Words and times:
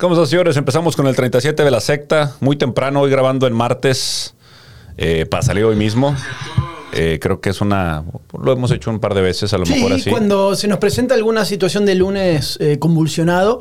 ¿Cómo 0.00 0.14
están, 0.14 0.28
señores? 0.28 0.56
Empezamos 0.56 0.96
con 0.96 1.06
el 1.08 1.14
37 1.14 1.62
de 1.62 1.70
la 1.70 1.78
secta, 1.78 2.34
muy 2.40 2.56
temprano, 2.56 3.02
hoy 3.02 3.10
grabando 3.10 3.46
en 3.46 3.52
martes, 3.52 4.34
eh, 4.96 5.26
para 5.26 5.42
salir 5.42 5.64
hoy 5.64 5.76
mismo. 5.76 6.16
Eh, 6.94 7.18
creo 7.20 7.42
que 7.42 7.50
es 7.50 7.60
una. 7.60 8.02
Lo 8.42 8.50
hemos 8.50 8.70
hecho 8.70 8.90
un 8.90 8.98
par 8.98 9.12
de 9.12 9.20
veces, 9.20 9.52
a 9.52 9.58
lo 9.58 9.66
mejor 9.66 9.92
así. 9.92 10.08
cuando 10.08 10.56
se 10.56 10.68
nos 10.68 10.78
presenta 10.78 11.14
alguna 11.14 11.44
situación 11.44 11.84
de 11.84 11.96
lunes 11.96 12.56
eh, 12.60 12.78
convulsionado, 12.78 13.60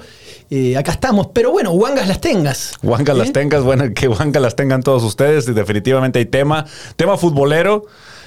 eh, 0.49 0.77
acá 0.77 0.93
estamos. 0.93 1.27
Pero 1.33 1.51
bueno, 1.51 1.71
Wangas 1.71 2.07
las 2.07 2.21
tengas. 2.21 2.79
Wangas 2.83 3.17
las 3.17 3.33
tengas, 3.33 3.61
bueno, 3.63 3.93
que 3.93 4.07
Wangas 4.07 4.41
las 4.41 4.55
tengan 4.55 4.81
todos 4.81 5.03
ustedes. 5.03 5.53
Definitivamente 5.53 6.19
hay 6.19 6.25
tema. 6.25 6.65
Tema 6.95 7.17
futbolero. 7.17 7.85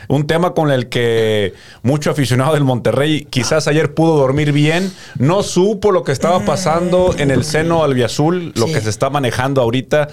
Un 0.09 0.27
tema 0.27 0.55
con 0.55 0.71
el 0.71 0.89
que 0.89 1.55
mucho 1.83 2.11
aficionado 2.11 2.55
del 2.55 2.65
Monterrey 2.65 3.27
quizás 3.31 3.69
ayer 3.69 3.95
pudo 3.95 4.17
dormir 4.17 4.53
bien, 4.53 4.93
no 5.19 5.43
supo 5.43 5.93
lo 5.93 6.03
que 6.05 6.13
estaba 6.13 6.45
pasando 6.45 7.15
en 7.19 7.31
el 7.31 7.45
seno 7.45 7.83
albiazul, 7.85 8.53
lo 8.57 8.67
Sí. 8.67 8.73
que 8.75 8.81
se 8.81 8.91
está 8.91 9.11
manejando 9.11 9.61
ahorita. 9.63 10.09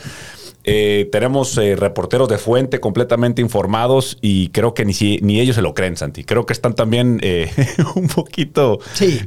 Eh, 0.66 1.10
tenemos 1.12 1.58
eh, 1.58 1.76
reporteros 1.76 2.28
de 2.30 2.38
fuente 2.38 2.80
completamente 2.80 3.42
informados 3.42 4.18
y 4.22 4.50
creo 4.50 4.74
que 4.74 4.86
ni, 4.86 4.94
si- 4.94 5.18
ni 5.22 5.40
ellos 5.40 5.56
se 5.56 5.62
lo 5.62 5.74
creen, 5.74 5.96
Santi. 5.98 6.24
Creo 6.24 6.46
que 6.46 6.54
están 6.54 6.76
también 6.76 7.20
eh, 7.24 7.50
un 7.96 8.08
poquito... 8.08 8.80
Sí. 8.94 9.20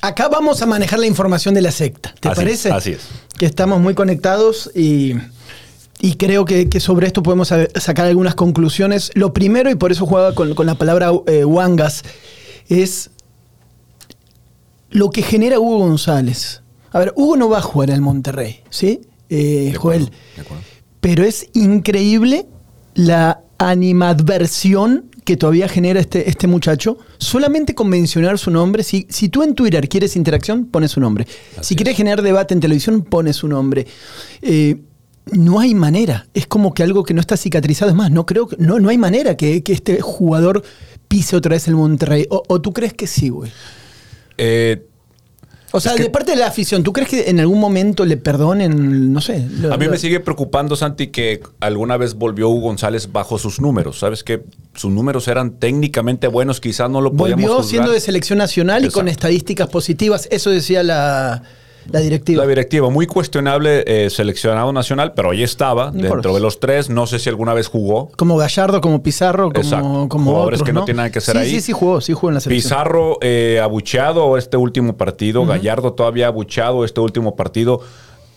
Acá 0.00 0.28
vamos 0.28 0.62
a 0.62 0.66
manejar 0.66 1.00
la 1.00 1.06
información 1.06 1.54
de 1.54 1.60
la 1.60 1.72
secta. 1.72 2.14
¿Te 2.20 2.28
Así 2.28 2.40
es, 2.40 2.44
parece? 2.44 2.70
así 2.70 2.92
es. 2.92 3.08
Que 3.36 3.46
estamos 3.46 3.80
muy 3.80 3.94
conectados 3.94 4.70
y, 4.74 5.14
y 6.00 6.14
creo 6.14 6.44
que, 6.44 6.68
que 6.68 6.80
sobre 6.80 7.06
esto 7.06 7.22
podemos 7.22 7.48
sa- 7.48 7.68
sacar 7.76 8.06
algunas 8.06 8.34
conclusiones. 8.34 9.10
Lo 9.14 9.32
primero, 9.32 9.70
y 9.70 9.74
por 9.74 9.92
eso 9.92 10.06
jugaba 10.06 10.34
con, 10.34 10.54
con 10.54 10.66
la 10.66 10.76
palabra 10.76 11.10
eh, 11.26 11.44
Wangas, 11.44 12.02
es 12.68 13.10
lo 14.90 15.10
que 15.10 15.22
genera 15.22 15.58
Hugo 15.60 15.78
González. 15.78 16.62
A 16.92 16.98
ver, 17.00 17.12
Hugo 17.16 17.36
no 17.36 17.48
va 17.48 17.58
a 17.58 17.62
jugar 17.62 17.90
al 17.90 18.00
Monterrey, 18.00 18.60
¿sí? 18.70 19.00
Eh, 19.28 19.72
acuerdo, 19.76 19.80
Joel. 20.06 20.10
de 20.36 20.42
acuerdo. 20.42 20.64
Pero 21.00 21.24
es 21.24 21.48
increíble 21.52 22.46
la 22.94 23.42
animadversión 23.58 25.04
que 25.24 25.36
todavía 25.36 25.68
genera 25.68 26.00
este, 26.00 26.30
este 26.30 26.46
muchacho. 26.46 26.96
Solamente 27.18 27.74
con 27.74 27.88
mencionar 27.90 28.38
su 28.38 28.50
nombre. 28.50 28.82
Si, 28.82 29.06
si 29.10 29.28
tú 29.28 29.42
en 29.42 29.54
Twitter 29.54 29.86
quieres 29.88 30.16
interacción, 30.16 30.64
pones 30.66 30.92
su 30.92 31.00
nombre. 31.00 31.26
Así 31.58 31.68
si 31.70 31.76
quieres 31.76 31.96
generar 31.96 32.22
debate 32.22 32.54
en 32.54 32.60
televisión, 32.60 33.02
pones 33.02 33.36
su 33.36 33.46
nombre. 33.48 33.86
Eh, 34.40 34.76
no 35.32 35.60
hay 35.60 35.74
manera. 35.74 36.26
Es 36.34 36.46
como 36.46 36.74
que 36.74 36.82
algo 36.82 37.04
que 37.04 37.14
no 37.14 37.20
está 37.20 37.36
cicatrizado. 37.36 37.90
Es 37.90 37.96
más, 37.96 38.10
no 38.10 38.26
creo 38.26 38.46
que. 38.48 38.56
No, 38.58 38.78
no 38.78 38.88
hay 38.88 38.98
manera 38.98 39.36
que, 39.36 39.62
que 39.62 39.72
este 39.72 40.00
jugador 40.00 40.62
pise 41.08 41.36
otra 41.36 41.50
vez 41.54 41.66
el 41.68 41.74
Monterrey. 41.76 42.26
O, 42.30 42.42
o 42.48 42.60
tú 42.60 42.72
crees 42.72 42.94
que 42.94 43.06
sí, 43.06 43.28
güey. 43.28 43.50
Eh, 44.36 44.84
O 45.72 45.80
sea, 45.80 45.94
que- 45.94 46.04
de 46.04 46.10
parte 46.10 46.30
de 46.30 46.36
la 46.38 46.46
afición, 46.46 46.82
¿tú 46.82 46.92
crees 46.94 47.08
que 47.10 47.28
en 47.28 47.40
algún 47.40 47.58
momento 47.60 48.04
le 48.06 48.16
perdonen, 48.16 49.12
no 49.12 49.20
sé? 49.20 49.46
lo- 49.60 49.72
A 49.72 49.76
mí 49.76 49.84
lo- 49.84 49.90
me 49.90 49.98
sigue 49.98 50.18
preocupando, 50.20 50.76
Santi, 50.76 51.08
que 51.08 51.40
alguna 51.60 51.96
vez 51.98 52.14
volvió 52.14 52.48
Hugo 52.48 52.62
González 52.68 53.12
bajo 53.12 53.38
sus 53.38 53.60
números. 53.60 53.98
¿Sabes 53.98 54.24
que 54.24 54.42
Sus 54.74 54.90
números 54.92 55.26
eran 55.28 55.58
técnicamente 55.58 56.28
buenos, 56.28 56.60
quizás 56.60 56.88
no 56.88 57.00
lo 57.00 57.12
podíamos 57.12 57.42
Volvió 57.42 57.56
juzgar. 57.56 57.70
siendo 57.70 57.90
de 57.92 58.00
selección 58.00 58.38
nacional 58.38 58.84
y 58.84 58.88
con 58.90 59.08
estadísticas 59.08 59.68
positivas. 59.68 60.28
Eso 60.30 60.50
decía 60.50 60.82
la, 60.84 61.42
la 61.90 62.00
directiva. 62.00 62.42
La 62.42 62.48
directiva, 62.48 62.90
muy 62.90 63.06
cuestionable 63.06 63.84
eh, 63.86 64.10
seleccionado 64.10 64.72
nacional, 64.72 65.14
pero 65.14 65.30
ahí 65.30 65.42
estaba, 65.42 65.90
No 65.90 66.02
dentro 66.02 66.34
de 66.34 66.40
los 66.40 66.60
tres. 66.60 66.90
No 66.90 67.06
sé 67.06 67.18
si 67.18 67.28
alguna 67.28 67.54
vez 67.54 67.68
jugó. 67.68 68.10
como 68.16 68.36
Gallardo, 68.36 68.80
como 68.80 69.02
Pizarro, 69.02 69.50
Exacto. 69.54 69.86
como, 69.86 70.08
como 70.08 70.30
Jugadores 70.32 70.60
otros, 70.60 70.66
que 70.66 70.72
no 70.72 70.84
tienen 70.84 70.98
nada 70.98 71.10
que 71.10 71.20
sí, 71.20 71.32
ahí. 71.36 71.50
Sí, 71.50 71.60
sí, 71.60 71.72
jugó, 71.72 72.00
sí 72.00 72.12
jugó 72.12 72.28
en 72.28 72.34
la 72.34 72.40
selección. 72.40 72.70
Pizarro 72.70 73.18
eh, 73.20 73.60
abucheado 73.62 74.36
este 74.36 74.56
último 74.56 74.96
partido, 74.96 75.46
Gallardo 75.46 75.92
todavía 75.92 76.26
abucheado 76.26 76.84
este 76.84 77.00
último 77.00 77.36
partido. 77.36 77.80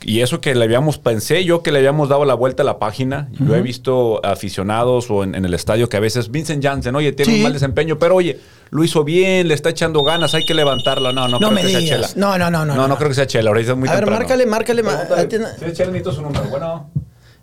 Y 0.04 0.22
eso 0.22 0.42
que 0.42 0.56
le 0.56 0.66
habíamos, 0.66 0.98
pensé 0.98 1.44
yo 1.46 1.62
que 1.62 1.72
le 1.72 1.78
habíamos 1.80 2.10
dado 2.10 2.26
la 2.26 2.34
vuelta 2.34 2.64
a 2.64 2.66
la 2.66 2.80
página. 2.80 3.30
Yo 3.34 3.56
he 3.56 3.62
visto 3.62 4.20
aficionados 4.26 5.12
o 5.12 5.24
en, 5.24 5.36
en 5.36 5.46
el 5.46 5.54
estadio 5.54 5.90
que 5.90 5.98
a 5.98 6.00
veces 6.00 6.32
Vincent 6.32 6.64
Janssen, 6.64 6.96
oye, 6.96 7.12
tiene 7.12 7.32
Sí. 7.34 7.38
un 7.38 7.44
mal 7.44 7.54
desempeño, 7.54 8.00
pero 8.00 8.16
oye, 8.16 8.40
lo 8.72 8.84
hizo 8.84 9.04
bien, 9.04 9.48
le 9.48 9.54
está 9.54 9.70
echando 9.70 10.04
ganas, 10.04 10.34
hay 10.34 10.44
que 10.44 10.56
levantarla. 10.56 11.12
No, 11.14 11.28
no, 11.28 11.34
No 11.34 11.38
creo 11.38 11.52
me 11.52 11.62
que 11.62 11.70
sea 11.70 11.80
digas. 11.80 12.14
Chela. 12.14 12.28
No, 12.28 12.38
no, 12.40 12.50
no, 12.50 12.66
no, 12.66 12.74
No, 12.74 12.82
no, 12.82 12.88
no. 12.88 12.98
creo 12.98 13.10
que 13.10 13.16
sea 13.16 13.28
Chela, 13.28 13.50
ahorita 13.52 13.72
es 13.74 13.78
muy 13.78 13.88
A 13.90 13.92
ver, 13.92 14.00
temprano. 14.02 14.20
márcale, 14.22 14.46
márcale, 14.48 14.84
ma- 14.84 14.90
Pregúntale. 14.92 15.22
atienda- 15.22 15.56
Si 15.58 15.66
es 15.66 15.74
Chela, 15.74 15.92
necesito 15.92 16.12
su 16.14 16.22
número. 16.24 16.44
Bueno. 16.46 16.90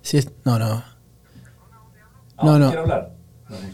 Sí, 0.03 0.21
no, 0.45 0.59
no. 0.59 0.83
Ah, 2.37 2.45
No, 2.45 2.59
no. 2.59 2.67
¿quiere 2.67 2.83
hablar? 2.83 3.11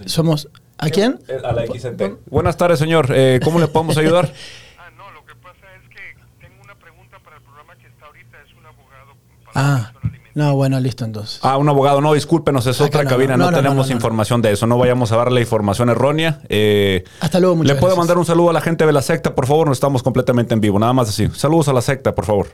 Somos. 0.07 0.49
¿A 0.79 0.89
quién? 0.91 1.21
Eh, 1.29 1.39
A 1.45 1.53
la 1.53 1.65
XNT. 1.67 2.19
Buenas 2.29 2.57
tardes, 2.57 2.79
señor. 2.79 3.07
Eh, 3.15 3.41
¿Cómo 3.43 3.59
le 3.61 3.69
podemos 3.69 3.97
ayudar? 3.97 4.31
Ah, 4.79 4.91
no, 4.97 5.11
lo 5.13 5.25
que 5.25 5.35
pasa 5.37 5.65
es 5.81 5.89
que 5.89 6.01
tengo 6.41 6.61
una 6.63 6.75
pregunta 6.75 7.19
para 7.25 7.37
el 7.37 7.43
programa 7.43 7.75
que 7.77 7.87
está 7.87 8.07
ahorita. 8.07 8.37
Es 8.45 8.53
un 8.59 8.67
abogado 8.67 9.15
para 9.44 9.44
Ah, 9.55 9.93
no, 10.35 10.55
bueno, 10.57 10.81
listo 10.81 11.05
entonces. 11.05 11.39
Ah, 11.43 11.57
un 11.59 11.69
abogado. 11.69 12.01
No, 12.01 12.13
discúlpenos, 12.13 12.67
es 12.67 12.81
Acá 12.81 12.87
otra 12.89 13.05
no, 13.05 13.11
cabina. 13.11 13.37
no, 13.37 13.45
No, 13.45 13.45
no, 13.45 13.51
no, 13.53 13.57
tenemos 13.59 13.87
no, 13.87 13.91
no. 13.91 13.97
información 13.97 14.43
de 14.43 14.53
eso. 14.53 14.67
No 14.67 14.79
vayamos 14.79 15.13
a 15.13 15.17
darle 15.17 15.41
información 15.41 15.91
errónea. 15.91 16.41
Eh, 16.49 17.05
Hasta 17.21 17.39
luego, 17.39 17.57
muchas 17.57 17.75
¿Le 17.77 17.81
puedo 17.81 17.95
gracias. 17.95 17.99
mandar 17.99 18.19
un 18.19 18.27
saludo 18.27 18.51
a 18.51 18.53
la 18.53 18.61
gente 18.61 18.85
de 18.85 18.93
la 18.93 19.03
secta, 19.03 19.35
por 19.35 19.47
favor? 19.47 19.67
No 19.69 19.73
estamos 19.73 20.03
completamente 20.03 20.53
en 20.55 20.61
vivo. 20.61 20.79
Nada 20.79 20.93
más 20.93 21.09
así. 21.09 21.29
Saludos 21.35 21.69
a 21.69 21.73
la 21.73 21.83
secta, 21.83 22.15
por 22.17 22.25
favor. 22.25 22.49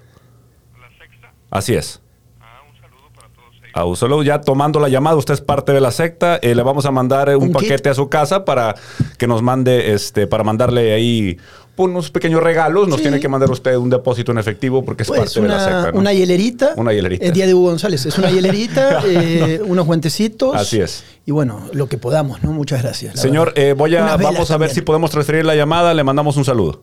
¿La 0.79 0.89
sexta? 0.99 1.33
Así 1.51 1.75
es. 1.75 2.03
Ah, 2.39 2.61
un 2.71 2.79
saludo 2.81 3.09
para 3.15 3.29
todos 3.29 3.55
ellos. 3.57 3.71
A 3.75 3.85
un 3.87 3.97
saludo 3.97 4.23
ya 4.25 4.41
tomando 4.43 4.79
la 4.79 4.89
llamada. 4.91 5.17
Usted 5.17 5.33
es 5.35 5.41
parte 5.41 5.73
de 5.73 5.81
la 5.81 5.91
secta. 5.91 6.37
Eh, 6.43 6.55
le 6.55 6.63
vamos 6.63 6.85
a 6.85 6.91
mandar 6.91 7.31
eh, 7.31 7.37
un, 7.37 7.45
¿Un 7.45 7.53
paquete 7.53 7.77
kit? 7.77 7.87
a 7.87 7.95
su 7.95 8.11
casa 8.11 8.45
para 8.45 8.75
que 9.17 9.27
nos 9.27 9.41
mande, 9.41 9.95
este, 9.95 10.27
para 10.27 10.45
mandarle 10.45 10.93
ahí 10.93 11.39
unos 11.83 12.11
pequeños 12.11 12.43
regalos. 12.43 12.89
Nos 12.89 12.97
Sí. 12.99 13.03
tiene 13.03 13.21
que 13.21 13.29
mandar 13.29 13.51
usted 13.51 13.77
un 13.77 13.91
depósito 13.91 14.33
en 14.33 14.39
efectivo 14.39 14.85
porque 14.85 15.03
es 15.03 15.09
Pues 15.09 15.21
parte 15.21 15.41
de 15.41 15.49
la 15.49 15.55
una, 15.55 15.65
secta. 15.65 15.93
¿no? 15.93 15.99
una 15.99 16.13
hielerita. 16.13 16.75
Una 16.77 16.93
hielerita. 16.93 17.25
El 17.25 17.33
día 17.33 17.47
de 17.47 17.55
Hugo 17.55 17.69
González. 17.71 18.05
Es 18.07 18.17
una 18.19 18.31
hielerita, 18.31 19.03
eh, 19.07 19.61
unos 19.65 19.87
guantecitos. 19.87 20.55
Así 20.55 20.81
es. 20.81 21.05
Y 21.27 21.33
bueno, 21.33 21.69
lo 21.73 21.89
que 21.89 21.99
podamos, 21.99 22.43
¿no? 22.43 22.53
Muchas 22.53 22.83
gracias. 22.83 23.19
Señor, 23.21 23.53
eh, 23.57 23.75
voy 23.77 23.95
a, 23.97 24.17
vamos 24.17 24.25
a 24.27 24.29
ver 24.31 24.69
también. 24.69 24.75
si 24.75 24.81
podemos 24.83 25.11
transferir 25.11 25.45
la 25.45 25.55
llamada. 25.55 25.95
Le 25.95 26.05
mandamos 26.05 26.37
un 26.37 26.45
saludo. 26.45 26.83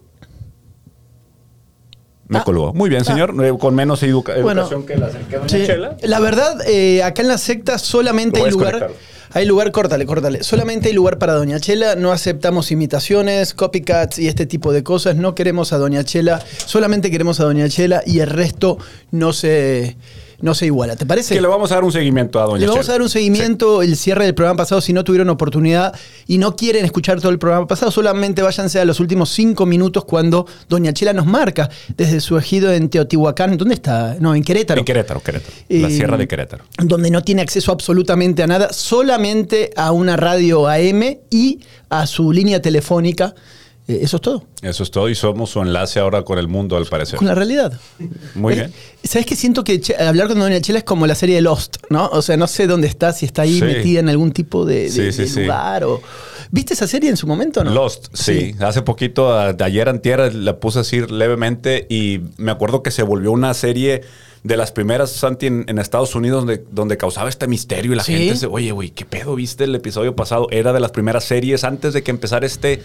Me 2.30 2.40
Ah. 2.40 2.44
colgó. 2.44 2.74
Muy 2.74 2.90
bien, 2.90 3.06
señor. 3.06 3.34
Eh, 3.42 3.54
con 3.58 3.74
menos 3.74 4.04
educa- 4.04 4.34
Bueno, 4.42 4.62
educación 4.64 4.86
que 4.86 4.98
la 4.98 5.10
que 5.10 5.38
doña 5.38 5.48
Sí. 5.50 5.64
Chela. 5.66 5.96
La 6.04 6.20
verdad, 6.20 6.58
eh, 6.68 7.02
acá 7.02 7.22
en 7.22 7.30
la 7.30 7.38
secta 7.38 7.78
solamente 7.78 8.44
hay 8.44 8.52
lugar. 8.52 8.90
Hay 9.34 9.46
lugar, 9.46 9.72
córtale, 9.72 10.06
córtale. 10.06 10.44
Solamente 10.44 10.90
hay 10.90 10.94
lugar 10.94 11.18
para 11.18 11.34
Doña 11.34 11.60
Chela. 11.60 11.96
No 11.96 12.12
aceptamos 12.12 12.72
imitaciones, 12.72 13.54
copycats 13.54 14.20
y 14.20 14.28
este 14.28 14.46
tipo 14.46 14.72
de 14.72 14.84
cosas. 14.84 15.16
No 15.16 15.36
queremos 15.36 15.74
a 15.74 15.78
Doña 15.78 16.04
Chela. 16.04 16.42
Solamente 16.66 17.12
queremos 17.12 17.40
a 17.40 17.44
Doña 17.44 17.68
Chela 17.70 18.02
y 18.06 18.20
el 18.20 18.30
resto 18.30 18.78
no 19.12 19.34
se, 19.34 19.98
no 20.40 20.54
se 20.54 20.68
iguala. 20.68 20.96
¿Te 20.96 21.06
parece? 21.06 21.34
Que 21.34 21.42
le 21.42 21.48
vamos 21.48 21.72
a 21.72 21.76
dar 21.76 21.84
un 21.84 21.92
seguimiento 21.92 22.40
a 22.40 22.44
doña 22.46 22.60
Le 22.60 22.68
vamos 22.68 22.82
Chela. 22.86 22.92
a 22.94 22.96
dar 22.96 23.02
un 23.02 23.10
seguimiento, 23.10 23.82
el 23.82 23.96
cierre 23.98 24.26
del 24.26 24.36
programa 24.36 24.58
pasado, 24.58 24.82
si 24.82 24.94
no 24.94 25.04
tuvieron 25.04 25.30
oportunidad 25.30 25.94
y 26.28 26.38
no 26.38 26.56
quieren 26.56 26.86
escuchar 26.86 27.20
todo 27.20 27.32
el 27.32 27.40
programa 27.40 27.66
pasado, 27.68 27.92
solamente 27.92 28.42
váyanse 28.42 28.80
a 28.80 28.86
los 28.86 29.00
últimos 29.00 29.30
cinco 29.30 29.66
minutos 29.66 30.06
cuando 30.06 30.46
Doña 30.70 30.94
Chela 30.94 31.14
nos 31.14 31.26
marca 31.26 31.70
desde 31.98 32.20
su 32.22 32.38
ejido 32.38 32.72
en 32.72 32.90
Teotihuacán. 32.90 33.58
¿Dónde 33.58 33.74
está? 33.76 34.16
No, 34.20 34.36
en 34.36 34.44
Querétaro. 34.44 34.80
En 34.80 34.86
Querétaro, 34.86 35.22
Querétaro. 35.22 35.54
La 35.70 35.88
Eh, 35.88 35.92
Sierra 35.92 36.18
de 36.18 36.28
Querétaro. 36.28 36.64
Donde 36.84 37.10
no 37.10 37.24
tiene 37.24 37.42
acceso 37.42 37.72
absolutamente 37.72 38.44
a 38.44 38.48
nada, 38.48 38.72
solamente 38.72 39.72
a 39.76 39.92
una 39.92 40.18
radio 40.18 40.68
AM 40.68 41.18
y 41.32 41.60
a 41.90 42.06
su 42.06 42.32
línea 42.32 42.62
telefónica. 42.62 43.34
Eh, 43.88 44.00
eso 44.02 44.18
es 44.18 44.22
todo. 44.22 44.44
Eso 44.62 44.84
es 44.84 44.92
todo 44.92 45.08
y 45.10 45.16
somos 45.16 45.50
su 45.52 45.62
enlace 45.62 46.00
ahora 46.00 46.24
con 46.24 46.38
el 46.40 46.48
mundo, 46.48 46.76
al 46.76 46.86
parecer. 46.86 47.18
Con 47.18 47.28
la 47.28 47.36
realidad. 47.36 47.72
Muy 48.36 48.54
Eh, 48.54 48.56
bien. 48.58 48.74
¿Sabes 49.04 49.26
qué? 49.26 49.36
Siento 49.36 49.64
que 49.64 49.82
hablar 50.00 50.28
con 50.28 50.40
Doña 50.40 50.60
Chela 50.60 50.80
es 50.80 50.84
como 50.84 51.08
la 51.08 51.16
serie 51.16 51.36
de 51.36 51.42
Lost, 51.42 51.78
¿no? 51.90 52.08
O 52.08 52.22
sea, 52.22 52.36
no 52.38 52.48
sé 52.48 52.68
dónde 52.68 52.88
está, 52.88 53.14
si 53.14 53.26
está 53.26 53.44
ahí 53.44 53.60
Sí. 53.60 53.64
metida 53.66 54.00
en 54.02 54.10
algún 54.10 54.32
tipo 54.34 54.66
de, 54.66 54.84
de- 54.84 54.90
Sí, 54.90 55.12
sí, 55.14 55.22
de 55.22 55.28
sí. 55.28 55.42
lugar 55.44 55.84
o... 55.86 56.02
¿Viste 56.52 56.74
esa 56.74 56.88
serie 56.88 57.10
en 57.10 57.18
su 57.18 57.28
momento 57.28 57.62
no? 57.64 57.72
Lost, 57.72 58.08
sí. 58.14 58.56
Hace 58.60 58.82
poquito, 58.82 59.34
a- 59.34 59.54
de 59.54 59.64
ayer 59.64 59.88
antier, 59.90 60.34
la 60.34 60.60
puse 60.60 60.80
así 60.80 61.02
levemente 61.08 61.86
y 61.90 62.22
me 62.38 62.52
acuerdo 62.52 62.84
que 62.84 62.92
se 62.92 63.04
volvió 63.04 63.32
una 63.32 63.54
serie 63.54 64.02
de 64.44 64.56
las 64.58 64.72
primeras, 64.72 65.12
Santi, 65.12 65.48
en, 65.48 65.66
en 65.68 65.78
Estados 65.80 66.16
Unidos 66.16 66.46
donde, 66.46 66.64
donde 66.72 66.96
causaba 66.98 67.28
este 67.28 67.48
misterio 67.48 67.92
y 67.92 67.96
la 67.96 68.04
gente 68.04 68.36
se, 68.38 68.46
oye, 68.48 68.72
güey, 68.72 68.92
¿qué 68.92 69.04
pedo 69.04 69.36
viste 69.36 69.66
el 69.66 69.76
episodio 69.76 70.16
pasado? 70.16 70.48
Era 70.52 70.72
de 70.74 70.80
las 70.80 70.92
primeras 70.92 71.24
series 71.26 71.64
antes 71.64 71.94
de 71.94 72.04
que 72.04 72.12
empezara 72.12 72.46
este... 72.46 72.82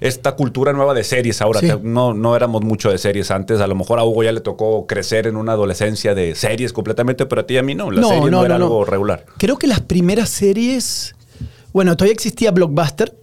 Esta 0.00 0.32
cultura 0.34 0.72
nueva 0.72 0.94
de 0.94 1.04
series 1.04 1.40
ahora. 1.42 1.60
Sí. 1.60 1.66
Te- 1.68 1.78
No, 1.82 2.14
no 2.14 2.34
éramos 2.34 2.62
mucho 2.62 2.90
de 2.90 2.98
series 2.98 3.30
antes. 3.30 3.60
A 3.60 3.66
lo 3.66 3.74
mejor 3.74 3.98
a 3.98 4.04
Hugo 4.04 4.22
ya 4.22 4.32
le 4.32 4.40
tocó 4.40 4.86
crecer 4.86 5.26
en 5.26 5.36
una 5.36 5.52
adolescencia 5.52 6.14
de 6.14 6.34
series 6.34 6.72
completamente, 6.72 7.26
pero 7.26 7.42
a 7.42 7.46
ti 7.46 7.54
y 7.54 7.58
a 7.58 7.62
mí 7.62 7.74
no. 7.74 7.90
La 7.90 8.02
serie 8.02 8.30
no, 8.30 8.44
era 8.44 8.56
algo 8.56 8.84
regular. 8.84 9.26
Creo 9.38 9.58
que 9.58 9.66
las 9.66 9.80
primeras 9.80 10.30
series. 10.30 11.14
Bueno, 11.72 11.96
todavía 11.96 12.14
existía 12.14 12.50
Blockbuster. 12.50 13.14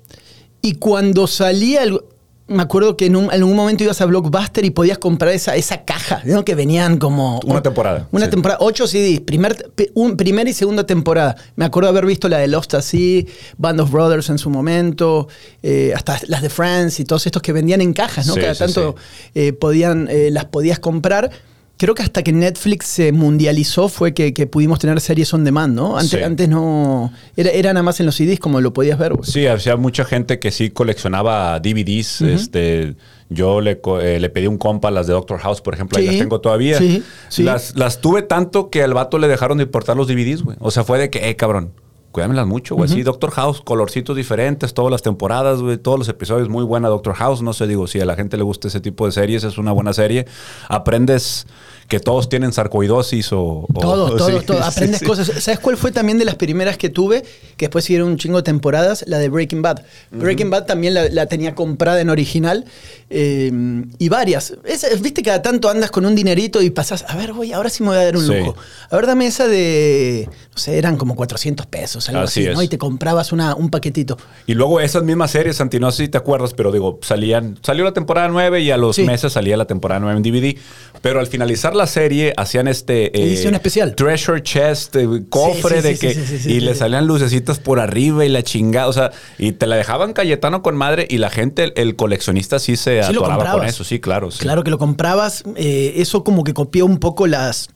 Y 0.62 0.76
cuando 0.76 1.28
salía. 1.28 1.84
el- 1.84 2.02
me 2.48 2.64
acuerdo 2.64 2.96
que 2.96 3.06
en, 3.08 3.16
un- 3.16 3.26
en 3.26 3.32
algún 3.32 3.56
momento 3.56 3.84
ibas 3.84 4.00
a 4.02 4.06
Blockbuster 4.06 4.64
y 4.66 4.70
podías 4.70 4.98
comprar 4.98 5.34
esa, 5.34 5.56
esa 5.56 5.84
caja, 5.84 6.22
¿no? 6.26 6.46
Que 6.46 6.56
venían 6.56 6.98
como. 6.98 7.40
Una 7.46 7.62
temporada, 7.62 8.08
Una 8.12 8.26
sí. 8.26 8.32
temporada. 8.32 8.60
Ocho 8.62 8.88
CDs. 8.88 9.20
Primer, 9.20 9.72
un- 9.96 10.16
primera 10.18 10.50
y 10.50 10.54
segunda 10.54 10.86
temporada. 10.86 11.36
Me 11.56 11.66
acuerdo 11.66 11.90
haber 11.90 12.06
visto 12.06 12.30
la 12.30 12.38
de 12.38 12.48
Lost 12.48 12.74
así, 12.74 13.28
Band 13.58 13.80
of 13.82 13.92
Brothers 13.92 14.30
en 14.30 14.38
su 14.38 14.50
momento, 14.50 15.28
eh, 15.62 15.92
hasta 15.96 16.20
las 16.28 16.42
de 16.42 16.50
France 16.50 17.02
y 17.02 17.06
todos 17.06 17.26
estos 17.26 17.42
que 17.42 17.52
vendían 17.54 17.82
en 17.82 17.94
cajas, 17.94 18.26
¿no? 18.28 18.34
Sí, 18.36 18.40
Cada 18.42 18.54
sí, 18.54 18.60
tanto 18.60 18.96
eh, 19.36 19.54
podían, 19.54 20.08
eh, 20.10 20.30
las 20.32 20.46
podías 20.46 20.80
comprar. 20.80 21.30
Creo 21.78 21.94
que 21.96 22.04
hasta 22.04 22.24
que 22.24 22.32
Netflix 22.34 22.88
se 22.88 23.12
mundializó 23.12 23.88
fue 23.90 24.14
que, 24.14 24.34
que 24.34 24.48
pudimos 24.48 24.80
tener 24.80 25.00
series 25.00 25.34
on 25.34 25.44
demand, 25.44 25.76
¿no? 25.76 25.98
Antes, 25.98 26.12
Sí. 26.20 26.24
antes 26.24 26.50
no. 26.50 27.14
Era, 27.36 27.52
era 27.52 27.74
nada 27.74 27.84
más 27.84 28.00
en 28.00 28.06
los 28.08 28.16
CDs 28.16 28.40
como 28.40 28.60
lo 28.62 28.74
podías 28.74 28.98
ver. 28.98 29.14
güey. 29.14 29.30
Sí, 29.30 29.46
había 29.48 29.76
mucha 29.78 30.04
gente 30.06 30.40
que 30.40 30.52
sí 30.52 30.70
coleccionaba 30.72 31.60
DVDs. 31.60 32.22
este, 32.22 32.96
yo 33.30 33.62
le, 33.62 33.80
eh, 34.02 34.20
le 34.20 34.30
pedí 34.30 34.48
un 34.48 34.58
compa 34.58 34.90
las 34.92 35.06
de 35.08 35.14
Doctor 35.14 35.40
House, 35.40 35.62
por 35.62 35.74
ejemplo, 35.74 35.98
ahí 36.00 36.06
las 36.08 36.18
tengo 36.18 36.40
todavía. 36.42 36.78
sí, 36.78 37.04
sí. 37.30 37.44
Las, 37.44 37.76
las 37.76 38.02
tuve 38.02 38.22
tanto 38.22 38.70
que 38.70 38.84
al 38.84 38.94
vato 38.94 39.20
le 39.20 39.28
dejaron 39.28 39.58
de 39.58 39.66
importar 39.66 39.96
los 39.98 40.08
DVDs, 40.08 40.44
güey. 40.44 40.58
O 40.62 40.72
sea, 40.72 40.84
fue 40.84 40.98
de 40.98 41.10
que, 41.10 41.30
eh, 41.30 41.36
cabrón, 41.36 41.74
cuídamelas 42.18 42.48
mucho, 42.48 42.74
güey. 42.74 42.90
Sí, 42.90 43.04
Doctor 43.04 43.30
House, 43.30 43.62
colorcitos 43.62 44.16
diferentes, 44.16 44.74
todas 44.74 44.92
las 44.92 45.04
temporadas, 45.04 45.62
güey, 45.62 45.78
todos 45.78 46.00
los 46.00 46.10
episodios, 46.10 46.50
muy 46.50 46.64
buena 46.64 46.88
Doctor 46.88 47.14
House. 47.14 47.44
No 47.44 47.54
sé, 47.54 47.68
digo, 47.68 47.86
si 47.86 48.00
a 48.00 48.06
la 48.06 48.16
gente 48.16 48.38
le 48.38 48.44
gusta 48.44 48.70
ese 48.70 48.82
tipo 48.82 49.06
de 49.06 49.12
series, 49.12 49.44
es 49.44 49.60
una 49.60 49.72
buena 49.72 49.94
serie. 49.94 50.26
Aprendes 50.68 51.46
que 51.88 52.00
todos 52.02 52.28
tienen 52.28 52.52
sarcoidosis 52.52 53.32
o... 53.32 53.42
o- 53.42 53.68
Todo, 53.80 54.06
o- 54.14 54.16
todo, 54.18 54.40
sí, 54.40 54.46
todo. 54.46 54.58
sí, 54.58 54.64
Aprendes 54.66 55.00
sí. 55.00 55.06
cosas. 55.06 55.28
¿Sabes 55.42 55.60
cuál 55.60 55.78
fue 55.78 55.92
también 55.92 56.18
de 56.18 56.26
las 56.26 56.36
primeras 56.36 56.78
que 56.78 56.90
tuve? 56.90 57.22
Que 57.56 57.66
después 57.68 57.86
siguieron 57.86 58.10
un 58.10 58.18
chingo 58.18 58.38
de 58.38 58.44
temporadas, 58.44 59.06
la 59.08 59.20
de 59.20 59.30
Breaking 59.30 59.62
Bad. 59.62 59.84
Breaking 60.12 60.50
Bad 60.50 60.66
también 60.66 60.94
la, 60.94 61.08
la 61.10 61.28
tenía 61.28 61.56
comprada 61.56 62.02
en 62.02 62.10
original 62.10 62.66
eh, 63.10 63.52
y 63.98 64.10
varias. 64.10 64.54
Esa- 64.66 64.88
Viste, 65.00 65.24
cada 65.24 65.42
tanto 65.42 65.70
andas 65.70 65.92
con 65.92 66.06
un 66.06 66.16
dinerito 66.16 66.62
y 66.62 66.70
pasás, 66.72 67.06
a 67.08 67.16
ver, 67.16 67.34
voy, 67.34 67.54
ahora 67.54 67.70
sí 67.70 67.84
me 67.84 67.90
voy 67.90 67.98
a 68.00 68.04
dar 68.04 68.18
un 68.18 68.28
lujo. 68.28 68.56
A 68.90 68.96
ver, 68.96 69.06
dame 69.08 69.28
esa 69.28 69.48
de, 69.48 70.28
no 70.52 70.58
sé, 70.58 70.78
eran 70.78 70.98
como 70.98 71.16
400 71.16 71.66
pesos, 71.68 72.10
algo 72.10 72.22
Así 72.22 72.42
así, 72.46 72.54
¿no? 72.54 72.60
es. 72.62 72.66
Y 72.66 72.70
te 72.70 72.78
comprabas 72.78 73.32
una, 73.32 73.56
un 73.56 73.70
paquetito. 73.70 74.18
Y 74.46 74.54
luego 74.56 74.80
esas 74.82 75.04
mismas 75.04 75.32
series, 75.32 75.56
Santi, 75.58 75.80
no 75.80 75.92
sé 75.92 76.04
si 76.06 76.10
te 76.10 76.18
acuerdas, 76.18 76.54
pero 76.54 76.72
digo, 76.72 77.00
salían, 77.02 77.58
salió 77.62 77.84
la 77.86 77.94
temporada 77.94 78.28
9 78.28 78.62
y 78.62 78.72
a 78.72 78.78
los 78.78 78.98
meses 79.00 79.34
salía 79.34 79.56
la 79.56 79.66
temporada 79.66 80.00
9 80.02 80.18
en 80.18 80.24
DVD. 80.24 80.58
Pero 81.02 81.20
al 81.20 81.28
finalizar 81.28 81.76
la 81.78 81.88
serie 81.88 82.34
hacían 82.36 82.68
este... 82.68 83.06
eh, 83.18 83.24
Edición 83.24 83.54
especial. 83.56 83.96
Treasure 83.96 84.42
chest, 84.44 84.96
eh, 84.96 85.08
cofre 85.30 85.82
Sí, 85.82 85.82
sí, 85.82 85.88
de 85.88 85.96
sí, 85.96 86.00
que... 86.08 86.14
sí, 86.14 86.26
sí, 86.26 86.40
sí, 86.40 86.52
y 86.54 86.60
le 86.60 86.76
salían 86.76 87.08
lucecitas 87.08 87.60
por 87.60 87.80
arriba 87.80 88.26
y 88.26 88.30
la 88.30 88.44
chingada, 88.44 88.88
o 88.88 88.94
sea, 88.94 89.12
y 89.38 89.54
te 89.54 89.68
la 89.68 89.76
dejaban 89.78 90.14
Cayetano 90.14 90.62
con 90.62 90.76
madre 90.76 91.08
y 91.10 91.20
la 91.20 91.30
gente, 91.30 91.64
el, 91.66 91.74
el 91.76 91.96
coleccionista 91.96 92.60
sí 92.60 92.76
se 92.76 93.02
atoraba 93.02 93.52
con 93.54 93.66
eso, 93.66 93.84
sí, 93.84 94.00
claro. 94.00 94.30
Claro 94.38 94.64
que 94.64 94.72
lo 94.72 94.78
comprabas. 94.78 95.44
eh, 95.56 95.94
eso 95.98 96.24
como 96.24 96.44
que 96.44 96.54
copió 96.54 96.86
un 96.86 96.98
poco 96.98 97.28
las. 97.28 97.70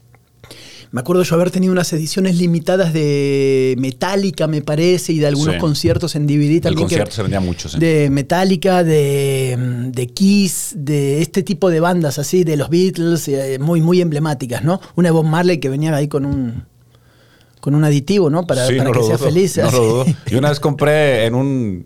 Me 0.93 0.99
acuerdo 0.99 1.23
yo 1.23 1.35
haber 1.35 1.51
tenido 1.51 1.71
unas 1.71 1.93
ediciones 1.93 2.35
limitadas 2.37 2.91
de 2.91 3.75
Metallica, 3.79 4.47
me 4.47 4.61
parece, 4.61 5.13
y 5.13 5.19
de 5.19 5.27
algunos 5.27 5.55
Sí. 5.55 5.59
conciertos 5.61 6.15
en 6.17 6.27
DVD 6.27 6.55
El 6.55 6.61
también. 6.61 6.75
que- 6.87 6.95
concierto 6.95 7.15
se 7.15 7.21
vendía 7.21 7.39
mucho, 7.39 7.69
sí. 7.69 7.79
De 7.79 8.09
Metallica, 8.09 8.83
de, 8.83 9.57
mm, 9.57 9.91
de 9.91 10.07
Kiss, 10.07 10.73
de 10.75 11.21
este 11.21 11.43
tipo 11.43 11.69
de 11.69 11.79
bandas 11.79 12.19
así, 12.19 12.43
de 12.43 12.57
los 12.57 12.69
Beatles, 12.69 13.25
eh, 13.29 13.57
muy, 13.59 13.79
muy 13.79 14.01
emblemáticas, 14.01 14.65
¿no? 14.65 14.81
Una 14.95 15.07
de 15.07 15.11
Bob 15.13 15.25
Marley 15.25 15.59
que 15.59 15.69
venía 15.69 15.95
ahí 15.95 16.07
con 16.09 16.25
un. 16.25 16.65
con 17.61 17.75
un 17.75 17.83
aditivo, 17.83 18.31
¿no? 18.31 18.47
Para, 18.47 18.65
Sí, 18.65 18.73
para 18.75 18.89
no 18.89 18.91
que 18.91 19.03
sea 19.05 19.17
dudo, 19.17 19.25
feliz. 19.27 19.55
no 19.57 19.69
lo 19.71 19.83
dudo. 19.85 20.05
Y 20.31 20.33
una 20.35 20.49
vez 20.49 20.59
compré 20.59 21.25
en 21.27 21.35
un, 21.35 21.85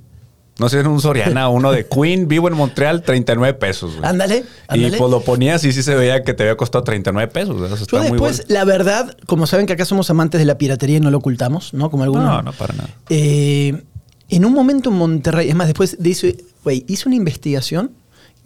no 0.59 0.69
sé, 0.69 0.79
en 0.79 0.87
un 0.87 1.01
Soriana, 1.01 1.49
uno 1.49 1.71
de 1.71 1.85
Queen, 1.87 2.27
vivo 2.27 2.47
en 2.47 2.53
Montreal, 2.55 3.01
39 3.03 3.53
pesos. 3.55 3.95
güey. 3.97 4.09
Ándale, 4.09 4.43
Y 4.73 4.89
pues 4.91 5.11
lo 5.11 5.21
ponías 5.21 5.63
y 5.65 5.71
sí 5.71 5.83
se 5.83 5.95
veía 5.95 6.23
que 6.23 6.33
te 6.33 6.43
había 6.43 6.55
costado 6.57 6.83
39 6.83 7.31
pesos. 7.31 7.61
Eso 7.61 7.75
está 7.83 7.97
Yo 7.97 8.03
muy 8.03 8.11
después, 8.11 8.37
bueno. 8.47 8.53
la 8.53 8.63
verdad, 8.65 9.17
como 9.25 9.47
saben 9.47 9.65
que 9.65 9.73
acá 9.73 9.85
somos 9.85 10.09
amantes 10.09 10.39
de 10.39 10.45
la 10.45 10.57
piratería 10.57 10.97
y 10.97 10.99
no 11.01 11.11
lo 11.11 11.17
ocultamos, 11.17 11.73
¿no? 11.73 11.89
Como 11.91 12.03
algunos. 12.03 12.25
No, 12.25 12.41
no, 12.41 12.51
para 12.53 12.73
nada. 12.73 12.89
Eh, 13.09 13.83
en 14.29 14.45
un 14.45 14.53
momento 14.53 14.89
en 14.89 14.95
Monterrey, 14.95 15.49
es 15.49 15.55
más, 15.55 15.67
después 15.67 15.97
de 15.99 16.09
eso, 16.11 16.27
güey, 16.63 16.83
hice 16.87 17.07
una 17.07 17.15
investigación 17.15 17.91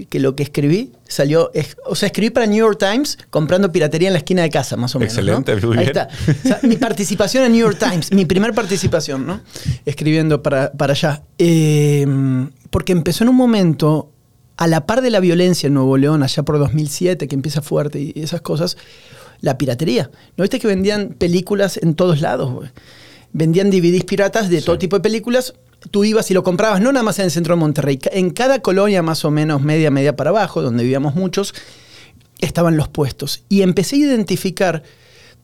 que 0.05 0.19
lo 0.19 0.35
que 0.35 0.43
escribí 0.43 0.91
salió, 1.07 1.51
es- 1.53 1.75
o 1.85 1.95
sea, 1.95 2.07
escribí 2.07 2.29
para 2.29 2.45
New 2.45 2.57
York 2.57 2.77
Times 2.79 3.17
comprando 3.29 3.71
piratería 3.71 4.07
en 4.09 4.13
la 4.13 4.19
esquina 4.19 4.41
de 4.43 4.49
casa, 4.49 4.77
más 4.77 4.95
o 4.95 4.99
menos. 4.99 5.13
¿no? 5.13 5.19
Excelente, 5.21 5.55
muy 5.67 5.77
Ahí 5.77 5.85
bien. 5.85 5.97
está. 5.97 6.09
O 6.43 6.47
sea, 6.47 6.59
mi 6.63 6.77
participación 6.77 7.43
en 7.45 7.51
New 7.51 7.61
York 7.61 7.77
Times, 7.79 8.11
mi 8.13 8.25
primer 8.25 8.53
participación, 8.53 9.25
¿no? 9.27 9.41
Escribiendo 9.85 10.41
para, 10.43 10.71
para 10.71 10.93
allá. 10.93 11.23
Eh, 11.37 12.05
porque 12.69 12.91
empezó 12.91 13.23
en 13.23 13.29
un 13.29 13.35
momento, 13.35 14.11
a 14.57 14.67
la 14.67 14.85
par 14.85 15.01
de 15.01 15.09
la 15.09 15.19
violencia 15.19 15.67
en 15.67 15.73
Nuevo 15.73 15.97
León, 15.97 16.21
allá 16.23 16.43
por 16.43 16.59
2007, 16.59 17.27
que 17.27 17.35
empieza 17.35 17.61
fuerte 17.61 17.99
y 17.99 18.13
esas 18.15 18.41
cosas, 18.41 18.77
la 19.41 19.57
piratería. 19.57 20.11
¿No 20.37 20.41
viste 20.43 20.59
que 20.59 20.67
vendían 20.67 21.15
películas 21.17 21.77
en 21.81 21.95
todos 21.95 22.21
lados, 22.21 22.51
güey? 22.53 22.69
Vendían 23.31 23.69
DVDs 23.69 24.03
piratas 24.05 24.49
de 24.49 24.61
todo 24.61 24.77
tipo 24.77 24.95
de 24.97 25.01
películas. 25.01 25.53
Tú 25.91 26.03
ibas 26.03 26.29
y 26.29 26.33
lo 26.33 26.43
comprabas, 26.43 26.81
no 26.81 26.91
nada 26.91 27.03
más 27.03 27.19
en 27.19 27.25
el 27.25 27.31
centro 27.31 27.55
de 27.55 27.59
Monterrey. 27.59 27.99
En 28.11 28.31
cada 28.31 28.61
colonia, 28.61 29.01
más 29.01 29.23
o 29.25 29.31
menos 29.31 29.61
media, 29.61 29.91
media 29.91 30.15
para 30.15 30.29
abajo, 30.29 30.61
donde 30.61 30.83
vivíamos 30.83 31.15
muchos, 31.15 31.53
estaban 32.39 32.77
los 32.77 32.89
puestos. 32.89 33.43
Y 33.49 33.61
empecé 33.61 33.95
a 33.95 33.99
identificar 33.99 34.83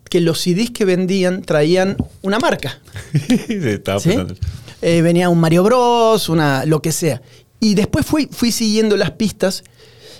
que 0.09 0.21
los 0.21 0.41
CDs 0.41 0.71
que 0.71 0.85
vendían 0.85 1.41
traían 1.41 1.97
una 2.21 2.39
marca. 2.39 2.79
Estaba 3.49 3.99
¿sí? 3.99 4.15
Eh, 4.81 5.01
venía 5.01 5.29
un 5.29 5.39
Mario 5.39 5.63
Bros, 5.63 6.29
una, 6.29 6.65
lo 6.65 6.81
que 6.81 6.91
sea. 6.91 7.21
Y 7.59 7.75
después 7.75 8.05
fui, 8.05 8.27
fui 8.31 8.51
siguiendo 8.51 8.97
las 8.97 9.11
pistas 9.11 9.63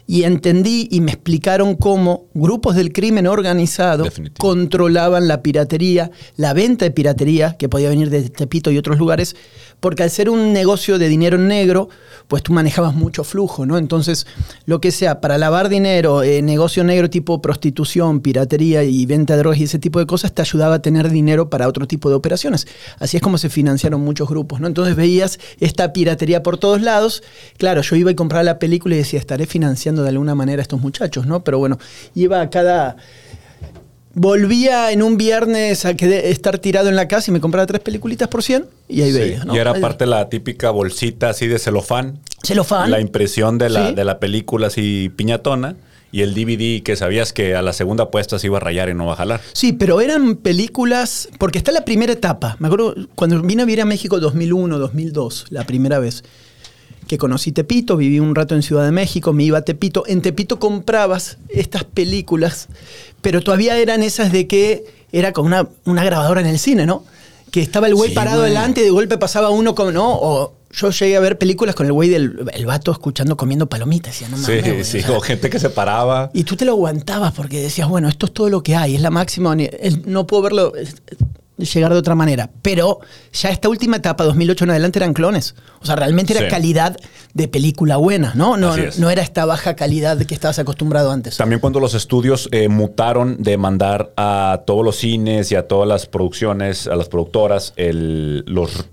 y 0.07 0.23
entendí 0.23 0.87
y 0.91 1.01
me 1.01 1.11
explicaron 1.11 1.75
cómo 1.75 2.25
grupos 2.33 2.75
del 2.75 2.93
crimen 2.93 3.27
organizado 3.27 4.03
Definitivo. 4.03 4.37
controlaban 4.37 5.27
la 5.27 5.41
piratería, 5.41 6.11
la 6.37 6.53
venta 6.53 6.85
de 6.85 6.91
piratería, 6.91 7.57
que 7.57 7.69
podía 7.69 7.89
venir 7.89 8.09
de 8.09 8.29
Tepito 8.29 8.71
y 8.71 8.77
otros 8.77 8.99
lugares, 8.99 9.35
porque 9.79 10.03
al 10.03 10.09
ser 10.09 10.29
un 10.29 10.53
negocio 10.53 10.97
de 10.97 11.09
dinero 11.09 11.37
negro, 11.37 11.89
pues 12.27 12.43
tú 12.43 12.53
manejabas 12.53 12.95
mucho 12.95 13.23
flujo, 13.23 13.65
¿no? 13.65 13.77
Entonces, 13.77 14.25
lo 14.65 14.79
que 14.81 14.91
sea, 14.91 15.21
para 15.21 15.37
lavar 15.37 15.69
dinero, 15.69 16.23
eh, 16.23 16.41
negocio 16.41 16.83
negro 16.83 17.09
tipo 17.09 17.41
prostitución, 17.41 18.21
piratería 18.21 18.83
y 18.83 19.05
venta 19.05 19.33
de 19.33 19.39
drogas 19.39 19.59
y 19.59 19.63
ese 19.63 19.79
tipo 19.79 19.99
de 19.99 20.05
cosas, 20.05 20.33
te 20.33 20.41
ayudaba 20.41 20.75
a 20.75 20.81
tener 20.81 21.09
dinero 21.09 21.49
para 21.49 21.67
otro 21.67 21.87
tipo 21.87 22.09
de 22.09 22.15
operaciones. 22.15 22.67
Así 22.99 23.17
es 23.17 23.23
como 23.23 23.37
se 23.37 23.49
financiaron 23.49 24.01
muchos 24.01 24.27
grupos, 24.27 24.59
¿no? 24.59 24.67
Entonces 24.67 24.95
veías 24.95 25.39
esta 25.59 25.93
piratería 25.93 26.41
por 26.41 26.57
todos 26.57 26.81
lados. 26.81 27.23
Claro, 27.57 27.81
yo 27.81 27.95
iba 27.95 28.11
y 28.11 28.15
compraba 28.15 28.43
la 28.43 28.59
película 28.59 28.95
y 28.95 28.99
decía, 28.99 29.19
estaré 29.19 29.45
financiando 29.45 29.94
de 30.03 30.09
alguna 30.09 30.35
manera 30.35 30.61
a 30.61 30.63
estos 30.63 30.79
muchachos, 30.81 31.25
¿no? 31.25 31.43
Pero 31.43 31.59
bueno, 31.59 31.77
iba 32.15 32.41
a 32.41 32.49
cada... 32.49 32.97
Volvía 34.17 34.91
en 34.93 35.03
un 35.03 35.17
viernes 35.17 35.83
a 35.83 35.93
quedé- 35.93 36.29
estar 36.29 36.57
tirado 36.59 36.87
en 36.87 36.95
la 36.95 37.07
casa 37.09 37.31
y 37.31 37.33
me 37.33 37.41
compraba 37.41 37.65
tres 37.67 37.81
peliculitas 37.81 38.29
por 38.29 38.43
100 38.43 38.65
y 38.87 39.01
ahí 39.01 39.11
Sí, 39.11 39.19
veía. 39.19 39.43
¿no? 39.43 39.53
Y 39.53 39.59
era 39.59 39.73
parte 39.73 40.05
la 40.05 40.29
típica 40.29 40.69
bolsita 40.71 41.29
así 41.31 41.47
de 41.47 41.59
celofán. 41.59 42.19
Celofán. 42.41 42.89
La 42.91 43.01
impresión 43.01 43.57
de 43.57 43.69
la, 43.69 43.89
Sí. 43.89 43.95
de 43.95 44.05
la 44.05 44.19
película 44.19 44.67
así 44.67 45.11
piñatona. 45.15 45.75
Y 46.13 46.21
el 46.21 46.33
DVD 46.33 46.81
que 46.81 46.95
sabías 46.95 47.33
que 47.33 47.55
a 47.57 47.61
la 47.61 47.73
segunda 47.73 48.09
puesta 48.09 48.39
se 48.39 48.47
iba 48.47 48.55
a 48.55 48.61
rayar 48.61 48.87
y 48.87 48.93
no 48.93 49.05
va 49.05 49.13
a 49.13 49.15
jalar. 49.17 49.41
Sí, 49.51 49.73
pero 49.73 49.99
eran 49.99 50.37
películas, 50.37 51.27
porque 51.37 51.57
está 51.57 51.73
la 51.73 51.83
primera 51.83 52.13
etapa. 52.13 52.55
Me 52.59 52.67
acuerdo 52.67 52.95
cuando 53.15 53.41
vine 53.41 53.63
a 53.63 53.65
vivir 53.65 53.81
a 53.81 53.85
México 53.85 54.21
2001, 54.21 54.79
2002, 54.79 55.47
la 55.49 55.65
primera 55.65 55.99
vez 55.99 56.23
que 57.07 57.17
conocí 57.17 57.51
Tepito, 57.51 57.97
viví 57.97 58.19
un 58.19 58.33
rato 58.35 58.55
en 58.55 58.63
Ciudad 58.63 58.83
de 58.85 58.91
México, 58.91 59.31
me 59.33 59.43
iba 59.43 59.59
a 59.59 59.61
Tepito. 59.61 60.03
En 60.07 60.21
Tepito 60.21 60.59
comprabas 60.59 61.37
estas 61.49 61.83
películas, 61.83 62.67
pero 63.21 63.41
todavía 63.41 63.77
eran 63.77 64.03
esas 64.03 64.31
de 64.31 64.47
que 64.47 64.85
era 65.11 65.31
con 65.33 65.45
una, 65.45 65.67
una 65.85 66.03
grabadora 66.03 66.41
en 66.41 66.47
el 66.47 66.59
cine, 66.59 66.85
¿no? 66.85 67.03
Que 67.51 67.61
estaba 67.61 67.87
el 67.87 67.95
güey 67.95 68.09
Sí, 68.09 68.15
parado 68.15 68.39
güey. 68.39 68.49
delante 68.49 68.81
y 68.81 68.83
de 68.85 68.89
golpe 68.89 69.17
pasaba 69.17 69.49
uno 69.49 69.75
como, 69.75 69.91
¿no? 69.91 70.11
O 70.13 70.53
yo 70.73 70.89
llegué 70.89 71.15
a 71.15 71.21
ver 71.21 71.37
películas 71.37 71.73
con 71.73 71.85
el 71.85 71.93
güey 71.93 72.09
del 72.09 72.49
el 72.53 72.65
vato 72.65 72.91
escuchando 72.91 73.37
comiendo 73.37 73.67
palomitas. 73.67 74.13
Decía, 74.13 74.27
no 74.27 74.35
Sí, 74.37 74.51
mames, 74.57 74.63
güey", 74.73 74.83
sí, 74.83 74.97
o 74.99 75.01
sea, 75.07 75.21
gente 75.21 75.49
que 75.49 75.59
se 75.59 75.69
paraba. 75.69 76.31
y 76.33 76.43
tú 76.43 76.57
te 76.57 76.65
lo 76.65 76.73
aguantabas 76.73 77.31
porque 77.33 77.61
decías, 77.61 77.87
bueno, 77.87 78.09
esto 78.09 78.25
es 78.25 78.33
todo 78.33 78.49
lo 78.49 78.61
que 78.61 78.75
hay, 78.75 78.95
es 78.95 79.01
la 79.01 79.09
máxima, 79.11 79.55
no 80.05 80.27
puedo 80.27 80.41
verlo 80.43 80.73
llegar 81.57 81.91
de 81.93 81.97
otra 81.99 82.15
manera. 82.15 82.49
Pero 82.61 82.99
ya 83.33 83.49
esta 83.49 83.69
última 83.69 83.97
etapa, 83.97 84.23
2008 84.23 84.65
en 84.65 84.69
adelante, 84.71 84.99
eran 84.99 85.13
clones. 85.13 85.55
O 85.81 85.85
sea, 85.85 85.95
realmente 85.95 86.33
era 86.33 86.41
Sí. 86.43 86.47
calidad 86.49 86.97
de 87.33 87.47
película 87.47 87.97
buena, 87.97 88.33
¿no? 88.35 88.57
No, 88.57 88.75
no 88.97 89.09
era 89.09 89.21
esta 89.21 89.45
baja 89.45 89.75
calidad 89.75 90.17
que 90.25 90.33
estabas 90.33 90.59
acostumbrado 90.59 91.11
antes. 91.11 91.37
También 91.37 91.59
cuando 91.59 91.79
los 91.79 91.93
estudios 91.93 92.49
eh, 92.51 92.67
mutaron 92.69 93.41
de 93.41 93.57
mandar 93.57 94.11
a 94.17 94.63
todos 94.65 94.83
los 94.83 94.95
cines 94.97 95.51
y 95.51 95.55
a 95.55 95.67
todas 95.67 95.87
las 95.87 96.05
producciones, 96.07 96.87
a 96.87 96.95
las 96.95 97.07
productoras, 97.09 97.73
el- 97.75 98.43
los 98.47 98.85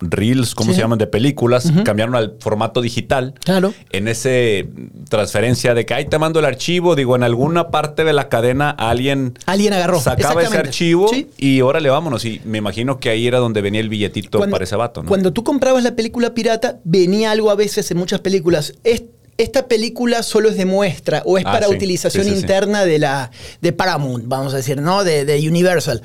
reels, 0.00 0.54
¿cómo 0.54 0.70
Sí. 0.70 0.76
se 0.76 0.82
llaman? 0.82 0.98
De 0.98 1.06
películas, 1.06 1.72
cambiaron 1.84 2.14
al 2.14 2.36
formato 2.40 2.80
digital. 2.80 3.34
Claro. 3.44 3.72
En 3.90 4.08
ese 4.08 4.68
transferencia 5.08 5.74
de 5.74 5.86
que 5.86 5.94
ahí 5.94 6.04
te 6.06 6.18
mando 6.18 6.38
el 6.40 6.44
archivo, 6.44 6.94
digo, 6.96 7.16
en 7.16 7.22
alguna 7.22 7.68
parte 7.68 8.04
de 8.04 8.12
la 8.12 8.28
cadena 8.28 8.70
alguien 8.70 9.34
Alguien 9.46 9.72
agarró. 9.72 10.00
sacaba 10.00 10.42
ese 10.42 10.56
archivo 10.58 11.08
Sí. 11.08 11.28
y 11.38 11.60
órale, 11.60 11.88
vámonos. 11.90 12.24
Y 12.24 12.40
me 12.44 12.58
imagino 12.58 12.98
que 12.98 13.10
ahí 13.10 13.26
era 13.26 13.38
donde 13.38 13.60
venía 13.62 13.80
el 13.80 13.88
billetito 13.88 14.40
para 14.50 14.64
ese 14.64 14.76
vato, 14.76 15.02
¿no? 15.02 15.08
Cuando 15.08 15.32
tú 15.32 15.44
comprabas 15.44 15.82
la 15.82 15.94
película 15.94 16.34
pirata, 16.34 16.78
venía 16.84 17.30
algo 17.30 17.50
a 17.50 17.54
veces 17.54 17.90
en 17.90 17.98
muchas 17.98 18.20
películas. 18.20 18.74
Es- 18.84 19.04
esta 19.38 19.68
película 19.68 20.22
solo 20.22 20.48
es 20.48 20.56
de 20.56 20.64
muestra 20.64 21.22
o 21.26 21.36
es 21.36 21.44
Ah, 21.46 21.52
para 21.52 21.66
sí. 21.68 21.74
utilización 21.74 22.26
interna 22.26 22.86
de 22.86 22.98
la 22.98 23.30
de 23.60 23.72
Paramount, 23.72 24.24
vamos 24.26 24.54
a 24.54 24.56
decir, 24.56 24.80
¿no? 24.80 25.04
De, 25.04 25.26
de 25.26 25.46
Universal. 25.46 26.00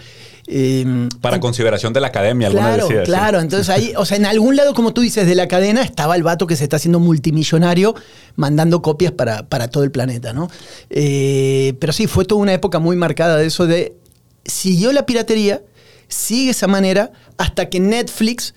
Eh, 0.53 1.07
Para 1.21 1.39
consideración 1.39 1.93
de 1.93 2.01
la 2.01 2.07
academia, 2.07 2.47
alguna 2.47 2.67
Claro, 2.67 2.87
decía. 2.87 3.01
sí. 3.01 3.05
claro. 3.05 3.39
Entonces 3.39 3.69
ahí, 3.69 3.93
o 3.95 4.05
sea, 4.05 4.17
en 4.17 4.25
algún 4.25 4.57
lado, 4.57 4.73
como 4.73 4.93
tú 4.93 4.99
dices, 5.01 5.25
de 5.25 5.33
la 5.35 5.47
cadena 5.47 5.81
estaba 5.81 6.15
el 6.17 6.23
vato 6.23 6.45
que 6.45 6.57
se 6.57 6.63
está 6.63 6.75
haciendo 6.75 6.99
multimillonario 6.99 7.95
mandando 8.35 8.81
copias 8.81 9.13
para, 9.13 9.47
para 9.47 9.69
todo 9.69 9.83
el 9.85 9.91
planeta, 9.91 10.33
¿no? 10.33 10.49
Eh, 10.89 11.73
pero 11.79 11.93
sí, 11.93 12.07
fue 12.07 12.25
toda 12.25 12.41
una 12.41 12.53
época 12.53 12.79
muy 12.79 12.95
marcada 12.97 13.37
de 13.37 13.45
eso 13.45 13.65
de. 13.65 13.95
Siguió 14.43 14.91
la 14.91 15.05
piratería, 15.05 15.61
sigue 16.07 16.51
esa 16.51 16.67
manera, 16.67 17.11
hasta 17.37 17.69
que 17.69 17.79
Netflix 17.79 18.53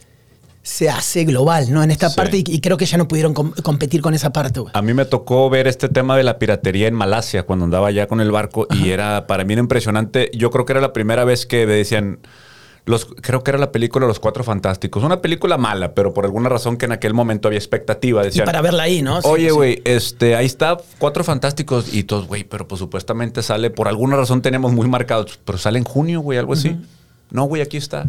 se 0.65 0.89
hace 0.89 1.25
global, 1.25 1.71
¿no? 1.71 1.83
En 1.83 1.91
esta 1.91 2.09
Sí. 2.09 2.17
parte, 2.17 2.39
y, 2.39 2.45
y 2.47 2.61
creo 2.61 2.77
que 2.79 2.87
ya 2.87 2.97
no 2.97 3.07
pudieron 3.07 3.35
com- 3.35 3.53
competir 3.63 4.01
con 4.01 4.15
esa 4.15 4.33
parte, 4.33 4.61
güey. 4.61 4.73
A 4.75 4.81
mí 4.83 4.95
me 4.95 5.05
tocó 5.05 5.49
ver 5.51 5.67
este 5.69 5.91
tema 5.91 6.17
de 6.17 6.23
la 6.25 6.39
piratería 6.39 6.89
en 6.89 6.95
Malasia 6.95 7.43
cuando 7.45 7.67
andaba 7.67 7.89
allá 7.89 8.07
con 8.09 8.21
el 8.23 8.31
barco 8.31 8.67
y 8.71 8.89
era 8.89 9.27
para 9.27 9.45
mí 9.45 9.53
era 9.53 9.61
impresionante. 9.61 10.31
Yo 10.35 10.51
creo 10.51 10.65
que 10.65 10.73
era 10.73 10.81
la 10.81 10.95
primera 10.95 11.25
vez 11.25 11.45
que 11.47 11.67
me 11.67 11.75
decían 11.75 12.19
los 12.87 13.07
creo 13.07 13.43
que 13.43 13.51
era 13.51 13.59
la 13.59 13.73
película 13.73 14.07
Los 14.07 14.21
Cuatro 14.21 14.43
Fantásticos, 14.45 15.03
una 15.05 15.21
película 15.23 15.57
mala, 15.59 15.95
pero 15.95 16.13
por 16.13 16.25
alguna 16.27 16.49
razón 16.51 16.77
que 16.77 16.85
en 16.87 16.93
aquel 16.93 17.13
momento 17.15 17.49
había 17.49 17.59
expectativa, 17.59 18.23
Y 18.23 18.27
decían 18.27 18.45
para 18.47 18.61
verla 18.63 18.83
ahí, 18.85 19.01
¿no? 19.03 19.21
Sí, 19.23 19.29
Oye, 19.31 19.47
sí. 19.49 19.55
güey, 19.55 19.83
este, 19.85 20.35
ahí 20.37 20.45
está 20.47 20.77
Cuatro 20.99 21.25
Fantásticos 21.25 21.95
y 21.95 22.05
todos, 22.05 22.27
güey, 22.27 22.45
pero 22.45 22.67
pues 22.69 22.79
supuestamente 22.79 23.43
sale, 23.43 23.71
por 23.71 23.89
alguna 23.89 24.17
razón 24.17 24.43
tenemos 24.43 24.73
muy 24.73 24.87
marcados, 24.89 25.39
pero 25.47 25.57
sale 25.57 25.79
en 25.79 25.85
junio, 25.85 26.21
güey, 26.21 26.39
algo 26.39 26.53
así. 26.55 26.77
No, 27.31 27.45
güey, 27.45 27.63
aquí 27.63 27.77
está. 27.79 28.07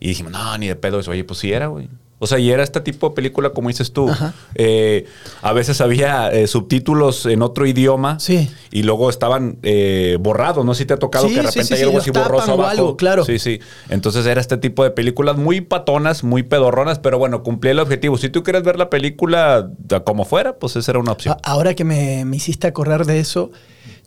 Y 0.00 0.08
dijimos, 0.08 0.32
no, 0.32 0.58
ni 0.58 0.68
de 0.68 0.76
pedo 0.76 1.00
eso. 1.00 1.10
Oye, 1.10 1.24
pues 1.24 1.40
sí 1.40 1.52
era, 1.52 1.68
güey. 1.68 1.88
O 2.20 2.26
sea, 2.26 2.38
y 2.38 2.50
era 2.50 2.62
este 2.62 2.80
tipo 2.80 3.10
de 3.10 3.14
película, 3.14 3.50
como 3.50 3.68
dices 3.68 3.92
tú. 3.92 4.10
Eh, 4.54 5.04
a 5.42 5.52
veces 5.52 5.82
había 5.82 6.32
eh, 6.32 6.46
subtítulos 6.46 7.26
en 7.26 7.42
otro 7.42 7.66
idioma. 7.66 8.18
Sí. 8.18 8.50
Y 8.70 8.82
luego 8.84 9.10
estaban 9.10 9.58
eh, 9.62 10.16
borrados. 10.20 10.64
No 10.64 10.72
sé 10.72 10.84
si 10.84 10.86
te 10.86 10.94
ha 10.94 10.96
tocado 10.96 11.28
Sí, 11.28 11.34
que 11.34 11.40
de 11.40 11.46
repente 11.48 11.64
sí, 11.64 11.74
hay 11.74 11.82
algo 11.82 11.98
así 11.98 12.10
borroso 12.12 12.52
abajo. 12.52 12.70
algo, 12.70 12.96
claro. 12.96 13.24
Sí, 13.26 13.38
sí. 13.38 13.60
Entonces 13.90 14.24
era 14.24 14.40
este 14.40 14.56
tipo 14.56 14.84
de 14.84 14.90
películas 14.92 15.36
muy 15.36 15.60
patonas, 15.60 16.24
muy 16.24 16.44
pedorronas, 16.44 16.98
pero 16.98 17.18
bueno, 17.18 17.42
cumplía 17.42 17.72
el 17.72 17.80
objetivo. 17.80 18.16
Si 18.16 18.30
tú 18.30 18.42
quieres 18.42 18.62
ver 18.62 18.78
la 18.78 18.88
película 18.88 19.68
como 20.04 20.24
fuera, 20.24 20.56
pues 20.56 20.76
esa 20.76 20.92
era 20.92 21.00
una 21.00 21.12
opción. 21.12 21.36
Ahora 21.42 21.74
que 21.74 21.84
me, 21.84 22.24
me 22.24 22.36
hiciste 22.36 22.66
acordar 22.68 23.04
de 23.04 23.18
eso, 23.18 23.50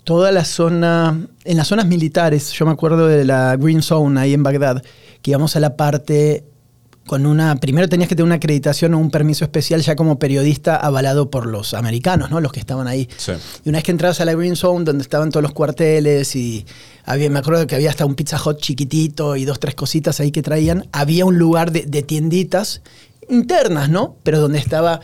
toda 0.06 0.32
la 0.32 0.46
zona, 0.46 1.28
en 1.44 1.58
las 1.58 1.68
zonas 1.68 1.86
militares, 1.86 2.52
yo 2.54 2.66
me 2.66 2.72
acuerdo 2.72 3.06
de 3.08 3.26
la 3.26 3.58
Green 3.58 3.82
Zone 3.82 4.20
ahí 4.20 4.34
en 4.34 4.42
Bagdad, 4.42 4.82
que 5.28 5.32
íbamos 5.32 5.58
a 5.58 5.60
la 5.60 5.76
parte 5.76 6.46
con 7.06 7.26
una, 7.26 7.58
primero 7.58 7.90
tenías 7.90 8.08
que 8.08 8.16
tener 8.16 8.28
una 8.28 8.36
acreditación 8.36 8.94
o 8.94 8.98
un 8.98 9.12
permiso 9.12 9.44
especial 9.44 9.82
ya 9.82 9.98
como 9.98 10.20
periodista 10.20 10.78
avalado 10.78 11.30
por 11.30 11.48
los 11.48 11.74
americanos, 11.74 12.32
¿no? 12.32 12.40
Los 12.40 12.54
que 12.54 12.62
estaban 12.62 12.88
ahí. 12.88 13.10
Sí. 13.18 13.34
Y 13.66 13.68
una 13.68 13.80
vez 13.80 13.84
que 13.84 13.92
entrabas 13.92 14.22
a 14.22 14.26
la 14.26 14.34
Green 14.36 14.56
Zone, 14.56 14.86
donde 14.86 15.02
estaban 15.02 15.30
todos 15.30 15.44
los 15.44 15.52
cuarteles 15.52 16.34
y 16.38 16.66
había, 17.04 17.30
me 17.30 17.40
acuerdo 17.40 17.68
que 17.68 17.76
había 17.76 17.90
hasta 17.90 18.06
un 18.06 18.16
Pizza 18.16 18.38
Hut 18.42 18.60
chiquitito 18.62 19.36
y 19.36 19.44
dos, 19.44 19.60
tres 19.60 19.76
cositas 19.76 20.22
ahí 20.22 20.32
que 20.32 20.42
traían, 20.42 20.88
había 20.94 21.26
un 21.26 21.38
lugar 21.38 21.74
de, 21.74 21.82
de 21.82 22.04
tienditas 22.04 22.82
internas, 23.28 23.90
¿no? 23.90 24.16
Pero 24.24 24.40
donde 24.40 24.60
estaba 24.60 25.02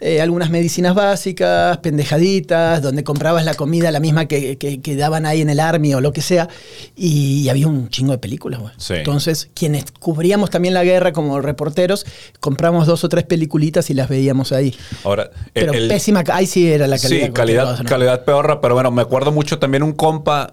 eh, 0.00 0.20
algunas 0.20 0.50
medicinas 0.50 0.94
básicas, 0.94 1.78
pendejaditas, 1.78 2.82
donde 2.82 3.02
comprabas 3.04 3.44
la 3.44 3.54
comida, 3.54 3.90
la 3.90 4.00
misma 4.00 4.26
que, 4.26 4.58
que- 4.58 4.80
que 4.80 4.96
daban 4.96 5.24
ahí 5.26 5.40
en 5.40 5.50
el 5.50 5.58
Army 5.60 5.94
o 5.94 6.00
lo 6.00 6.12
que 6.12 6.20
sea, 6.20 6.48
y, 6.94 7.40
y 7.42 7.48
había 7.48 7.66
un 7.66 7.88
chingo 7.88 8.12
de 8.12 8.18
películas, 8.18 8.60
güey. 8.60 8.72
Sí. 8.76 8.94
Entonces, 8.94 9.50
quienes 9.54 9.86
cubríamos 9.98 10.50
también 10.50 10.74
la 10.74 10.84
guerra 10.84 11.12
como 11.12 11.40
reporteros, 11.40 12.04
compramos 12.40 12.86
dos 12.86 13.04
o 13.04 13.08
tres 13.08 13.24
peliculitas 13.24 13.88
y 13.90 13.94
las 13.94 14.08
veíamos 14.08 14.52
ahí. 14.52 14.74
Ahora, 15.04 15.30
Pero 15.52 15.72
el- 15.72 15.88
pésima, 15.88 16.22
ahí 16.32 16.46
sí 16.46 16.70
era 16.70 16.86
la 16.86 16.98
calidad. 16.98 17.26
Sí, 17.26 17.32
calidad, 17.32 17.78
¿no? 17.78 17.84
calidad 17.88 18.24
peorra, 18.24 18.60
pero 18.60 18.74
bueno, 18.74 18.90
me 18.90 19.02
acuerdo 19.02 19.32
mucho 19.32 19.58
también 19.58 19.82
un 19.82 19.92
compa. 19.92 20.52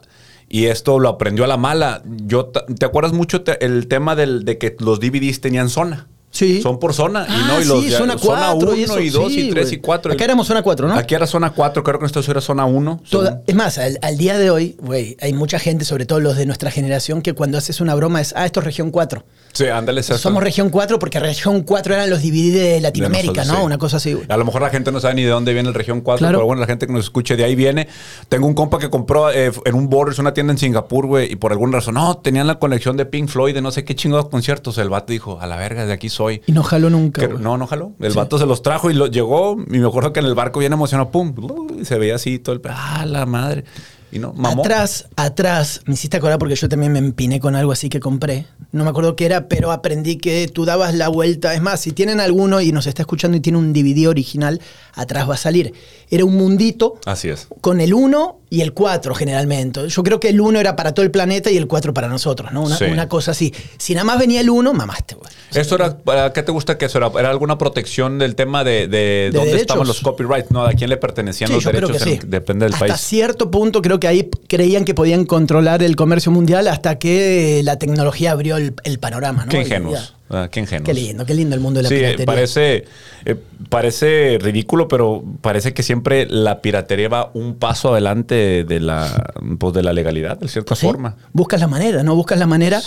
Y 0.49 0.65
esto 0.65 0.99
lo 0.99 1.09
aprendió 1.09 1.45
a 1.45 1.47
la 1.47 1.57
mala. 1.57 2.03
Yo, 2.05 2.45
¿Te 2.47 2.85
acuerdas 2.85 3.11
mucho 3.11 3.41
te- 3.41 3.65
el 3.65 3.87
tema 3.87 4.15
del, 4.15 4.45
de 4.45 4.59
que 4.59 4.75
los 4.79 4.99
DVDs 4.99 5.41
tenían 5.41 5.67
zona? 5.69 6.07
Sí. 6.33 6.61
Son 6.63 6.79
por 6.79 6.93
zona. 6.95 7.25
Ah, 7.29 7.37
y 7.39 7.47
no, 7.47 7.61
y 7.61 7.65
los 7.65 7.83
sí, 7.83 7.89
ya- 7.91 7.97
zona 7.99 8.15
4 8.19 8.75
y 8.75 8.83
eso, 8.83 8.93
2 9.21 9.31
sí, 9.31 9.39
y 9.47 9.49
3 9.51 9.65
güey. 9.67 9.75
y 9.75 9.79
4. 9.79 10.13
Acá 10.13 10.23
éramos 10.25 10.47
zona 10.47 10.63
4, 10.63 10.87
¿no? 10.87 10.95
Aquí 10.95 11.13
era 11.13 11.27
zona 11.27 11.51
4, 11.51 11.83
creo 11.83 11.99
que 11.99 12.05
en 12.05 12.07
esto 12.07 12.31
era 12.31 12.41
zona 12.41 12.65
1. 12.65 13.01
Toda- 13.09 13.41
es 13.45 13.53
más, 13.55 13.77
al, 13.77 13.99
al 14.01 14.17
día 14.17 14.37
de 14.39 14.49
hoy, 14.49 14.75
güey, 14.79 15.15
hay 15.21 15.31
mucha 15.33 15.59
gente, 15.59 15.85
sobre 15.85 16.07
todo 16.07 16.19
los 16.19 16.35
de 16.35 16.45
nuestra 16.47 16.71
generación, 16.71 17.21
que 17.21 17.33
cuando 17.33 17.59
haces 17.59 17.79
una 17.81 17.93
broma 17.95 18.19
es, 18.19 18.33
ah, 18.35 18.45
esto 18.47 18.59
es 18.61 18.65
región 18.65 18.89
4. 18.89 19.23
Sí, 19.53 19.67
ándale. 19.67 20.01
eso. 20.01 20.17
Somos 20.17 20.41
región 20.41 20.71
4 20.71 20.97
porque 20.97 21.19
región 21.19 21.61
4 21.61 21.93
eran 21.93 22.09
los 22.09 22.23
DVD 22.23 22.51
de 22.73 22.81
Latinoamérica, 22.81 23.31
De 23.33 23.37
nosotros, 23.37 23.53
¿no? 23.55 23.59
sí. 23.59 23.65
Una 23.67 23.77
cosa 23.77 23.97
así, 23.97 24.13
güey. 24.13 24.25
A 24.27 24.35
lo 24.37 24.43
mejor 24.45 24.63
la 24.63 24.71
gente 24.71 24.91
no 24.91 24.99
sabe 24.99 25.13
ni 25.13 25.21
de 25.21 25.29
dónde 25.29 25.53
viene 25.53 25.69
el 25.69 25.75
región 25.75 26.01
4, 26.01 26.17
Claro. 26.17 26.39
pero 26.39 26.47
bueno, 26.47 26.61
la 26.61 26.65
gente 26.67 26.87
que 26.87 26.93
nos 26.93 27.03
escuche 27.03 27.35
de 27.35 27.43
ahí 27.43 27.53
viene. 27.53 27.87
Tengo 28.27 28.47
un 28.47 28.55
compa 28.55 28.79
que 28.79 28.89
compró 28.89 29.31
eh, 29.31 29.51
en 29.65 29.75
un 29.75 29.87
Borders 29.87 30.17
una 30.17 30.33
tienda 30.33 30.51
en 30.53 30.57
Singapur, 30.57 31.05
güey, 31.05 31.31
y 31.31 31.35
por 31.35 31.51
alguna 31.51 31.77
razón, 31.77 31.93
no, 31.93 32.17
tenían 32.17 32.47
la 32.47 32.57
conexión 32.57 32.97
de 32.97 33.05
Pink 33.05 33.29
Floyd, 33.29 33.53
de 33.53 33.61
no 33.61 33.69
sé 33.69 33.83
qué 33.85 33.93
chingados 33.93 34.29
conciertos. 34.29 34.79
El 34.79 34.89
vato 34.89 35.13
dijo, 35.13 35.39
a 35.39 35.45
la 35.45 35.57
verga, 35.57 35.85
de 35.85 35.93
aquí 35.93 36.09
soy. 36.09 36.22
Y 36.31 36.41
no 36.51 36.63
jaló 36.63 36.89
nunca. 36.89 37.27
Que- 37.27 37.33
no, 37.33 37.57
no 37.57 37.67
jaló. 37.67 37.93
El 37.99 38.11
Sí. 38.11 38.17
vato 38.17 38.37
se 38.37 38.45
los 38.45 38.61
trajo 38.61 38.89
y 38.89 38.93
lo, 38.93 39.07
llegó. 39.07 39.57
Y 39.71 39.79
me 39.79 39.87
acuerdo 39.87 40.13
que 40.13 40.19
en 40.19 40.25
el 40.25 40.35
barco 40.35 40.59
bien 40.59 40.73
emocionado, 40.73 41.11
pum, 41.11 41.33
y 41.79 41.85
se 41.85 41.97
veía 41.97 42.15
así 42.15 42.39
todo 42.39 42.55
el. 42.55 42.61
¡Ah, 42.69 43.05
la 43.05 43.25
madre! 43.25 43.63
Y 44.11 44.19
no, 44.19 44.31
mamó. 44.33 44.61
Atrás, 44.61 45.07
atrás, 45.15 45.81
me 45.87 45.95
hiciste 45.95 46.17
acordar 46.17 46.37
porque 46.37 46.55
yo 46.55 46.69
también 46.69 46.91
me 46.91 46.99
empiné 46.99 47.39
con 47.39 47.55
algo 47.55 47.71
así 47.71 47.89
que 47.89 47.99
compré. 47.99 48.45
No 48.71 48.83
me 48.83 48.91
acuerdo 48.91 49.15
qué 49.15 49.25
era, 49.25 49.47
pero 49.47 49.71
aprendí 49.71 50.17
que 50.17 50.47
tú 50.47 50.65
dabas 50.65 50.93
la 50.93 51.07
vuelta. 51.07 51.55
Es 51.55 51.63
más, 51.63 51.79
si 51.79 51.93
tienen 51.93 52.19
alguno 52.19 52.61
y 52.61 52.71
nos 52.71 52.85
está 52.85 53.01
escuchando 53.01 53.37
y 53.37 53.39
tiene 53.39 53.57
un 53.57 53.73
DVD 53.73 54.07
original, 54.07 54.61
atrás 54.93 55.27
va 55.27 55.33
a 55.33 55.37
salir. 55.37 55.73
Era 56.11 56.25
un 56.25 56.35
mundito 56.37 56.99
Así 57.07 57.29
es. 57.29 57.47
con 57.61 57.81
el 57.81 57.91
1 57.95 58.37
y 58.53 58.61
el 58.61 58.71
4 58.73 59.15
generalmente. 59.15 59.87
Yo 59.89 60.03
creo 60.03 60.19
que 60.19 60.29
el 60.29 60.39
1 60.39 60.59
era 60.59 60.75
para 60.75 60.93
todo 60.93 61.03
el 61.03 61.09
planeta 61.09 61.49
y 61.49 61.57
el 61.57 61.65
4 61.65 61.91
para 61.91 62.07
nosotros, 62.07 62.51
¿no? 62.51 62.61
Una, 62.61 62.77
Sí. 62.77 62.83
una 62.85 63.09
cosa 63.09 63.31
así. 63.31 63.51
Si 63.77 63.95
nada 63.95 64.03
más 64.05 64.19
venía 64.19 64.41
el 64.41 64.49
1, 64.51 64.73
mamaste, 64.73 65.15
güey. 65.15 65.31
¿Esto 65.55 65.73
era, 65.73 65.97
para 65.97 66.31
qué 66.33 66.43
te 66.43 66.51
gusta 66.51 66.77
que 66.77 66.85
eso 66.85 66.99
era? 66.99 67.11
¿Era 67.17 67.31
alguna 67.31 67.57
protección 67.57 68.19
del 68.19 68.35
tema 68.35 68.63
de, 68.63 68.87
de, 68.87 69.31
dónde 69.33 69.47
derechos. 69.47 69.61
estaban 69.61 69.87
los 69.87 70.01
copyrights? 70.01 70.51
¿No? 70.51 70.65
¿A 70.65 70.73
quién 70.73 70.91
le 70.91 70.97
pertenecían 70.97 71.47
Sí, 71.47 71.55
los 71.55 71.63
derechos? 71.65 72.05
en- 72.05 72.21
sí. 72.21 72.27
depende 72.27 72.65
del 72.65 72.73
hasta 72.75 72.85
país. 72.85 73.01
cierto 73.01 73.49
punto 73.49 73.81
creo 73.81 73.99
que 73.99 74.07
ahí 74.07 74.29
creían 74.47 74.85
que 74.85 74.93
podían 74.93 75.25
controlar 75.25 75.81
el 75.81 75.95
comercio 75.95 76.31
mundial 76.31 76.67
hasta 76.67 76.99
que 76.99 77.61
la 77.63 77.77
tecnología 77.79 78.31
abrió 78.33 78.57
el, 78.57 78.75
el 78.83 78.99
panorama, 78.99 79.45
¿no? 79.45 79.49
Qué 79.51 79.61
ingenuos. 79.61 80.13
Ah, 80.33 80.49
qué 80.51 80.59
ingenuos. 80.59 80.85
Qué 80.85 80.93
lindo, 80.93 81.25
qué 81.25 81.33
lindo 81.33 81.55
el 81.55 81.61
mundo 81.61 81.77
de 81.79 81.83
la 81.83 81.89
sí, 81.89 81.95
piratería. 81.95 82.25
parece, 82.25 82.85
eh, 83.25 83.35
parece 83.69 84.37
ridículo, 84.41 84.87
pero 84.87 85.23
parece 85.41 85.73
que 85.73 85.83
siempre 85.83 86.25
la 86.25 86.61
piratería 86.61 87.07
va 87.07 87.31
un 87.33 87.55
paso 87.55 87.91
adelante 87.93 88.63
de 88.63 88.79
la, 88.79 89.31
pues, 89.59 89.73
de 89.73 89.83
la 89.83 89.93
legalidad, 89.93 90.37
de 90.39 90.47
cierta 90.47 90.75
Sí, 90.75 90.85
forma. 90.85 91.15
Buscas 91.31 91.59
la 91.61 91.67
manera, 91.67 92.03
¿no? 92.03 92.15
Buscas 92.15 92.37
la 92.39 92.47
manera. 92.47 92.81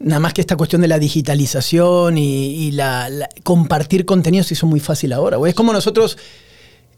Nada 0.00 0.20
más 0.20 0.34
que 0.34 0.40
esta 0.40 0.56
cuestión 0.56 0.82
de 0.82 0.88
la 0.88 0.98
digitalización 0.98 2.18
y, 2.18 2.46
y 2.66 2.70
la, 2.72 3.08
la- 3.08 3.28
compartir 3.44 4.04
contenido 4.04 4.42
se 4.44 4.54
hizo 4.54 4.66
muy 4.66 4.80
fácil 4.80 5.12
ahora. 5.12 5.36
güey. 5.36 5.50
Es 5.50 5.56
como 5.56 5.72
nosotros, 5.72 6.18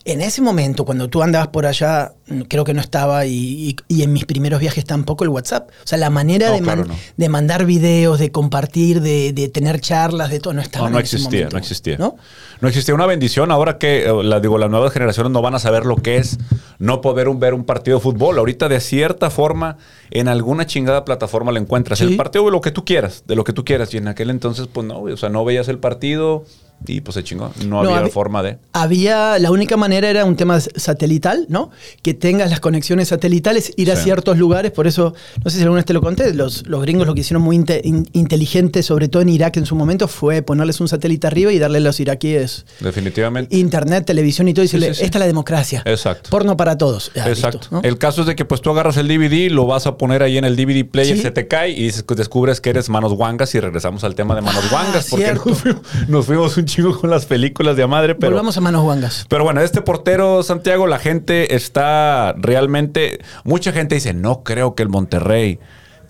en 0.06 0.22
ese 0.22 0.40
momento, 0.40 0.86
cuando 0.86 1.08
tú 1.08 1.22
andabas 1.22 1.48
por 1.48 1.66
allá, 1.66 2.14
creo 2.48 2.64
que 2.64 2.72
no 2.72 2.80
estaba, 2.80 3.26
y, 3.26 3.34
y- 3.70 3.76
y 3.96 4.02
en 4.02 4.12
mis 4.14 4.24
primeros 4.24 4.58
viajes 4.58 4.84
tampoco 4.86 5.24
el 5.24 5.30
WhatsApp. 5.30 5.68
O 5.84 5.86
sea, 5.86 5.98
la 5.98 6.08
manera 6.08 6.48
No, 6.48 6.54
de, 6.54 6.60
man- 6.62 6.76
claro, 6.84 6.94
no. 6.94 6.98
de 7.16 7.28
mandar 7.28 7.66
videos, 7.66 8.18
de 8.18 8.32
compartir, 8.32 9.02
de, 9.02 9.34
de 9.34 9.48
tener 9.48 9.80
charlas, 9.80 10.30
de 10.30 10.40
todo, 10.40 10.54
no 10.54 10.62
estaba. 10.62 10.86
No, 10.86 10.92
no 10.92 10.98
en 11.00 11.04
ese 11.04 11.16
existía, 11.16 11.38
momento, 11.40 11.52
no 11.54 11.58
existía. 11.58 11.96
¿no? 11.98 12.16
¿no? 12.62 12.68
existía 12.68 12.94
una 12.94 13.04
bendición. 13.06 13.50
Ahora 13.50 13.76
que, 13.76 14.04
eh, 14.06 14.12
la, 14.24 14.40
digo, 14.40 14.56
las 14.56 14.70
nuevas 14.70 14.92
generaciones 14.92 15.32
no 15.32 15.42
van 15.42 15.54
a 15.54 15.58
saber 15.58 15.84
lo 15.84 15.96
que 15.96 16.16
es 16.16 16.38
no 16.78 17.02
poder 17.02 17.28
un- 17.28 17.38
ver 17.38 17.52
un 17.52 17.64
partido 17.64 17.98
de 17.98 18.02
fútbol. 18.02 18.38
Ahorita, 18.38 18.68
de 18.70 18.80
cierta 18.80 19.28
forma, 19.28 19.76
en 20.10 20.28
alguna 20.28 20.66
chingada 20.66 21.04
plataforma 21.04 21.52
lo 21.52 21.58
encuentras. 21.58 21.98
Sí. 21.98 22.06
El 22.06 22.16
partido 22.16 22.46
de 22.46 22.52
lo 22.52 22.62
que 22.62 22.70
tú 22.70 22.86
quieras, 22.86 23.24
de 23.26 23.36
lo 23.36 23.44
que 23.44 23.52
tú 23.52 23.64
quieras. 23.66 23.92
Y 23.92 23.98
en 23.98 24.08
aquel 24.08 24.30
entonces, 24.30 24.66
pues 24.66 24.86
no, 24.86 25.00
o 25.02 25.16
sea, 25.18 25.28
no 25.28 25.44
veías 25.44 25.68
el 25.68 25.78
partido 25.78 26.44
y 26.86 27.00
pues 27.00 27.14
se 27.14 27.24
chingó. 27.24 27.52
No, 27.64 27.82
No, 27.82 27.88
había 27.88 27.98
había- 27.98 28.12
forma 28.12 28.42
de. 28.42 28.58
Había, 28.72 29.38
la 29.38 29.50
única 29.50 29.76
manera 29.76 30.08
era 30.08 30.24
un 30.24 30.36
tema 30.36 30.58
satelital, 30.60 31.46
¿no? 31.48 31.70
Que 32.02 32.14
tengas 32.14 32.50
las 32.50 32.60
conexiones 32.60 33.08
satelitales, 33.08 33.72
ir 33.76 33.90
a 33.92 33.96
ciertos 33.96 34.38
lugares, 34.38 34.70
por 34.72 34.86
eso, 34.86 35.14
no 35.44 35.50
sé 35.50 35.56
si 35.58 35.62
alguna 35.62 35.78
vez 35.78 35.86
te 35.86 35.92
lo 35.92 36.00
conté, 36.00 36.32
los, 36.34 36.66
los 36.66 36.82
gringos 36.82 37.06
lo 37.06 37.14
que 37.14 37.20
hicieron 37.20 37.42
muy 37.42 37.56
inte- 37.56 37.80
in- 37.84 38.08
inteligente, 38.12 38.82
sobre 38.82 39.08
todo 39.08 39.22
en 39.22 39.28
Irak 39.28 39.56
en 39.56 39.66
su 39.66 39.74
momento, 39.76 40.08
fue 40.08 40.42
ponerles 40.42 40.80
un 40.80 40.88
satélite 40.88 41.26
arriba 41.26 41.52
y 41.52 41.58
darle 41.58 41.78
a 41.78 41.80
los 41.82 42.00
iraquíes 42.00 42.64
Definitivamente. 42.80 43.56
internet, 43.56 44.04
televisión 44.06 44.48
y 44.48 44.54
todo, 44.54 44.64
y 44.64 44.68
Sí, 44.68 44.76
decirle, 44.78 44.94
sí, 44.94 45.04
esta 45.04 45.18
es 45.18 45.20
la 45.20 45.26
democracia. 45.26 45.82
Exacto. 45.84 46.30
Porno 46.30 46.56
para 46.56 46.76
todos. 46.78 47.10
Exacto. 47.14 47.58
listo, 47.58 47.76
¿no? 47.76 47.82
El 47.82 47.98
caso 47.98 48.22
es 48.22 48.26
de 48.26 48.36
que 48.36 48.44
pues 48.44 48.60
tú 48.60 48.70
agarras 48.70 48.96
el 48.96 49.08
DVD, 49.08 49.50
lo 49.50 49.66
vas 49.66 49.86
a 49.86 49.96
poner 49.96 50.22
ahí 50.22 50.38
en 50.38 50.44
el 50.44 50.56
DVD 50.56 50.84
player, 50.84 51.18
se 51.18 51.30
te 51.30 51.46
cae 51.48 51.70
y 51.70 51.82
dices- 51.84 52.04
descubres 52.16 52.60
que 52.60 52.70
eres 52.70 52.88
manos 52.88 53.12
guangas 53.14 53.54
y 53.54 53.60
regresamos 53.60 54.04
al 54.04 54.14
tema 54.14 54.34
de 54.34 54.40
manos 54.42 54.62
Ah, 54.64 54.68
guangas 54.70 55.06
porque 55.10 55.32
nos 55.34 55.42
fuimos, 55.58 55.82
nos 56.08 56.26
fuimos 56.26 56.56
un 56.56 56.64
chingo 56.70 56.98
con 56.98 57.10
las 57.10 57.26
películas 57.26 57.76
de 57.76 57.82
a 57.82 57.86
madre, 57.86 58.14
pero 58.14 58.32
Volvamos 58.32 58.56
a 58.56 58.60
manos 58.60 58.82
guangas. 58.82 59.26
pero 59.28 59.44
bueno, 59.44 59.60
este 59.60 59.82
portero 59.82 60.42
Santiago, 60.42 60.86
la 60.86 60.98
gente 60.98 61.54
está 61.54 62.34
realmente 62.38 63.18
mucha 63.44 63.72
gente 63.72 63.94
dice, 63.96 64.14
"No 64.14 64.42
creo 64.42 64.74
que 64.74 64.82
el 64.82 64.88
Monterrey 64.88 65.58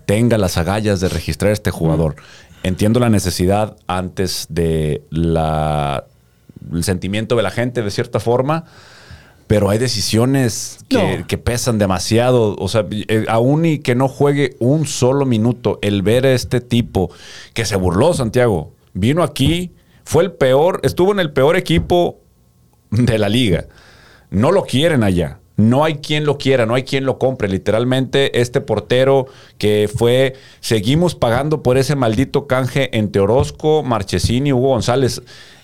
tenga 0.05 0.37
las 0.37 0.57
agallas 0.57 0.99
de 0.99 1.09
registrar 1.09 1.49
a 1.49 1.53
este 1.53 1.71
jugador." 1.71 2.15
Entiendo 2.63 2.99
la 2.99 3.09
necesidad 3.09 3.75
antes 3.87 4.45
de 4.49 5.01
la 5.09 6.05
el 6.71 6.83
sentimiento 6.83 7.35
de 7.35 7.41
la 7.41 7.49
gente 7.49 7.81
de 7.81 7.89
cierta 7.89 8.19
forma, 8.19 8.65
pero 9.47 9.69
hay 9.71 9.79
decisiones 9.79 10.77
que, 10.87 11.17
No. 11.19 11.27
que 11.27 11.37
pesan 11.39 11.79
demasiado. 11.79 12.55
O 12.59 12.67
sea, 12.67 12.85
eh, 12.91 13.25
aún 13.27 13.65
y 13.65 13.79
que 13.79 13.95
no 13.95 14.07
juegue 14.07 14.55
un 14.59 14.85
solo 14.85 15.25
minuto, 15.25 15.79
el 15.81 16.03
ver 16.03 16.25
a 16.27 16.33
este 16.33 16.61
tipo 16.61 17.09
que 17.55 17.65
se 17.65 17.75
burló, 17.77 18.13
Santiago, 18.13 18.73
vino 18.93 19.23
aquí, 19.23 19.71
fue 20.03 20.23
el 20.23 20.31
peor, 20.31 20.79
estuvo 20.83 21.11
en 21.11 21.19
el 21.19 21.31
peor 21.31 21.55
equipo 21.55 22.19
de 22.89 23.17
la 23.17 23.29
liga. 23.29 23.65
No 24.29 24.51
lo 24.51 24.63
quieren 24.63 25.03
allá. 25.03 25.37
No 25.57 25.83
hay 25.83 25.95
quien 25.95 26.25
lo 26.25 26.37
quiera, 26.37 26.65
no 26.65 26.73
hay 26.73 26.83
quien 26.83 27.05
lo 27.05 27.19
compre. 27.19 27.47
Literalmente, 27.47 28.41
este 28.41 28.61
portero 28.61 29.27
que 29.59 29.89
fue, 29.93 30.35
seguimos 30.59 31.13
pagando 31.13 31.61
por 31.61 31.77
ese 31.77 31.95
maldito 31.95 32.47
canje 32.47 32.89
entre 32.97 33.21
Orozco, 33.21 33.83
Marchesini, 33.83 34.53
Hugo 34.53 34.69
González. 34.69 35.21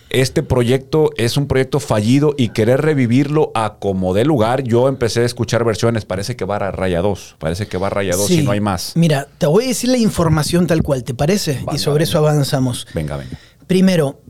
Este 0.09 0.43
proyecto 0.43 1.09
es 1.17 1.35
un 1.35 1.47
proyecto 1.47 1.79
fallido 1.79 2.33
y 2.37 2.49
querer 2.49 2.81
revivirlo 2.81 3.51
a 3.55 3.75
como 3.79 4.13
dé 4.13 4.23
lugar. 4.23 4.63
Yo 4.63 4.87
empecé 4.87 5.21
a 5.21 5.25
escuchar 5.25 5.63
versiones. 5.65 6.05
Parece 6.05 6.35
que 6.35 6.45
va 6.45 6.57
a 6.57 6.71
raya 6.71 7.01
2. 7.01 7.35
Parece 7.39 7.67
que 7.67 7.77
va 7.77 7.87
a 7.87 7.89
raya 7.89 8.15
2 8.15 8.27
Sí. 8.27 8.39
y 8.41 8.43
no 8.43 8.51
hay 8.51 8.61
más. 8.61 8.93
Mira, 8.95 9.27
te 9.37 9.47
voy 9.47 9.65
a 9.65 9.67
decir 9.69 9.89
la 9.89 9.97
información 9.97 10.67
tal 10.67 10.83
cual, 10.83 11.03
¿te 11.03 11.13
parece? 11.13 11.55
Venga, 11.55 11.73
y 11.75 11.77
sobre 11.79 12.03
venga. 12.03 12.09
eso 12.09 12.17
avanzamos. 12.19 12.87
Venga, 12.93 13.17
venga. 13.17 13.37
Primero, 13.67 14.21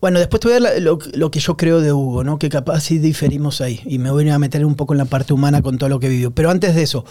bueno, 0.00 0.18
después 0.18 0.40
te 0.40 0.48
voy 0.48 0.58
a 0.58 0.60
dar 0.60 0.80
lo, 0.80 1.30
que 1.30 1.40
yo 1.40 1.56
creo 1.56 1.80
de 1.80 1.92
Hugo, 1.92 2.22
¿no? 2.22 2.38
Que 2.38 2.48
capaz 2.48 2.80
sí 2.80 2.98
diferimos 2.98 3.60
ahí. 3.60 3.80
Y 3.86 3.98
me 3.98 4.10
voy 4.10 4.28
a 4.28 4.38
meter 4.38 4.64
un 4.64 4.76
poco 4.76 4.94
en 4.94 4.98
la 4.98 5.06
parte 5.06 5.32
humana 5.32 5.62
con 5.62 5.78
todo 5.78 5.88
lo 5.88 5.98
que 5.98 6.08
vivió. 6.08 6.30
Pero 6.30 6.50
antes 6.50 6.74
de 6.74 6.82
eso, 6.82 7.04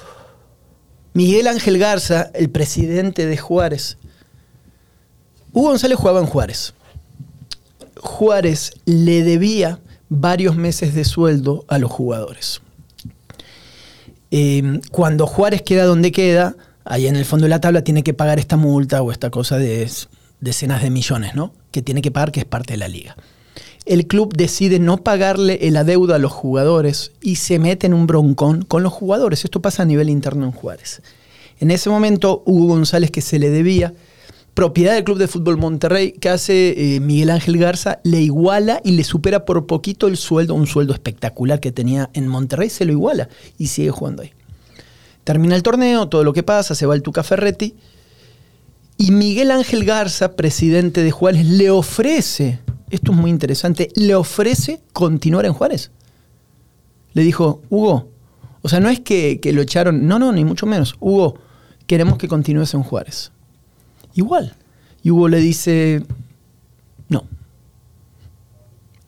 Miguel 1.14 1.48
Ángel 1.48 1.80
Garza, 1.80 2.30
el 2.34 2.50
presidente 2.50 3.26
de 3.26 3.38
Juárez. 3.38 3.98
Hugo 5.52 5.70
González 5.70 5.98
jugaba 5.98 6.20
en 6.20 6.28
Juárez. 6.28 6.74
Juárez 8.00 8.74
le 8.86 9.24
debía 9.24 9.80
varios 10.10 10.56
meses 10.56 10.94
de 10.94 11.06
sueldo 11.06 11.66
a 11.68 11.80
los 11.80 11.92
jugadores. 11.92 12.62
Eh, 14.30 14.80
cuando 14.92 15.26
Juárez 15.26 15.64
queda 15.64 15.86
donde 15.86 16.12
queda, 16.12 16.56
ahí 16.84 17.08
en 17.08 17.16
el 17.16 17.26
fondo 17.26 17.46
de 17.46 17.50
la 17.50 17.62
tabla 17.62 17.84
tiene 17.84 18.04
que 18.04 18.14
pagar 18.14 18.38
esta 18.38 18.58
multa 18.58 19.02
o 19.02 19.12
esta 19.12 19.32
cosa 19.32 19.58
de 19.58 19.84
decenas 20.46 20.82
de 20.82 20.90
millones, 20.90 21.36
¿no? 21.36 21.52
Que 21.72 21.82
tiene 21.82 22.02
que 22.02 22.12
pagar, 22.12 22.32
que 22.32 22.40
es 22.40 22.46
parte 22.46 22.74
de 22.74 22.78
la 22.78 22.88
liga. 22.88 23.18
El 23.86 24.08
club 24.08 24.34
decide 24.34 24.80
no 24.80 24.98
pagarle 24.98 25.60
el 25.64 25.76
adeudo 25.76 26.16
a 26.16 26.20
los 26.20 26.32
jugadores 26.32 27.12
y 27.22 27.36
se 27.36 27.60
mete 27.60 27.88
en 27.88 27.94
un 27.94 28.08
broncón 28.08 28.62
con 28.62 28.82
los 28.82 28.94
jugadores. 28.94 29.44
Esto 29.44 29.62
pasa 29.62 29.84
a 29.84 29.86
nivel 29.86 30.10
interno 30.10 30.46
en 30.46 30.52
Juárez. 30.52 31.02
En 31.60 31.72
ese 31.72 31.90
momento, 31.90 32.42
Hugo 32.46 32.68
González, 32.68 33.12
que 33.12 33.22
se 33.22 33.40
le 33.40 33.50
debía, 33.50 33.94
propiedad 34.54 34.94
del 34.94 35.04
Club 35.04 35.18
de 35.18 35.28
Fútbol 35.28 35.58
Monterrey, 35.58 36.14
que 36.14 36.30
hace 36.30 36.96
eh, 36.96 37.00
Miguel 37.00 37.30
Ángel 37.30 37.58
Garza, 37.58 38.00
le 38.04 38.22
iguala 38.22 38.82
y 38.84 38.92
le 38.92 39.04
supera 39.04 39.46
por 39.46 39.68
poquito 39.68 40.08
el 40.08 40.18
sueldo, 40.18 40.54
un 40.54 40.68
sueldo 40.68 40.94
espectacular 40.94 41.60
que 41.60 41.72
tenía 41.72 42.10
en 42.14 42.28
Monterrey, 42.28 42.70
se 42.70 42.86
lo 42.86 42.92
iguala 42.92 43.30
y 43.58 43.68
sigue 43.68 43.92
jugando 43.92 44.24
ahí. 44.24 44.32
Termina 45.24 45.56
el 45.56 45.64
torneo, 45.64 46.08
todo 46.08 46.24
lo 46.24 46.34
que 46.34 46.44
pasa, 46.44 46.76
se 46.76 46.86
va 46.86 46.96
el 46.96 47.02
Tuca 47.02 47.24
Ferretti. 47.24 47.76
Y 48.98 49.12
Miguel 49.12 49.52
Ángel 49.52 49.84
Garza, 49.84 50.36
presidente 50.36 51.04
de 51.04 51.12
Juárez, 51.12 51.46
le 51.46 51.70
ofrece, 51.70 52.60
esto 52.90 53.12
es 53.12 53.18
muy 53.18 53.30
interesante, 53.30 53.90
le 53.96 54.16
ofrece 54.16 54.82
continuar 54.94 55.46
en 55.46 55.54
Juárez. 55.54 55.92
Le 57.14 57.24
dijo, 57.24 57.62
Hugo, 57.70 58.10
o 58.62 58.70
sea, 58.70 58.80
no 58.80 58.90
es 58.90 59.00
que, 59.02 59.40
lo 59.54 59.62
echaron, 59.62 60.08
no, 60.08 60.18
no, 60.18 60.32
ni 60.32 60.46
mucho 60.46 60.66
menos. 60.66 60.96
Hugo, 61.00 61.38
queremos 61.88 62.18
que 62.18 62.28
continúes 62.28 62.74
en 62.74 62.84
Juárez. 62.84 63.32
Igual. 64.14 64.56
Y 65.04 65.12
Hugo 65.12 65.28
le 65.28 65.40
dice, 65.40 66.04
no. 67.10 67.26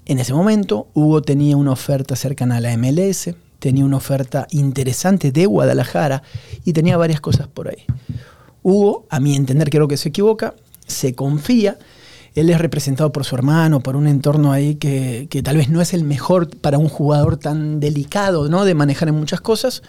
En 0.06 0.20
ese 0.20 0.34
momento, 0.34 0.90
Hugo 0.94 1.22
tenía 1.22 1.56
una 1.58 1.72
oferta 1.72 2.16
cercana 2.16 2.58
a 2.58 2.60
la 2.60 2.78
MLS, 2.78 3.34
tenía 3.60 3.86
una 3.86 3.98
oferta 3.98 4.48
interesante 4.52 5.32
de 5.32 5.46
Guadalajara 5.46 6.24
y 6.66 6.74
tenía 6.74 6.98
varias 6.98 7.22
cosas 7.22 7.48
por 7.48 7.70
ahí. 7.70 7.86
Hugo, 8.64 9.06
a 9.10 9.20
mi 9.20 9.36
entender, 9.36 9.70
creo 9.70 9.88
que 9.88 9.98
se 9.98 10.10
equivoca, 10.10 10.56
se 10.86 11.14
confía. 11.14 11.78
Él 12.36 12.50
es 12.50 12.60
representado 12.60 13.12
por 13.12 13.26
su 13.26 13.36
hermano, 13.36 13.80
por 13.80 13.96
un 13.96 14.08
entorno 14.08 14.52
ahí 14.52 14.76
que, 14.76 15.28
que 15.30 15.42
tal 15.42 15.58
vez 15.58 15.70
no 15.70 15.82
es 15.82 15.94
el 15.94 16.04
mejor 16.04 16.56
para 16.58 16.78
un 16.78 16.88
jugador 16.88 17.38
tan 17.38 17.80
delicado, 17.80 18.48
¿no? 18.48 18.64
De 18.64 18.76
manejar 18.76 19.10
en 19.10 19.16
muchas 19.16 19.42
cosas. 19.42 19.82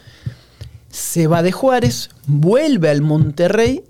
Se 0.89 1.27
va 1.27 1.43
de 1.43 1.51
Juárez, 1.51 2.09
vuelve 2.25 2.89
al 2.89 3.01
Monterrey 3.01 3.83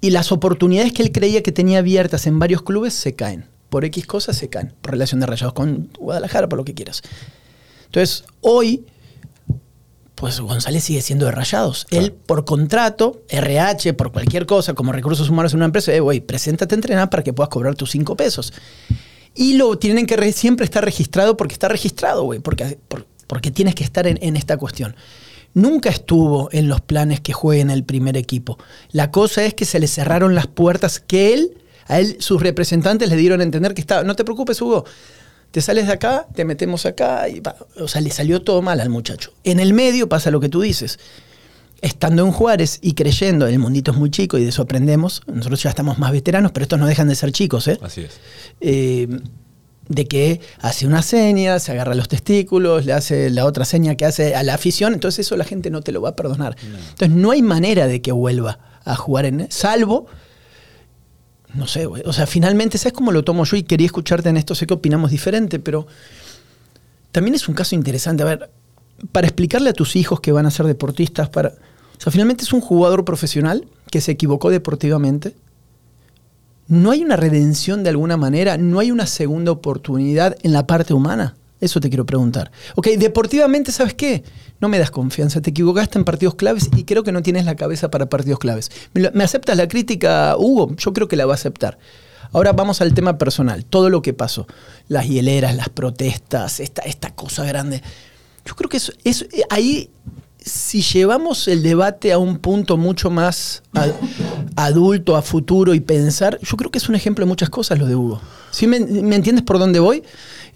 y 0.00 0.10
las 0.10 0.30
oportunidades 0.30 0.92
que 0.92 1.02
él 1.02 1.12
creía 1.12 1.42
que 1.42 1.52
tenía 1.52 1.78
abiertas 1.78 2.26
en 2.26 2.38
varios 2.38 2.62
clubes 2.62 2.92
se 2.94 3.14
caen. 3.14 3.46
Por 3.70 3.84
X 3.84 4.06
cosas 4.06 4.36
se 4.36 4.48
caen. 4.48 4.72
Por 4.80 4.92
relación 4.92 5.20
de 5.20 5.26
rayados 5.26 5.54
con 5.54 5.90
Guadalajara, 5.98 6.48
por 6.48 6.58
lo 6.58 6.64
que 6.64 6.74
quieras. 6.74 7.02
Entonces, 7.86 8.24
hoy, 8.40 8.84
pues 10.16 10.40
González 10.40 10.82
sigue 10.82 11.02
siendo 11.02 11.26
de 11.26 11.30
rayados. 11.32 11.86
Él, 11.90 12.10
por 12.12 12.44
contrato, 12.44 13.22
RH, 13.28 13.92
por 13.94 14.10
cualquier 14.12 14.46
cosa, 14.46 14.74
como 14.74 14.90
recursos 14.90 15.28
humanos 15.28 15.52
en 15.52 15.58
una 15.58 15.66
empresa, 15.66 15.92
eh, 15.94 16.00
güey, 16.00 16.20
preséntate 16.20 16.74
a 16.74 16.76
entrenar 16.76 17.08
para 17.10 17.22
que 17.22 17.32
puedas 17.32 17.50
cobrar 17.50 17.74
tus 17.76 17.90
cinco 17.92 18.16
pesos. 18.16 18.52
Y 19.34 19.54
lo 19.54 19.78
tienen 19.78 20.06
que 20.06 20.16
re- 20.16 20.32
siempre 20.32 20.64
estar 20.64 20.84
registrado 20.84 21.36
porque 21.36 21.52
está 21.52 21.68
registrado, 21.68 22.24
güey, 22.24 22.40
porque, 22.40 22.78
por- 22.88 23.06
porque 23.26 23.50
tienes 23.50 23.74
que 23.74 23.84
estar 23.84 24.06
en, 24.06 24.18
en 24.22 24.36
esta 24.36 24.56
cuestión. 24.56 24.96
Nunca 25.52 25.90
estuvo 25.90 26.48
en 26.52 26.68
los 26.68 26.80
planes 26.80 27.20
que 27.20 27.32
juegue 27.32 27.60
en 27.62 27.70
el 27.70 27.84
primer 27.84 28.16
equipo. 28.16 28.58
La 28.92 29.10
cosa 29.10 29.44
es 29.44 29.54
que 29.54 29.64
se 29.64 29.78
le 29.78 29.86
cerraron 29.86 30.34
las 30.34 30.46
puertas 30.46 31.00
que 31.00 31.34
él, 31.34 31.58
a 31.88 32.00
él, 32.00 32.16
sus 32.20 32.42
representantes 32.42 33.08
le 33.08 33.16
dieron 33.16 33.40
a 33.40 33.44
entender 33.44 33.72
que 33.74 33.80
estaba. 33.80 34.02
No 34.02 34.16
te 34.16 34.24
preocupes, 34.24 34.60
Hugo. 34.60 34.84
Te 35.50 35.60
sales 35.62 35.86
de 35.86 35.92
acá, 35.94 36.26
te 36.34 36.44
metemos 36.44 36.84
acá. 36.86 37.28
Y 37.28 37.40
va. 37.40 37.56
O 37.80 37.88
sea, 37.88 38.00
le 38.00 38.10
salió 38.10 38.42
todo 38.42 38.62
mal 38.62 38.80
al 38.80 38.90
muchacho. 38.90 39.32
En 39.44 39.60
el 39.60 39.72
medio 39.72 40.08
pasa 40.08 40.30
lo 40.30 40.40
que 40.40 40.48
tú 40.48 40.60
dices. 40.60 40.98
Estando 41.82 42.24
en 42.24 42.32
Juárez 42.32 42.78
y 42.82 42.94
creyendo, 42.94 43.46
el 43.46 43.58
mundito 43.58 43.90
es 43.92 43.96
muy 43.98 44.10
chico 44.10 44.38
y 44.38 44.42
de 44.42 44.48
eso 44.48 44.62
aprendemos. 44.62 45.22
Nosotros 45.26 45.62
ya 45.62 45.70
estamos 45.70 45.98
más 45.98 46.10
veteranos, 46.12 46.52
pero 46.52 46.64
estos 46.64 46.78
no 46.78 46.86
dejan 46.86 47.08
de 47.08 47.14
ser 47.14 47.32
chicos, 47.32 47.68
¿eh? 47.68 47.78
Así 47.82 48.02
es. 48.02 48.18
eh, 48.60 49.08
de 49.88 50.06
que 50.06 50.40
hace 50.58 50.86
una 50.86 51.02
seña, 51.02 51.58
se 51.60 51.72
agarra 51.72 51.94
los 51.94 52.08
testículos, 52.08 52.86
le 52.86 52.92
hace 52.92 53.30
la 53.30 53.44
otra 53.44 53.64
seña 53.64 53.94
que 53.94 54.04
hace 54.04 54.34
a 54.34 54.42
la 54.42 54.54
afición, 54.54 54.94
entonces 54.94 55.26
eso 55.26 55.36
la 55.36 55.44
gente 55.44 55.70
no 55.70 55.80
te 55.80 55.92
lo 55.92 56.00
va 56.02 56.08
a 56.08 56.16
perdonar. 56.16 56.56
Entonces 56.60 57.10
no 57.10 57.30
hay 57.30 57.42
manera 57.42 57.86
de 57.86 58.02
que 58.02 58.10
vuelva 58.10 58.58
a 58.84 58.96
jugar 58.96 59.26
en 59.26 59.46
salvo 59.50 60.06
no 61.56 61.66
sé, 61.66 61.86
güey. 61.86 62.02
O 62.06 62.12
sea, 62.12 62.26
finalmente, 62.26 62.78
¿sabes 62.78 62.92
cómo 62.92 63.12
lo 63.12 63.24
tomo 63.24 63.44
yo? 63.44 63.56
Y 63.56 63.62
quería 63.62 63.86
escucharte 63.86 64.28
en 64.28 64.36
esto, 64.36 64.54
sé 64.54 64.66
que 64.66 64.74
opinamos 64.74 65.10
diferente, 65.10 65.58
pero 65.58 65.86
también 67.12 67.34
es 67.34 67.48
un 67.48 67.54
caso 67.54 67.74
interesante. 67.74 68.22
A 68.22 68.26
ver, 68.26 68.50
para 69.12 69.26
explicarle 69.26 69.70
a 69.70 69.72
tus 69.72 69.96
hijos 69.96 70.20
que 70.20 70.32
van 70.32 70.46
a 70.46 70.50
ser 70.50 70.66
deportistas, 70.66 71.28
para. 71.28 71.48
O 71.48 72.00
sea, 72.00 72.12
finalmente 72.12 72.44
es 72.44 72.52
un 72.52 72.60
jugador 72.60 73.04
profesional 73.04 73.66
que 73.90 74.00
se 74.00 74.12
equivocó 74.12 74.50
deportivamente. 74.50 75.34
¿No 76.68 76.90
hay 76.90 77.02
una 77.02 77.16
redención 77.16 77.82
de 77.84 77.90
alguna 77.90 78.16
manera? 78.16 78.58
¿No 78.58 78.80
hay 78.80 78.90
una 78.90 79.06
segunda 79.06 79.52
oportunidad 79.52 80.36
en 80.42 80.52
la 80.52 80.66
parte 80.66 80.92
humana? 80.92 81.36
Eso 81.66 81.80
te 81.80 81.88
quiero 81.88 82.06
preguntar. 82.06 82.50
Ok, 82.76 82.86
deportivamente, 82.96 83.72
¿sabes 83.72 83.94
qué? 83.94 84.22
No 84.60 84.68
me 84.68 84.78
das 84.78 84.90
confianza. 84.90 85.40
Te 85.42 85.50
equivocaste 85.50 85.98
en 85.98 86.04
partidos 86.04 86.36
claves 86.36 86.70
y 86.76 86.84
creo 86.84 87.02
que 87.02 87.12
no 87.12 87.22
tienes 87.22 87.44
la 87.44 87.56
cabeza 87.56 87.90
para 87.90 88.08
partidos 88.08 88.38
claves. 88.38 88.70
¿Me, 88.94 89.24
aceptas 89.24 89.56
la 89.56 89.66
crítica, 89.68 90.36
Hugo? 90.38 90.74
Yo 90.76 90.92
creo 90.92 91.08
que 91.08 91.16
la 91.16 91.26
va 91.26 91.32
a 91.32 91.34
aceptar. 91.34 91.78
Ahora 92.32 92.52
vamos 92.52 92.80
al 92.80 92.94
tema 92.94 93.18
personal. 93.18 93.64
Todo 93.64 93.90
lo 93.90 94.00
que 94.00 94.14
pasó. 94.14 94.46
Las 94.88 95.08
hieleras, 95.08 95.54
las 95.56 95.68
protestas, 95.68 96.60
esta, 96.60 96.82
esta 96.82 97.14
cosa 97.14 97.44
grande. 97.44 97.82
Yo 98.44 98.54
creo 98.54 98.68
que 98.68 98.76
eso, 98.76 98.92
eso- 99.04 99.24
ahí, 99.50 99.90
si 100.38 100.82
llevamos 100.82 101.48
el 101.48 101.62
debate 101.64 102.12
a 102.12 102.18
un 102.18 102.38
punto 102.38 102.76
mucho 102.76 103.10
más 103.10 103.62
adulto, 104.54 105.16
a 105.16 105.22
futuro 105.22 105.74
y 105.74 105.80
pensar, 105.80 106.38
yo 106.42 106.56
creo 106.56 106.70
que 106.70 106.78
es 106.78 106.88
un 106.88 106.94
ejemplo 106.94 107.24
de 107.24 107.28
muchas 107.28 107.50
cosas 107.50 107.78
lo 107.78 107.86
de 107.86 107.96
Hugo. 107.96 108.20
¿Sí 108.56 108.66
me, 108.66 108.80
me 108.80 109.16
entiendes 109.16 109.44
por 109.44 109.58
dónde 109.58 109.78
voy? 109.80 110.02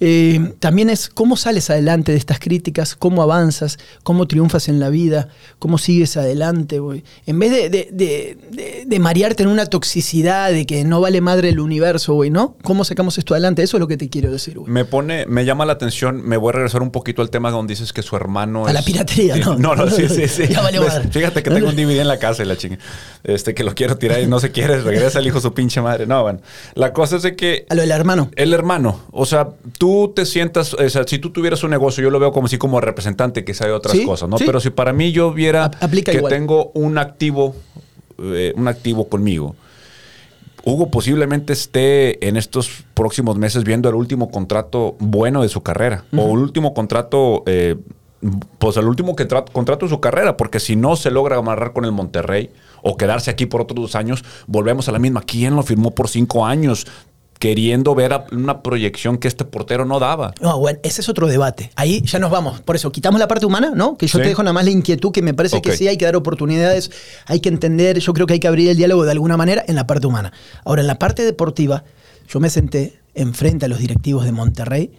Eh, 0.03 0.55
también 0.61 0.89
es 0.89 1.11
cómo 1.11 1.37
sales 1.37 1.69
adelante 1.69 2.13
de 2.13 2.17
estas 2.17 2.39
críticas, 2.39 2.97
cómo 2.97 3.23
avanzas, 3.23 3.79
cómo 4.03 4.27
triunfas 4.27 4.71
en 4.71 4.81
la 4.81 4.89
vida, 4.89 5.29
cómo 5.59 5.77
sigues 5.77 6.17
adelante, 6.17 6.79
güey. 6.79 7.05
En 7.27 7.39
vez 7.39 7.51
de, 7.51 7.69
de- 7.69 7.89
de- 7.93 8.85
de- 8.87 8.99
marearte 8.99 9.43
en 9.43 9.51
una 9.51 9.67
toxicidad 9.67 10.51
de 10.53 10.65
que 10.65 10.85
no 10.85 11.03
vale 11.03 11.21
madre 11.21 11.51
el 11.51 11.61
universo, 11.61 12.15
güey, 12.15 12.31
¿no? 12.31 12.57
¿Cómo 12.63 12.85
sacamos 12.85 13.19
esto 13.19 13.35
adelante? 13.35 13.63
Eso 13.63 13.77
es 13.77 13.81
lo 13.81 13.89
que 13.89 13.99
te 13.99 14.09
quiero 14.09 14.31
decir, 14.33 14.59
güey. 14.59 14.73
Me 14.73 14.87
pone, 14.87 15.27
me 15.27 15.45
llama 15.45 15.67
la 15.67 15.75
atención, 15.75 16.23
me 16.27 16.39
voy 16.39 16.49
a 16.49 16.53
regresar 16.53 16.81
un 16.81 16.91
poquito 16.93 17.21
al 17.21 17.29
tema 17.29 17.51
donde 17.51 17.73
dices 17.75 17.93
que 17.93 18.01
su 18.01 18.17
hermano 18.17 18.67
A 18.67 18.73
la 18.73 18.81
piratería, 18.81 19.37
¿no? 19.37 19.55
No, 19.59 19.75
no, 19.77 19.91
sí, 19.91 20.09
sí, 20.09 20.27
sí. 20.29 20.45
Ya 20.51 20.63
vale 20.63 20.79
Pues, 20.79 20.95
madre. 20.95 21.09
Fíjate 21.11 21.43
que 21.43 21.51
tengo 21.51 21.69
un 21.69 21.77
DVD 21.77 22.01
en 22.01 22.09
la 22.09 22.19
casa 22.19 22.43
y 22.43 22.47
la 22.47 22.57
chinga. 22.57 22.79
Este, 23.23 23.55
que 23.55 23.65
lo 23.65 23.75
quiero 23.75 23.99
tirar 23.99 24.21
y 24.23 24.27
no 24.27 24.41
se 24.41 24.51
quiere, 24.51 24.81
regresa 24.81 25.19
el 25.19 25.27
hijo 25.27 25.41
su 25.43 25.53
pinche 25.53 25.83
madre. 25.83 26.07
No, 26.07 26.23
bueno. 26.23 26.41
La 26.75 26.95
cosa 26.95 27.17
es 27.17 27.23
de 27.23 27.37
que 27.37 27.67
A 27.69 27.75
lo 27.75 27.85
del 27.94 28.00
hermano. 28.00 28.31
el 28.37 28.53
hermano, 28.55 29.00
o 29.12 29.24
sea, 29.26 29.48
tú 29.79 30.12
te 30.14 30.26
sientas, 30.26 30.74
o 30.74 30.88
sea, 30.88 31.05
si 31.07 31.18
tú 31.18 31.31
tuvieras 31.31 31.62
un 31.64 31.70
negocio, 31.70 32.03
yo 32.03 32.11
lo 32.11 32.18
veo 32.18 32.33
como 32.33 32.46
así 32.46 32.59
como 32.59 32.81
representante 32.81 33.44
que 33.44 33.55
sabe 33.55 33.72
otras 33.72 33.96
Sí, 33.96 34.05
cosas, 34.05 34.29
¿no? 34.29 34.38
sí. 34.38 34.44
Pero 34.46 34.61
si 34.61 34.70
para 34.70 34.92
mí 34.92 35.12
yo 35.12 35.33
viera 35.33 35.70
que 36.05 36.12
igual. 36.14 36.33
tengo 36.33 36.70
un 36.74 36.98
activo, 36.98 37.55
eh, 38.18 38.53
un 38.57 38.68
activo 38.68 39.09
conmigo, 39.09 39.55
Hugo 40.62 40.90
posiblemente 40.90 41.55
esté 41.55 42.29
en 42.29 42.37
estos 42.37 42.85
próximos 42.92 43.38
meses 43.38 43.64
viendo 43.64 43.88
el 43.88 43.94
último 43.94 44.31
contrato 44.31 44.94
bueno 44.98 45.40
de 45.42 45.48
su 45.48 45.62
carrera 45.62 46.05
o 46.14 46.35
el 46.35 46.40
último 46.42 46.74
contrato, 46.74 47.42
eh, 47.46 47.76
pues 48.59 48.76
el 48.76 48.85
último 48.85 49.16
que 49.16 49.26
tra- 49.26 49.50
contrato 49.50 49.87
de 49.87 49.90
su 49.90 50.00
carrera, 50.00 50.37
porque 50.37 50.61
si 50.61 50.76
no 50.76 50.96
se 50.96 51.11
logra 51.11 51.38
amarrar 51.38 51.72
con 51.72 51.87
el 51.87 51.92
Monterrey 51.92 52.50
o 52.83 52.98
quedarse 52.98 53.31
aquí 53.31 53.46
por 53.46 53.62
otros 53.62 53.81
dos 53.81 53.94
años, 53.94 54.22
volvemos 54.46 54.87
a 54.90 54.92
la 54.92 54.98
misma. 54.98 55.22
¿Quién 55.22 55.57
lo 55.57 55.62
firmó 55.62 55.92
por 55.92 56.09
cinco 56.11 56.44
años? 56.44 56.87
Queriendo 57.40 57.94
ver 57.94 58.12
una 58.33 58.62
proyección 58.62 59.16
que 59.16 59.26
este 59.26 59.46
portero 59.46 59.87
no 59.87 59.98
daba. 59.98 60.35
No, 60.42 60.59
bueno, 60.59 60.79
ese 60.83 61.00
es 61.00 61.09
otro 61.09 61.26
debate. 61.26 61.70
Ahí 61.74 62.03
ya 62.03 62.18
nos 62.18 62.31
vamos. 62.31 62.61
Por 62.61 62.76
eso, 62.76 62.92
quitamos 62.92 63.18
la 63.18 63.26
parte 63.29 63.46
humana, 63.46 63.72
¿no? 63.74 63.96
Que 63.96 64.07
yo 64.07 64.18
Sí. 64.18 64.22
te 64.22 64.29
dejo 64.29 64.42
nada 64.42 64.53
más 64.53 64.64
la 64.66 64.70
inquietud, 64.70 65.11
que 65.11 65.22
me 65.22 65.33
parece 65.33 65.62
que 65.62 65.74
sí 65.74 65.88
hay 65.88 65.96
que 65.96 66.05
dar 66.05 66.16
oportunidades, 66.16 66.90
hay 67.24 67.40
que 67.40 67.48
entender, 67.48 67.98
yo 67.98 68.12
creo 68.12 68.26
que 68.26 68.35
hay 68.35 68.40
que 68.40 68.46
abrir 68.46 68.68
el 68.68 68.76
diálogo 68.76 69.05
de 69.07 69.12
alguna 69.12 69.38
manera 69.38 69.64
en 69.66 69.74
la 69.74 69.87
parte 69.87 70.07
humana. 70.07 70.35
Ahora, 70.66 70.83
en 70.83 70.87
la 70.87 70.98
parte 70.98 71.24
deportiva, 71.24 71.83
yo 72.29 72.40
me 72.40 72.50
senté 72.50 73.00
enfrente 73.14 73.64
a 73.64 73.68
los 73.68 73.79
directivos 73.79 74.26
de 74.26 74.33
Monterrey 74.33 74.92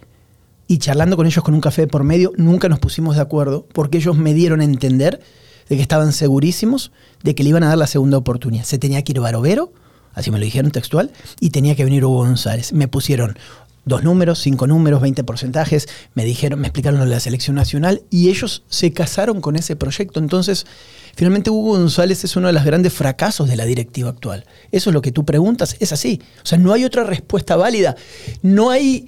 y 0.66 0.78
charlando 0.78 1.16
con 1.16 1.26
ellos 1.28 1.44
con 1.44 1.54
un 1.54 1.60
café 1.60 1.86
por 1.86 2.02
medio, 2.02 2.32
nunca 2.36 2.68
nos 2.68 2.80
pusimos 2.80 3.14
de 3.14 3.22
acuerdo 3.22 3.68
porque 3.72 3.98
ellos 3.98 4.16
me 4.16 4.34
dieron 4.34 4.60
a 4.60 4.64
entender 4.64 5.20
de 5.68 5.76
que 5.76 5.82
estaban 5.82 6.12
segurísimos 6.12 6.90
de 7.22 7.36
que 7.36 7.44
le 7.44 7.50
iban 7.50 7.62
a 7.62 7.68
dar 7.68 7.78
la 7.78 7.86
segunda 7.86 8.18
oportunidad. 8.18 8.64
Se 8.64 8.78
tenía 8.78 9.02
que 9.04 9.12
ir 9.12 9.20
Barovero, 9.20 9.72
así 10.14 10.30
me 10.30 10.38
lo 10.38 10.44
dijeron 10.44 10.70
textual, 10.70 11.10
y 11.40 11.50
tenía 11.50 11.74
que 11.74 11.84
venir 11.84 12.04
Hugo 12.04 12.18
González. 12.18 12.72
Me 12.72 12.88
pusieron 12.88 13.36
dos 13.84 14.04
números, 14.04 14.38
cinco 14.38 14.66
números, 14.66 15.00
20 15.00 15.24
porcentajes, 15.24 15.88
me 16.14 16.24
dijeron, 16.24 16.60
me 16.60 16.68
explicaron 16.68 16.98
lo 17.00 17.04
de 17.04 17.10
la 17.10 17.20
selección 17.20 17.56
nacional 17.56 18.02
y 18.10 18.28
ellos 18.28 18.62
se 18.68 18.92
casaron 18.92 19.40
con 19.40 19.56
ese 19.56 19.76
proyecto. 19.76 20.20
Entonces, 20.20 20.66
finalmente 21.14 21.50
Hugo 21.50 21.78
González 21.78 22.22
es 22.24 22.36
uno 22.36 22.46
de 22.46 22.52
los 22.52 22.64
grandes 22.64 22.92
fracasos 22.92 23.48
de 23.48 23.56
la 23.56 23.64
directiva 23.64 24.10
actual. 24.10 24.44
Eso 24.70 24.90
es 24.90 24.94
lo 24.94 25.02
que 25.02 25.12
tú 25.12 25.24
preguntas, 25.24 25.76
es 25.80 25.92
así. 25.92 26.20
O 26.42 26.46
sea, 26.46 26.58
no 26.58 26.72
hay 26.72 26.84
otra 26.84 27.04
respuesta 27.04 27.56
válida. 27.56 27.96
No 28.42 28.70
hay 28.70 29.06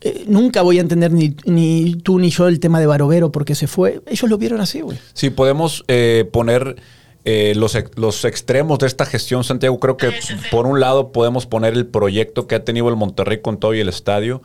eh, 0.00 0.24
nunca 0.28 0.62
voy 0.62 0.78
a 0.78 0.80
entender 0.80 1.10
ni, 1.12 1.34
ni 1.44 1.96
tú 1.96 2.18
ni 2.20 2.30
yo 2.30 2.46
el 2.46 2.60
tema 2.60 2.78
de 2.78 2.86
Barovero 2.86 3.32
porque 3.32 3.54
se 3.54 3.66
fue. 3.66 4.00
Ellos 4.06 4.30
lo 4.30 4.38
vieron 4.38 4.60
así, 4.60 4.80
güey. 4.80 4.98
Si 5.12 5.30
podemos 5.30 5.84
eh, 5.88 6.28
poner 6.32 6.76
eh, 7.30 7.52
los, 7.54 7.76
los 7.96 8.24
extremos 8.24 8.78
de 8.78 8.86
esta 8.86 9.04
gestión, 9.04 9.44
Santiago, 9.44 9.78
creo 9.78 9.98
que 9.98 10.12
por 10.50 10.66
un 10.66 10.80
lado 10.80 11.12
podemos 11.12 11.44
poner 11.44 11.74
el 11.74 11.86
proyecto 11.86 12.46
que 12.46 12.54
ha 12.54 12.64
tenido 12.64 12.88
el 12.88 12.96
Monterrey 12.96 13.42
con 13.42 13.60
todo 13.60 13.74
y 13.74 13.80
el 13.80 13.90
estadio 13.90 14.40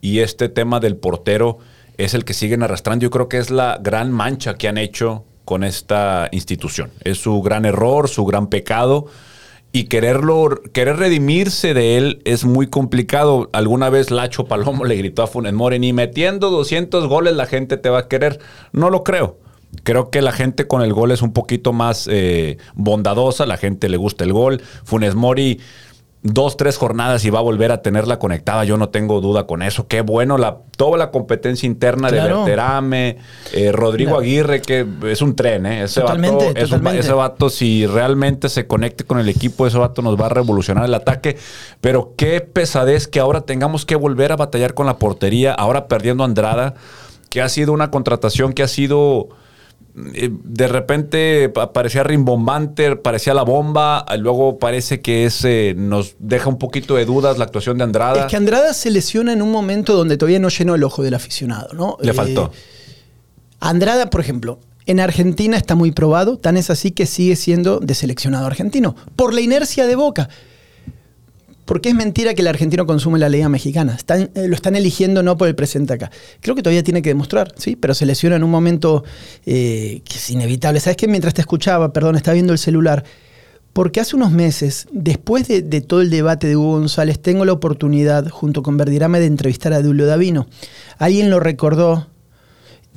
y 0.00 0.18
este 0.18 0.48
tema 0.48 0.80
del 0.80 0.96
portero 0.96 1.58
es 1.96 2.12
el 2.12 2.24
que 2.24 2.34
siguen 2.34 2.64
arrastrando. 2.64 3.04
Yo 3.04 3.10
creo 3.10 3.28
que 3.28 3.38
es 3.38 3.52
la 3.52 3.78
gran 3.80 4.10
mancha 4.10 4.54
que 4.54 4.66
han 4.66 4.78
hecho 4.78 5.24
con 5.44 5.62
esta 5.62 6.28
institución. 6.32 6.90
Es 7.04 7.18
su 7.18 7.40
gran 7.40 7.66
error, 7.66 8.08
su 8.08 8.24
gran 8.24 8.48
pecado. 8.48 9.06
Y 9.70 9.84
quererlo, 9.84 10.60
querer 10.72 10.96
redimirse 10.96 11.72
de 11.72 11.98
él 11.98 12.20
es 12.24 12.44
muy 12.44 12.66
complicado. 12.66 13.48
Alguna 13.52 13.90
vez 13.90 14.10
Lacho 14.10 14.46
Palomo 14.46 14.84
le 14.86 14.96
gritó 14.96 15.22
a 15.22 15.28
Funes 15.28 15.52
Mori, 15.52 15.78
ni 15.78 15.92
metiendo 15.92 16.50
200 16.50 17.06
goles 17.06 17.36
la 17.36 17.46
gente 17.46 17.76
te 17.76 17.90
va 17.90 18.00
a 18.00 18.08
querer. 18.08 18.40
No 18.72 18.90
lo 18.90 19.04
creo. 19.04 19.38
Creo 19.82 20.10
que 20.10 20.22
la 20.22 20.32
gente 20.32 20.66
con 20.66 20.82
el 20.82 20.92
gol 20.92 21.10
es 21.10 21.22
un 21.22 21.32
poquito 21.32 21.72
más 21.72 22.08
eh, 22.10 22.58
bondadosa, 22.74 23.46
la 23.46 23.56
gente 23.56 23.88
le 23.88 23.96
gusta 23.96 24.24
el 24.24 24.32
gol. 24.32 24.62
Funes 24.84 25.14
Mori, 25.14 25.60
dos, 26.24 26.56
tres 26.56 26.78
jornadas 26.78 27.22
y 27.26 27.30
va 27.30 27.38
a 27.38 27.42
volver 27.42 27.70
a 27.70 27.82
tenerla 27.82 28.18
conectada, 28.18 28.64
yo 28.64 28.78
no 28.78 28.88
tengo 28.88 29.20
duda 29.20 29.46
con 29.46 29.62
eso. 29.62 29.86
Qué 29.86 30.00
bueno, 30.00 30.38
la, 30.38 30.56
toda 30.76 30.96
la 30.96 31.10
competencia 31.10 31.66
interna 31.66 32.10
de. 32.10 32.20
Berterame, 32.20 33.18
eh, 33.52 33.70
Rodrigo 33.72 34.12
Claro. 34.12 34.22
Aguirre, 34.22 34.62
que 34.62 34.86
es 35.04 35.20
un 35.20 35.36
tren, 35.36 35.66
¿eh? 35.66 35.84
Ese 35.84 36.00
Totalmente, 36.00 36.46
vato, 36.46 36.58
es 36.58 37.04
ese 37.04 37.12
vato, 37.12 37.50
si 37.50 37.86
realmente 37.86 38.48
se 38.48 38.66
conecte 38.66 39.04
con 39.04 39.18
el 39.18 39.28
equipo, 39.28 39.66
ese 39.66 39.76
vato 39.76 40.00
nos 40.00 40.18
va 40.18 40.26
a 40.26 40.30
revolucionar 40.30 40.86
el 40.86 40.94
ataque. 40.94 41.36
Pero 41.82 42.14
qué 42.16 42.40
pesadez 42.40 43.06
que 43.06 43.20
ahora 43.20 43.42
tengamos 43.42 43.84
que 43.84 43.94
volver 43.94 44.32
a 44.32 44.36
batallar 44.36 44.72
con 44.72 44.86
la 44.86 44.98
portería, 44.98 45.52
ahora 45.52 45.88
perdiendo 45.88 46.24
a 46.24 46.26
Andrada, 46.26 46.74
que 47.28 47.42
ha 47.42 47.50
sido 47.50 47.72
una 47.72 47.90
contratación 47.90 48.54
que 48.54 48.62
ha 48.62 48.68
sido. 48.68 49.28
Eh, 50.14 50.30
De 50.42 50.66
repente 50.68 51.48
pa- 51.50 51.72
parecía 51.72 52.02
rimbombante, 52.02 52.96
parecía 52.96 53.32
la 53.34 53.42
bomba, 53.44 54.04
luego 54.18 54.58
parece 54.58 55.00
que 55.00 55.24
ese 55.24 55.74
nos 55.76 56.16
deja 56.18 56.48
un 56.48 56.58
poquito 56.58 56.96
de 56.96 57.04
dudas 57.04 57.38
la 57.38 57.44
actuación 57.44 57.78
de 57.78 57.84
Andrada. 57.84 58.20
Es 58.22 58.26
que 58.26 58.36
Andrada 58.36 58.74
se 58.74 58.90
lesiona 58.90 59.32
en 59.32 59.40
un 59.42 59.50
momento 59.52 59.94
donde 59.94 60.16
todavía 60.16 60.38
no 60.40 60.48
llenó 60.48 60.74
el 60.74 60.82
ojo 60.84 61.02
del 61.02 61.14
aficionado, 61.14 61.72
¿no? 61.74 61.96
Le 62.00 62.10
Eh, 62.10 62.14
faltó. 62.14 62.50
Andrada, 63.60 64.10
por 64.10 64.20
ejemplo, 64.20 64.58
en 64.86 65.00
Argentina 65.00 65.56
está 65.56 65.74
muy 65.74 65.92
probado, 65.92 66.36
tan 66.38 66.56
es 66.56 66.68
así 66.70 66.90
que 66.90 67.06
sigue 67.06 67.36
siendo 67.36 67.78
de 67.80 67.94
seleccionado 67.94 68.46
argentino, 68.46 68.94
por 69.16 69.32
la 69.32 69.40
inercia 69.40 69.86
de 69.86 69.96
Boca. 69.96 70.28
Porque 71.64 71.88
es 71.88 71.94
mentira 71.94 72.34
que 72.34 72.42
el 72.42 72.48
argentino 72.48 72.84
consume 72.86 73.18
la 73.18 73.28
liga 73.30 73.48
mexicana. 73.48 73.96
Eh, 74.08 74.48
lo 74.48 74.54
están 74.54 74.76
eligiendo 74.76 75.22
no 75.22 75.36
por 75.38 75.48
el 75.48 75.54
presente 75.54 75.94
acá. 75.94 76.10
Creo 76.40 76.54
que 76.54 76.62
todavía 76.62 76.82
tiene 76.82 77.00
que 77.00 77.08
demostrar, 77.08 77.54
¿sí? 77.56 77.74
Pero 77.74 77.94
se 77.94 78.04
lesiona 78.04 78.36
en 78.36 78.44
un 78.44 78.50
momento 78.50 79.02
eh, 79.46 80.02
que 80.04 80.16
es 80.18 80.30
inevitable. 80.30 80.80
¿Sabes 80.80 80.98
qué? 80.98 81.08
Mientras 81.08 81.32
te 81.32 81.40
escuchaba, 81.40 81.92
perdón, 81.92 82.16
estaba 82.16 82.34
viendo 82.34 82.52
el 82.52 82.58
celular. 82.58 83.04
Porque 83.72 83.98
hace 84.00 84.14
unos 84.14 84.30
meses, 84.30 84.86
después 84.92 85.48
de, 85.48 85.62
todo 85.80 86.00
el 86.00 86.10
debate 86.10 86.46
de 86.46 86.56
Hugo 86.56 86.78
González, 86.78 87.18
tengo 87.18 87.44
la 87.44 87.52
oportunidad, 87.52 88.28
junto 88.28 88.62
con 88.62 88.76
Verdirame, 88.76 89.18
de 89.18 89.26
entrevistar 89.26 89.72
a 89.72 89.80
Dulio 89.82 90.06
Davino. 90.06 90.46
Alguien 90.98 91.28
lo 91.30 91.40
recordó, 91.40 92.06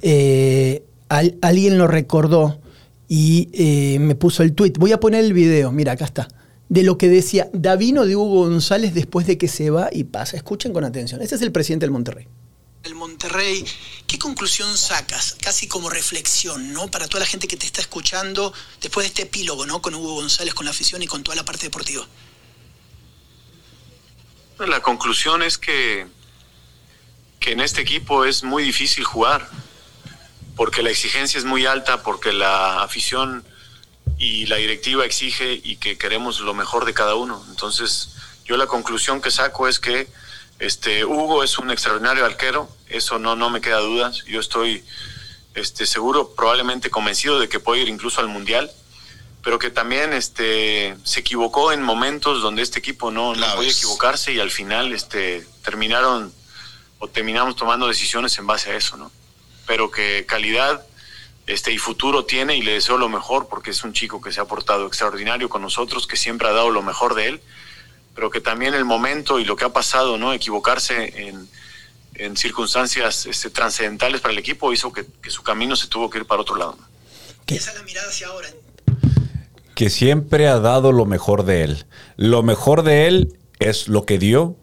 eh, 0.01 0.83
al- 1.09 1.35
alguien 1.41 1.77
lo 1.77 1.87
recordó 1.87 2.59
y 3.09 3.97
me 3.99 4.13
puso 4.15 4.43
el 4.43 4.53
tweet. 4.53 4.73
Voy 4.77 4.91
a 4.91 4.99
poner 4.99 5.23
el 5.23 5.33
video, 5.33 5.71
mira, 5.71 5.93
acá 5.93 6.05
está. 6.05 6.27
De 6.69 6.83
lo 6.83 6.97
que 6.97 7.07
decía 7.07 7.49
Davino 7.53 8.05
de 8.05 8.15
Hugo 8.15 8.45
González 8.45 8.93
después 8.93 9.25
de 9.25 9.37
que 9.37 9.47
se 9.47 9.69
va 9.69 9.89
y 9.91 10.03
pasa. 10.03 10.35
Escuchen 10.35 10.73
con 10.73 10.83
atención. 10.83 11.21
Este 11.21 11.35
es 11.35 11.41
el 11.41 11.51
presidente 11.51 11.85
del 11.85 11.91
Monterrey. 11.91 12.27
El 12.83 12.95
Monterrey, 12.95 13.65
¿qué 14.05 14.17
conclusión 14.17 14.77
sacas? 14.77 15.35
Casi 15.41 15.67
como 15.67 15.89
reflexión, 15.89 16.71
¿no? 16.73 16.89
Para 16.89 17.07
toda 17.07 17.21
la 17.21 17.25
gente 17.25 17.47
que 17.47 17.57
te 17.57 17.65
está 17.65 17.81
escuchando 17.81 18.53
después 18.81 19.03
de 19.05 19.07
este 19.09 19.21
epílogo, 19.23 19.65
¿no? 19.65 19.81
Con 19.81 19.93
Hugo 19.95 20.15
González, 20.15 20.53
con 20.53 20.65
la 20.65 20.71
afición 20.71 21.01
y 21.01 21.07
con 21.07 21.23
toda 21.23 21.35
la 21.35 21.43
parte 21.43 21.63
deportiva. 21.63 22.07
La 24.59 24.81
conclusión 24.81 25.43
es 25.43 25.57
que, 25.57 26.07
que 27.39 27.51
en 27.51 27.59
este 27.59 27.81
equipo 27.81 28.25
es 28.25 28.43
muy 28.43 28.63
difícil 28.63 29.03
jugar, 29.03 29.49
porque 30.55 30.81
la 30.81 30.89
exigencia 30.89 31.37
es 31.37 31.45
muy 31.45 31.65
alta, 31.65 32.03
porque 32.03 32.31
la 32.31 32.81
afición 32.81 33.43
y 34.17 34.47
la 34.47 34.55
directiva 34.55 35.05
exige 35.05 35.59
y 35.63 35.77
que 35.77 35.97
queremos 35.97 36.39
lo 36.39 36.53
mejor 36.53 36.85
de 36.85 36.93
cada 36.93 37.15
uno. 37.15 37.43
Entonces, 37.49 38.09
yo 38.45 38.57
la 38.57 38.67
conclusión 38.67 39.21
que 39.21 39.31
saco 39.31 39.67
es 39.67 39.79
que 39.79 40.07
este 40.59 41.05
Hugo 41.05 41.43
es 41.43 41.59
un 41.59 41.69
extraordinario 41.69 42.25
arquero, 42.25 42.69
eso 42.89 43.19
no, 43.19 43.35
no 43.35 43.49
me 43.49 43.61
queda 43.61 43.79
dudas. 43.79 44.23
Yo 44.25 44.39
estoy 44.39 44.83
este, 45.53 45.85
seguro, 45.85 46.33
probablemente 46.35 46.89
convencido 46.89 47.39
de 47.39 47.47
que 47.47 47.59
puede 47.59 47.81
ir 47.81 47.89
incluso 47.89 48.21
al 48.21 48.27
Mundial, 48.27 48.71
pero 49.43 49.59
que 49.59 49.69
también 49.69 50.13
este, 50.13 50.97
se 51.03 51.19
equivocó 51.19 51.71
en 51.71 51.83
momentos 51.83 52.41
donde 52.41 52.63
este 52.63 52.79
equipo 52.79 53.11
no, 53.11 53.35
no 53.35 53.55
podía 53.55 53.71
equivocarse 53.71 54.33
y 54.33 54.39
al 54.39 54.51
final 54.51 54.93
este, 54.93 55.45
terminaron 55.63 56.33
o 56.99 57.07
terminamos 57.07 57.55
tomando 57.55 57.87
decisiones 57.87 58.37
en 58.39 58.47
base 58.47 58.71
a 58.71 58.75
eso, 58.75 58.97
¿no? 58.97 59.11
Pero 59.67 59.91
que 59.91 60.25
calidad 60.27 60.86
este, 61.47 61.71
y 61.71 61.77
futuro 61.77 62.25
tiene 62.25 62.55
y 62.57 62.61
le 62.61 62.73
deseo 62.73 62.97
lo 62.97 63.09
mejor 63.09 63.47
porque 63.47 63.71
es 63.71 63.83
un 63.83 63.93
chico 63.93 64.21
que 64.21 64.31
se 64.31 64.41
ha 64.41 64.45
portado 64.45 64.85
extraordinario 64.85 65.49
con 65.49 65.61
nosotros, 65.61 66.05
que 66.05 66.17
siempre 66.17 66.47
ha 66.47 66.51
dado 66.51 66.69
lo 66.69 66.81
mejor 66.81 67.15
de 67.15 67.29
él, 67.29 67.41
pero 68.13 68.29
que 68.29 68.41
también 68.41 68.73
el 68.73 68.85
momento 68.85 69.39
y 69.39 69.45
lo 69.45 69.55
que 69.55 69.63
ha 69.65 69.73
pasado, 69.73 70.17
¿no? 70.17 70.33
Equivocarse 70.33 71.27
en, 71.27 71.47
en 72.15 72.35
circunstancias 72.35 73.25
este, 73.25 73.49
trascendentales 73.49 74.21
para 74.21 74.33
el 74.33 74.39
equipo 74.39 74.73
hizo 74.73 74.91
que, 74.91 75.05
que 75.21 75.29
su 75.29 75.41
camino 75.41 75.75
se 75.75 75.87
tuvo 75.87 76.09
que 76.09 76.19
ir 76.19 76.25
para 76.25 76.41
otro 76.41 76.55
lado. 76.55 76.75
¿no? 76.77 76.87
Esa 77.55 77.71
es 77.71 77.77
la 77.77 77.83
mirada 77.83 78.09
hacia 78.09 78.27
ahora. 78.27 78.49
que 79.73 79.89
siempre 79.89 80.47
ha 80.47 80.59
dado 80.59 80.91
lo 80.91 81.05
mejor 81.05 81.45
de 81.45 81.63
él. 81.63 81.85
Lo 82.17 82.43
mejor 82.43 82.83
de 82.83 83.07
él 83.07 83.37
es 83.59 83.87
lo 83.87 84.05
que 84.05 84.17
dio. 84.17 84.57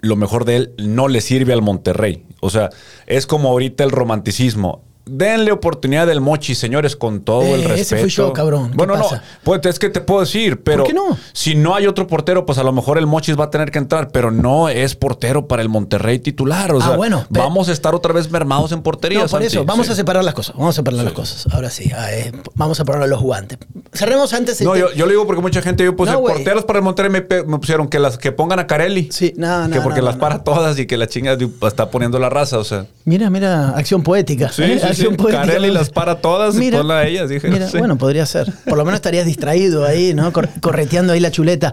Lo 0.00 0.16
mejor 0.16 0.44
de 0.44 0.56
él 0.56 0.74
no 0.76 1.08
le 1.08 1.20
sirve 1.22 1.54
al 1.54 1.62
Monterrey. 1.62 2.26
O 2.40 2.50
sea, 2.50 2.68
es 3.06 3.26
como 3.26 3.48
ahorita 3.48 3.82
el 3.82 3.90
romanticismo. 3.90 4.84
Denle 5.08 5.52
oportunidad 5.52 6.04
del 6.08 6.20
Mochi, 6.20 6.56
señores, 6.56 6.96
con 6.96 7.20
todo 7.20 7.42
Eh, 7.42 7.54
el 7.54 7.60
ese 7.60 7.68
respeto. 7.94 8.00
fui 8.02 8.10
yo, 8.10 8.32
cabrón. 8.32 8.70
¿Qué 8.72 8.76
Bueno, 8.76 8.94
pasa? 8.94 9.16
no, 9.18 9.22
pues 9.44 9.60
es 9.66 9.78
que 9.78 9.88
te 9.88 10.00
puedo 10.00 10.18
decir, 10.20 10.64
pero 10.64 10.82
qué 10.82 10.92
no? 10.92 11.16
si 11.32 11.54
no 11.54 11.76
hay 11.76 11.86
otro 11.86 12.08
portero, 12.08 12.44
pues 12.44 12.58
a 12.58 12.64
lo 12.64 12.72
mejor 12.72 12.98
el 12.98 13.06
Mochis 13.06 13.38
va 13.38 13.44
a 13.44 13.50
tener 13.50 13.70
que 13.70 13.78
entrar, 13.78 14.08
pero 14.10 14.32
no 14.32 14.68
es 14.68 14.96
portero 14.96 15.46
para 15.46 15.62
el 15.62 15.68
Monterrey 15.68 16.18
titular. 16.18 16.72
O 16.72 16.78
Ah, 16.80 16.86
sea, 16.88 16.96
bueno, 16.96 17.24
pero- 17.32 17.44
vamos 17.44 17.68
a 17.68 17.72
estar 17.72 17.94
otra 17.94 18.12
vez 18.12 18.32
mermados 18.32 18.72
en 18.72 18.82
portería. 18.82 19.18
No, 19.20 19.24
por 19.26 19.30
Santi. 19.30 19.46
eso, 19.46 19.64
vamos 19.64 19.86
Sí. 19.86 19.92
a 19.92 19.94
separar 19.94 20.24
las 20.24 20.34
cosas. 20.34 20.56
Vamos 20.56 20.74
a 20.74 20.76
separar 20.80 21.04
las 21.04 21.12
cosas. 21.12 21.46
Ahora 21.54 21.70
sí, 21.70 21.88
ah, 21.96 22.12
eh, 22.12 22.32
vamos 22.56 22.80
a 22.80 22.84
poner 22.84 23.08
los 23.08 23.22
guantes. 23.22 23.58
cerremos 23.92 24.32
antes 24.34 24.60
No, 24.60 24.74
yo, 24.76 24.92
yo 24.92 25.04
lo 25.06 25.10
digo 25.12 25.24
porque 25.26 25.40
mucha 25.40 25.62
gente, 25.62 25.84
yo 25.84 25.94
puse 25.94 26.10
No, 26.10 26.20
porteros 26.20 26.64
para 26.64 26.80
el 26.80 26.84
Monterrey, 26.84 27.12
me, 27.12 27.20
pusieron 27.58 27.86
que 27.86 28.00
las 28.00 28.18
que 28.18 28.32
pongan 28.32 28.58
a 28.58 28.66
Carelli. 28.66 29.08
Sí, 29.12 29.32
no, 29.36 29.68
no, 29.68 29.72
Que 29.74 29.80
porque 29.80 30.00
no, 30.00 30.06
las 30.06 30.16
para 30.16 30.42
todas 30.42 30.76
y 30.80 30.86
que 30.86 30.96
la 30.96 31.06
chinga 31.06 31.38
está 31.68 31.90
poniendo 31.92 32.18
la 32.18 32.28
raza, 32.28 32.58
o 32.58 32.64
sea. 32.64 32.86
Mira, 33.04 33.30
mira, 33.30 33.70
acción 33.70 34.02
poética. 34.02 34.50
Sí, 34.50 34.64
¿eh? 34.64 34.80
sí, 34.95 34.95
acción 35.04 35.16
sí. 35.18 35.32
Carelli 35.32 35.70
las 35.70 35.90
para 35.90 36.20
todas 36.20 36.56
y 36.60 36.70
ponla 36.70 36.98
a 36.98 37.06
ellas, 37.06 37.28
dije, 37.28 37.48
Mira, 37.48 37.68
sí. 37.68 37.78
bueno, 37.78 37.96
podría 37.98 38.26
ser. 38.26 38.52
Por 38.66 38.76
lo 38.78 38.84
menos 38.84 38.98
estarías 38.98 39.26
distraído 39.26 39.84
ahí, 39.84 40.14
¿no? 40.14 40.32
Cor- 40.32 40.48
correteando 40.60 41.12
ahí 41.12 41.20
la 41.20 41.30
chuleta. 41.30 41.72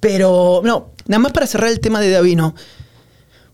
Pero, 0.00 0.60
no, 0.64 0.90
nada 1.06 1.18
más 1.20 1.32
para 1.32 1.46
cerrar 1.46 1.70
el 1.70 1.80
tema 1.80 2.00
de 2.00 2.10
Davino. 2.10 2.54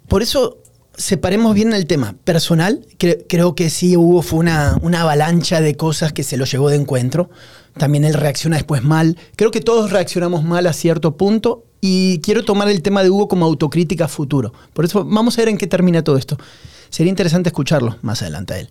Por 0.09 0.23
eso 0.23 0.59
separemos 0.97 1.55
bien 1.55 1.73
el 1.73 1.87
tema 1.87 2.15
personal. 2.25 2.87
Cre- 2.99 3.25
creo 3.29 3.55
que 3.55 3.71
sí 3.71 3.97
hubo, 3.97 4.23
fue 4.23 4.39
una, 4.41 4.79
una 4.83 5.03
avalancha 5.03 5.61
de 5.61 5.77
cosas 5.77 6.13
que 6.13 6.23
se 6.23 6.37
lo 6.37 6.45
llevó 6.45 6.71
de 6.71 6.77
encuentro. 6.77 7.31
También 7.77 8.05
él 8.05 8.15
reacciona 8.15 8.57
después 8.57 8.83
mal. 8.83 9.17
Creo 9.37 9.51
que 9.51 9.61
todos 9.61 9.91
reaccionamos 9.93 10.43
mal 10.45 10.67
a 10.67 10.73
cierto 10.73 11.17
punto. 11.17 11.65
Y 11.81 12.19
quiero 12.23 12.45
tomar 12.45 12.69
el 12.69 12.83
tema 12.83 13.05
de 13.05 13.11
Hugo 13.11 13.29
como 13.29 13.45
autocrítica 13.47 14.09
futuro. 14.09 14.53
Por 14.73 14.85
eso 14.85 15.05
vamos 15.05 15.39
a 15.39 15.43
ver 15.43 15.49
en 15.51 15.59
qué 15.59 15.69
termina 15.69 16.03
todo 16.03 16.17
esto. 16.17 16.37
Sería 16.91 17.11
interesante 17.11 17.51
escucharlo 17.51 17.99
más 18.03 18.21
adelante 18.23 18.55
a 18.55 18.59
él. 18.59 18.69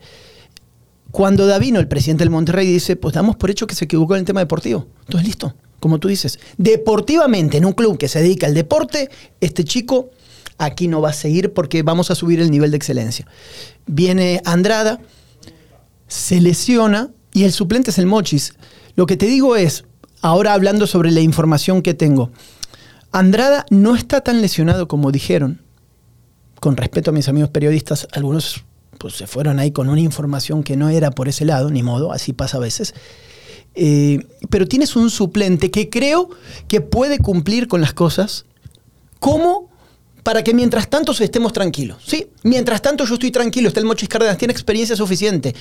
Cuando 1.18 1.48
Davino, 1.48 1.80
el 1.80 1.88
presidente 1.88 2.24
del 2.24 2.30
Monterrey, 2.30 2.72
dice, 2.72 2.96
pues 2.96 3.16
damos 3.16 3.38
por 3.38 3.50
hecho 3.50 3.66
que 3.66 3.74
se 3.74 3.86
equivocó 3.86 4.14
en 4.14 4.20
el 4.20 4.26
tema 4.26 4.40
deportivo. 4.40 4.86
Entonces, 5.00 5.26
listo, 5.26 5.56
como 5.80 5.98
tú 5.98 6.10
dices. 6.10 6.38
Deportivamente, 6.60 7.58
en 7.58 7.66
un 7.66 7.74
club 7.74 7.98
que 7.98 8.08
se 8.08 8.22
dedica 8.22 8.46
al 8.46 8.54
deporte, 8.54 9.10
este 9.42 9.64
chico 9.64 10.12
aquí 10.60 10.88
no 10.88 11.02
va 11.02 11.10
a 11.10 11.14
seguir 11.14 11.54
porque 11.54 11.82
vamos 11.82 12.12
a 12.12 12.16
subir 12.16 12.40
el 12.40 12.52
nivel 12.52 12.70
de 12.70 12.78
excelencia. 12.78 13.26
Viene 13.88 14.44
Andrada, 14.46 15.00
se 16.08 16.40
lesiona 16.40 17.10
y 17.34 17.46
el 17.46 17.52
suplente 17.52 17.90
es 17.90 17.98
el 17.98 18.06
Mochis. 18.06 18.54
Lo 18.96 19.08
que 19.08 19.18
te 19.18 19.26
digo 19.26 19.56
es, 19.56 19.86
ahora 20.22 20.54
hablando 20.54 20.86
sobre 20.86 21.10
la 21.10 21.22
información 21.22 21.82
que 21.82 21.96
tengo, 21.96 22.30
Andrada 23.12 23.66
no 23.72 23.96
está 23.96 24.22
tan 24.22 24.40
lesionado 24.40 24.88
como 24.88 25.12
dijeron. 25.12 25.64
Con 26.60 26.78
respeto 26.78 27.10
a 27.10 27.14
mis 27.14 27.28
amigos 27.28 27.50
periodistas, 27.50 28.08
algunos 28.12 28.67
pues, 29.00 29.16
se 29.16 29.28
fueron 29.28 29.60
ahí 29.60 29.72
con 29.72 29.90
una 29.90 30.02
información 30.02 30.64
que 30.64 30.76
no 30.76 30.90
era 30.90 31.12
por 31.12 31.28
ese 31.28 31.46
lado, 31.46 31.70
ni 31.70 31.84
modo, 31.84 32.12
así 32.12 32.34
pasa 32.34 32.58
a 32.58 32.60
veces. 32.60 32.94
Eh, 33.76 34.26
pero 34.50 34.68
tienes 34.68 34.96
un 34.96 35.10
suplente 35.10 35.70
que 35.70 35.90
creo 35.90 36.30
que 36.68 36.82
puede 36.82 37.20
cumplir 37.20 37.68
con 37.68 37.80
las 37.80 37.94
cosas 37.94 38.46
como 39.20 39.70
para 40.24 40.44
que 40.44 40.54
mientras 40.54 40.90
tanto 40.90 41.12
estemos 41.12 41.54
tranquilos. 41.54 42.04
Sí, 42.06 42.28
mientras 42.44 42.82
tanto 42.82 43.06
yo 43.06 43.14
estoy 43.14 43.32
tranquilo, 43.32 43.70
está 43.70 43.80
el 43.80 43.86
Mochis 43.86 44.10
Cárdenas, 44.10 44.38
tiene 44.38 44.52
experiencia 44.52 44.96
suficiente. 44.96 45.56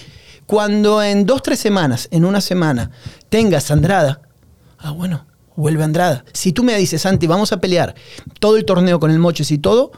Cuando 0.47 1.03
en 1.03 1.27
dos, 1.27 1.43
tres 1.43 1.59
semanas, 1.59 2.09
en 2.11 2.25
una 2.25 2.41
semana, 2.41 2.91
tengas 3.29 3.71
Andrada, 3.71 4.23
ah, 4.79 4.93
bueno, 4.93 5.27
vuelve 5.55 5.85
Andrada. 5.85 6.25
Si 6.33 6.53
tú 6.53 6.65
me 6.65 6.77
dices, 6.77 7.03
Santi, 7.03 7.27
vamos 7.27 7.53
a 7.53 7.61
pelear 7.61 7.95
todo 8.41 8.57
el 8.57 8.65
torneo 8.65 8.99
con 8.99 9.11
el 9.11 9.19
Mochis 9.19 9.51
y 9.51 9.59
todo, 9.59 9.93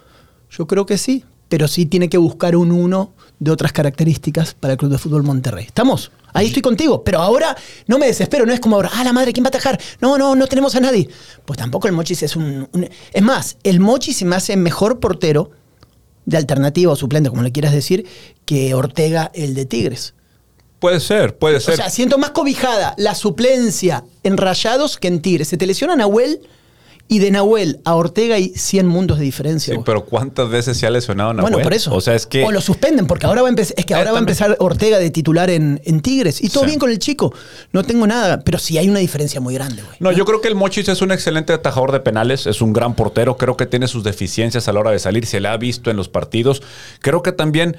yo 0.50 0.66
creo 0.66 0.86
que 0.86 0.98
sí, 0.98 1.24
pero 1.48 1.68
sí 1.68 1.86
tiene 1.86 2.08
que 2.08 2.18
buscar 2.18 2.56
un 2.56 2.72
uno 2.72 3.12
de 3.38 3.50
otras 3.50 3.72
características 3.72 4.54
para 4.54 4.72
el 4.74 4.78
Club 4.78 4.90
de 4.92 4.98
Fútbol 4.98 5.22
Monterrey. 5.22 5.64
¿Estamos? 5.64 6.10
Ahí 6.34 6.46
estoy 6.48 6.60
contigo, 6.62 7.02
pero 7.04 7.20
ahora 7.20 7.56
no 7.86 7.98
me 7.98 8.06
desespero, 8.06 8.44
no 8.44 8.52
es 8.52 8.60
como 8.60 8.76
ahora, 8.76 8.90
ah, 8.92 9.04
la 9.04 9.12
madre, 9.12 9.32
¿quién 9.32 9.44
va 9.44 9.48
a 9.48 9.50
atajar? 9.50 9.80
No, 10.00 10.18
no, 10.18 10.34
no 10.34 10.46
tenemos 10.46 10.74
a 10.74 10.80
nadie. 10.80 11.08
Pues 11.44 11.58
tampoco 11.58 11.86
el 11.88 11.94
Mochis 11.94 12.22
es 12.22 12.36
un... 12.36 12.68
un- 12.72 12.88
es 13.12 13.22
más, 13.22 13.56
el 13.62 13.80
Mochis 13.80 14.16
se 14.18 14.24
me 14.24 14.36
hace 14.36 14.56
mejor 14.56 15.00
portero 15.00 15.50
de 16.26 16.36
alternativa 16.36 16.92
o 16.92 16.96
suplente, 16.96 17.30
como 17.30 17.42
le 17.42 17.52
quieras 17.52 17.72
decir, 17.72 18.06
que 18.44 18.74
Ortega, 18.74 19.30
el 19.34 19.54
de 19.54 19.64
Tigres. 19.64 20.14
Puede 20.80 21.00
ser, 21.00 21.38
puede 21.38 21.60
ser. 21.60 21.74
O 21.74 21.76
sea, 21.76 21.88
siento 21.90 22.18
más 22.18 22.30
cobijada 22.30 22.94
la 22.98 23.14
suplencia 23.14 24.04
en 24.22 24.36
Rayados 24.36 24.98
que 24.98 25.08
en 25.08 25.20
Tigres. 25.22 25.48
Se 25.48 25.56
te 25.56 25.66
lesiona 25.66 25.96
Nahuel 25.96 26.40
y 27.08 27.20
de 27.20 27.30
Nahuel 27.30 27.80
a 27.84 27.94
Ortega 27.94 28.34
hay 28.36 28.50
100 28.54 28.86
mundos 28.86 29.18
de 29.18 29.24
diferencia. 29.24 29.74
Sí, 29.74 29.80
pero 29.84 30.04
¿cuántas 30.04 30.48
veces 30.50 30.76
se 30.76 30.86
ha 30.86 30.90
lesionado 30.90 31.32
Nahuel? 31.32 31.52
Bueno, 31.52 31.64
por 31.64 31.72
eso. 31.74 31.92
O 31.94 32.00
sea, 32.00 32.14
es 32.14 32.26
que. 32.26 32.44
O 32.44 32.52
lo 32.52 32.60
suspenden, 32.60 33.06
porque 33.06 33.26
ahora 33.26 33.40
va 33.42 33.48
a 33.48 33.50
empezar, 33.50 33.74
es 33.78 33.86
que 33.86 33.94
Eh, 33.94 33.96
ahora 33.96 34.12
va 34.12 34.18
a 34.18 34.20
empezar 34.20 34.56
Ortega 34.60 34.98
de 34.98 35.10
titular 35.10 35.48
en, 35.50 35.80
en 35.84 36.00
Tigres. 36.00 36.42
Y 36.42 36.48
todo 36.50 36.64
Sí. 36.64 36.66
bien 36.68 36.78
con 36.78 36.90
el 36.90 36.98
chico. 36.98 37.32
No 37.72 37.82
tengo 37.82 38.06
nada. 38.06 38.40
Pero 38.44 38.58
sí 38.58 38.76
hay 38.78 38.88
una 38.88 38.98
diferencia 39.00 39.40
muy 39.40 39.54
grande, 39.54 39.82
güey. 39.82 39.96
No, 40.00 40.12
yo 40.12 40.24
creo 40.24 40.40
que 40.40 40.48
el 40.48 40.54
Mochis 40.54 40.88
es 40.88 41.00
un 41.02 41.10
excelente 41.10 41.52
atajador 41.52 41.92
de 41.92 42.00
penales, 42.00 42.46
es 42.46 42.60
un 42.60 42.72
gran 42.72 42.94
portero, 42.94 43.36
creo 43.36 43.56
que 43.56 43.66
tiene 43.66 43.88
sus 43.88 44.04
deficiencias 44.04 44.68
a 44.68 44.72
la 44.72 44.80
hora 44.80 44.90
de 44.90 44.98
salir, 44.98 45.24
se 45.26 45.40
le 45.40 45.48
ha 45.48 45.56
visto 45.56 45.90
en 45.90 45.96
los 45.96 46.08
partidos. 46.08 46.62
Creo 47.00 47.22
que 47.22 47.32
también 47.32 47.76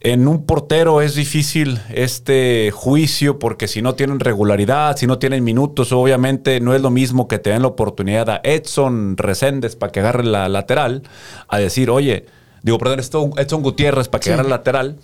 en 0.00 0.28
un 0.28 0.46
portero 0.46 1.00
es 1.02 1.14
difícil 1.16 1.80
este 1.92 2.70
juicio 2.72 3.38
porque 3.40 3.66
si 3.66 3.82
no 3.82 3.94
tienen 3.94 4.20
regularidad, 4.20 4.96
si 4.96 5.06
no 5.08 5.18
tienen 5.18 5.42
minutos, 5.42 5.90
obviamente 5.92 6.60
no 6.60 6.72
es 6.74 6.80
lo 6.82 6.90
mismo 6.90 7.26
que 7.26 7.38
te 7.38 7.50
den 7.50 7.62
la 7.62 7.68
oportunidad 7.68 8.30
a 8.30 8.40
Edson 8.44 9.16
Reséndez 9.16 9.74
para 9.74 9.90
que 9.90 10.00
agarre 10.00 10.22
la 10.24 10.48
lateral, 10.48 11.02
a 11.48 11.58
decir, 11.58 11.90
oye, 11.90 12.26
digo, 12.62 12.78
perdón, 12.78 13.00
esto- 13.00 13.30
Edson 13.36 13.62
Gutiérrez 13.62 14.08
para 14.08 14.20
que 14.20 14.26
Sí. 14.26 14.30
agarre 14.32 14.48
la 14.48 14.56
lateral, 14.56 14.98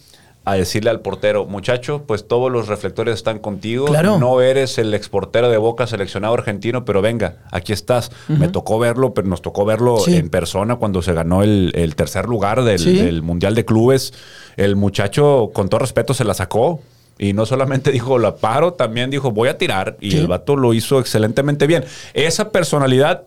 a 0.46 0.54
decirle 0.54 0.90
al 0.90 1.00
portero, 1.00 1.46
muchacho, 1.46 2.02
pues 2.06 2.28
todos 2.28 2.52
los 2.52 2.68
reflectores 2.68 3.14
están 3.14 3.38
contigo, 3.38 3.86
Claro. 3.86 4.18
no 4.18 4.42
eres 4.42 4.76
el 4.78 4.92
exportero 4.92 5.48
de 5.48 5.56
Boca 5.56 5.86
seleccionado 5.86 6.34
argentino, 6.34 6.84
pero 6.84 7.00
venga, 7.00 7.38
aquí 7.50 7.72
estás. 7.72 8.10
Me 8.28 8.48
tocó 8.48 8.78
verlo, 8.78 9.14
pero 9.14 9.26
nos 9.26 9.40
tocó 9.40 9.64
verlo 9.64 9.98
Sí. 9.98 10.16
en 10.16 10.28
persona 10.28 10.76
cuando 10.76 11.00
se 11.00 11.14
ganó 11.14 11.42
el, 11.42 11.72
el 11.74 11.94
tercer 11.96 12.26
lugar 12.26 12.62
del, 12.62 12.78
Sí. 12.78 12.96
del 12.96 13.22
Mundial 13.22 13.54
de 13.54 13.64
Clubes. 13.64 14.12
El 14.56 14.76
muchacho, 14.76 15.50
con 15.54 15.68
todo 15.70 15.78
respeto, 15.80 16.12
se 16.12 16.24
la 16.24 16.34
sacó. 16.34 16.80
Y 17.18 17.32
no 17.32 17.46
solamente 17.46 17.90
dijo 17.92 18.18
la 18.18 18.36
paro, 18.36 18.74
también 18.74 19.08
dijo 19.10 19.30
voy 19.30 19.48
a 19.48 19.56
tirar. 19.56 19.96
Y 20.00 20.10
Sí. 20.10 20.18
el 20.18 20.26
vato 20.26 20.56
lo 20.56 20.74
hizo 20.74 21.00
excelentemente 21.00 21.66
bien. 21.66 21.84
Esa 22.12 22.50
personalidad, 22.50 23.22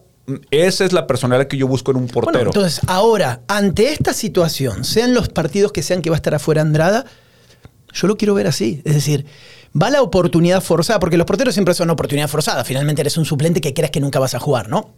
esa 0.51 0.85
es 0.85 0.91
la 0.93 1.07
personalidad 1.07 1.47
que 1.47 1.57
yo 1.57 1.67
busco 1.67 1.91
en 1.91 1.97
un 1.97 2.07
Bueno, 2.07 2.21
portero. 2.21 2.45
entonces, 2.47 2.81
ahora, 2.87 3.41
ante 3.47 3.91
esta 3.91 4.13
situación, 4.13 4.83
sean 4.83 5.13
los 5.13 5.29
partidos 5.29 5.71
que 5.71 5.81
sean 5.83 6.01
que 6.01 6.09
va 6.09 6.15
a 6.15 6.17
estar 6.17 6.35
afuera 6.35 6.61
Andrada, 6.61 7.05
yo 7.93 8.07
lo 8.07 8.17
quiero 8.17 8.33
ver 8.33 8.47
así. 8.47 8.81
Es 8.85 8.93
decir, 8.95 9.25
va 9.79 9.89
la 9.89 10.01
oportunidad 10.01 10.61
forzada, 10.61 10.99
porque 10.99 11.17
los 11.17 11.25
porteros 11.25 11.53
siempre 11.53 11.73
son 11.73 11.89
oportunidad 11.89 12.27
forzada. 12.27 12.63
Finalmente 12.63 13.01
eres 13.01 13.17
un 13.17 13.25
suplente 13.25 13.61
que 13.61 13.73
crees 13.73 13.91
que 13.91 13.99
nunca 14.01 14.19
vas 14.19 14.35
a 14.35 14.39
jugar, 14.39 14.69
¿no? 14.69 14.93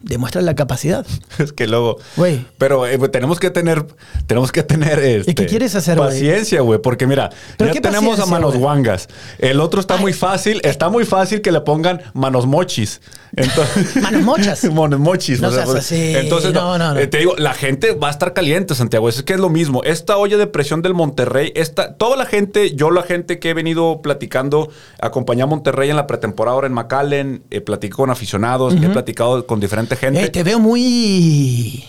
Demuestra 0.00 0.42
la 0.42 0.54
capacidad. 0.56 1.06
Es 1.38 1.52
que 1.52 1.66
luego. 1.68 1.96
Güey. 2.16 2.44
Pero 2.58 2.86
eh, 2.86 2.98
tenemos 3.08 3.38
que 3.38 3.50
tener. 3.50 3.86
Tenemos 4.26 4.50
que 4.50 4.62
tener. 4.64 4.98
Este, 4.98 5.34
qué 5.34 5.46
quieres 5.46 5.74
hacer? 5.76 5.96
Paciencia, 5.96 6.60
güey. 6.60 6.80
Porque 6.82 7.06
mira, 7.06 7.30
¿Pero 7.56 7.72
ya 7.72 7.80
tenemos 7.80 8.18
a 8.18 8.26
manos 8.26 8.50
güey? 8.50 8.60
guangas. 8.62 9.08
El 9.38 9.60
otro 9.60 9.80
está 9.80 9.96
muy 9.96 10.12
fácil. 10.12 10.60
Está 10.64 10.88
muy 10.88 11.04
fácil 11.04 11.40
que 11.40 11.52
le 11.52 11.60
pongan 11.60 12.02
manos 12.14 12.46
mochis. 12.46 13.00
Entonces, 13.34 13.96
Manos 14.02 14.22
mochas. 14.22 14.64
manos 14.74 15.00
mochis. 15.00 15.40
No 15.40 15.48
o 15.48 15.50
sea, 15.50 15.60
seas 15.64 15.70
pues, 15.70 15.84
así. 15.86 16.14
Entonces, 16.16 16.52
No, 16.52 16.76
no, 16.76 16.92
no. 16.94 17.00
eh, 17.00 17.06
te 17.06 17.18
digo, 17.18 17.34
la 17.38 17.54
gente 17.54 17.92
va 17.94 18.08
a 18.08 18.10
estar 18.10 18.34
caliente, 18.34 18.74
Santiago. 18.74 19.08
Es 19.08 19.22
que 19.22 19.32
es 19.32 19.40
lo 19.40 19.48
mismo. 19.48 19.82
Esta 19.84 20.16
olla 20.18 20.36
de 20.36 20.46
presión 20.46 20.82
del 20.82 20.92
Monterrey, 20.94 21.50
esta, 21.54 21.94
toda 21.94 22.16
la 22.16 22.26
gente, 22.26 22.74
yo 22.74 22.90
la 22.90 23.02
gente 23.02 23.38
que 23.38 23.50
he 23.50 23.54
venido 23.54 24.00
platicando, 24.02 24.70
acompañé 25.00 25.42
a 25.42 25.46
Monterrey 25.46 25.88
en 25.90 25.96
la 25.96 26.06
pretemporada 26.06 26.54
ahora 26.54 26.66
en 26.66 26.74
McAllen, 26.74 27.42
eh, 27.50 27.60
platico 27.62 27.98
con 27.98 28.10
aficionados, 28.10 28.74
he 28.74 28.88
platicado 28.90 29.46
con 29.46 29.60
diferente 29.60 29.96
gente. 29.96 30.22
Eh, 30.24 30.28
te 30.28 30.42
veo 30.42 30.58
muy. 30.60 31.84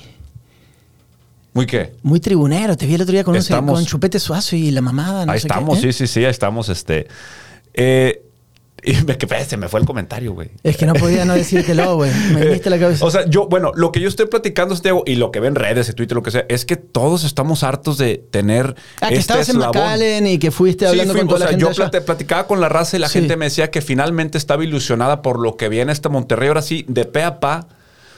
¿Muy 1.54 1.66
qué? 1.68 1.94
Muy 2.02 2.20
tribunero. 2.20 2.76
Te 2.76 2.88
vi 2.88 2.96
el 2.96 3.02
otro 3.02 3.12
día 3.12 3.24
con, 3.24 3.36
un- 3.36 3.66
con 3.68 3.86
Chupete 3.86 4.20
Suazo 4.20 4.56
y 4.56 4.72
la 4.72 4.82
mamada. 4.82 5.26
no 5.26 5.32
ahí 5.32 5.40
sé 5.40 5.48
qué, 5.48 5.54
estamos, 5.54 5.78
¿eh? 5.78 5.82
sí, 5.82 5.94
sí, 5.94 6.08
sí, 6.08 6.20
ahí 6.26 6.32
estamos, 6.32 6.68
este. 6.70 7.08
Eh, 7.76 8.23
y 9.02 9.04
me, 9.06 9.18
que, 9.18 9.46
se 9.46 9.58
me 9.58 9.68
fue 9.70 9.80
el 9.80 9.86
comentario, 9.86 10.34
güey. 10.34 10.52
Es 10.64 10.78
que 10.78 10.86
no 10.86 10.94
podía 10.94 11.26
no 11.26 11.34
decírtelo, 11.34 11.96
güey. 11.96 12.12
Me 12.34 12.46
diste 12.54 12.70
la 12.70 12.78
cabeza. 12.80 13.06
O 13.06 13.12
sea, 13.12 13.26
yo, 13.30 13.48
bueno, 13.48 13.72
lo 13.76 13.92
que 13.92 14.00
yo 14.00 14.08
estoy 14.08 14.26
platicando, 14.28 14.76
Santiago, 14.76 15.04
y 15.06 15.16
lo 15.16 15.32
que 15.32 15.40
ven 15.40 15.56
redes, 15.56 15.90
y 15.90 15.94
Twitter, 15.94 16.16
lo 16.16 16.24
que 16.24 16.32
sea, 16.32 16.46
es 16.50 16.66
que 16.66 16.76
todos 16.76 17.24
estamos 17.24 17.64
hartos 17.64 17.98
de 17.98 18.18
tener. 18.30 18.76
ah, 19.02 19.08
que 19.10 19.16
este 19.16 19.20
estabas 19.20 19.50
en 19.50 19.56
eslabón. 19.58 19.78
McAllen 19.78 20.28
y 20.28 20.38
que 20.38 20.52
fuiste 20.52 20.86
Sí, 20.86 20.90
hablando 20.92 21.14
fui- 21.14 21.22
con 21.22 21.28
toda 21.30 21.36
o 21.38 21.40
sea, 21.40 21.46
la 21.48 21.52
gente. 21.52 21.76
yo 21.78 21.84
allá. 21.86 22.06
platicaba 22.06 22.48
con 22.48 22.60
la 22.62 22.70
raza 22.70 22.98
y 22.98 23.00
la 23.00 23.08
Sí. 23.10 23.20
gente 23.20 23.38
me 23.38 23.46
decía 23.46 23.72
que 23.72 23.82
finalmente 23.82 24.38
estaba 24.38 24.64
ilusionada 24.64 25.22
por 25.22 25.40
lo 25.40 25.56
que 25.58 25.70
viene 25.70 25.92
este 25.92 26.10
Monterrey. 26.10 26.50
Ahora 26.50 26.62
sí, 26.62 26.86
de 26.88 27.06
pe 27.06 27.24
a 27.24 27.40
pa, 27.40 27.68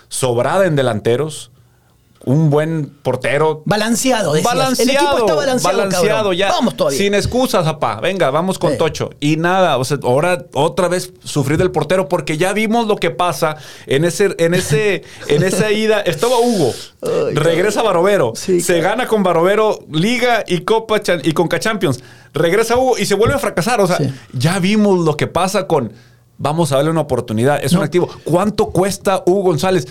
sobrada 0.10 0.65
en 0.65 0.75
delanteros, 0.75 1.51
un 2.25 2.49
buen 2.49 2.88
portero. 3.03 3.61
Balanceado, 3.65 4.33
decías. 4.33 4.53
Balanceado, 4.53 4.89
El 4.91 4.95
equipo 4.97 5.17
está 5.19 5.33
balanceado, 5.35 5.77
balanceado 5.77 6.07
cabrón. 6.17 6.35
ya. 6.38 6.49
Vamos 6.49 6.75
todavía. 6.75 6.97
Sin 6.97 7.13
excusas, 7.13 7.63
papá. 7.63 7.99
Venga, 8.01 8.29
vamos 8.31 8.59
con 8.59 8.71
Sí. 8.71 8.77
Tocho. 8.77 9.11
Y 9.19 9.38
nada, 9.38 9.77
o 9.77 9.85
sea, 9.85 9.97
ahora 10.03 10.45
otra 10.53 10.88
vez 10.88 11.13
sufrir 11.23 11.57
del 11.57 11.71
portero 11.71 12.09
porque 12.09 12.38
ya 12.38 12.51
vimos 12.53 12.88
lo 12.88 12.95
que 12.95 13.11
pasa 13.11 13.57
en 13.85 14.05
ese, 14.05 14.35
en 14.39 14.53
ese, 14.53 15.03
en 15.27 15.43
esa 15.43 15.71
ida. 15.71 16.01
Estaba 16.01 16.39
Hugo, 16.39 16.73
Ay, 17.01 17.35
regresa 17.35 17.81
Barovero, 17.83 18.33
Sí, 18.35 18.59
se 18.59 18.73
cabrón. 18.81 18.91
gana 18.91 19.07
con 19.07 19.23
Barovero 19.23 19.79
Liga 19.91 20.43
y 20.47 20.61
Copa 20.61 20.99
y 21.23 21.31
Conca 21.33 21.59
Champions. 21.59 22.01
Regresa 22.33 22.75
Hugo 22.77 22.97
y 22.97 23.05
se 23.05 23.13
vuelve 23.15 23.35
a 23.35 23.39
fracasar. 23.39 23.79
O 23.81 23.88
sea, 23.88 23.97
Sí. 23.97 24.11
ya 24.33 24.59
vimos 24.59 24.99
lo 25.05 25.15
que 25.15 25.27
pasa 25.27 25.67
con. 25.67 25.93
Vamos 26.38 26.73
a 26.73 26.75
darle 26.75 26.91
una 26.91 26.99
oportunidad. 27.01 27.63
Es 27.63 27.71
un 27.71 27.81
activo. 27.81 28.09
¿Cuánto 28.25 28.65
cuesta 28.71 29.23
Hugo 29.25 29.43
González? 29.43 29.88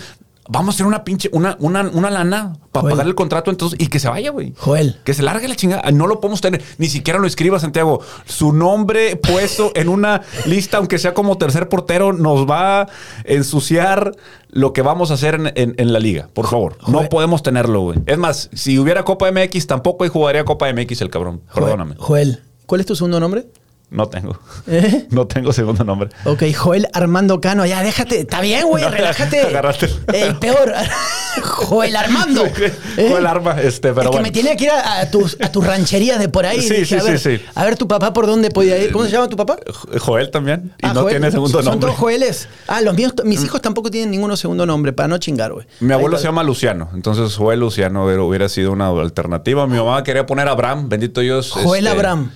Vamos 0.47 0.73
a 0.73 0.77
hacer 0.77 0.85
una 0.85 1.03
pinche, 1.03 1.29
una, 1.33 1.57
una, 1.59 1.81
una 1.91 2.11
lana 2.11 2.53
para 2.71 2.89
pagar 2.89 3.07
el 3.07 3.15
contrato 3.15 3.49
entonces 3.49 3.79
y 3.81 3.87
que 3.87 3.97
se 3.99 4.07
vaya, 4.09 4.29
güey. 4.29 4.53
Joel. 4.57 4.97
Que 5.03 5.13
se 5.15 5.23
largue 5.23 5.47
la 5.47 5.55
chingada. 5.55 5.89
No 5.91 6.05
lo 6.05 6.19
podemos 6.21 6.39
tener. 6.41 6.61
Ni 6.77 6.87
siquiera 6.87 7.17
lo 7.19 7.25
escriba, 7.25 7.59
Santiago. 7.59 8.01
Su 8.25 8.53
nombre 8.53 9.15
puesto 9.15 9.71
en 9.75 9.89
una 9.89 10.21
lista, 10.45 10.77
aunque 10.77 10.99
sea 10.99 11.13
como 11.15 11.37
tercer 11.39 11.67
portero, 11.67 12.13
nos 12.13 12.47
va 12.47 12.81
a 12.81 12.87
ensuciar 13.23 14.11
lo 14.49 14.71
que 14.73 14.81
vamos 14.81 15.11
a 15.11 15.15
hacer 15.15 15.35
en, 15.35 15.47
en- 15.55 15.75
en 15.77 15.93
la 15.93 15.99
liga. 15.99 16.29
Por 16.33 16.47
favor. 16.47 16.77
No 16.87 17.09
podemos 17.09 17.43
tenerlo, 17.43 17.81
güey. 17.81 17.99
Es 18.05 18.17
más, 18.17 18.49
si 18.53 18.77
hubiera 18.79 19.03
Copa 19.03 19.31
MX, 19.31 19.67
tampoco 19.67 20.07
jugaría 20.07 20.45
Copa 20.45 20.71
MX 20.71 21.01
el 21.01 21.09
cabrón. 21.09 21.41
Perdóname. 21.53 21.95
Joel, 21.97 22.43
¿cuál 22.65 22.81
es 22.81 22.87
tu 22.87 22.95
segundo 22.95 23.19
nombre? 23.19 23.47
No 23.91 24.07
tengo. 24.07 24.37
¿Eh? 24.67 25.07
No 25.11 25.27
tengo 25.27 25.53
segundo 25.53 25.83
nombre. 25.83 26.09
Ok, 26.25 26.43
Joel 26.55 26.87
Armando 26.93 27.39
Cano, 27.39 27.65
ya 27.65 27.81
déjate, 27.83 28.21
está 28.21 28.41
bien, 28.41 28.65
güey, 28.67 28.83
No, 28.83 28.89
relájate. 28.89 29.41
agarraste. 29.41 29.89
El 30.13 30.35
peor, 30.37 30.73
Joel 31.43 31.95
Armando. 31.95 32.45
¿Eh? 32.45 33.07
Joel 33.09 33.25
Arma, 33.27 33.61
este, 33.61 33.89
pero 33.89 34.01
es 34.01 34.05
que 34.05 34.09
bueno. 34.09 34.23
me 34.23 34.31
tenía 34.31 34.55
que 34.55 34.65
ir 34.65 34.71
a, 34.71 35.01
a 35.01 35.11
tus, 35.11 35.37
a 35.41 35.51
tus 35.51 35.65
rancherías 35.65 36.19
de 36.19 36.29
por 36.29 36.45
ahí. 36.45 36.61
Sí, 36.61 36.73
Dije, 36.73 36.85
sí, 36.85 36.95
a 36.95 37.01
sí, 37.01 37.09
ver, 37.09 37.19
sí. 37.19 37.45
A 37.55 37.63
ver 37.65 37.77
tu 37.77 37.87
papá 37.87 38.11
por 38.13 38.25
dónde 38.27 38.49
podía 38.49 38.77
ir. 38.77 38.91
¿Cómo 38.91 39.05
se 39.05 39.11
llama 39.11 39.27
tu 39.29 39.37
papá? 39.37 39.57
Jo- 39.71 39.99
Joel 39.99 40.31
también. 40.31 40.73
Y 40.81 40.85
Ah, 40.87 40.93
no 40.93 41.01
Joel. 41.01 41.13
tiene 41.13 41.31
segundo 41.31 41.57
Son 41.61 41.65
nombre. 41.65 41.87
todos 41.87 41.99
Joeles. 41.99 42.49
Ah, 42.67 42.81
los 42.81 42.95
míos, 42.95 43.13
mis 43.23 43.43
hijos 43.43 43.61
tampoco 43.61 43.91
tienen 43.91 44.11
ninguno 44.11 44.35
segundo 44.37 44.65
nombre, 44.65 44.93
para 44.93 45.07
no 45.07 45.17
chingar, 45.17 45.53
güey. 45.53 45.67
Mi 45.79 45.93
abuelo 45.93 46.17
Ahí 46.17 46.21
se 46.21 46.27
llama 46.27 46.43
Luciano, 46.43 46.89
entonces 46.93 47.35
Joel 47.35 47.59
Luciano 47.59 48.05
hubiera, 48.05 48.23
hubiera 48.23 48.49
sido 48.49 48.71
una 48.71 48.87
alternativa. 48.89 49.67
Mi 49.67 49.77
mamá 49.77 50.03
quería 50.03 50.25
poner 50.25 50.47
Abraham, 50.47 50.89
bendito 50.89 51.21
Dios. 51.21 51.51
Joel 51.51 51.85
este- 51.85 51.95
Abraham. 51.95 52.31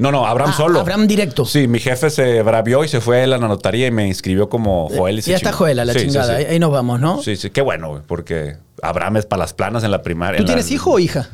No, 0.00 0.10
no, 0.10 0.26
Abraham 0.26 0.50
Ah, 0.54 0.56
solo. 0.56 0.80
Abraham 0.80 1.06
directo. 1.06 1.44
Sí, 1.44 1.68
mi 1.68 1.78
jefe 1.78 2.10
se 2.10 2.42
bravió 2.42 2.82
y 2.84 2.88
se 2.88 3.00
fue 3.00 3.22
a 3.22 3.26
la 3.26 3.38
notaría 3.38 3.86
y 3.86 3.90
me 3.90 4.06
inscribió 4.06 4.48
como 4.48 4.88
Joel. 4.88 5.18
Y 5.18 5.22
Ya 5.22 5.36
está. 5.36 5.52
Joel 5.52 5.78
a 5.78 5.84
la 5.84 5.92
Sí, 5.92 6.00
chingada. 6.00 6.36
sí. 6.38 6.44
Ahí, 6.44 6.52
ahí 6.54 6.58
nos 6.58 6.72
vamos, 6.72 6.98
¿no? 7.00 7.22
Sí, 7.22 7.36
sí, 7.36 7.50
qué 7.50 7.60
bueno, 7.60 7.90
güey, 7.90 8.02
porque 8.06 8.56
Abraham 8.82 9.18
es 9.18 9.26
para 9.26 9.40
las 9.40 9.52
planas 9.52 9.84
en 9.84 9.90
la 9.90 10.02
primaria. 10.02 10.38
¿Tú 10.38 10.42
la- 10.44 10.46
tienes 10.48 10.70
hijo 10.70 10.92
o 10.92 10.98
hija? 10.98 11.28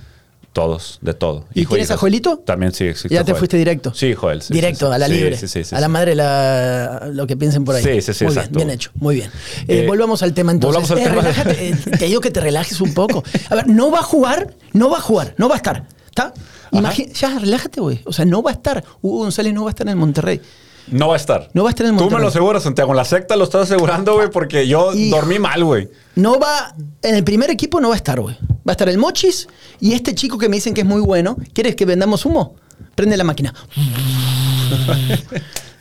Todos, 0.52 0.98
de 1.02 1.12
todo. 1.12 1.44
¿Y 1.52 1.60
Hijo 1.60 1.74
tienes 1.74 1.90
a. 1.90 1.98
Joelito? 1.98 2.38
También 2.38 2.72
sí, 2.72 2.86
existe 2.86 3.14
Ya 3.14 3.24
te 3.24 3.32
Joel. 3.32 3.40
fuiste 3.40 3.58
directo. 3.58 3.92
Sí, 3.94 4.14
Joel. 4.14 4.40
sí, 4.40 4.54
Directo, 4.54 4.86
sí, 4.86 4.90
sí. 4.90 4.94
a 4.94 4.98
la 4.98 5.08
libre. 5.08 5.36
Sí, 5.36 5.48
sí, 5.48 5.64
sí, 5.64 5.74
a 5.74 5.80
la 5.80 5.88
madre 5.88 6.14
la, 6.14 7.08
lo 7.12 7.26
que 7.26 7.36
piensen 7.36 7.64
por 7.66 7.74
ahí. 7.74 7.82
Sí, 7.84 8.00
sí, 8.00 8.14
sí, 8.14 8.24
Muy 8.24 8.32
exacto. 8.32 8.54
bien, 8.56 8.66
bien 8.68 8.74
hecho. 8.74 8.90
Muy 8.94 9.16
bien. 9.16 9.30
Eh, 9.68 9.82
Eh, 9.82 9.86
volvamos 9.86 10.22
al 10.22 10.32
tema 10.32 10.52
entonces. 10.52 10.88
volvamos 10.88 10.90
al 10.90 10.98
Eh, 10.98 11.02
tema. 11.10 11.20
relájate, 11.20 11.68
eh, 11.68 11.76
te 11.98 12.06
digo 12.06 12.22
que 12.22 12.30
te 12.30 12.40
relajes 12.40 12.80
un 12.80 12.94
poco. 12.94 13.22
A 13.50 13.54
ver, 13.54 13.68
no 13.68 13.90
va 13.90 13.98
a 13.98 14.02
jugar, 14.02 14.54
no 14.72 14.88
va 14.88 14.96
a 14.96 15.00
jugar, 15.02 15.34
no 15.36 15.46
va 15.50 15.56
a 15.56 15.58
estar. 15.58 15.84
¿Está? 16.06 16.32
Imagi- 16.80 17.12
ya, 17.12 17.38
relájate, 17.38 17.80
güey. 17.80 18.00
O 18.04 18.12
sea, 18.12 18.24
no 18.24 18.42
va 18.42 18.50
a 18.50 18.54
estar. 18.54 18.84
Hugo 19.02 19.18
González 19.18 19.54
no 19.54 19.64
va 19.64 19.70
a 19.70 19.72
estar 19.72 19.86
en 19.86 19.90
el 19.92 19.96
Monterrey. 19.96 20.40
No 20.88 21.08
va 21.08 21.14
a 21.14 21.16
estar. 21.16 21.48
No 21.52 21.64
va 21.64 21.68
a 21.68 21.70
estar 21.70 21.84
en 21.86 21.92
el 21.92 21.96
Tú 21.98 22.04
me 22.04 22.10
Monterrey. 22.10 22.22
lo 22.22 22.28
aseguras, 22.28 22.62
Santiago. 22.62 22.92
En 22.92 22.96
la 22.96 23.04
secta 23.04 23.34
lo 23.34 23.44
estás 23.44 23.62
asegurando, 23.62 24.14
güey, 24.14 24.30
porque 24.30 24.68
yo 24.68 24.92
dormí 25.10 25.38
mal, 25.40 25.64
güey. 25.64 25.88
No 26.14 26.38
va, 26.38 26.74
en 27.02 27.14
el 27.16 27.24
primer 27.24 27.50
equipo 27.50 27.80
no 27.80 27.88
va 27.88 27.94
a 27.94 27.96
estar, 27.96 28.20
güey. 28.20 28.36
Va 28.40 28.68
a 28.68 28.72
estar 28.72 28.88
el 28.88 28.98
Mochis 28.98 29.48
y 29.80 29.94
este 29.94 30.14
chico 30.14 30.38
que 30.38 30.48
me 30.48 30.56
dicen 30.56 30.74
que 30.74 30.82
es 30.82 30.86
muy 30.86 31.00
bueno. 31.00 31.36
¿Quieres 31.52 31.74
que 31.74 31.86
vendamos 31.86 32.24
humo? 32.24 32.54
Prende 32.94 33.16
la 33.16 33.24
máquina. 33.24 33.52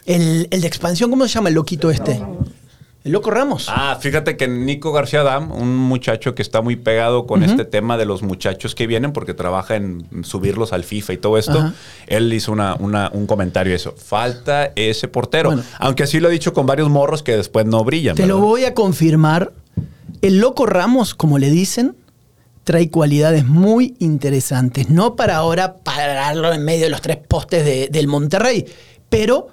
el, 0.05 0.47
el 0.51 0.61
de 0.61 0.67
expansión, 0.67 1.09
¿cómo 1.09 1.27
se 1.27 1.33
llama 1.33 1.49
el 1.49 1.55
loquito 1.55 1.89
este? 1.91 2.21
El 3.05 3.11
loco 3.11 3.29
Ramos. 3.29 3.67
Ah, 3.69 3.97
fíjate 4.01 4.35
que 4.35 4.47
Nico 4.47 4.91
García 4.91 5.21
Dam, 5.21 5.51
un 5.51 5.75
muchacho 5.77 6.33
que 6.33 6.41
está 6.41 6.61
muy 6.61 6.75
pegado 6.75 7.27
con 7.27 7.43
este 7.43 7.63
tema 7.63 7.97
de 7.97 8.05
los 8.07 8.23
muchachos 8.23 8.73
que 8.73 8.87
vienen 8.87 9.13
porque 9.13 9.35
trabaja 9.35 9.75
en 9.75 10.07
subirlos 10.23 10.73
al 10.73 10.83
FIFA 10.83 11.13
y 11.13 11.17
todo 11.17 11.37
esto, 11.37 11.71
él 12.07 12.33
hizo 12.33 12.51
una, 12.51 12.73
una- 12.79 13.11
un 13.13 13.27
comentario 13.27 13.69
de 13.73 13.77
eso. 13.77 13.93
Falta 13.95 14.71
ese 14.75 15.07
portero. 15.07 15.49
Bueno. 15.49 15.63
Aunque 15.77 16.01
así 16.01 16.19
lo 16.19 16.29
ha 16.29 16.31
dicho 16.31 16.51
con 16.53 16.65
varios 16.65 16.89
morros 16.89 17.21
que 17.21 17.37
después 17.37 17.67
no 17.67 17.83
brillan. 17.83 18.15
Te 18.15 18.25
lo 18.25 18.39
voy 18.39 18.65
a 18.65 18.73
confirmar. 18.73 19.53
El 20.23 20.39
loco 20.39 20.65
Ramos, 20.65 21.13
como 21.13 21.37
le 21.37 21.51
dicen, 21.51 21.95
trae 22.63 22.89
cualidades 22.89 23.45
muy 23.45 23.95
interesantes. 23.99 24.89
No 24.89 25.15
para 25.15 25.35
ahora 25.35 25.75
pararlo 25.75 26.51
en 26.51 26.65
medio 26.65 26.85
de 26.85 26.89
los 26.89 27.01
tres 27.01 27.17
postes 27.17 27.63
de- 27.65 27.87
del 27.91 28.07
Monterrey, 28.07 28.65
pero 29.09 29.49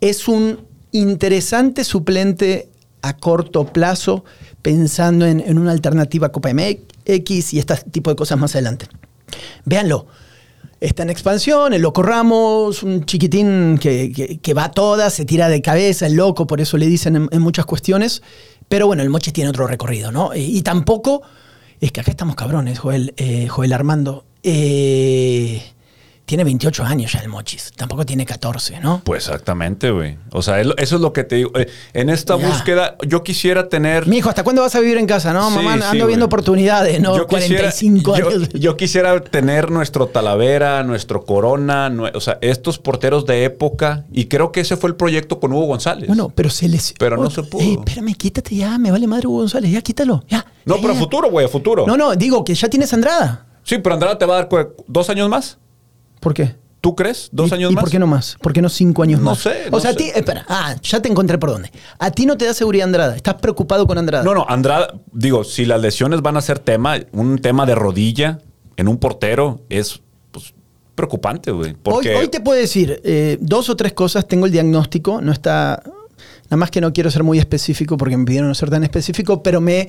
es 0.00 0.28
un 0.28 0.72
interesante 0.94 1.84
suplente 1.84 2.68
a 3.02 3.16
corto 3.16 3.66
plazo, 3.66 4.24
pensando 4.62 5.26
en, 5.26 5.40
en 5.40 5.58
una 5.58 5.72
alternativa 5.72 6.28
a 6.28 6.32
Copa 6.32 6.50
MX 6.54 7.52
y 7.52 7.58
este 7.58 7.74
tipo 7.90 8.08
de 8.10 8.16
cosas 8.16 8.38
más 8.38 8.54
adelante. 8.54 8.86
Véanlo. 9.64 10.06
Está 10.80 11.02
en 11.02 11.10
expansión, 11.10 11.72
el 11.72 11.80
loco 11.80 12.02
Ramos, 12.02 12.82
un 12.82 13.06
chiquitín 13.06 13.78
que, 13.80 14.38
que- 14.42 14.54
va 14.54 14.64
a 14.64 14.70
todas, 14.70 15.14
se 15.14 15.24
tira 15.24 15.48
de 15.48 15.62
cabeza, 15.62 16.06
el 16.06 16.14
loco, 16.14 16.46
por 16.46 16.60
eso 16.60 16.76
le 16.76 16.86
dicen 16.86 17.28
en, 17.30 17.42
muchas 17.42 17.64
cuestiones. 17.64 18.22
Pero 18.68 18.86
bueno, 18.86 19.02
el 19.02 19.08
Mochis 19.08 19.32
tiene 19.32 19.48
otro 19.48 19.66
recorrido, 19.66 20.12
¿no? 20.12 20.34
Y, 20.34 20.40
y 20.58 20.62
tampoco, 20.62 21.22
es 21.80 21.90
que 21.90 22.00
acá 22.00 22.10
estamos 22.10 22.34
cabrones, 22.36 22.78
Joel, 22.78 23.14
eh, 23.16 23.48
Joel 23.48 23.72
Armando. 23.72 24.26
Eh, 24.42 25.62
tiene 26.26 26.42
28 26.44 26.84
años 26.84 27.12
ya 27.12 27.20
el 27.20 27.28
Mochis, 27.28 27.70
tampoco 27.76 28.06
tiene 28.06 28.24
14, 28.24 28.80
¿no? 28.80 29.02
Pues 29.04 29.24
exactamente, 29.26 29.90
güey. 29.90 30.16
O 30.32 30.40
sea, 30.42 30.60
eso 30.60 30.74
es 30.96 31.00
lo 31.00 31.12
que 31.12 31.24
te 31.24 31.36
digo. 31.36 31.50
Eh, 31.54 31.68
En 31.92 32.08
esta 32.10 32.38
Ya. 32.38 32.46
búsqueda, 32.48 32.96
yo 33.06 33.22
quisiera 33.22 33.68
tener. 33.68 34.06
Mi 34.06 34.18
hijo, 34.18 34.28
¿hasta 34.30 34.42
cuándo 34.42 34.62
vas 34.62 34.74
a 34.74 34.80
vivir 34.80 34.96
en 34.98 35.06
casa? 35.06 35.32
No, 35.32 35.50
Sí, 35.50 35.56
mamá, 35.56 35.76
sí, 35.76 35.82
ando 35.82 36.06
viendo 36.06 36.26
oportunidades, 36.26 37.00
¿no? 37.00 37.16
Yo 37.16 37.26
quisiera- 37.26 37.62
45 37.70 38.16
yo- 38.16 38.28
años. 38.28 38.48
Yo, 38.50 38.76
quisiera 38.76 39.20
tener 39.20 39.70
nuestro 39.70 40.06
Talavera, 40.06 40.82
nuestro 40.82 41.24
Corona, 41.24 41.92
o 42.14 42.20
sea, 42.20 42.38
estos 42.40 42.78
porteros 42.78 43.26
de 43.26 43.44
época. 43.44 44.04
Y 44.12 44.26
creo 44.26 44.50
que 44.52 44.60
ese 44.60 44.76
fue 44.76 44.90
el 44.90 44.96
proyecto 44.96 45.40
con 45.40 45.52
Hugo 45.52 45.66
González. 45.66 46.06
Bueno, 46.08 46.32
pero 46.34 46.48
se 46.50 46.68
les. 46.68 46.94
Pero 46.98 47.16
no 47.16 47.30
se 47.30 47.42
pudo. 47.42 47.62
Ey, 47.62 47.74
espérame, 47.74 48.14
quítate 48.14 48.56
ya, 48.56 48.78
me 48.78 48.90
vale 48.90 49.06
madre 49.06 49.26
Hugo 49.26 49.38
González, 49.40 49.70
ya 49.70 49.82
quítalo, 49.82 50.24
ya. 50.28 50.44
no, 50.64 50.76
ya, 50.76 50.80
pero 50.80 50.92
a 50.92 50.96
ya. 50.96 51.00
futuro, 51.02 51.30
güey, 51.30 51.46
a 51.46 51.48
futuro. 51.48 51.86
No, 51.86 51.96
no, 51.96 52.14
digo 52.16 52.44
que 52.44 52.54
ya 52.54 52.68
tienes 52.68 52.92
Andrada. 52.92 53.46
Sí, 53.62 53.78
pero 53.78 53.94
Andrada 53.94 54.18
te 54.18 54.26
va 54.26 54.38
a 54.38 54.42
dar 54.44 54.68
dos 54.86 55.10
años 55.10 55.28
más. 55.28 55.58
¿Por 56.24 56.34
qué? 56.34 56.56
¿Tú 56.80 56.94
crees? 56.96 57.28
¿Dos 57.32 57.50
¿Y- 57.50 57.54
años 57.54 57.70
¿Y 57.70 57.74
más? 57.76 57.82
por 57.84 57.90
qué 57.90 57.98
no 57.98 58.06
más? 58.06 58.36
¿Por 58.42 58.52
qué 58.52 58.60
no 58.60 58.68
cinco 58.68 59.02
años 59.02 59.20
No 59.20 59.30
más? 59.30 59.38
sé, 59.38 59.68
O 59.68 59.76
no 59.76 59.80
sea, 59.80 59.90
a 59.90 59.94
ti, 59.94 60.10
espera, 60.14 60.44
ah, 60.48 60.74
ya 60.82 61.00
te 61.00 61.08
encontré 61.08 61.38
por 61.38 61.50
dónde. 61.50 61.70
A 61.98 62.10
ti 62.10 62.26
no 62.26 62.36
te 62.36 62.44
da 62.46 62.52
seguridad 62.54 62.86
Andrada, 62.86 63.14
estás 63.16 63.34
preocupado 63.34 63.86
con 63.86 63.96
Andrada. 63.96 64.24
No, 64.24 64.34
no, 64.34 64.44
Andrada, 64.48 64.94
digo, 65.12 65.44
si 65.44 65.64
las 65.64 65.80
lesiones 65.80 66.20
van 66.22 66.36
a 66.36 66.40
ser 66.42 66.58
tema, 66.58 66.96
un 67.12 67.38
tema 67.38 67.64
de 67.66 67.74
rodilla 67.74 68.38
en 68.76 68.88
un 68.88 68.98
portero 68.98 69.60
es 69.68 70.00
pues, 70.30 70.52
preocupante, 70.94 71.50
güey. 71.52 71.76
Hoy 71.84 72.28
te 72.28 72.40
puedo 72.40 72.58
decir 72.58 73.00
eh, 73.04 73.38
dos 73.40 73.68
o 73.70 73.76
tres 73.76 73.92
cosas, 73.92 74.26
tengo 74.26 74.46
el 74.46 74.52
diagnóstico, 74.52 75.20
no 75.20 75.30
está. 75.32 75.82
Nada 76.44 76.56
más 76.56 76.70
que 76.70 76.80
no 76.80 76.92
quiero 76.92 77.10
ser 77.10 77.22
muy 77.22 77.38
específico 77.38 77.96
porque 77.96 78.16
me 78.16 78.24
pidieron 78.24 78.48
no 78.48 78.54
ser 78.54 78.68
tan 78.70 78.82
específico, 78.84 79.42
pero 79.42 79.60
me. 79.60 79.88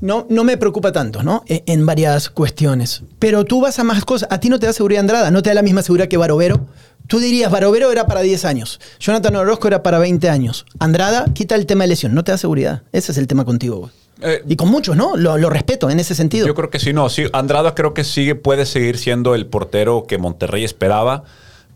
No, 0.00 0.26
no 0.28 0.44
me 0.44 0.56
preocupa 0.56 0.92
tanto, 0.92 1.22
¿no? 1.22 1.42
E- 1.46 1.62
En, 1.66 1.86
varias 1.86 2.28
cuestiones. 2.28 3.02
Pero 3.18 3.44
tú 3.44 3.60
vas 3.60 3.78
a 3.78 3.84
más 3.84 4.04
cosas. 4.04 4.28
A 4.30 4.38
ti 4.40 4.48
no 4.48 4.58
te 4.58 4.66
da 4.66 4.72
seguridad 4.72 5.00
Andrada, 5.00 5.30
no 5.30 5.42
te 5.42 5.50
da 5.50 5.54
la 5.54 5.62
misma 5.62 5.82
seguridad 5.82 6.08
que 6.08 6.16
Barovero. 6.16 6.66
Tú 7.06 7.18
dirías, 7.20 7.50
Barovero 7.50 7.90
era 7.92 8.06
para 8.06 8.20
10 8.20 8.44
años. 8.44 8.80
Jonathan 8.98 9.36
Orozco 9.36 9.68
era 9.68 9.82
para 9.82 9.98
20 9.98 10.28
años. 10.28 10.66
Andrada 10.78 11.26
quita 11.32 11.54
el 11.54 11.66
tema 11.66 11.84
de 11.84 11.88
lesión, 11.88 12.14
no 12.14 12.24
te 12.24 12.32
da 12.32 12.38
seguridad. 12.38 12.82
Ese 12.92 13.12
es 13.12 13.18
el 13.18 13.26
tema 13.26 13.44
contigo, 13.44 13.76
güey. 13.76 13.92
Eh, 14.22 14.42
y 14.48 14.56
con 14.56 14.70
muchos, 14.70 14.96
¿no? 14.96 15.16
Lo, 15.16 15.36
lo 15.36 15.50
respeto 15.50 15.90
en 15.90 16.00
ese 16.00 16.14
sentido. 16.14 16.46
Yo 16.46 16.54
creo 16.54 16.70
que 16.70 16.78
sí, 16.78 16.92
no. 16.92 17.08
Sí, 17.08 17.26
Andrada 17.32 17.74
creo 17.74 17.94
que 17.94 18.02
sigue, 18.02 18.34
puede 18.34 18.66
seguir 18.66 18.98
siendo 18.98 19.34
el 19.34 19.46
portero 19.46 20.04
que 20.08 20.18
Monterrey 20.18 20.64
esperaba. 20.64 21.24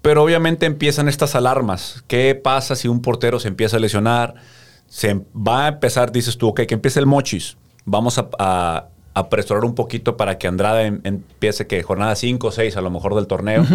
Pero 0.02 0.22
obviamente 0.22 0.66
empiezan 0.66 1.08
estas 1.08 1.34
alarmas. 1.34 2.02
¿Qué 2.06 2.34
pasa 2.34 2.74
si 2.74 2.88
un 2.88 3.02
portero 3.02 3.38
se 3.38 3.48
empieza 3.48 3.76
a 3.76 3.80
lesionar? 3.80 4.34
Se 4.88 5.20
va 5.36 5.66
a 5.66 5.68
empezar, 5.68 6.10
dices 6.10 6.38
tú, 6.38 6.48
ok, 6.48 6.62
que 6.62 6.74
empiece 6.74 6.98
el 6.98 7.06
mochis. 7.06 7.56
Vamos 7.90 8.18
a, 8.18 8.28
a- 8.38 8.86
apresurar 9.14 9.64
un 9.64 9.74
poquito 9.74 10.16
para 10.16 10.38
que 10.38 10.46
Andrada 10.46 10.82
em- 10.84 11.00
empiece 11.02 11.66
que 11.66 11.82
jornada 11.82 12.14
5 12.14 12.46
o 12.46 12.52
6 12.52 12.76
a 12.76 12.80
lo 12.80 12.90
mejor 12.90 13.16
del 13.16 13.26
torneo. 13.26 13.66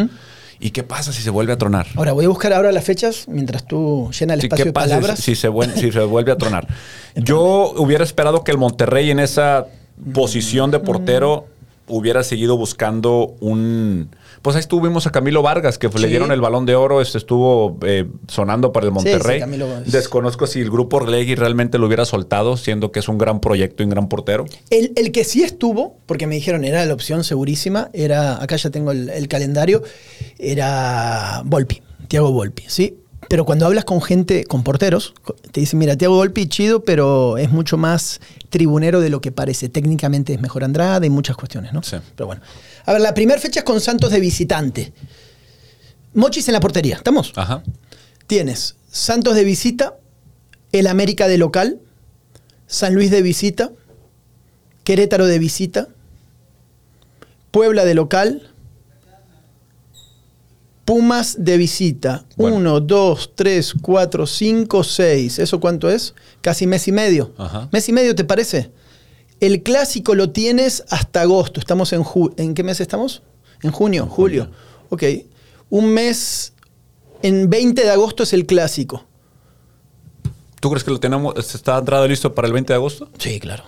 ¿Y 0.57 0.69
qué 0.71 0.83
pasa 0.83 1.11
si 1.11 1.21
se 1.21 1.29
vuelve 1.29 1.51
a 1.51 1.57
tronar? 1.57 1.85
Ahora 1.95 2.13
voy 2.13 2.23
a 2.23 2.29
buscar 2.29 2.53
ahora 2.53 2.71
las 2.71 2.85
fechas 2.85 3.25
mientras 3.27 3.67
tú 3.67 4.09
llenas 4.17 4.35
el 4.35 4.41
Sí, 4.41 4.45
espacio 4.47 4.63
¿Qué 4.63 4.69
de 4.69 4.73
pasa 4.73 4.87
palabras. 4.95 5.19
si 5.19 5.35
se, 5.35 5.49
si 5.75 5.91
se 5.91 5.99
vuelve 5.99 6.31
a 6.31 6.37
tronar? 6.37 6.65
Yo 7.15 7.73
hubiera 7.75 8.05
esperado 8.05 8.45
que 8.45 8.51
el 8.51 8.57
Monterrey 8.57 9.11
en 9.11 9.19
esa 9.19 9.65
posición 10.13 10.71
de 10.71 10.79
portero 10.79 11.47
hubiera 11.87 12.23
seguido 12.23 12.55
buscando 12.57 13.35
un... 13.41 14.09
Pues 14.45 14.55
ahí 14.55 14.59
estuvimos 14.59 15.07
a 15.07 15.11
Camilo 15.11 15.41
Vargas, 15.41 15.79
que 15.79 15.87
le 15.89 15.97
Sí. 16.01 16.05
dieron 16.05 16.31
el 16.31 16.39
balón 16.39 16.67
de 16.67 16.75
oro, 16.75 17.01
este 17.01 17.17
estuvo 17.17 17.79
eh, 17.81 18.05
sonando 18.27 18.71
para 18.71 18.85
el 18.85 18.93
Sí, 18.93 18.99
sí, 18.99 19.09
Monterrey. 19.09 19.39
Camilo 19.39 19.65
es- 19.79 19.91
Desconozco 19.91 20.45
si 20.45 20.61
el 20.61 20.69
grupo 20.69 20.97
Orlegui 20.97 21.33
realmente 21.33 21.79
lo 21.79 21.87
hubiera 21.87 22.05
soltado, 22.05 22.55
siendo 22.55 22.91
que 22.91 22.99
es 22.99 23.07
un 23.07 23.17
gran 23.17 23.39
proyecto 23.41 23.81
y 23.81 23.85
un 23.85 23.89
gran 23.89 24.07
portero. 24.07 24.45
El, 24.69 24.93
el 24.97 25.11
que 25.11 25.23
sí 25.23 25.41
estuvo, 25.41 25.97
porque 26.05 26.27
me 26.27 26.35
dijeron 26.35 26.63
era 26.63 26.85
la 26.85 26.93
opción 26.93 27.23
segurísima, 27.23 27.89
era, 27.91 28.39
acá 28.39 28.55
ya 28.55 28.69
tengo 28.69 28.91
el, 28.91 29.09
el 29.09 29.27
calendario, 29.27 29.81
era 30.37 31.41
Volpi, 31.43 31.81
Tiago 32.07 32.31
Volpi, 32.31 32.65
¿sí? 32.67 32.99
Pero 33.27 33.43
cuando 33.45 33.65
hablas 33.65 33.85
con 33.85 33.99
gente, 34.03 34.43
con 34.45 34.61
porteros, 34.61 35.15
te 35.51 35.59
dicen, 35.59 35.79
mira, 35.79 35.95
Tiago 35.97 36.15
Volpi 36.17 36.47
chido, 36.47 36.83
pero 36.83 37.39
es 37.39 37.49
mucho 37.49 37.75
más 37.75 38.21
tribunero 38.49 39.01
de 39.01 39.09
lo 39.09 39.19
que 39.19 39.31
parece. 39.31 39.67
Técnicamente 39.69 40.33
es 40.35 40.39
mejor 40.41 40.63
Andrada 40.63 41.03
y 41.03 41.09
muchas 41.09 41.35
cuestiones, 41.35 41.73
¿no? 41.73 41.81
Sí. 41.81 41.97
Pero 42.15 42.27
bueno. 42.27 42.43
A 42.85 42.93
ver, 42.93 43.01
la 43.01 43.13
primera 43.13 43.39
fecha 43.39 43.61
es 43.61 43.63
con 43.63 43.81
Santos 43.81 44.11
de 44.11 44.19
visitante. 44.19 44.93
Mochis 46.13 46.47
en 46.47 46.53
la 46.53 46.59
portería, 46.59 46.95
¿estamos? 46.95 47.33
Ajá. 47.35 47.63
Tienes 48.27 48.75
Santos 48.89 49.35
de 49.35 49.43
visita, 49.43 49.95
el 50.71 50.87
América 50.87 51.27
de 51.27 51.37
local, 51.37 51.79
San 52.67 52.93
Luis 52.95 53.11
de 53.11 53.21
visita, 53.21 53.71
Querétaro 54.83 55.25
de 55.25 55.39
visita, 55.39 55.89
Puebla 57.51 57.85
de 57.85 57.95
local, 57.95 58.51
Pumas 60.85 61.37
de 61.39 61.57
visita. 61.57 62.25
Bueno. 62.37 62.57
1, 62.57 62.79
2, 62.81 63.31
3, 63.33 63.73
4, 63.81 64.27
5, 64.27 64.83
6. 64.83 65.39
¿Eso 65.39 65.59
cuánto 65.59 65.89
es? 65.89 66.13
Casi 66.41 66.67
mes 66.67 66.87
y 66.87 66.91
medio. 66.91 67.33
Ajá. 67.39 67.67
¿Mes 67.71 67.89
y 67.89 67.91
medio 67.91 68.13
te 68.13 68.23
parece? 68.23 68.69
El 69.45 69.61
clásico 69.63 70.15
lo 70.15 70.31
tienes 70.31 70.83
hasta 70.89 71.21
agosto. 71.21 71.59
Estamos 71.59 71.93
en 71.93 72.03
ju- 72.03 72.33
¿En 72.37 72.53
qué 72.55 72.63
mes 72.63 72.79
estamos? 72.79 73.21
En 73.61 73.71
junio, 73.71 74.07
julio. 74.07 74.49
Ok. 74.89 75.03
Un 75.69 75.87
mes. 75.93 76.53
En 77.21 77.49
20 77.49 77.83
de 77.83 77.89
agosto 77.91 78.23
es 78.23 78.33
el 78.33 78.45
clásico. 78.45 79.05
¿Tú 80.59 80.69
crees 80.69 80.83
que 80.83 80.91
lo 80.91 80.99
tenemos, 80.99 81.35
está 81.53 81.77
entrado 81.77 82.07
listo 82.07 82.33
para 82.33 82.47
el 82.47 82.53
20 82.53 82.73
de 82.73 82.75
agosto? 82.77 83.09
Sí, 83.19 83.39
claro. 83.39 83.63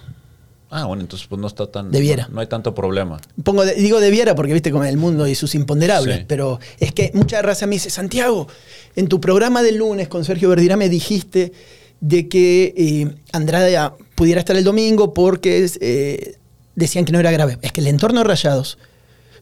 Ah, 0.70 0.86
bueno, 0.86 1.02
entonces 1.04 1.28
pues 1.28 1.40
no 1.40 1.48
está 1.48 1.68
tan... 1.68 1.92
Debiera. 1.92 2.28
No, 2.28 2.36
no 2.36 2.42
hay 2.42 2.48
tanto 2.48 2.74
problema. 2.76 3.22
Pongo 3.44 3.64
de- 3.64 3.76
digo 3.76 4.00
debiera 4.00 4.36
porque 4.36 4.54
viste 4.54 4.72
con 4.72 4.86
el 4.86 4.98
mundo 4.98 5.28
y 5.28 5.36
sus 5.36 5.56
imponderables, 5.56 6.18
Sí. 6.20 6.26
pero 6.28 6.60
es 6.80 6.92
que 6.92 7.12
mucha 7.14 7.42
raza 7.42 7.68
me 7.68 7.76
dice, 7.76 7.90
Santiago, 7.90 8.48
en 8.96 9.08
tu 9.08 9.22
programa 9.22 9.62
del 9.62 9.78
lunes 9.78 10.08
con 10.08 10.26
Sergio 10.26 10.50
Verdirá 10.50 10.76
me 10.76 10.90
dijiste 10.90 11.54
de 12.02 12.28
que 12.28 12.74
eh, 12.76 13.16
Andrade 13.32 13.78
pudiera 14.18 14.40
estar 14.40 14.56
el 14.56 14.64
domingo 14.64 15.14
porque 15.14 15.70
eh, 15.80 16.38
decían 16.76 17.06
que 17.06 17.12
no 17.12 17.20
era 17.20 17.30
grave. 17.30 17.60
Es 17.62 17.72
que 17.72 17.82
el 17.82 17.88
entorno 17.88 18.22
de 18.22 18.24
rayados. 18.24 18.80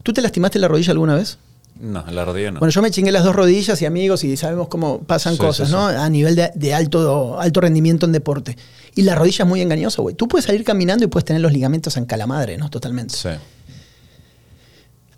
¿Tú 0.02 0.12
te 0.12 0.20
lastimaste 0.20 0.58
la 0.58 0.68
rodilla 0.68 0.92
alguna 0.92 1.14
vez? 1.14 1.38
No, 1.80 2.04
la 2.10 2.24
rodilla 2.26 2.50
no. 2.52 2.58
Bueno, 2.60 2.70
yo 2.70 2.82
me 2.82 2.90
chingué 2.90 3.10
las 3.10 3.24
dos 3.24 3.34
rodillas 3.34 3.80
y 3.80 3.86
amigos 3.86 4.22
y 4.22 4.36
sabemos 4.36 4.68
cómo 4.68 5.00
pasan 5.00 5.32
Sí, 5.32 5.38
cosas, 5.38 5.68
sí, 5.68 5.74
¿no? 5.74 5.88
sí. 5.88 5.96
A 5.96 6.08
nivel 6.10 6.36
de, 6.36 6.50
de 6.54 6.74
alto, 6.74 7.40
alto 7.40 7.60
rendimiento 7.62 8.04
en 8.04 8.12
deporte. 8.12 8.56
Y 8.94 9.02
la 9.02 9.14
rodilla 9.14 9.44
es 9.44 9.48
muy 9.48 9.62
engañosa, 9.62 10.02
güey. 10.02 10.14
Tú 10.14 10.28
puedes 10.28 10.44
salir 10.44 10.62
caminando 10.62 11.04
y 11.04 11.08
puedes 11.08 11.24
tener 11.24 11.40
los 11.40 11.52
ligamentos 11.52 11.96
en 11.96 12.04
calamadre, 12.04 12.58
¿no? 12.58 12.68
Totalmente. 12.68 13.14
sí. 13.16 13.30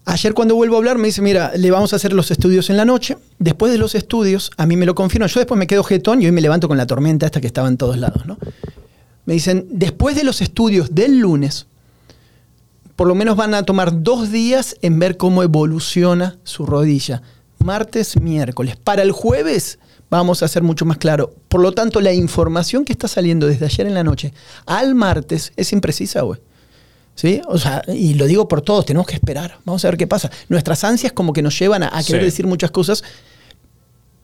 Ayer 0.04 0.32
cuando 0.32 0.54
vuelvo 0.54 0.76
a 0.76 0.78
hablar 0.78 0.96
me 0.96 1.08
dice, 1.08 1.20
mira, 1.20 1.52
le 1.54 1.70
vamos 1.70 1.92
a 1.92 1.96
hacer 1.96 2.14
los 2.14 2.30
estudios 2.30 2.70
en 2.70 2.78
la 2.78 2.86
noche. 2.86 3.18
Después 3.38 3.70
de 3.70 3.76
los 3.76 3.94
estudios, 3.94 4.50
a 4.56 4.64
mí 4.64 4.74
me 4.74 4.86
lo 4.86 4.94
confirman. 4.94 5.28
Yo 5.28 5.38
después 5.38 5.58
me 5.58 5.66
quedo 5.66 5.84
jetón 5.84 6.22
y 6.22 6.26
hoy 6.26 6.32
me 6.32 6.40
levanto 6.40 6.66
con 6.66 6.78
la 6.78 6.86
tormenta 6.86 7.26
esta 7.26 7.42
que 7.42 7.46
estaba 7.46 7.68
en 7.68 7.76
todos 7.76 7.98
lados, 7.98 8.24
¿no? 8.24 8.38
Me 9.28 9.34
dicen, 9.34 9.66
después 9.70 10.16
de 10.16 10.24
los 10.24 10.40
estudios 10.40 10.94
del 10.94 11.18
lunes, 11.18 11.66
por 12.96 13.06
lo 13.06 13.14
menos 13.14 13.36
van 13.36 13.52
a 13.52 13.62
tomar 13.62 14.02
dos 14.02 14.32
días 14.32 14.74
en 14.80 14.98
ver 14.98 15.18
cómo 15.18 15.42
evoluciona 15.42 16.38
su 16.44 16.64
rodilla. 16.64 17.20
Martes, 17.58 18.18
miércoles. 18.18 18.76
Para 18.76 19.02
el 19.02 19.12
jueves 19.12 19.78
vamos 20.08 20.42
a 20.42 20.48
ser 20.48 20.62
mucho 20.62 20.86
más 20.86 20.96
claro. 20.96 21.34
Por 21.48 21.60
lo 21.60 21.72
tanto, 21.72 22.00
la 22.00 22.14
información 22.14 22.86
que 22.86 22.94
está 22.94 23.06
saliendo 23.06 23.46
desde 23.46 23.66
ayer 23.66 23.86
en 23.86 23.92
la 23.92 24.02
noche 24.02 24.32
al 24.64 24.94
martes 24.94 25.52
es 25.56 25.74
imprecisa, 25.74 26.22
güey. 26.22 26.40
¿Sí? 27.14 27.42
O 27.48 27.58
sea, 27.58 27.82
y 27.86 28.14
lo 28.14 28.24
digo 28.24 28.48
por 28.48 28.62
todos, 28.62 28.86
tenemos 28.86 29.06
que 29.06 29.14
esperar. 29.16 29.58
Vamos 29.66 29.84
a 29.84 29.88
ver 29.88 29.98
qué 29.98 30.06
pasa. 30.06 30.30
Nuestras 30.48 30.84
ansias 30.84 31.12
como 31.12 31.34
que 31.34 31.42
nos 31.42 31.58
llevan 31.58 31.82
a, 31.82 31.88
a 31.88 32.02
querer 32.02 32.22
Sí. 32.22 32.24
decir 32.24 32.46
muchas 32.46 32.70
cosas. 32.70 33.04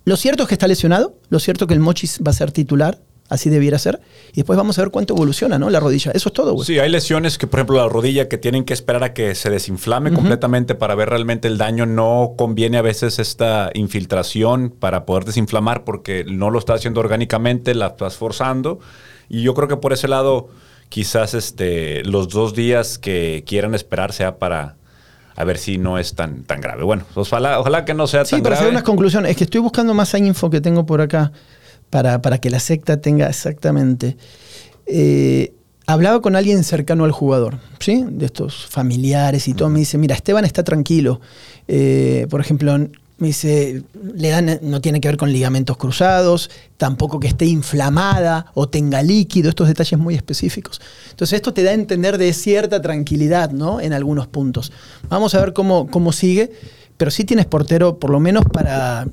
Lo 0.07 0.17
cierto 0.17 0.45
es 0.45 0.49
que 0.49 0.55
está 0.55 0.67
lesionado, 0.67 1.15
lo 1.29 1.41
cierto 1.41 1.65
es 1.67 1.69
que 1.69 1.75
el 1.75 1.81
Mochis 1.81 2.21
va 2.27 2.31
a 2.31 2.35
ser 2.35 2.53
titular, 2.53 2.99
así 3.35 3.51
debiera 3.51 3.79
ser, 3.79 4.01
y 4.33 4.37
después 4.37 4.57
vamos 4.57 4.79
a 4.79 4.83
ver 4.83 4.91
cuánto 4.91 5.15
evoluciona, 5.15 5.59
¿no? 5.59 5.69
La 5.71 5.81
rodilla. 5.81 6.11
Eso 6.13 6.29
es 6.31 6.33
todo, 6.33 6.53
güey. 6.55 6.65
Sí, 6.67 6.79
hay 6.79 6.89
lesiones 6.91 7.37
que, 7.39 7.47
por 7.47 7.61
ejemplo, 7.61 7.77
la 7.77 7.89
rodilla 7.89 8.29
que 8.29 8.39
tienen 8.39 8.65
que 8.65 8.73
esperar 8.73 9.05
a 9.05 9.13
que 9.13 9.35
se 9.35 9.51
desinflame 9.51 10.13
completamente 10.13 10.75
para 10.75 10.95
ver 10.95 11.11
realmente 11.11 11.49
el 11.49 11.59
daño. 11.59 11.87
No 11.87 12.35
conviene 12.37 12.79
a 12.79 12.83
veces 12.83 13.19
esta 13.19 13.71
infiltración 13.75 14.71
para 14.71 15.05
poder 15.07 15.25
desinflamar 15.25 15.85
porque 15.85 16.25
no 16.27 16.51
lo 16.51 16.59
está 16.59 16.75
haciendo 16.75 17.01
orgánicamente, 17.01 17.75
la 17.75 17.89
estás 17.89 18.17
forzando. 18.17 18.81
Y 19.29 19.43
yo 19.43 19.55
creo 19.55 19.69
que 19.69 19.77
por 19.77 19.93
ese 19.93 20.09
lado, 20.09 20.49
quizás 20.89 21.35
este, 21.35 22.05
los 22.05 22.29
dos 22.29 22.55
días 22.55 22.99
que 22.99 23.43
quieran 23.47 23.75
esperar 23.75 24.13
sea 24.13 24.39
para 24.39 24.77
a 25.37 25.43
ver 25.43 25.59
si 25.59 25.79
no 25.79 25.99
es 25.99 26.15
tan, 26.15 26.45
tan 26.45 26.61
grave. 26.61 26.85
Bueno, 26.85 27.03
ojalá, 27.15 27.59
ojalá 27.59 27.85
que 27.85 27.93
no 27.93 28.07
sea 28.07 28.25
Sí, 28.25 28.33
tan 28.37 28.43
para 28.43 28.55
grave. 28.55 28.67
hacer 28.67 28.71
unas 28.73 28.85
conclusiones. 28.85 29.33
Es 29.33 29.37
que 29.37 29.45
estoy 29.45 29.61
buscando 29.61 29.93
más 29.93 30.15
info 30.15 30.49
que 30.49 30.61
tengo 30.61 30.87
por 30.87 31.01
acá 31.01 31.33
para, 31.95 32.21
para 32.21 32.39
que 32.39 32.51
la 32.51 32.59
secta 32.59 33.01
tenga 33.01 33.29
exactamente. 33.29 34.17
Eh, 34.85 35.55
hablaba 35.87 36.21
con 36.21 36.35
alguien 36.35 36.65
cercano 36.65 37.05
al 37.05 37.13
jugador, 37.13 37.61
¿sí? 37.79 38.05
De 38.09 38.27
estos 38.27 38.67
familiares 38.67 39.47
y 39.47 39.55
todo. 39.55 39.69
Me 39.69 39.79
dice, 39.79 39.97
mira, 39.97 40.17
Esteban 40.17 40.45
está 40.45 40.65
tranquilo. 40.65 41.21
Eh, 41.69 42.27
por 42.31 42.41
ejemplo, 42.41 42.77
me 43.19 43.29
dice, 43.29 43.85
le 44.13 44.29
dan, 44.29 44.59
no 44.63 44.81
tiene 44.81 45.01
que 45.01 45.07
ver 45.07 45.17
con 45.17 45.33
ligamentos 45.33 45.77
cruzados, 45.77 46.51
tampoco 46.79 47.21
que 47.21 47.29
esté 47.29 47.47
inflamada 47.47 48.47
o 48.55 48.69
tenga 48.69 49.01
líquido, 49.01 49.49
estos 49.49 49.69
detalles 49.69 50.01
muy 50.01 50.17
específicos. 50.17 50.81
Entonces 51.11 51.37
esto 51.37 51.55
te 51.55 51.63
da 51.63 51.71
a 51.71 51.75
entender 51.75 52.19
de 52.19 52.33
cierta 52.33 52.83
tranquilidad, 52.83 53.53
¿no? 53.53 53.81
En 53.81 53.93
algunos 53.93 54.27
puntos. 54.27 54.73
Vamos 55.09 55.37
a 55.37 55.39
ver 55.39 55.53
cómo, 55.53 55.87
cómo 55.87 56.11
sigue, 56.11 56.51
pero 56.97 57.13
sí 57.13 57.23
tienes 57.23 57.47
portero 57.47 58.01
por 58.01 58.11
lo 58.11 58.19
menos 58.19 58.45
para, 58.53 59.07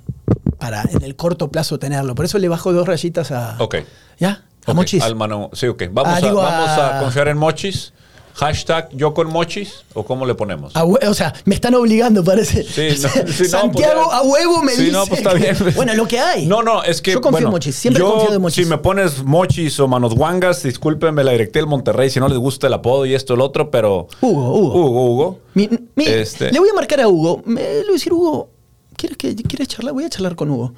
para 0.61 0.83
en 0.83 1.01
el 1.03 1.15
corto 1.15 1.49
plazo 1.49 1.79
tenerlo. 1.79 2.13
Por 2.15 2.23
eso 2.25 2.37
le 2.37 2.47
bajo 2.47 2.71
dos 2.71 2.87
rayitas 2.87 3.31
a... 3.31 3.55
Ok. 3.59 3.77
¿Ya? 4.19 4.43
A 4.67 4.73
Mochis. 4.73 5.01
al 5.01 5.15
mano- 5.15 5.49
sí, 5.53 5.65
ok. 5.67 5.83
Vamos, 5.91 6.13
Ah, 6.23 6.27
a, 6.27 6.31
vamos 6.31 6.69
a... 6.69 6.97
a- 6.97 7.01
confiar 7.01 7.27
en 7.29 7.37
Mochis. 7.37 7.93
Hashtag 8.33 8.87
yo 8.93 9.13
con 9.13 9.27
Mochis 9.27 9.83
o 9.93 10.05
cómo 10.05 10.25
le 10.25 10.35
ponemos. 10.35 10.73
A 10.75 10.85
o 10.85 11.13
sea, 11.13 11.33
me 11.43 11.53
están 11.55 11.75
obligando, 11.75 12.23
parece. 12.23 12.63
Sí, 12.63 13.01
no, 13.01 13.09
sí, 13.27 13.43
no, 13.43 13.49
Santiago 13.49 14.03
pues 14.05 14.15
a 14.15 14.21
huevo 14.21 14.61
me 14.63 14.71
Sí, 14.71 14.83
dice. 14.83 14.93
no, 14.93 15.05
pues 15.05 15.19
está 15.19 15.33
bien. 15.33 15.57
Bueno, 15.75 15.93
lo 15.95 16.07
que 16.07 16.19
hay. 16.19 16.45
No, 16.47 16.61
no, 16.63 16.81
es 16.83 17.01
que. 17.01 17.11
Yo 17.11 17.19
confío 17.21 17.31
bueno, 17.31 17.47
en 17.47 17.51
Mochis. 17.51 17.75
Siempre 17.75 17.99
yo, 17.99 18.13
confío 18.13 18.35
en 18.35 18.41
Mochis. 18.41 18.63
Si 18.63 18.69
me 18.69 18.77
pones 18.77 19.23
Mochis 19.25 19.77
o 19.81 19.87
Manos 19.89 20.15
Guangas, 20.15 20.63
discúlpenme 20.63 21.23
la 21.25 21.31
directé 21.33 21.59
del 21.59 21.67
Monterrey 21.67 22.09
si 22.09 22.19
no 22.21 22.29
les 22.29 22.37
gusta 22.37 22.67
el 22.67 22.73
apodo 22.73 23.05
y 23.05 23.15
esto, 23.15 23.33
el 23.33 23.41
otro, 23.41 23.69
pero. 23.69 24.07
Hugo, 24.21 24.53
Hugo. 24.55 24.75
Hugo, 24.75 25.05
Hugo. 25.11 25.39
Mi- 25.55 25.69
mi- 25.95 26.05
Este- 26.05 26.51
Le 26.53 26.59
voy 26.59 26.69
a 26.69 26.73
marcar 26.73 27.01
a 27.01 27.07
Hugo. 27.09 27.41
Me- 27.45 27.61
le 27.61 27.79
voy 27.81 27.89
a 27.89 27.93
decir, 27.93 28.13
Hugo, 28.13 28.49
¿quieres, 29.01 29.17
que, 29.17 29.35
¿quieres 29.35 29.67
charlar? 29.67 29.93
Voy 29.93 30.03
a 30.05 30.09
charlar 30.09 30.35
con 30.35 30.49
Hugo. 30.51 30.73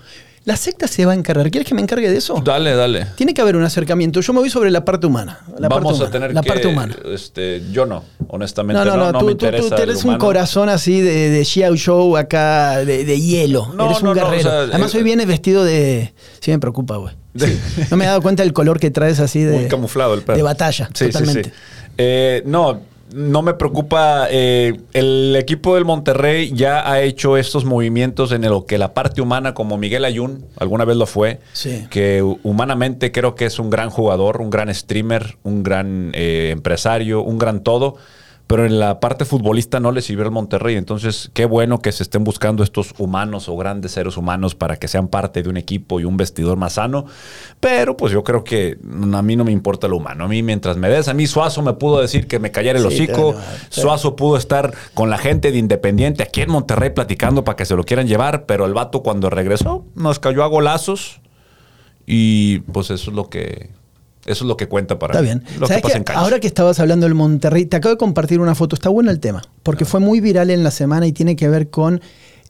La 0.45 0.57
secta 0.57 0.87
se 0.89 1.05
va 1.05 1.13
a 1.13 1.15
encargar. 1.15 1.49
¿Quieres 1.51 1.65
que 1.69 1.73
me 1.73 1.81
encargue 1.81 2.09
de 2.09 2.17
eso? 2.17 2.41
Dale, 2.43 2.75
dale. 2.75 3.05
Tiene 3.15 3.33
que 3.33 3.41
haber 3.41 3.55
un 3.55 3.63
acercamiento. 3.63 4.19
Yo 4.19 4.33
me 4.33 4.39
voy 4.39 4.49
sobre 4.49 4.71
la 4.71 4.83
parte 4.83 5.07
humana. 5.07 5.39
La 5.57 5.69
Vamos 5.69 5.69
parte 5.69 5.95
humana, 5.95 6.05
a 6.07 6.11
tener 6.11 6.33
la 6.33 6.41
que. 6.41 6.47
parte 6.49 6.67
humana. 6.67 6.95
Este, 7.13 7.63
yo 7.71 7.85
no, 7.85 8.03
honestamente. 8.27 8.77
No, 8.77 8.83
no, 8.83 8.97
no, 8.97 9.11
no, 9.13 9.19
tú, 9.19 9.25
me 9.27 9.35
tú- 9.35 9.47
tú 9.69 9.75
eres 9.81 10.03
un 10.03 10.17
corazón 10.17 10.67
así 10.67 10.99
de, 10.99 11.29
de 11.29 11.45
Xiao 11.45 11.75
Show 11.77 12.17
acá, 12.17 12.79
de, 12.79 13.05
de 13.05 13.21
hielo. 13.21 13.71
No, 13.73 13.85
eres 13.85 13.99
un 13.99 14.03
no, 14.09 14.15
no, 14.15 14.21
guerrero. 14.21 14.49
o 14.49 14.51
sea, 14.51 14.59
Además, 14.63 14.93
eh, 14.93 14.97
hoy 14.97 15.03
vienes 15.03 15.27
vestido 15.27 15.63
de. 15.63 16.13
Sí, 16.41 16.51
me 16.51 16.59
preocupa, 16.59 16.97
güey. 16.97 17.13
Sí. 17.37 17.57
No 17.89 17.95
me 17.95 18.03
he 18.03 18.07
dado 18.07 18.21
cuenta 18.21 18.43
del 18.43 18.51
color 18.51 18.81
que 18.81 18.91
traes 18.91 19.21
así 19.21 19.43
de. 19.43 19.59
Muy 19.59 19.67
camuflado 19.69 20.13
el 20.13 20.23
perro. 20.23 20.35
De 20.35 20.43
batalla, 20.43 20.89
Sí, 20.93 21.05
sí, 21.05 21.11
totalmente. 21.11 21.51
sí. 21.51 21.55
Eh, 21.97 22.43
no, 22.45 22.81
no 23.13 23.41
me 23.41 23.53
preocupa. 23.53 24.27
eh, 24.29 24.73
el 24.93 25.35
equipo 25.37 25.75
del 25.75 25.85
Monterrey 25.85 26.51
ya 26.53 26.89
ha 26.89 27.01
hecho 27.01 27.37
estos 27.37 27.63
movimientos 27.65 28.31
en 28.31 28.41
lo 28.43 28.65
que 28.65 28.77
la 28.77 28.93
parte 28.93 29.21
humana, 29.21 29.53
como 29.53 29.77
Miguel 29.77 30.03
Ayun, 30.05 30.45
alguna 30.57 30.85
vez 30.85 30.97
lo 30.97 31.05
fue, 31.05 31.39
Sí. 31.53 31.85
que 31.89 32.21
humanamente 32.43 33.11
creo 33.11 33.35
que 33.35 33.45
es 33.45 33.59
un 33.59 33.69
gran 33.69 33.89
jugador, 33.89 34.41
un 34.41 34.49
gran 34.49 34.73
streamer, 34.73 35.37
un 35.43 35.63
gran 35.63 36.11
eh, 36.13 36.49
empresario, 36.51 37.21
un 37.21 37.37
gran 37.37 37.61
todo. 37.63 37.95
Pero 38.45 38.65
en 38.65 38.77
la 38.77 38.99
parte 38.99 39.23
futbolista 39.25 39.79
no 39.79 39.91
le 39.93 40.01
sirvió 40.01 40.25
al 40.25 40.31
Monterrey. 40.31 40.75
Entonces, 40.75 41.31
qué 41.33 41.45
bueno 41.45 41.79
que 41.79 41.91
se 41.93 42.03
estén 42.03 42.23
buscando 42.25 42.61
estos 42.61 42.93
humanos 42.97 43.47
o 43.47 43.55
grandes 43.55 43.93
seres 43.93 44.17
humanos 44.17 44.53
para 44.53 44.75
que 44.75 44.87
sean 44.89 45.07
parte 45.07 45.41
de 45.41 45.49
un 45.49 45.55
equipo 45.57 45.99
y 45.99 46.03
un 46.03 46.17
vestidor 46.17 46.57
más 46.57 46.73
sano. 46.73 47.05
Pero 47.61 47.95
pues 47.95 48.11
yo 48.11 48.23
creo 48.23 48.43
que 48.43 48.77
a 49.13 49.21
mí 49.21 49.35
no 49.37 49.45
me 49.45 49.51
importa 49.53 49.87
lo 49.87 49.95
humano. 49.97 50.25
A 50.25 50.27
mí 50.27 50.43
mientras 50.43 50.75
me 50.77 50.89
des, 50.89 51.07
a 51.07 51.13
mí 51.13 51.25
Suazo 51.25 51.61
me 51.61 51.73
pudo 51.73 52.01
decir 52.01 52.27
que 52.27 52.37
me 52.37 52.51
callara 52.51 52.77
el 52.79 52.89
Sí, 52.89 53.03
hocico. 53.03 53.33
sí. 53.69 53.81
Suazo 53.81 54.15
pudo 54.17 54.35
estar 54.37 54.73
con 54.93 55.09
la 55.09 55.17
gente 55.17 55.51
de 55.51 55.57
Independiente 55.57 56.21
aquí 56.21 56.41
en 56.41 56.51
Monterrey 56.51 56.89
platicando 56.89 57.43
para 57.45 57.55
que 57.55 57.65
se 57.65 57.75
lo 57.75 57.83
quieran 57.85 58.07
llevar. 58.07 58.45
Pero 58.45 58.65
el 58.65 58.73
vato 58.73 59.03
cuando 59.03 59.29
regresó 59.29 59.85
nos 59.95 60.19
cayó 60.19 60.43
a 60.43 60.47
golazos. 60.47 61.21
Y 62.05 62.59
pues 62.59 62.89
eso 62.91 63.09
es 63.09 63.15
lo 63.15 63.29
que... 63.29 63.69
Eso 64.25 64.43
es 64.45 64.47
lo 64.47 64.55
que 64.55 64.67
cuenta 64.67 64.97
para 64.99 65.13
Está 65.13 65.21
mí. 65.21 65.27
bien. 65.27 65.43
Lo 65.59 65.67
que 65.67 65.73
¿Sabes 65.73 65.83
pasa 65.83 65.97
en 65.97 66.03
cancha. 66.03 66.21
Ahora 66.21 66.39
que 66.39 66.47
estabas 66.47 66.79
hablando 66.79 67.05
del 67.05 67.13
Monterrey, 67.13 67.65
te 67.65 67.75
acabo 67.77 67.93
de 67.93 67.97
compartir 67.97 68.39
una 68.39 68.55
foto. 68.55 68.75
Está 68.75 68.89
bueno 68.89 69.11
el 69.11 69.19
tema, 69.19 69.41
porque 69.63 69.85
fue 69.85 69.99
muy 69.99 70.21
viral 70.21 70.49
en 70.49 70.63
la 70.63 70.71
semana 70.71 71.05
y 71.07 71.11
tiene 71.11 71.35
que 71.35 71.49
ver 71.49 71.69
con 71.69 72.01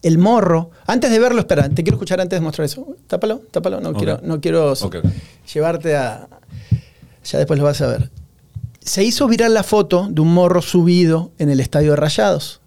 el 0.04 0.18
morro. 0.18 0.70
Antes 0.86 1.10
de 1.12 1.20
verlo, 1.20 1.40
espera, 1.40 1.70
te 1.70 1.84
quiero 1.84 1.96
escuchar 1.96 2.22
antes 2.22 2.40
de 2.40 2.44
mostrar 2.44 2.66
eso. 2.66 2.86
Tápalo, 3.08 3.42
tápalo. 3.52 3.80
No 3.82 3.94
quiero, 3.94 4.20
no 4.24 4.40
quiero 4.40 4.74
llevarte 5.52 5.96
a. 5.96 6.28
Ya 7.26 7.38
después 7.40 7.58
lo 7.58 7.66
vas 7.66 7.82
a 7.82 7.88
ver. 7.88 8.12
Se 8.82 9.04
hizo 9.04 9.28
viral 9.28 9.54
la 9.54 9.64
foto 9.64 10.08
de 10.12 10.20
un 10.22 10.34
morro 10.34 10.62
subido 10.62 11.32
en 11.40 11.50
el 11.50 11.60
estadio 11.62 11.92
de 11.92 11.96
Rayados. 11.96 12.60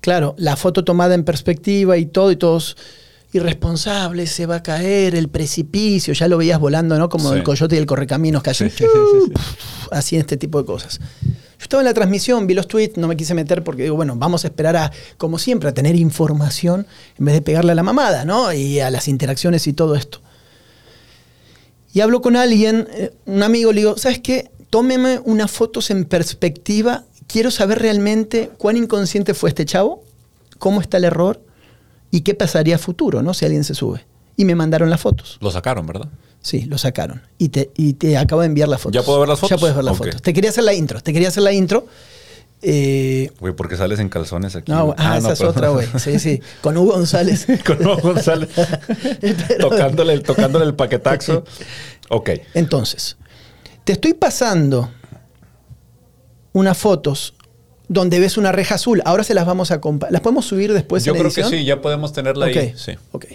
Claro, 0.00 0.34
la 0.38 0.56
foto 0.56 0.84
tomada 0.84 1.14
en 1.14 1.24
perspectiva 1.24 1.98
y 1.98 2.06
todo, 2.06 2.30
y 2.30 2.36
todos 2.36 2.76
irresponsables, 3.32 4.30
se 4.32 4.46
va 4.46 4.56
a 4.56 4.62
caer, 4.62 5.14
el 5.14 5.28
precipicio, 5.28 6.14
ya 6.14 6.26
lo 6.28 6.36
veías 6.38 6.58
volando, 6.58 6.98
¿no? 6.98 7.08
Como 7.08 7.30
Sí. 7.30 7.36
el 7.38 7.42
coyote 7.44 7.76
y 7.76 7.78
el 7.78 7.86
correcaminos 7.86 8.42
cayó. 8.42 8.68
Sí, 8.68 8.74
sí. 8.78 9.32
Así 9.90 10.16
en 10.16 10.20
este 10.22 10.36
tipo 10.36 10.58
de 10.58 10.64
cosas. 10.64 10.98
Yo 11.22 11.64
estaba 11.64 11.82
en 11.82 11.86
la 11.86 11.94
transmisión, 11.94 12.46
vi 12.46 12.54
los 12.54 12.66
tweets, 12.66 12.96
no 12.96 13.06
me 13.06 13.16
quise 13.16 13.34
meter 13.34 13.62
porque 13.62 13.82
digo, 13.84 13.94
bueno, 13.94 14.16
vamos 14.16 14.44
a 14.44 14.48
esperar 14.48 14.76
a, 14.76 14.90
como 15.18 15.38
siempre, 15.38 15.68
a 15.68 15.74
tener 15.74 15.94
información 15.94 16.86
en 17.18 17.24
vez 17.26 17.34
de 17.34 17.42
pegarle 17.42 17.72
a 17.72 17.74
la 17.74 17.82
mamada, 17.82 18.24
¿no? 18.24 18.52
Y 18.52 18.80
a 18.80 18.90
las 18.90 19.08
interacciones 19.08 19.66
y 19.66 19.72
todo 19.74 19.94
esto. 19.94 20.20
Y 21.92 22.00
hablo 22.00 22.22
con 22.22 22.36
alguien, 22.36 22.88
eh, 22.92 23.12
un 23.26 23.42
amigo, 23.42 23.72
le 23.72 23.80
digo, 23.80 23.98
¿sabes 23.98 24.20
qué? 24.20 24.50
Tómeme 24.70 25.20
unas 25.24 25.50
fotos 25.50 25.90
en 25.90 26.04
perspectiva. 26.04 27.04
Quiero 27.26 27.50
saber 27.50 27.78
realmente 27.80 28.50
cuán 28.58 28.76
inconsciente 28.76 29.34
fue 29.34 29.50
este 29.50 29.64
chavo, 29.64 30.02
cómo 30.58 30.80
está 30.80 30.96
el 30.96 31.04
error 31.04 31.40
y 32.10 32.20
qué 32.22 32.34
pasaría 32.34 32.76
a 32.76 32.78
futuro, 32.78 33.22
¿no? 33.22 33.34
Si 33.34 33.44
alguien 33.44 33.64
se 33.64 33.74
sube. 33.74 34.04
Y 34.36 34.44
me 34.44 34.54
mandaron 34.54 34.88
las 34.90 35.00
fotos. 35.00 35.38
Lo 35.40 35.50
sacaron, 35.50 35.86
¿verdad? 35.86 36.08
Sí, 36.40 36.62
lo 36.62 36.78
sacaron. 36.78 37.22
Y 37.36 37.50
te, 37.50 37.70
y 37.76 37.92
te 37.94 38.16
acabo 38.16 38.40
de 38.40 38.46
enviar 38.46 38.68
las 38.68 38.80
fotos. 38.80 38.94
¿Ya 39.00 39.04
puedo 39.04 39.20
ver 39.20 39.28
las 39.28 39.38
fotos? 39.38 39.56
Ya 39.56 39.60
puedes 39.60 39.76
ver 39.76 39.84
las 39.84 39.96
fotos. 39.98 40.22
Te 40.22 40.32
quería 40.32 40.50
hacer 40.50 40.64
la 40.64 40.72
intro. 40.72 41.00
Te 41.00 41.12
quería 41.12 41.28
hacer 41.28 41.42
la 41.42 41.52
intro. 41.52 41.86
Eh, 42.62 43.30
Güey, 43.40 43.54
porque 43.54 43.76
sales 43.76 44.00
en 44.00 44.08
calzones 44.08 44.54
aquí. 44.56 44.70
no, 44.72 44.86
güey? 44.86 44.96
ah, 44.98 45.16
esa 45.18 45.28
no, 45.28 45.32
es 45.34 45.40
otra, 45.42 45.68
güey. 45.70 45.86
Sí, 45.98 46.18
sí. 46.18 46.40
Con 46.62 46.76
Hugo 46.76 46.92
González. 46.92 47.46
Con 47.66 47.80
Hugo 47.82 47.98
González. 47.98 48.48
Pero- 49.20 49.68
tocándole, 49.68 50.18
tocándole 50.20 50.64
el 50.66 50.74
paquetaxo. 50.74 51.44
Ok. 52.12 52.30
Entonces, 52.54 53.16
te 53.84 53.92
estoy 53.92 54.14
pasando 54.14 54.90
unas 56.52 56.76
fotos 56.76 57.34
donde 57.90 58.20
ves 58.20 58.38
una 58.38 58.52
reja 58.52 58.76
azul. 58.76 59.02
Ahora 59.04 59.24
se 59.24 59.34
las 59.34 59.44
vamos 59.44 59.72
a 59.72 59.80
compartir. 59.80 60.12
¿Las 60.12 60.22
podemos 60.22 60.46
subir 60.46 60.72
después 60.72 61.04
Yo 61.04 61.12
en 61.12 61.18
creo 61.18 61.32
que 61.32 61.42
sí, 61.44 61.64
ya 61.64 61.82
podemos 61.82 62.12
tenerla 62.12 62.46
ahí. 62.46 62.72
Sí. 62.76 62.92
ok. 63.10 63.26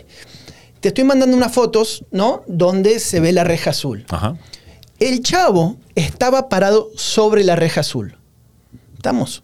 Te 0.80 0.88
estoy 0.88 1.04
mandando 1.04 1.36
unas 1.36 1.54
fotos, 1.54 2.06
¿no? 2.12 2.42
Donde 2.48 3.02
se 3.02 3.20
ve 3.20 3.34
la 3.34 3.44
reja 3.44 3.72
azul. 3.72 4.06
Ajá. 4.08 4.38
El 4.98 5.22
chavo 5.24 5.76
estaba 5.96 6.48
parado 6.48 6.90
sobre 6.96 7.44
la 7.44 7.58
reja 7.58 7.82
azul. 7.82 8.16
¿Estamos? 8.96 9.44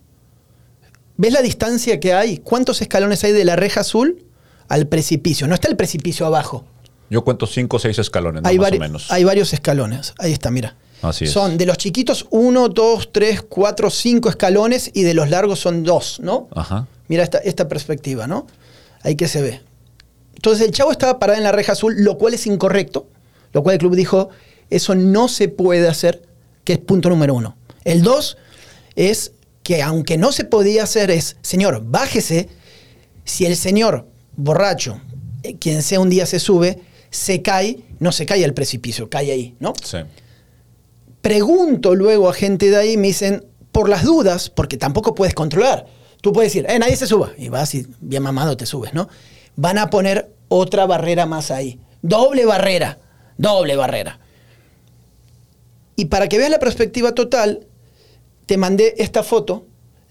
¿Ves 1.18 1.34
la 1.34 1.42
distancia 1.42 2.00
que 2.00 2.14
hay? 2.14 2.38
¿Cuántos 2.38 2.82
escalones 2.82 3.22
hay 3.26 3.34
de 3.34 3.44
la 3.44 3.58
reja 3.58 3.82
azul 3.82 4.24
al 4.70 4.88
precipicio? 4.88 5.46
No 5.46 5.56
está 5.56 5.68
el 5.68 5.76
precipicio 5.76 6.26
abajo. 6.26 6.64
Yo 7.10 7.26
cuento 7.26 7.48
cinco 7.48 7.76
o 7.76 7.80
seis 7.80 8.00
escalones, 8.00 8.44
¿no? 8.44 8.48
hay, 8.48 8.58
más 8.58 8.72
o 8.72 8.80
menos. 8.80 9.12
hay 9.12 9.26
varios 9.26 9.52
escalones. 9.52 10.14
Ahí 10.20 10.32
está, 10.32 10.52
mira. 10.52 10.78
Así 11.02 11.26
es. 11.26 11.32
Son 11.32 11.58
de 11.58 11.66
los 11.66 11.78
chiquitos 11.78 12.28
uno, 12.30 12.70
dos, 12.70 13.10
tres, 13.12 13.42
cuatro, 13.42 13.90
cinco 13.90 14.30
escalones 14.30 14.92
y 14.94 15.04
de 15.04 15.14
los 15.14 15.30
largos 15.30 15.60
son 15.60 15.84
dos, 15.84 16.20
¿no? 16.22 16.48
Ajá. 16.54 16.88
Mira 17.08 17.24
esta, 17.24 17.40
esta 17.40 17.68
perspectiva, 17.68 18.28
¿no? 18.28 18.48
Ahí 19.04 19.16
que 19.16 19.28
se 19.28 19.42
ve. 19.42 19.62
Entonces 20.36 20.66
el 20.66 20.72
chavo 20.74 20.92
estaba 20.92 21.20
parado 21.20 21.38
en 21.38 21.44
la 21.44 21.52
reja 21.52 21.74
azul, 21.74 21.96
lo 21.98 22.18
cual 22.18 22.34
es 22.34 22.48
incorrecto, 22.48 23.08
lo 23.54 23.64
cual 23.64 23.74
el 23.74 23.80
club 23.80 23.96
dijo, 23.96 24.30
eso 24.70 24.96
no 24.96 25.28
se 25.28 25.50
puede 25.50 25.88
hacer, 25.88 26.24
que 26.64 26.74
es 26.74 26.80
punto 26.80 27.10
número 27.10 27.36
uno. 27.36 27.56
El 27.84 28.02
dos 28.02 28.38
es 28.96 29.34
que 29.64 29.82
aunque 29.82 30.18
no 30.18 30.32
se 30.32 30.46
podía 30.46 30.84
hacer 30.84 31.12
es, 31.12 31.38
señor, 31.42 31.84
bájese, 31.86 32.50
si 33.24 33.46
el 33.46 33.56
señor 33.56 34.08
borracho, 34.36 35.00
eh, 35.44 35.58
quien 35.58 35.84
sea 35.84 36.00
un 36.00 36.10
día 36.10 36.26
se 36.26 36.40
sube, 36.40 36.80
se 37.10 37.42
cae, 37.42 37.80
no 38.00 38.12
se 38.12 38.26
cae 38.26 38.44
al 38.44 38.54
precipicio, 38.54 39.10
cae 39.10 39.32
ahí, 39.32 39.56
¿no? 39.60 39.74
Sí. 39.84 39.98
Pregunto 41.22 41.96
luego 41.96 42.30
a 42.30 42.34
gente 42.34 42.70
de 42.70 42.78
ahí, 42.78 42.98
me 42.98 43.08
dicen, 43.08 43.46
por 43.72 43.90
las 43.90 44.04
dudas, 44.04 44.50
porque 44.50 44.78
tampoco 44.78 45.16
puedes 45.16 45.34
controlar. 45.34 45.86
Tú 46.22 46.34
puedes 46.34 46.52
decir, 46.52 46.70
eh, 46.70 46.80
nadie 46.80 46.96
se 46.96 47.08
suba. 47.08 47.32
Y 47.38 47.50
vas 47.50 47.74
y 47.76 47.88
bien 48.00 48.24
mamado 48.24 48.58
te 48.58 48.66
subes, 48.66 48.94
¿no? 48.94 49.08
Van 49.56 49.78
a 49.78 49.90
poner 49.90 50.32
otra 50.48 50.86
barrera 50.86 51.26
más 51.26 51.52
ahí. 51.52 51.80
Doble 52.02 52.46
barrera. 52.46 53.00
Doble 53.38 53.76
barrera. 53.76 54.20
Y 55.96 56.06
para 56.06 56.28
que 56.28 56.38
veas 56.38 56.50
la 56.50 56.60
perspectiva 56.60 57.14
total, 57.14 57.68
te 58.46 58.58
mandé 58.58 58.96
esta 58.98 59.24
foto. 59.24 59.66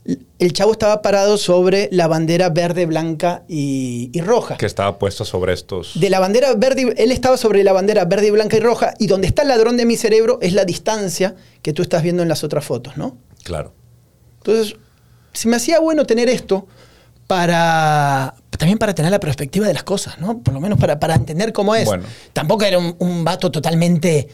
El 0.04 0.52
chavo 0.54 0.72
estaba 0.72 1.02
parado 1.02 1.36
sobre 1.36 1.88
la 1.92 2.08
bandera 2.08 2.48
verde, 2.48 2.86
blanca 2.86 3.44
y, 3.48 4.10
y 4.12 4.20
roja. 4.22 4.56
Que 4.56 4.64
estaba 4.66 4.98
puesto 4.98 5.24
sobre 5.24 5.52
estos. 5.52 5.92
De 6.00 6.08
la 6.08 6.20
bandera 6.20 6.54
verde, 6.54 6.94
él 6.96 7.12
estaba 7.12 7.36
sobre 7.36 7.62
la 7.62 7.72
bandera 7.72 8.06
verde, 8.06 8.30
blanca 8.30 8.56
y 8.56 8.60
roja, 8.60 8.94
y 8.98 9.06
donde 9.06 9.26
está 9.26 9.42
el 9.42 9.48
ladrón 9.48 9.76
de 9.76 9.84
mi 9.84 9.96
cerebro 9.96 10.38
es 10.40 10.54
la 10.54 10.64
distancia 10.64 11.36
que 11.62 11.72
tú 11.74 11.82
estás 11.82 12.02
viendo 12.02 12.22
en 12.22 12.28
las 12.28 12.42
otras 12.44 12.64
fotos, 12.64 12.96
¿no? 12.96 13.18
Claro. 13.42 13.74
Entonces, 14.38 14.76
se 15.34 15.48
me 15.48 15.56
hacía 15.56 15.80
bueno 15.80 16.06
tener 16.06 16.28
esto 16.30 16.66
para 17.26 18.34
también 18.58 18.78
para 18.78 18.94
tener 18.94 19.10
la 19.10 19.20
perspectiva 19.20 19.66
de 19.66 19.74
las 19.74 19.84
cosas, 19.84 20.18
¿no? 20.18 20.40
Por 20.40 20.54
lo 20.54 20.60
menos 20.60 20.78
para, 20.78 20.98
para 20.98 21.14
entender 21.14 21.52
cómo 21.52 21.74
es. 21.74 21.84
Bueno. 21.84 22.04
Tampoco 22.32 22.64
era 22.64 22.78
un, 22.78 22.96
un 22.98 23.24
vato 23.24 23.50
totalmente... 23.50 24.28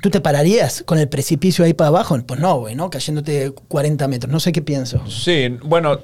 ¿Tú 0.00 0.10
te 0.10 0.20
pararías 0.20 0.82
con 0.86 0.98
el 0.98 1.08
precipicio 1.08 1.64
ahí 1.64 1.74
para 1.74 1.88
abajo? 1.88 2.18
Pues 2.26 2.40
no, 2.40 2.58
güey, 2.60 2.74
¿no? 2.74 2.90
Cayéndote 2.90 3.52
40 3.68 4.08
metros. 4.08 4.32
No 4.32 4.40
sé 4.40 4.52
qué 4.52 4.62
pienso. 4.62 5.02
Sí, 5.08 5.56
bueno, 5.62 6.00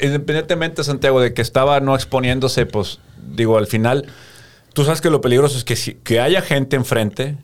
independientemente, 0.00 0.82
Santiago, 0.84 1.20
de 1.20 1.32
que 1.34 1.42
estaba 1.42 1.80
no 1.80 1.94
exponiéndose, 1.94 2.66
pues 2.66 2.98
digo, 3.34 3.56
al 3.58 3.66
final, 3.66 4.06
tú 4.72 4.84
sabes 4.84 5.00
que 5.00 5.10
lo 5.10 5.20
peligroso 5.20 5.56
es 5.56 5.64
que, 5.64 5.76
si- 5.76 5.94
que 5.94 6.20
haya 6.20 6.42
gente 6.42 6.76
enfrente, 6.76 7.36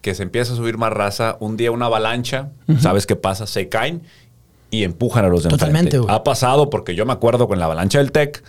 que 0.00 0.14
se 0.14 0.22
empieza 0.22 0.52
a 0.52 0.56
subir 0.56 0.76
más 0.78 0.92
raza, 0.92 1.36
un 1.40 1.56
día 1.56 1.70
una 1.70 1.86
avalancha, 1.86 2.50
¿sabes 2.80 3.06
qué 3.06 3.16
pasa? 3.16 3.46
Se 3.46 3.68
caen 3.68 4.02
y 4.70 4.84
empujan 4.84 5.24
a 5.24 5.28
los 5.28 5.42
de 5.44 5.50
Totalmente, 5.50 5.96
enfrente. 5.96 5.98
güey. 5.98 6.14
Ha 6.14 6.24
pasado 6.24 6.68
porque 6.70 6.94
yo 6.94 7.06
me 7.06 7.12
acuerdo 7.12 7.48
con 7.48 7.58
la 7.58 7.66
avalancha 7.66 7.98
del 7.98 8.12
TEC, 8.12 8.42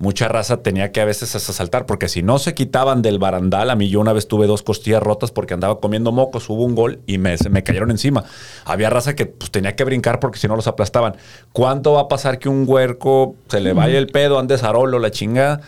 mucha 0.00 0.28
raza 0.28 0.62
tenía 0.62 0.92
que 0.92 1.02
a 1.02 1.04
veces 1.04 1.36
hasta 1.36 1.52
saltar, 1.52 1.84
porque 1.84 2.08
si 2.08 2.22
no 2.22 2.38
se 2.38 2.54
quitaban 2.54 3.02
del 3.02 3.18
barandal, 3.18 3.68
a 3.68 3.76
mí 3.76 3.90
yo 3.90 4.00
una 4.00 4.14
vez 4.14 4.26
tuve 4.26 4.46
dos 4.46 4.62
costillas 4.62 5.02
rotas 5.02 5.30
porque 5.30 5.52
andaba 5.52 5.78
comiendo 5.78 6.10
mocos, 6.10 6.48
hubo 6.48 6.64
un 6.64 6.74
gol 6.74 7.00
y 7.06 7.18
me, 7.18 7.36
se 7.36 7.50
me 7.50 7.62
cayeron 7.62 7.90
encima. 7.90 8.24
Había 8.64 8.88
raza 8.88 9.14
que 9.14 9.26
pues, 9.26 9.50
tenía 9.50 9.76
que 9.76 9.84
brincar 9.84 10.18
porque 10.18 10.38
si 10.38 10.48
no 10.48 10.56
los 10.56 10.66
aplastaban. 10.66 11.16
¿Cuánto 11.52 11.92
va 11.92 12.00
a 12.00 12.08
pasar 12.08 12.38
que 12.38 12.48
un 12.48 12.64
huerco 12.66 13.36
se 13.48 13.60
le 13.60 13.74
vaya 13.74 13.98
el 13.98 14.06
pedo, 14.06 14.38
ande 14.38 14.56
zarolo, 14.56 14.98
la 14.98 15.10
chinga? 15.10 15.60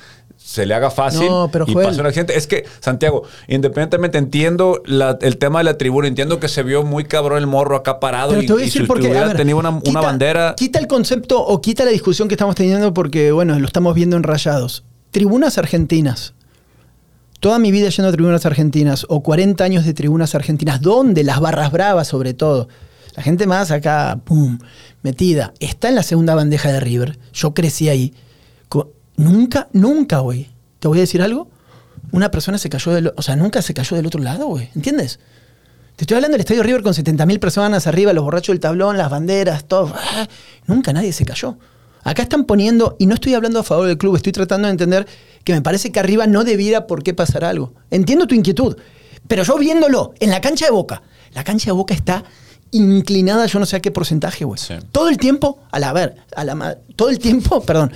Se 0.44 0.66
le 0.66 0.74
haga 0.74 0.90
fácil 0.90 1.28
No, 1.28 1.48
pero, 1.50 1.64
y 1.68 1.74
pase 1.74 2.00
un 2.00 2.06
accidente. 2.06 2.36
Es 2.36 2.46
que, 2.46 2.64
Santiago, 2.80 3.22
independientemente 3.48 4.18
entiendo 4.18 4.82
la- 4.84 5.16
el 5.22 5.38
tema 5.38 5.60
de 5.60 5.64
la 5.64 5.78
tribuna, 5.78 6.08
entiendo 6.08 6.40
que 6.40 6.48
se 6.48 6.62
vio 6.62 6.82
muy 6.82 7.04
cabrón 7.04 7.38
el 7.38 7.46
morro 7.46 7.76
acá 7.76 8.00
parado 8.00 8.30
Pero 8.30 8.42
y, 8.42 8.46
te 8.46 8.52
voy 8.52 8.62
a 8.62 8.64
y 8.64 8.68
decir 8.68 8.82
si 8.82 8.86
por 8.88 8.98
qué. 9.00 9.06
hubiera 9.06 9.24
A 9.24 9.28
ver, 9.28 9.36
tenido 9.38 9.58
una, 9.58 9.70
bandera. 9.70 10.54
Quita 10.56 10.78
el 10.78 10.86
concepto 10.88 11.40
o 11.42 11.60
quita 11.62 11.84
la 11.84 11.90
discusión 11.90 12.28
que 12.28 12.34
estamos 12.34 12.54
teniendo 12.54 12.92
porque, 12.92 13.32
bueno, 13.32 13.58
lo 13.58 13.66
estamos 13.66 13.94
viendo 13.94 14.16
en 14.16 14.24
rayados. 14.24 14.84
Tribunas 15.10 15.56
argentinas. 15.58 16.34
Toda 17.40 17.58
mi 17.58 17.70
vida 17.72 17.88
yendo 17.88 18.08
a 18.08 18.12
tribunas 18.12 18.44
argentinas 18.46 19.06
o 19.08 19.22
40 19.22 19.64
años 19.64 19.84
de 19.84 19.94
tribunas 19.94 20.34
argentinas, 20.34 20.80
donde 20.80 21.24
las 21.24 21.40
barras 21.40 21.72
bravas 21.72 22.08
sobre 22.08 22.34
todo. 22.34 22.68
La 23.16 23.22
gente 23.22 23.46
más 23.46 23.70
acá, 23.70 24.20
pum, 24.24 24.58
metida. 25.02 25.52
Está 25.60 25.88
en 25.88 25.94
la 25.96 26.02
segunda 26.02 26.34
bandeja 26.34 26.70
de 26.72 26.80
River. 26.80 27.18
Yo 27.32 27.52
crecí 27.52 27.88
ahí. 27.88 28.14
Nunca, 29.22 29.68
nunca, 29.72 30.18
güey. 30.18 30.50
¿Te 30.78 30.88
voy 30.88 30.98
a 30.98 31.02
decir 31.02 31.22
algo? 31.22 31.48
Una 32.10 32.30
persona 32.30 32.58
se 32.58 32.68
cayó 32.68 32.92
del... 32.92 33.12
O 33.16 33.22
sea, 33.22 33.36
nunca 33.36 33.62
se 33.62 33.74
cayó 33.74 33.96
del 33.96 34.06
otro 34.06 34.20
lado, 34.20 34.46
güey. 34.46 34.68
¿Entiendes? 34.74 35.20
Te 35.96 36.04
estoy 36.04 36.16
hablando 36.16 36.34
del 36.34 36.40
Estadio 36.40 36.62
River 36.62 36.82
con 36.82 36.92
70.000 36.92 37.38
personas 37.38 37.86
arriba, 37.86 38.12
los 38.12 38.24
borrachos 38.24 38.52
del 38.52 38.60
tablón, 38.60 38.98
las 38.98 39.10
banderas, 39.10 39.64
todo. 39.66 39.92
Ah, 39.94 40.26
Nunca 40.66 40.92
nadie 40.92 41.12
se 41.12 41.24
cayó. 41.24 41.56
Acá 42.04 42.22
están 42.22 42.44
poniendo, 42.44 42.96
y 42.98 43.06
no 43.06 43.14
estoy 43.14 43.34
hablando 43.34 43.60
a 43.60 43.62
favor 43.62 43.86
del 43.86 43.96
club, 43.96 44.16
estoy 44.16 44.32
tratando 44.32 44.66
de 44.66 44.72
entender 44.72 45.06
que 45.44 45.52
me 45.52 45.62
parece 45.62 45.92
que 45.92 46.00
arriba 46.00 46.26
no 46.26 46.42
debiera 46.42 46.86
por 46.86 47.04
qué 47.04 47.14
pasar 47.14 47.44
algo. 47.44 47.74
Entiendo 47.90 48.26
tu 48.26 48.34
inquietud, 48.34 48.76
pero 49.28 49.44
yo 49.44 49.56
viéndolo 49.56 50.12
en 50.18 50.30
la 50.30 50.40
cancha 50.40 50.64
de 50.64 50.72
Boca, 50.72 51.02
la 51.32 51.44
cancha 51.44 51.66
de 51.66 51.72
Boca 51.72 51.94
está 51.94 52.24
inclinada, 52.72 53.46
yo 53.46 53.60
no 53.60 53.66
sé 53.66 53.76
a 53.76 53.80
qué 53.80 53.92
porcentaje, 53.92 54.44
güey. 54.44 54.58
Sí. 54.58 54.74
Todo 54.90 55.08
el 55.08 55.18
tiempo, 55.18 55.60
a 55.70 55.78
la 55.78 55.92
ver, 55.92 56.16
a 56.34 56.42
la 56.42 56.78
todo 56.96 57.10
el 57.10 57.18
tiempo, 57.18 57.62
perdón, 57.66 57.92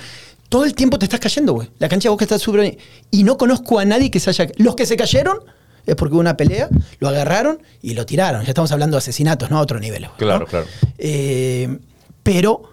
todo 0.49 0.65
el 0.65 0.73
tiempo 0.73 0.97
te 0.97 1.05
estás 1.05 1.19
cayendo, 1.19 1.53
güey. 1.53 1.69
La 1.79 1.89
cancha 1.89 2.07
de 2.07 2.11
Boca 2.11 2.25
está 2.25 2.39
súper... 2.39 2.77
Y 3.11 3.23
no 3.23 3.37
conozco 3.37 3.79
a 3.79 3.85
nadie 3.85 4.09
que 4.11 4.19
se 4.19 4.29
haya... 4.29 4.47
Los 4.57 4.75
que 4.75 4.85
se 4.85 4.95
cayeron 4.95 5.39
es 5.85 5.95
porque 5.95 6.13
hubo 6.13 6.21
una 6.21 6.37
pelea, 6.37 6.69
lo 6.99 7.07
agarraron 7.07 7.61
y 7.81 7.93
lo 7.93 8.05
tiraron. 8.05 8.43
Ya 8.43 8.49
estamos 8.49 8.71
hablando 8.71 8.95
de 8.95 8.99
asesinatos, 8.99 9.49
no 9.49 9.57
a 9.57 9.61
otro 9.61 9.79
nivel. 9.79 10.07
Claro, 10.17 10.39
¿no? 10.41 10.45
claro. 10.45 10.67
Eh, 10.97 11.79
pero, 12.23 12.63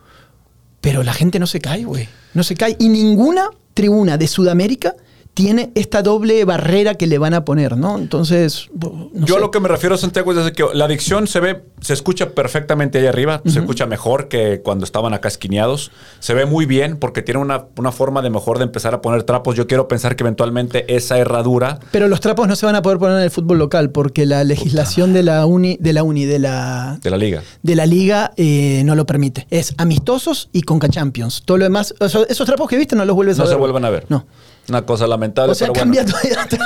pero 0.81 1.03
la 1.03 1.13
gente 1.13 1.39
no 1.39 1.47
se 1.47 1.61
cae, 1.61 1.85
güey. 1.85 2.09
No 2.35 2.43
se 2.43 2.57
cae. 2.57 2.77
Y 2.79 2.89
ninguna 2.89 3.51
tribuna 3.73 4.19
de 4.19 4.27
Sudamérica 4.27 4.95
tiene 5.35 5.73
esta 5.75 6.03
doble 6.03 6.45
barrera 6.45 6.95
que 6.95 7.07
le 7.09 7.19
van 7.19 7.35
a 7.35 7.45
poner, 7.45 7.77
¿no? 7.77 7.99
Entonces, 7.99 8.69
no 8.81 9.11
Yo 9.27 9.35
sé. 9.35 9.37
a 9.37 9.41
lo 9.41 9.51
que 9.51 9.59
me 9.61 9.69
refiero, 9.69 9.97
Santiago, 9.99 10.33
es 10.33 10.53
que 10.53 10.65
la 10.73 10.85
adicción 10.85 11.27
se 11.27 11.41
ve, 11.41 11.65
se 11.81 11.93
escucha 11.93 12.31
perfectamente 12.31 12.99
ahí 12.99 13.07
arriba, 13.07 13.43
se 13.45 13.59
escucha 13.59 13.87
mejor 13.87 14.29
que 14.29 14.61
cuando 14.63 14.85
estaban 14.85 15.13
acá 15.13 15.27
esquineados, 15.29 15.91
se 16.21 16.35
ve 16.35 16.47
muy 16.47 16.67
bien 16.67 16.97
porque 16.99 17.21
tiene 17.23 17.41
una, 17.41 17.65
una 17.77 17.91
forma 17.91 18.23
de 18.23 18.31
mejor 18.31 18.59
de 18.59 18.65
empezar 18.65 18.95
a 18.95 19.03
poner 19.03 19.25
trapos. 19.25 19.57
Yo 19.57 19.67
quiero 19.67 19.89
pensar 19.89 20.15
que 20.17 20.23
eventualmente 20.23 20.95
esa 20.95 21.19
herradura, 21.19 21.81
Pero 21.91 22.07
los 22.09 22.21
trapos 22.21 22.47
no 22.47 22.55
se 22.57 22.65
van 22.67 22.77
a 22.77 22.83
poder 22.83 22.99
poner 22.99 23.17
en 23.19 23.25
el 23.25 23.31
fútbol 23.31 23.59
local 23.59 23.91
porque 23.91 24.27
la 24.27 24.45
legislación 24.45 25.13
de 25.13 25.25
la 25.25 25.45
uni, 25.47 25.77
de 25.81 25.93
la 25.93 26.05
uni, 26.05 26.25
de 26.27 26.39
la 26.39 26.99
de 27.03 27.11
la 27.11 27.17
liga. 27.17 27.43
de 27.63 27.75
la 27.75 27.87
liga 27.87 28.33
eh, 28.37 28.83
no 28.85 28.95
lo 28.95 29.05
permite. 29.05 29.47
Es 29.51 29.75
amistosos 29.79 30.49
y 30.53 30.63
Conca 30.63 30.89
Champions. 30.89 31.43
Todo 31.45 31.59
lo 31.59 31.65
demás, 31.65 31.93
o 31.99 32.09
sea, 32.09 32.23
esos 32.29 32.47
trapos 32.47 32.69
que 32.69 32.77
viste 32.77 32.95
no 32.95 33.05
los 33.05 33.17
vuelves 33.17 33.39
a 33.41 33.43
No 33.43 33.49
ver. 33.49 33.55
se 33.57 33.59
vuelven 33.59 33.85
a 33.85 33.91
ver. 33.91 34.07
No. 34.09 34.27
Una 34.69 34.87
cosa 34.87 35.07
lamentable. 35.07 35.53
O 35.53 35.55
sea, 35.55 35.71
pero 35.73 35.85
bueno. 35.85 36.03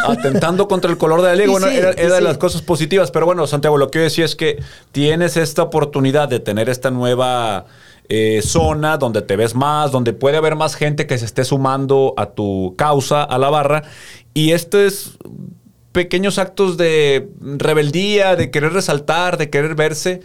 Atentando 0.06 0.68
contra 0.68 0.90
el 0.90 0.98
color 0.98 1.22
de 1.22 1.28
la 1.28 1.34
liga. 1.34 1.50
Bueno, 1.50 1.68
sí, 1.68 1.76
era, 1.76 1.90
era 1.90 2.14
de 2.14 2.18
sí. 2.18 2.24
las 2.24 2.38
cosas 2.38 2.62
positivas. 2.62 3.10
Pero 3.10 3.26
bueno, 3.26 3.46
Santiago, 3.46 3.76
lo 3.76 3.90
que 3.90 3.98
yo 3.98 4.02
decía 4.04 4.24
es 4.24 4.36
que 4.36 4.62
tienes 4.92 5.36
esta 5.36 5.62
oportunidad 5.62 6.28
de 6.28 6.40
tener 6.40 6.68
esta 6.68 6.90
nueva 6.90 7.66
eh, 8.08 8.40
zona 8.42 8.96
donde 8.96 9.20
te 9.22 9.36
ves 9.36 9.54
más, 9.54 9.92
donde 9.92 10.12
puede 10.12 10.36
haber 10.36 10.56
más 10.56 10.76
gente 10.76 11.06
que 11.06 11.18
se 11.18 11.24
esté 11.24 11.44
sumando 11.44 12.14
a 12.16 12.26
tu 12.26 12.74
causa, 12.78 13.22
a 13.22 13.36
la 13.36 13.50
barra. 13.50 13.82
Y 14.32 14.52
esto 14.52 14.80
es 14.80 15.18
pequeños 15.92 16.38
actos 16.38 16.76
de 16.76 17.28
rebeldía, 17.40 18.36
de 18.36 18.50
querer 18.50 18.72
resaltar, 18.72 19.36
de 19.36 19.50
querer 19.50 19.74
verse, 19.74 20.20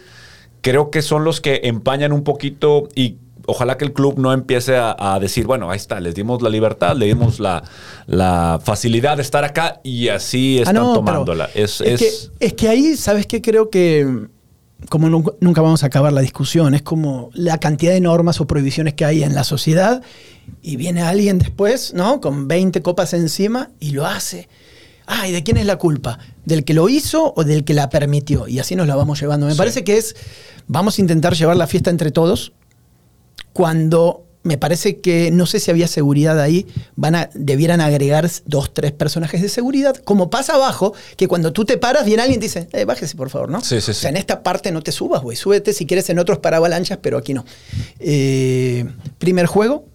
creo 0.60 0.90
que 0.90 1.02
son 1.02 1.24
los 1.24 1.40
que 1.40 1.62
empañan 1.64 2.12
un 2.12 2.24
poquito 2.24 2.88
y 2.94 3.18
ojalá 3.46 3.76
que 3.78 3.84
el 3.84 3.92
club 3.92 4.18
no 4.18 4.32
empiece 4.32 4.76
a, 4.76 4.94
a 4.98 5.18
decir, 5.20 5.46
bueno, 5.46 5.70
ahí 5.70 5.76
está, 5.76 6.00
les 6.00 6.14
dimos 6.14 6.42
la 6.42 6.48
libertad, 6.48 6.96
le 6.96 7.06
dimos 7.06 7.40
la, 7.40 7.62
la 8.06 8.60
facilidad 8.62 9.16
de 9.16 9.22
estar 9.22 9.44
acá 9.44 9.80
y 9.82 10.08
así 10.08 10.58
Ah, 10.58 10.62
están 10.62 10.74
no, 10.76 10.92
pero 10.92 10.94
tomándola. 11.04 11.50
Es, 11.54 11.80
es, 11.80 12.00
es- 12.02 12.30
que, 12.38 12.46
es 12.46 12.52
que 12.54 12.68
ahí, 12.68 12.96
¿sabes 12.96 13.26
qué? 13.26 13.40
Creo 13.42 13.70
que 13.70 14.26
como 14.90 15.08
nunca, 15.08 15.32
nunca 15.40 15.62
vamos 15.62 15.82
a 15.82 15.86
acabar 15.86 16.12
la 16.12 16.20
discusión, 16.20 16.74
es 16.74 16.82
como 16.82 17.30
la 17.32 17.58
cantidad 17.58 17.92
de 17.92 18.00
normas 18.00 18.40
o 18.40 18.46
prohibiciones 18.46 18.92
que 18.94 19.04
hay 19.04 19.22
en 19.22 19.34
la 19.34 19.42
sociedad 19.44 20.02
y 20.60 20.76
viene 20.76 21.00
alguien 21.02 21.38
después, 21.38 21.94
¿no? 21.94 22.20
Con 22.20 22.48
20 22.48 22.82
copas 22.82 23.14
encima 23.14 23.70
y 23.80 23.92
lo 23.92 24.04
hace. 24.04 24.48
Ay, 25.06 25.32
¿de 25.32 25.42
quién 25.42 25.56
es 25.58 25.66
la 25.66 25.76
culpa? 25.76 26.18
¿Del 26.44 26.64
que 26.64 26.74
lo 26.74 26.88
hizo 26.88 27.32
o 27.36 27.44
del 27.44 27.64
que 27.64 27.72
la 27.74 27.88
permitió? 27.90 28.46
Y 28.48 28.58
así 28.58 28.74
nos 28.76 28.86
la 28.86 28.94
vamos 28.96 29.20
llevando. 29.20 29.46
Me 29.46 29.52
Sí. 29.52 29.58
parece 29.58 29.84
que 29.84 29.96
es, 29.98 30.16
vamos 30.66 30.98
a 30.98 31.00
intentar 31.02 31.34
llevar 31.34 31.56
la 31.56 31.66
fiesta 31.66 31.90
entre 31.90 32.10
todos, 32.10 32.52
cuando 33.54 34.24
me 34.42 34.58
parece 34.58 35.00
que 35.00 35.30
no 35.30 35.46
sé 35.46 35.58
si 35.58 35.70
había 35.70 35.88
seguridad 35.88 36.38
ahí, 36.38 36.66
van 36.96 37.14
a, 37.14 37.30
debieran 37.32 37.80
agregar 37.80 38.30
dos, 38.44 38.74
tres 38.74 38.92
personajes 38.92 39.40
de 39.40 39.48
seguridad, 39.48 39.96
como 39.96 40.28
pasa 40.28 40.54
abajo, 40.56 40.92
que 41.16 41.26
cuando 41.28 41.54
tú 41.54 41.64
te 41.64 41.78
paras, 41.78 42.04
viene 42.04 42.22
alguien 42.22 42.38
y 42.38 42.40
te 42.40 42.46
dice, 42.46 42.68
eh, 42.72 42.84
bájese 42.84 43.16
por 43.16 43.30
favor, 43.30 43.48
¿no? 43.48 43.62
Sí, 43.62 43.80
sí, 43.80 43.92
O 43.92 43.94
sea, 43.94 43.94
sí. 43.94 44.06
en 44.08 44.18
esta 44.18 44.42
parte 44.42 44.70
no 44.70 44.82
te 44.82 44.92
subas, 44.92 45.22
güey, 45.22 45.34
súbete 45.34 45.72
si 45.72 45.86
quieres 45.86 46.10
en 46.10 46.18
otros 46.18 46.40
para 46.40 46.58
avalanchas, 46.58 46.98
pero 47.00 47.16
aquí 47.16 47.32
no. 47.32 47.46
Eh, 48.00 48.84
primer 49.18 49.46
juego, 49.46 49.86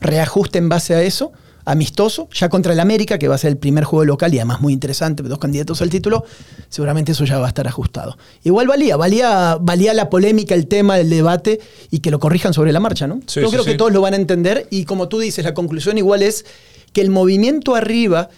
reajuste 0.00 0.58
en 0.58 0.68
base 0.68 0.94
a 0.94 1.02
eso, 1.02 1.32
amistoso, 1.68 2.28
ya 2.32 2.48
contra 2.48 2.72
el 2.72 2.80
América, 2.80 3.18
que 3.18 3.28
va 3.28 3.34
a 3.34 3.38
ser 3.38 3.50
el 3.50 3.58
primer 3.58 3.84
juego 3.84 4.04
local 4.04 4.32
y 4.32 4.38
además 4.38 4.60
muy 4.60 4.72
interesante, 4.72 5.22
dos 5.22 5.38
candidatos 5.38 5.82
al 5.82 5.90
título, 5.90 6.24
seguramente 6.70 7.12
eso 7.12 7.24
ya 7.26 7.38
va 7.38 7.44
a 7.44 7.48
estar 7.48 7.68
ajustado. 7.68 8.16
Igual 8.42 8.68
valía, 8.68 8.96
valía, 8.96 9.58
valía 9.60 9.92
la 9.92 10.08
polémica, 10.08 10.54
el 10.54 10.66
tema, 10.66 10.98
el 10.98 11.10
debate 11.10 11.60
y 11.90 12.00
que 12.00 12.10
lo 12.10 12.18
corrijan 12.18 12.54
sobre 12.54 12.72
la 12.72 12.80
marcha, 12.80 13.06
¿no? 13.06 13.20
Sí, 13.26 13.40
Yo 13.40 13.48
sí, 13.48 13.52
creo 13.52 13.64
sí. 13.64 13.70
que 13.72 13.76
todos 13.76 13.92
lo 13.92 14.00
van 14.00 14.14
a 14.14 14.16
entender 14.16 14.66
y 14.70 14.84
como 14.84 15.08
tú 15.08 15.18
dices, 15.18 15.44
la 15.44 15.52
conclusión 15.52 15.98
igual 15.98 16.22
es 16.22 16.46
que 16.94 17.02
el 17.02 17.10
movimiento 17.10 17.74
arriba 17.74 18.30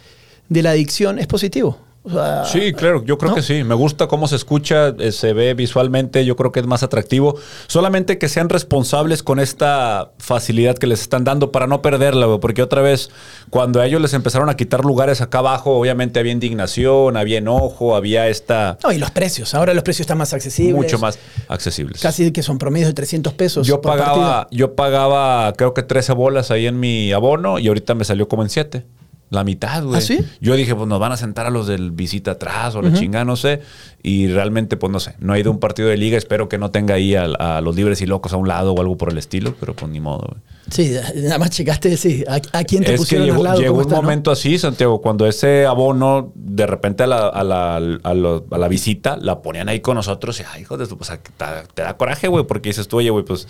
de 0.48 0.62
la 0.62 0.70
adicción 0.70 1.20
es 1.20 1.28
positivo. 1.28 1.78
O 2.02 2.10
sea, 2.10 2.44
Sí, 2.46 2.72
claro, 2.72 3.04
yo 3.04 3.18
creo 3.18 3.30
¿no? 3.30 3.34
que 3.36 3.42
sí. 3.42 3.62
Me 3.62 3.74
gusta 3.74 4.06
cómo 4.06 4.26
se 4.26 4.36
escucha, 4.36 4.88
eh, 4.98 5.12
se 5.12 5.34
ve 5.34 5.52
visualmente, 5.52 6.24
yo 6.24 6.34
creo 6.34 6.50
que 6.50 6.60
es 6.60 6.66
más 6.66 6.82
atractivo. 6.82 7.36
Solamente 7.66 8.16
que 8.16 8.28
sean 8.30 8.48
responsables 8.48 9.22
con 9.22 9.38
esta 9.38 10.12
facilidad 10.18 10.76
que 10.78 10.86
les 10.86 11.02
están 11.02 11.24
dando 11.24 11.52
para 11.52 11.66
no 11.66 11.82
perderla, 11.82 12.26
porque 12.40 12.62
otra 12.62 12.80
vez, 12.80 13.10
cuando 13.50 13.80
a 13.80 13.86
ellos 13.86 14.00
les 14.00 14.14
empezaron 14.14 14.48
a 14.48 14.56
quitar 14.56 14.82
lugares 14.84 15.20
acá 15.20 15.38
abajo, 15.40 15.72
obviamente 15.78 16.18
había 16.20 16.32
indignación, 16.32 17.18
había 17.18 17.36
enojo, 17.38 17.94
había 17.94 18.28
esta... 18.28 18.78
No, 18.82 18.92
y 18.92 18.98
los 18.98 19.10
precios, 19.10 19.54
ahora 19.54 19.74
los 19.74 19.82
precios 19.84 20.04
están 20.04 20.16
más 20.18 20.32
accesibles. 20.32 20.74
mucho 20.74 20.98
más 20.98 21.18
accesibles. 21.48 22.00
Casi 22.00 22.32
que 22.32 22.42
son 22.42 22.56
promedios 22.56 22.88
de 22.88 22.94
300 22.94 23.34
pesos. 23.34 23.66
Yo 23.66 23.82
por 23.82 23.92
pagaba, 23.92 24.36
partido. 24.44 24.58
yo 24.58 24.74
pagaba 24.74 25.52
creo 25.52 25.74
que 25.74 25.82
13 25.82 26.12
bolas 26.14 26.50
ahí 26.50 26.66
en 26.66 26.80
mi 26.80 27.12
abono 27.12 27.58
y 27.58 27.68
ahorita 27.68 27.94
me 27.94 28.04
salió 28.04 28.26
como 28.26 28.42
en 28.42 28.48
7. 28.48 28.86
La 29.30 29.44
mitad, 29.44 29.84
güey. 29.84 29.96
¿Ah, 29.96 30.00
sí? 30.00 30.18
Yo 30.40 30.56
dije, 30.56 30.74
pues 30.74 30.88
nos 30.88 30.98
van 30.98 31.12
a 31.12 31.16
sentar 31.16 31.46
a 31.46 31.50
los 31.50 31.68
del 31.68 31.92
visita 31.92 32.32
atrás 32.32 32.74
o 32.74 32.82
la 32.82 32.92
chingada, 32.92 33.24
no 33.24 33.36
sé. 33.36 33.60
Y 34.02 34.26
realmente, 34.26 34.76
pues 34.76 34.92
no 34.92 34.98
sé. 34.98 35.14
No 35.20 35.34
he 35.36 35.40
ido 35.40 35.50
a 35.50 35.54
un 35.54 35.60
partido 35.60 35.88
de 35.88 35.96
liga. 35.96 36.18
Espero 36.18 36.48
que 36.48 36.58
no 36.58 36.72
tenga 36.72 36.94
ahí 36.96 37.14
a, 37.14 37.24
a 37.26 37.60
los 37.60 37.76
libres 37.76 38.00
y 38.00 38.06
locos 38.06 38.32
a 38.32 38.36
un 38.38 38.48
lado 38.48 38.72
o 38.72 38.80
algo 38.80 38.96
por 38.96 39.10
el 39.12 39.18
estilo, 39.18 39.54
pero 39.60 39.74
pues 39.76 39.88
ni 39.92 40.00
modo, 40.00 40.26
güey. 40.30 40.40
Sí, 40.70 40.94
nada 41.16 41.38
más 41.38 41.50
checaste, 41.50 41.96
sí, 41.96 42.24
a, 42.28 42.40
a 42.58 42.64
quién 42.64 42.82
te 42.84 42.90
Es 42.90 42.92
que 42.92 42.96
pusieron 42.98 43.26
llegó, 43.26 43.38
al 43.38 43.44
lado. 43.44 43.60
llegó 43.60 43.72
cómo 43.74 43.78
un 43.82 43.86
está, 43.88 43.96
¿no? 43.96 44.02
momento 44.02 44.30
así, 44.32 44.58
Santiago, 44.58 45.00
cuando 45.00 45.26
ese 45.26 45.64
abono 45.66 46.32
de 46.34 46.66
repente 46.66 47.02
a 47.04 47.06
la, 47.08 47.28
a 47.28 47.42
la, 47.44 47.76
a 47.76 48.14
lo- 48.14 48.46
a 48.50 48.58
la 48.58 48.68
visita 48.68 49.16
la 49.16 49.42
ponían 49.42 49.68
ahí 49.68 49.80
con 49.80 49.94
nosotros 49.96 50.38
y, 50.40 50.44
ay, 50.52 50.62
hijo 50.62 50.76
de 50.76 50.86
su, 50.86 50.96
pues, 50.96 51.08
te, 51.10 51.44
te 51.74 51.82
da 51.82 51.96
coraje, 51.96 52.28
güey, 52.28 52.44
porque 52.46 52.68
dices 52.70 52.86
tú, 52.88 52.98
oye, 52.98 53.10
güey, 53.10 53.24
pues 53.24 53.48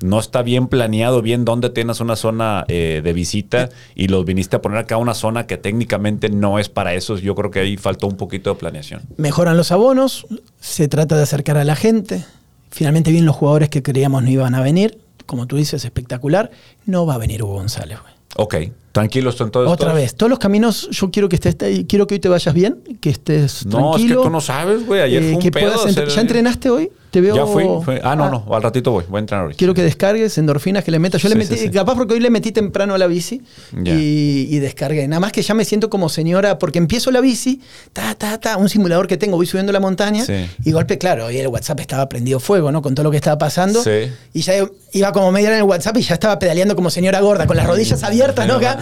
no 0.00 0.18
está 0.20 0.42
bien 0.42 0.68
planeado, 0.68 1.22
bien 1.22 1.44
dónde 1.44 1.70
tienes 1.70 2.00
una 2.00 2.16
zona 2.16 2.64
eh, 2.68 3.00
de 3.02 3.12
visita 3.12 3.68
y 3.94 4.08
los 4.08 4.24
viniste 4.24 4.56
a 4.56 4.62
poner 4.62 4.78
acá 4.78 4.96
una 4.98 5.14
zona 5.14 5.46
que 5.46 5.56
técnicamente 5.56 6.28
no 6.28 6.58
es 6.58 6.68
para 6.68 6.94
eso. 6.94 7.16
Yo 7.18 7.34
creo 7.34 7.50
que 7.50 7.60
ahí 7.60 7.76
faltó 7.76 8.06
un 8.06 8.16
poquito 8.16 8.50
de 8.50 8.56
planeación. 8.56 9.02
Mejoran 9.16 9.56
los 9.56 9.72
abonos, 9.72 10.26
se 10.60 10.88
trata 10.88 11.16
de 11.16 11.22
acercar 11.22 11.56
a 11.56 11.64
la 11.64 11.76
gente. 11.76 12.24
Finalmente 12.70 13.10
vienen 13.10 13.26
los 13.26 13.36
jugadores 13.36 13.68
que 13.70 13.82
creíamos 13.82 14.22
no 14.22 14.30
iban 14.30 14.54
a 14.54 14.60
venir. 14.60 14.98
Como 15.24 15.46
tú 15.46 15.56
dices, 15.56 15.84
espectacular. 15.84 16.50
No 16.84 17.06
va 17.06 17.14
a 17.14 17.18
venir 17.18 17.42
Hugo 17.42 17.54
González, 17.54 17.98
güey. 18.00 18.14
Ok, 18.38 18.70
tranquilos 18.92 19.40
entonces. 19.40 19.72
Otra 19.72 19.88
todos? 19.88 20.00
vez, 20.00 20.14
todos 20.14 20.28
los 20.28 20.38
caminos, 20.38 20.88
yo 20.90 21.10
quiero 21.10 21.28
que 21.28 21.36
estés, 21.36 21.56
quiero 21.88 22.06
que 22.06 22.14
hoy 22.16 22.20
te 22.20 22.28
vayas 22.28 22.52
bien, 22.52 22.82
que 23.00 23.08
estés 23.08 23.64
No, 23.64 23.92
tranquilo. 23.92 24.14
es 24.14 24.18
que 24.20 24.24
tú 24.24 24.30
no 24.30 24.40
sabes, 24.42 24.84
güey. 24.86 25.00
Ayer 25.00 25.22
eh, 25.22 25.26
fue 25.28 25.34
un 25.36 25.42
que 25.42 25.50
pedo. 25.50 25.72
puedas 25.72 26.14
¿Ya 26.14 26.20
entrenaste 26.20 26.68
hoy? 26.68 26.90
Te 27.10 27.20
veo. 27.20 27.34
Ya 27.36 27.46
fui. 27.46 27.64
fui- 27.84 27.98
Ah, 28.02 28.14
no, 28.16 28.28
no. 28.30 28.44
Al 28.54 28.62
ratito 28.62 28.90
voy. 28.92 29.04
Voy 29.08 29.18
a 29.18 29.20
entrenar 29.20 29.46
hoy. 29.46 29.54
Quiero 29.54 29.72
que 29.74 29.82
descargues 29.82 30.36
endorfinas, 30.38 30.84
que 30.84 30.90
le 30.90 30.98
metas. 30.98 31.22
Yo 31.22 31.28
le 31.28 31.34
Sí, 31.34 31.38
metí, 31.38 31.54
sí, 31.56 31.64
sí. 31.66 31.70
capaz 31.70 31.94
porque 31.94 32.14
hoy 32.14 32.20
le 32.20 32.30
metí 32.30 32.52
temprano 32.52 32.94
a 32.94 32.98
la 32.98 33.06
bici 33.06 33.42
y, 33.84 34.48
y 34.50 34.58
descargué. 34.58 35.06
Nada 35.08 35.20
más 35.20 35.32
que 35.32 35.42
ya 35.42 35.54
me 35.54 35.64
siento 35.64 35.88
como 35.90 36.08
señora, 36.08 36.58
porque 36.58 36.78
empiezo 36.78 37.10
la 37.10 37.20
bici, 37.20 37.60
ta, 37.92 38.14
ta, 38.14 38.38
ta, 38.38 38.56
un 38.56 38.68
simulador 38.68 39.06
que 39.06 39.16
tengo, 39.16 39.36
voy 39.36 39.46
subiendo 39.46 39.72
la 39.72 39.80
montaña 39.80 40.24
Sí. 40.24 40.46
y 40.64 40.72
golpe, 40.72 40.98
claro, 40.98 41.30
y 41.30 41.38
el 41.38 41.48
WhatsApp 41.48 41.80
estaba 41.80 42.08
prendido 42.08 42.40
fuego, 42.40 42.70
¿no? 42.72 42.82
Con 42.82 42.94
todo 42.94 43.04
lo 43.04 43.10
que 43.10 43.16
estaba 43.16 43.38
pasando. 43.38 43.82
Sí. 43.82 44.10
Y 44.32 44.42
ya 44.42 44.54
iba 44.92 45.12
como 45.12 45.30
media 45.32 45.48
hora 45.48 45.56
en 45.58 45.62
el 45.64 45.68
WhatsApp 45.68 45.96
y 45.98 46.02
ya 46.02 46.14
estaba 46.14 46.38
pedaleando 46.38 46.74
como 46.76 46.90
señora 46.90 47.20
gorda, 47.20 47.46
con 47.46 47.56
las 47.56 47.66
rodillas 47.66 48.02
abiertas, 48.02 48.46
¿no? 48.46 48.54
Acá, 48.54 48.78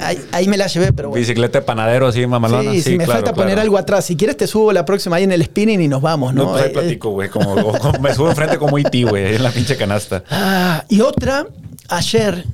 ahí, 0.00 0.18
ahí 0.32 0.48
me 0.48 0.56
la 0.56 0.66
llevé, 0.66 0.92
pero 0.92 1.08
bueno. 1.10 1.20
Bicicleta 1.20 1.60
de 1.60 1.64
panadero 1.64 2.06
así, 2.08 2.26
mamalona. 2.26 2.70
Sí, 2.72 2.82
si 2.82 2.90
me 2.96 3.04
claro, 3.04 3.20
falta 3.20 3.34
poner 3.34 3.58
algo 3.58 3.76
atrás. 3.78 4.04
Si 4.04 4.16
quieres 4.16 4.36
te 4.36 4.46
subo 4.46 4.72
la 4.72 4.84
próxima 4.84 5.16
ahí 5.16 5.24
en 5.24 5.32
el 5.32 5.44
spinning 5.44 5.80
y 5.80 5.88
nos 5.88 6.02
vamos, 6.02 6.34
¿no? 6.34 6.44
No, 6.44 6.50
pues 6.52 6.64
ahí 6.64 6.70
Eh, 6.92 6.98
güey. 7.10 7.28
Como, 7.28 7.54
me 8.00 8.14
subo 8.14 8.30
enfrente 8.30 8.58
como 8.58 8.78
IT, 8.78 9.08
güey, 9.08 9.26
ahí 9.26 9.34
en 9.36 9.42
la 9.42 9.50
pinche 9.50 9.76
canasta. 9.76 10.24
Ah, 10.30 10.84
y 10.88 11.00
otra, 11.00 11.46
ayer, 11.88 12.44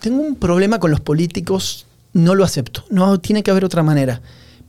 tengo 0.00 0.22
un 0.22 0.36
problema 0.36 0.78
con 0.78 0.90
los 0.90 1.00
políticos, 1.00 1.86
no 2.12 2.34
lo 2.34 2.44
acepto. 2.44 2.84
No, 2.90 3.18
tiene 3.20 3.42
que 3.42 3.50
haber 3.50 3.64
otra 3.64 3.82
manera. 3.82 4.20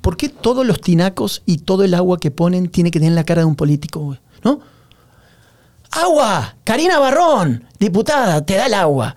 ¿Por 0.01 0.17
qué 0.17 0.29
todos 0.29 0.65
los 0.65 0.81
tinacos 0.81 1.41
y 1.45 1.57
todo 1.59 1.83
el 1.83 1.93
agua 1.93 2.19
que 2.19 2.31
ponen 2.31 2.69
tiene 2.69 2.91
que 2.91 2.99
tener 2.99 3.13
la 3.13 3.23
cara 3.23 3.41
de 3.41 3.45
un 3.45 3.55
político, 3.55 3.99
güey? 4.01 4.19
¿No? 4.43 4.59
¡Agua! 5.91 6.55
Karina 6.63 6.99
Barrón, 6.99 7.63
diputada, 7.79 8.45
te 8.45 8.55
da 8.55 8.67
el 8.67 8.73
agua. 8.73 9.15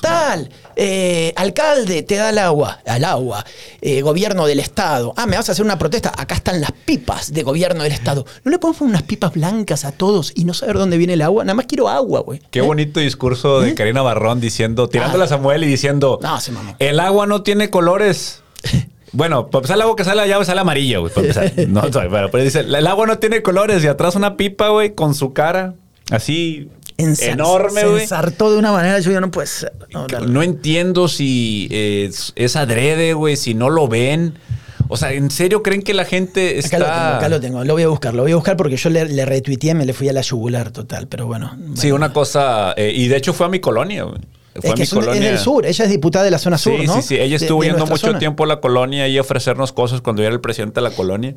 Tal, 0.00 0.50
eh, 0.76 1.32
alcalde, 1.36 2.02
te 2.02 2.16
da 2.16 2.30
el 2.30 2.38
agua. 2.38 2.80
Al 2.86 3.04
agua. 3.04 3.44
Eh, 3.80 4.02
gobierno 4.02 4.46
del 4.46 4.60
Estado. 4.60 5.12
Ah, 5.16 5.26
¿me 5.26 5.36
vas 5.36 5.48
a 5.48 5.52
hacer 5.52 5.64
una 5.64 5.78
protesta? 5.78 6.12
Acá 6.16 6.34
están 6.36 6.60
las 6.60 6.72
pipas 6.72 7.32
de 7.32 7.42
gobierno 7.42 7.82
del 7.82 7.92
Estado. 7.92 8.24
¿No 8.44 8.50
le 8.50 8.58
podemos 8.58 8.78
poner 8.78 8.90
unas 8.90 9.02
pipas 9.02 9.32
blancas 9.32 9.84
a 9.84 9.92
todos 9.92 10.32
y 10.34 10.44
no 10.44 10.54
saber 10.54 10.76
dónde 10.76 10.98
viene 10.98 11.14
el 11.14 11.22
agua? 11.22 11.44
Nada 11.44 11.54
más 11.54 11.66
quiero 11.66 11.88
agua, 11.88 12.20
güey. 12.20 12.40
Qué 12.50 12.58
¿Eh? 12.60 12.62
bonito 12.62 13.00
discurso 13.00 13.60
de 13.60 13.74
Karina 13.74 14.02
Barrón 14.02 14.40
diciendo, 14.40 14.88
tirándole 14.88 15.24
a 15.24 15.28
Samuel 15.28 15.64
y 15.64 15.66
diciendo, 15.66 16.18
No, 16.22 16.40
se 16.40 16.52
mamó. 16.52 16.76
el 16.78 17.00
agua 17.00 17.26
no 17.26 17.42
tiene 17.42 17.70
colores. 17.70 18.42
Bueno, 19.12 19.46
para 19.46 19.60
empezar, 19.60 19.76
el 19.76 19.82
agua 19.82 19.96
que 19.96 20.04
sale 20.04 20.20
allá 20.20 20.44
sale 20.44 20.60
amarilla, 20.60 20.98
güey. 20.98 21.10
para 21.14 21.28
empezar. 21.28 21.52
No, 21.68 21.82
pero, 21.90 22.30
pero 22.30 22.44
dice, 22.44 22.60
el 22.60 22.86
agua 22.86 23.06
no 23.06 23.18
tiene 23.18 23.40
colores 23.40 23.82
y 23.82 23.86
atrás 23.86 24.14
una 24.14 24.36
pipa, 24.36 24.68
güey, 24.68 24.94
con 24.94 25.14
su 25.14 25.32
cara 25.32 25.74
así 26.10 26.68
Ensar- 26.98 27.32
enorme, 27.32 27.80
Se 27.80 27.86
güey. 27.86 28.02
ensartó 28.02 28.50
de 28.50 28.58
una 28.58 28.72
manera, 28.72 28.98
yo 29.00 29.10
ya 29.12 29.20
no 29.20 29.30
puede 29.30 29.46
ser. 29.46 29.72
No, 29.92 30.06
no, 30.06 30.42
entiendo 30.42 31.08
si 31.08 31.68
es, 31.70 32.32
es 32.36 32.56
adrede, 32.56 33.12
güey, 33.12 33.36
si 33.36 33.54
no 33.54 33.68
lo 33.70 33.86
ven. 33.88 34.38
O 34.88 34.96
sea, 34.96 35.12
¿en 35.12 35.30
serio 35.30 35.62
creen 35.62 35.82
que 35.82 35.92
la 35.94 36.04
gente 36.04 36.58
está...? 36.58 36.76
Acá 36.76 36.78
lo 36.78 36.86
tengo, 36.94 37.16
acá 37.16 37.28
lo 37.28 37.40
tengo. 37.40 37.64
Lo 37.64 37.72
voy 37.74 37.82
a 37.82 37.88
buscar, 37.88 38.14
lo 38.14 38.22
voy 38.22 38.32
a 38.32 38.36
buscar 38.36 38.56
porque 38.56 38.76
yo 38.76 38.88
le, 38.88 39.04
le 39.06 39.24
retuiteé, 39.26 39.74
me 39.74 39.84
le 39.84 39.92
fui 39.92 40.08
a 40.08 40.12
la 40.12 40.20
yugular 40.22 40.70
total, 40.70 41.06
pero 41.08 41.26
bueno. 41.26 41.54
Sí, 41.74 41.90
bueno. 41.90 41.96
una 41.96 42.12
cosa... 42.12 42.72
eh, 42.76 42.92
y 42.94 43.08
de 43.08 43.16
hecho 43.16 43.32
fue 43.34 43.46
a 43.46 43.48
mi 43.48 43.58
colonia, 43.60 44.04
güey. 44.04 44.20
Fue 44.54 44.70
Es 44.70 44.74
que 44.74 44.74
mi 44.74 44.74
un- 44.74 44.82
es 44.82 44.90
colonia. 44.94 45.28
del 45.30 45.38
sur, 45.38 45.66
ella 45.66 45.84
es 45.84 45.90
diputada 45.90 46.24
de 46.24 46.30
la 46.30 46.38
zona 46.38 46.56
Sí, 46.56 46.70
sur, 46.70 46.84
¿no? 46.86 46.94
sí, 46.94 47.02
sí. 47.02 47.14
Ella 47.16 47.36
De- 47.36 47.44
estuvo 47.44 47.60
de 47.60 47.66
yendo 47.66 47.78
nuestra 47.80 47.94
mucho 47.94 48.06
zona. 48.06 48.18
tiempo 48.20 48.44
a 48.44 48.46
la 48.46 48.60
colonia 48.60 49.06
y 49.08 49.18
a 49.18 49.20
ofrecernos 49.20 49.72
cosas 49.72 50.00
cuando 50.00 50.22
yo 50.22 50.26
era 50.28 50.34
el 50.34 50.40
presidente 50.40 50.80
de 50.80 50.88
la 50.88 50.94
colonia. 50.94 51.34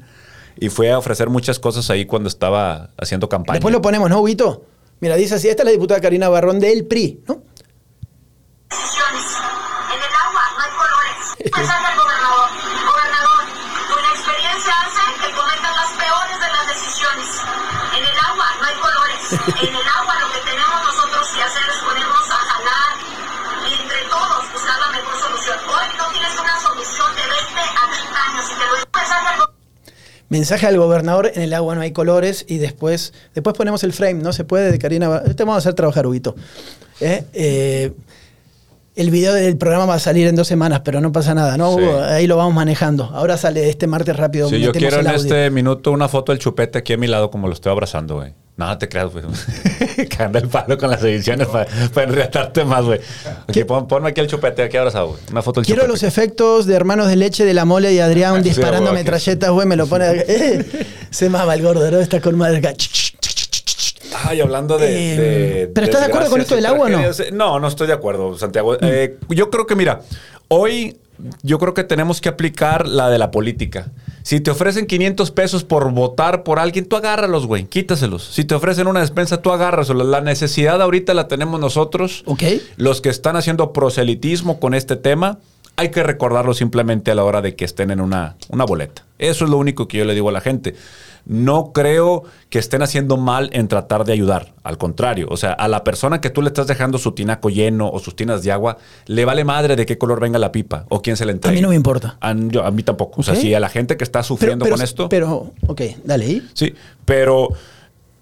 Y 0.57 0.69
fue 0.69 0.91
a 0.91 0.97
ofrecer 0.97 1.29
muchas 1.29 1.57
cosas 1.59 1.89
ahí 1.89 2.05
cuando 2.05 2.29
estaba 2.29 2.91
haciendo 2.97 3.27
campaña. 3.29 3.55
Después 3.55 3.73
lo 3.73 3.81
ponemos, 3.81 4.09
¿no, 4.09 4.21
Huguito? 4.21 4.63
Mira, 5.01 5.15
dice 5.15 5.35
así, 5.35 5.47
esta 5.47 5.61
es 5.63 5.65
la 5.65 5.71
diputada 5.71 6.01
Karina 6.01 6.27
Barrón 6.29 6.59
del 6.59 6.85
PRI, 6.85 7.23
¿no? 7.27 7.35
En 7.35 7.41
el 9.97 10.13
agua 10.25 10.43
no 10.57 10.63
hay 10.63 10.71
colores. 10.75 11.17
Mensaje 11.55 11.85
al 11.85 11.97
gobernador. 11.97 12.49
Gobernador, 12.85 13.41
tu 13.87 13.93
inexperiencia 13.99 14.73
hace 14.81 15.01
que 15.23 15.29
cometas 15.35 15.73
las 15.75 15.91
peores 15.97 16.37
de 16.39 16.47
las 16.51 16.67
decisiones. 16.67 17.27
En 17.97 18.03
el 18.03 18.17
agua 18.19 18.47
no 18.59 18.65
hay 18.67 18.75
colores. 18.75 19.21
En 19.63 19.73
el 19.75 19.87
agua 19.87 19.98
Mensaje 30.29 30.67
al 30.67 30.77
gobernador, 30.77 31.31
en 31.33 31.41
el 31.41 31.53
agua 31.53 31.75
no 31.75 31.81
hay 31.81 31.91
colores 31.91 32.45
y 32.47 32.59
después, 32.59 33.13
después 33.33 33.55
ponemos 33.57 33.83
el 33.83 33.93
frame, 33.93 34.21
¿no? 34.21 34.31
Se 34.31 34.43
puede 34.43 34.71
de 34.71 34.77
Karina. 34.77 35.23
Te 35.23 35.43
vamos 35.43 35.55
a 35.55 35.57
hacer 35.57 35.73
trabajar, 35.73 36.05
Huguito. 36.05 36.35
¿Eh? 37.01 37.23
Eh, 37.33 37.91
El 38.95 39.09
video 39.11 39.33
del 39.33 39.57
programa 39.57 39.85
va 39.85 39.93
a 39.95 39.99
salir 39.99 40.27
en 40.27 40.35
dos 40.35 40.47
semanas, 40.47 40.81
pero 40.83 40.99
no 41.01 41.11
pasa 41.11 41.33
nada, 41.33 41.57
¿no? 41.57 41.77
Sí. 41.77 41.83
Ahí 41.83 42.27
lo 42.27 42.37
vamos 42.37 42.53
manejando. 42.53 43.05
Ahora 43.05 43.37
sale 43.37 43.69
este 43.69 43.87
martes 43.87 44.17
rápido. 44.17 44.49
Sí, 44.49 44.59
yo 44.59 44.71
quiero 44.71 44.99
en 44.99 45.07
este 45.07 45.49
minuto 45.49 45.91
una 45.91 46.07
foto 46.09 46.31
del 46.31 46.39
chupete 46.39 46.79
aquí 46.79 46.93
a 46.93 46.97
mi 46.97 47.07
lado 47.07 47.31
como 47.31 47.47
lo 47.47 47.53
estoy 47.53 47.71
abrazando, 47.71 48.15
güey. 48.17 48.33
Nada 48.57 48.77
te 48.77 48.89
creas, 48.89 49.11
güey. 49.11 49.23
que 50.09 50.23
anda 50.23 50.39
el 50.39 50.47
palo 50.47 50.77
con 50.77 50.89
las 50.89 51.03
ediciones 51.03 51.47
para, 51.47 51.67
para 51.93 52.07
enredarte 52.07 52.63
más, 52.63 52.85
güey. 52.85 52.99
Pon- 53.67 53.87
ponme 53.87 54.09
aquí 54.09 54.21
el 54.21 54.27
chupete 54.27 54.63
aquí 54.63 54.77
abrazado, 54.77 55.09
güey. 55.09 55.19
Una 55.31 55.41
foto 55.41 55.59
del 55.61 55.65
Quiero 55.65 55.81
chupete. 55.81 55.93
los 55.93 56.03
efectos 56.03 56.65
de 56.65 56.75
Hermanos 56.75 57.07
de 57.07 57.15
Leche 57.15 57.45
de 57.45 57.53
la 57.53 57.65
Mole 57.65 57.93
y 57.93 57.99
Adrián 57.99 58.35
Sí, 58.43 58.49
disparando 58.49 58.91
güey, 58.91 59.03
metralletas, 59.03 59.49
güey, 59.51 59.67
me 59.67 59.75
lo 59.75 59.87
pone. 59.87 60.05
Eh, 60.27 60.65
se 61.09 61.29
mama 61.29 61.53
el 61.55 61.61
gordo, 61.61 61.89
¿no? 61.91 61.99
Está 61.99 62.21
con 62.21 62.37
madre. 62.37 62.61
Ay, 64.25 64.41
hablando 64.41 64.77
de. 64.77 64.87
Eh, 65.13 65.17
de 65.17 65.67
¿pero 65.67 65.85
estás 65.85 66.01
de 66.01 66.07
acuerdo 66.07 66.29
con 66.29 66.41
esto 66.41 66.55
del 66.55 66.65
agua 66.65 66.85
o 66.87 66.89
no? 66.89 66.99
tragedias, 66.99 67.31
No, 67.33 67.59
no 67.59 67.67
estoy 67.67 67.87
de 67.87 67.93
acuerdo, 67.93 68.37
Santiago. 68.37 68.77
Eh, 68.81 69.17
yo 69.29 69.49
creo 69.49 69.65
que, 69.67 69.75
mira, 69.75 70.01
hoy 70.47 70.97
yo 71.43 71.59
creo 71.59 71.73
que 71.73 71.83
tenemos 71.83 72.21
que 72.21 72.29
aplicar 72.29 72.87
la 72.87 73.09
de 73.09 73.17
la 73.17 73.31
política. 73.31 73.87
Si 74.29 74.41
te 74.41 74.51
ofrecen 74.51 74.85
500 74.85 75.31
pesos 75.31 75.63
por 75.63 75.91
votar 75.91 76.43
por 76.43 76.59
alguien, 76.59 76.85
tú 76.85 76.95
agárralos, 76.95 77.47
güey, 77.47 77.65
quítaselos. 77.65 78.23
Si 78.31 78.43
te 78.43 78.53
ofrecen 78.53 78.85
una 78.85 78.99
despensa, 78.99 79.41
tú 79.41 79.51
agárraselos. 79.51 80.05
La 80.05 80.21
necesidad 80.21 80.83
ahorita 80.83 81.15
la 81.15 81.27
tenemos 81.27 81.59
nosotros. 81.59 82.21
Ok. 82.27 82.43
Los 82.77 83.01
que 83.01 83.09
están 83.09 83.37
haciendo 83.37 83.73
proselitismo 83.73 84.59
con 84.59 84.75
este 84.75 84.97
tema, 84.97 85.39
hay 85.77 85.89
que 85.89 86.03
recordarlo 86.03 86.53
simplemente 86.53 87.09
a 87.09 87.15
la 87.15 87.23
hora 87.23 87.41
de 87.41 87.55
que 87.55 87.65
estén 87.65 87.89
en 87.89 88.01
una, 88.01 88.35
una 88.49 88.65
boleta. 88.65 89.03
Eso 89.17 89.45
es 89.45 89.49
lo 89.49 89.57
único 89.57 89.87
que 89.87 89.97
yo 89.97 90.05
le 90.05 90.13
digo 90.13 90.29
a 90.29 90.31
la 90.31 90.41
gente. 90.41 90.75
No 91.25 91.71
creo 91.73 92.23
que 92.49 92.59
estén 92.59 92.81
haciendo 92.81 93.17
mal 93.17 93.49
en 93.53 93.67
tratar 93.67 94.03
de 94.05 94.13
ayudar. 94.13 94.53
Al 94.63 94.77
contrario, 94.77 95.27
o 95.29 95.37
sea, 95.37 95.51
a 95.53 95.67
la 95.67 95.83
persona 95.83 96.21
que 96.21 96.29
tú 96.29 96.41
le 96.41 96.47
estás 96.47 96.67
dejando 96.67 96.97
su 96.97 97.11
tinaco 97.13 97.49
lleno 97.49 97.89
o 97.89 97.99
sus 97.99 98.15
tinas 98.15 98.43
de 98.43 98.51
agua, 98.51 98.77
le 99.05 99.25
vale 99.25 99.43
madre 99.43 99.75
de 99.75 99.85
qué 99.85 99.97
color 99.97 100.19
venga 100.19 100.39
la 100.39 100.51
pipa 100.51 100.85
o 100.89 101.01
quién 101.01 101.17
se 101.17 101.25
la 101.25 101.31
entrega. 101.31 101.55
mí 101.55 101.61
no 101.61 101.69
me 101.69 101.75
importa. 101.75 102.17
A, 102.21 102.33
yo- 102.35 102.63
a 102.65 102.71
mí 102.71 102.83
tampoco. 102.83 103.21
O 103.21 103.23
sea, 103.23 103.35
si 103.35 103.53
a 103.53 103.59
la 103.59 103.69
gente 103.69 103.97
que 103.97 104.03
está 104.03 104.23
sufriendo 104.23 104.67
con 104.67 104.81
esto. 104.81 105.09
Pero, 105.09 105.53
ok, 105.67 105.81
dale. 106.03 106.25
¿y? 106.27 106.47
Sí, 106.53 106.73
pero 107.05 107.49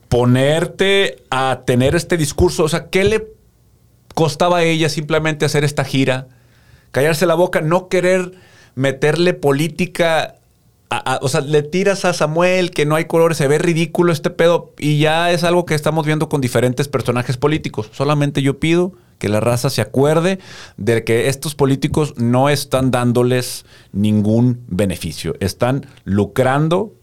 ponerte 0.10 1.24
a 1.30 1.62
tener 1.66 1.96
este 1.96 2.18
discurso, 2.18 2.64
o 2.64 2.70
sea, 2.70 2.88
¿qué 2.90 3.04
le 3.04 3.28
costaba 4.16 4.58
a 4.60 4.64
ella 4.64 4.90
simplemente 4.90 5.46
hacer 5.46 5.64
esta 5.64 5.84
gira? 5.84 6.28
Callarse 6.92 7.26
la 7.26 7.36
boca, 7.36 7.62
no 7.62 7.88
querer 7.90 8.32
meterle 8.76 9.34
política. 9.34 10.36
O 11.22 11.28
sea, 11.28 11.42
le 11.42 11.64
tiras 11.64 12.06
a 12.06 12.14
Samuel 12.14 12.72
que 12.72 12.86
no 12.86 12.96
hay 12.96 13.06
colores, 13.06 13.38
se 13.38 13.48
ve 13.48 13.58
ridículo 13.58 14.14
este 14.14 14.30
pedo 14.30 14.74
y 14.78 15.00
ya 15.00 15.32
es 15.32 15.44
algo 15.44 15.66
que 15.66 15.76
estamos 15.76 16.06
viendo 16.06 16.30
con 16.30 16.40
diferentes 16.40 16.88
personajes 16.88 17.38
políticos. 17.38 17.90
Solamente 17.92 18.42
yo 18.42 18.60
pido 18.60 18.94
que 19.20 19.30
la 19.30 19.40
raza 19.40 19.70
se 19.70 19.82
acuerde 19.82 20.40
de 20.78 21.04
que 21.04 21.28
estos 21.28 21.56
políticos 21.56 22.14
no 22.18 22.50
están 22.50 22.92
dándoles 22.92 23.66
ningún 23.92 24.62
beneficio, 24.68 25.36
están 25.40 25.88
lucrando 26.06 26.94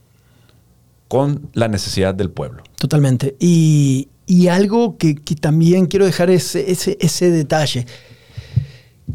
con 1.09 1.51
la 1.53 1.69
necesidad 1.69 2.15
del 2.15 2.31
pueblo. 2.31 2.63
Totalmente. 2.77 3.37
Y, 3.39 4.09
y 4.27 4.49
algo 4.49 4.97
que, 4.97 5.15
que 5.15 5.35
también 5.35 5.87
quiero 5.87 6.07
dejar 6.07 6.31
ese, 6.31 6.71
ese, 6.71 6.97
ese 7.01 7.31
detalle. 7.31 7.87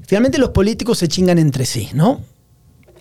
Finalmente 0.05 0.37
los 0.37 0.49
políticos 0.49 0.99
se 0.99 1.07
chingan 1.07 1.39
entre 1.39 1.65
sí, 1.65 1.89
¿no? 1.93 2.21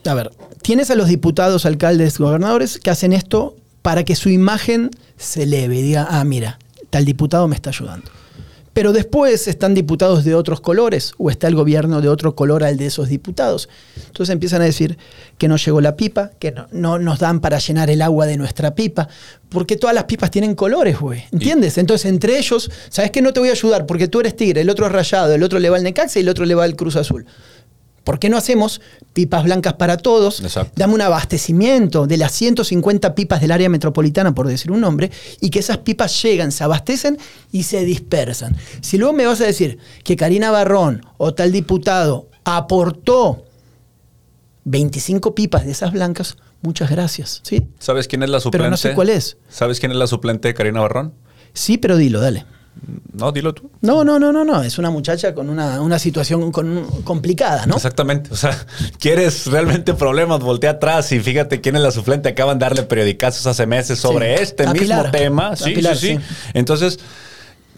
A 0.07 0.14
ver, 0.14 0.31
tienes 0.69 0.91
a 0.91 0.97
los 0.97 1.09
diputados, 1.09 1.64
alcaldes, 1.64 2.19
gobernadores 2.19 2.79
que 2.79 2.91
hacen 2.91 3.14
esto 3.14 3.57
para 3.81 4.05
que 4.05 4.14
su 4.14 4.29
imagen 4.29 4.91
se 5.16 5.45
eleve 5.45 5.77
y 5.77 5.81
diga, 5.81 6.07
ah, 6.11 6.23
mira, 6.25 6.59
tal 6.91 7.07
diputado 7.07 7.49
me 7.49 7.55
está 7.55 7.71
ayudando. 7.71 8.11
Pero 8.75 8.93
después 8.93 9.49
están 9.49 9.73
diputados 9.73 10.27
de 10.27 10.35
otros 10.35 10.61
colores 10.61 11.14
o 11.16 11.31
está 11.31 11.49
el 11.49 11.55
gobierno 11.55 12.03
de 12.03 12.11
otro 12.11 12.35
color 12.35 12.64
al 12.64 12.77
de 12.77 12.85
esos 12.85 13.09
diputados. 13.09 13.71
Entonces 14.09 14.31
empiezan 14.31 14.61
a 14.61 14.66
decir 14.66 14.99
que 15.39 15.49
no 15.49 15.57
llegó 15.57 15.81
la 15.81 15.97
pipa, 15.97 16.33
que 16.39 16.53
no, 16.53 16.69
no 16.71 16.99
nos 16.99 17.19
dan 17.19 17.41
para 17.41 17.61
llenar 17.61 17.89
el 17.89 18.03
agua 18.03 18.27
de 18.27 18.37
nuestra 18.37 18.75
pipa, 18.75 19.09
porque 19.49 19.77
todas 19.77 19.95
las 19.95 20.05
pipas 20.05 20.31
tienen 20.31 20.55
colores, 20.55 21.01
güey. 21.01 21.25
¿Entiendes? 21.33 21.79
Entonces 21.79 22.11
entre 22.11 22.37
ellos, 22.37 22.71
¿sabes 22.91 23.11
que 23.11 23.23
no 23.23 23.33
te 23.33 23.41
voy 23.41 23.49
a 23.49 23.53
ayudar? 23.53 23.87
Porque 23.87 24.07
tú 24.07 24.21
eres 24.21 24.37
tigre, 24.37 24.61
el 24.61 24.69
otro 24.69 24.85
es 24.85 24.93
rayado, 24.93 25.33
el 25.33 25.43
otro 25.43 25.59
le 25.61 25.71
va 25.71 25.79
al 25.79 25.83
Necaxa 25.83 26.19
y 26.19 26.23
el 26.25 26.29
otro 26.29 26.45
le 26.45 26.55
va 26.55 26.64
al 26.64 26.77
Cruz 26.77 26.97
Azul. 26.97 27.25
¿Por 28.09 28.19
qué 28.19 28.31
no 28.31 28.39
hacemos 28.39 28.81
pipas 29.13 29.45
blancas 29.45 29.75
para 29.75 29.99
todos? 29.99 30.41
Exacto. 30.41 30.73
Dame 30.77 30.95
un 30.95 31.03
abastecimiento 31.03 32.07
de 32.07 32.17
las 32.17 32.33
150 32.33 33.15
pipas 33.15 33.39
del 33.43 33.51
área 33.51 33.69
metropolitana, 33.69 34.35
por 34.35 34.49
decir 34.49 34.73
un 34.73 34.81
nombre, 34.81 35.11
y 35.43 35.51
que 35.51 35.59
esas 35.59 35.77
pipas 35.77 36.23
llegan, 36.23 36.51
se 36.51 36.65
abastecen 36.65 37.19
y 37.53 37.65
se 37.65 37.85
dispersan. 37.85 38.57
Si 38.81 38.97
luego 38.97 39.13
me 39.13 39.27
vas 39.27 39.43
a 39.43 39.45
decir 39.45 39.77
que 40.05 40.17
Karina 40.17 40.51
Barrón 40.51 41.05
o 41.19 41.35
tal 41.35 41.53
diputado 41.53 42.31
aportó 42.45 43.45
25 44.65 45.35
pipas 45.35 45.67
de 45.67 45.73
esas 45.73 45.93
blancas, 45.93 46.39
muchas 46.63 46.89
gracias. 46.89 47.43
¿Sí? 47.45 47.69
¿Sabes 47.79 48.09
quién 48.09 48.23
es 48.23 48.31
la 48.31 48.41
suplente? 48.41 48.63
Pero 48.63 48.71
no 48.71 48.79
sé 48.79 48.95
cuál 48.95 49.11
es. 49.11 49.37
¿Sabes 49.51 49.81
quién 49.81 49.93
es 49.93 49.99
la 49.99 50.07
suplente 50.07 50.49
de 50.49 50.55
Karina 50.55 50.81
Barrón? 50.81 51.13
Sí, 51.53 51.77
pero 51.77 51.99
dilo, 51.99 52.23
dale. 52.23 52.47
No, 53.12 53.33
dilo 53.33 53.53
tú. 53.53 53.70
No, 53.81 54.05
no, 54.05 54.18
no, 54.18 54.33
no, 54.33 54.45
no. 54.45 54.62
Es 54.62 54.79
una 54.79 54.91
muchacha 54.91 55.35
con 55.35 55.51
una, 55.51 55.81
una 55.81 55.99
situación 55.99 56.53
con- 56.53 56.87
complicada, 57.03 57.66
¿no? 57.66 57.74
Exactamente. 57.76 58.31
O 58.33 58.37
sea, 58.37 58.57
quieres 59.01 59.47
realmente 59.47 59.95
problemas, 59.95 60.41
voltea 60.41 60.70
atrás 60.70 61.11
y 61.12 61.20
fíjate 61.20 61.61
quién 61.61 61.76
es 61.76 61.83
la 61.83 61.91
suplente. 61.91 62.29
Acaban 62.29 62.59
de 62.59 62.64
darle 62.64 62.83
periodicazos 62.85 63.47
hace 63.47 63.66
meses 63.66 63.99
sobre 63.99 64.37
Sí. 64.37 64.43
este 64.45 64.62
A 64.64 64.72
mismo 64.72 64.81
Pilar. 64.87 65.11
tema. 65.11 65.49
A 65.49 65.57
Sí, 65.57 65.72
Pilar, 65.72 65.97
sí, 65.97 66.16
sí, 66.16 66.22
sí. 66.22 66.51
Entonces, 66.55 67.01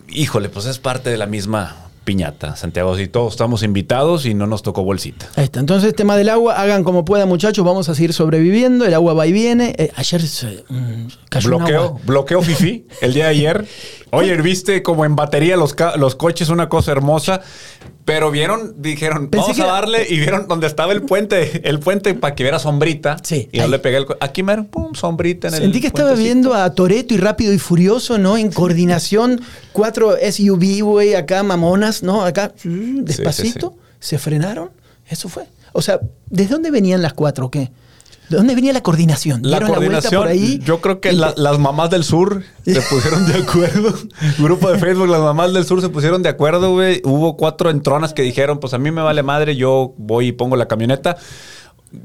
híjole, 0.09 0.48
pues 0.51 0.66
es 0.66 0.78
parte 0.78 1.09
de 1.11 1.16
la 1.16 1.26
misma 1.26 1.76
piñata, 2.11 2.56
Santiago. 2.56 2.96
Si 2.96 3.06
todos 3.06 3.34
estamos 3.34 3.62
invitados 3.62 4.26
y 4.26 4.34
no 4.34 4.48
nos 4.48 4.62
tocó 4.64 4.82
bolsita. 4.82 5.28
Ahí 5.36 5.44
está. 5.44 5.61
Entonces, 5.61 5.94
tema 5.94 6.16
del 6.16 6.28
agua, 6.28 6.61
hagan 6.61 6.82
como 6.82 7.04
puedan, 7.04 7.28
muchachos. 7.28 7.64
Vamos 7.64 7.88
a 7.88 7.94
seguir 7.94 8.12
sobreviviendo. 8.12 8.84
El 8.84 8.94
agua 8.94 9.14
va 9.14 9.28
y 9.28 9.32
viene. 9.32 9.76
Eh, 9.78 9.92
ayer 9.94 10.20
se, 10.20 10.64
mm, 10.68 11.06
cayó 11.28 11.50
un 11.50 11.58
Bloqueo, 11.58 11.82
agua. 11.82 12.00
bloqueo 12.04 12.42
Fifi 12.42 12.84
el 13.00 13.14
día 13.14 13.26
de 13.26 13.30
ayer. 13.30 13.64
Oye, 14.11 14.36
viste 14.42 14.82
como 14.82 15.04
en 15.04 15.14
batería 15.14 15.56
los, 15.56 15.76
los 15.98 16.16
coches, 16.16 16.48
una 16.48 16.68
cosa 16.68 16.90
hermosa. 16.90 17.42
Pero 18.05 18.31
vieron, 18.31 18.74
dijeron, 18.83 19.28
Pensé 19.28 19.43
vamos 19.43 19.57
que 19.57 19.62
a 19.62 19.66
darle 19.66 20.07
y 20.09 20.18
vieron 20.18 20.49
donde 20.49 20.66
estaba 20.66 20.93
el 20.93 21.03
puente, 21.03 21.68
el 21.68 21.78
puente 21.78 22.12
para 22.14 22.35
que 22.35 22.43
viera 22.43 22.59
sombrita. 22.59 23.18
Sí, 23.22 23.49
Y 23.53 23.59
yo 23.59 23.68
le 23.68 23.78
pegué 23.78 23.99
el 23.99 24.07
Aquí 24.20 24.43
mero, 24.43 24.64
pum, 24.64 24.95
sombrita 24.95 25.49
en 25.49 25.55
el 25.55 25.61
Sentí 25.61 25.81
que 25.81 25.87
estaba 25.87 26.09
puentecito. 26.11 26.35
viendo 26.35 26.55
a 26.55 26.74
Toreto 26.74 27.14
y 27.14 27.18
Rápido 27.18 27.53
y 27.53 27.59
Furioso, 27.59 28.18
¿no? 28.18 28.37
En 28.37 28.51
coordinación, 28.51 29.41
cuatro 29.72 30.16
SUV, 30.16 30.83
güey, 30.83 31.14
acá 31.14 31.43
mamonas, 31.43 32.03
¿no? 32.03 32.22
Acá, 32.24 32.53
mm, 32.64 33.05
despacito, 33.05 33.76
se 34.01 34.18
frenaron. 34.18 34.70
Eso 35.09 35.28
fue. 35.28 35.45
O 35.72 35.83
sea, 35.83 36.01
¿desde 36.28 36.53
dónde 36.55 36.70
venían 36.70 37.03
las 37.03 37.12
cuatro 37.12 37.47
o 37.47 37.51
qué? 37.51 37.70
¿De 38.31 38.37
dónde 38.37 38.55
venía 38.55 38.72
la 38.72 38.83
coordinación? 38.83 39.43
La 39.43 39.59
¿Dieron 39.59 39.68
vuelta 39.68 39.74
coordinación, 40.09 40.22
por 40.22 40.31
ahí? 40.31 40.59
yo 40.64 40.81
creo 40.81 41.01
que 41.01 41.12
la- 41.12 41.35
las 41.37 41.59
mamás 41.59 41.91
del 41.91 42.05
sur 42.05 42.43
se 42.64 42.81
pusieron 42.91 43.26
de 43.26 43.39
acuerdo. 43.43 43.93
Grupo 44.39 44.70
de 44.70 44.78
Facebook, 44.78 45.09
las 45.09 45.20
mamás 45.20 45.53
del 45.53 45.64
sur 45.66 45.81
se 45.83 45.89
pusieron 45.89 46.22
de 46.22 46.28
acuerdo, 46.31 46.70
güey. 46.72 47.03
Hubo 47.05 47.37
cuatro 47.37 47.68
entronas 47.70 48.14
que 48.14 48.22
dijeron, 48.22 48.59
pues 48.61 48.72
a 48.72 48.78
mí 48.78 48.91
me 48.91 49.03
vale 49.03 49.22
madre, 49.22 49.57
yo 49.57 49.95
voy 49.99 50.28
y 50.28 50.33
pongo 50.33 50.57
la 50.57 50.68
camioneta. 50.68 51.16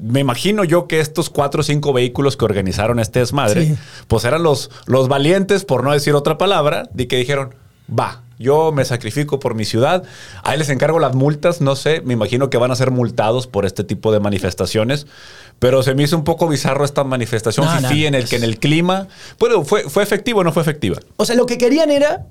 Me 0.01 0.19
imagino 0.19 0.63
yo 0.63 0.87
que 0.87 0.99
estos 0.99 1.29
cuatro 1.29 1.61
o 1.61 1.63
cinco 1.63 1.93
vehículos 1.93 2.37
que 2.37 2.45
organizaron 2.45 2.99
este 2.99 3.19
desmadre, 3.19 3.67
Sí. 3.67 3.75
pues 4.07 4.25
eran 4.25 4.41
los, 4.41 4.71
los 4.87 5.07
valientes, 5.07 5.63
por 5.63 5.83
no 5.83 5.91
decir 5.91 6.15
otra 6.15 6.39
palabra, 6.39 6.89
de 6.91 7.07
que 7.07 7.17
dijeron, 7.17 7.53
va, 7.87 8.23
yo 8.39 8.71
me 8.71 8.83
sacrifico 8.83 9.39
por 9.39 9.53
mi 9.53 9.63
ciudad, 9.63 10.01
ahí 10.43 10.57
les 10.57 10.69
encargo 10.69 10.97
las 10.97 11.13
multas, 11.13 11.61
no 11.61 11.75
sé, 11.75 12.01
me 12.03 12.13
imagino 12.13 12.49
que 12.49 12.57
van 12.57 12.71
a 12.71 12.75
ser 12.75 12.89
multados 12.89 13.45
por 13.45 13.63
este 13.63 13.83
tipo 13.83 14.11
de 14.11 14.19
manifestaciones, 14.19 15.05
pero 15.59 15.83
se 15.83 15.95
me 15.95 16.03
hizo 16.03 16.17
un 16.17 16.23
poco 16.23 16.47
bizarro 16.47 16.85
esta 16.85 17.03
manifestación 17.03 17.65
No, 17.65 17.79
no, 17.79 17.87
fifí 17.87 18.05
en 18.05 18.15
el 18.15 18.27
que 18.27 18.35
en 18.35 18.43
el 18.43 18.59
clima, 18.59 19.07
bueno, 19.39 19.63
fue, 19.63 19.89
fue 19.89 20.03
efectivo 20.03 20.41
o 20.41 20.43
no 20.43 20.51
fue 20.51 20.61
efectiva. 20.61 20.99
O 21.17 21.25
sea, 21.25 21.35
lo 21.35 21.45
que 21.45 21.57
querían 21.57 21.91
era 21.91 22.27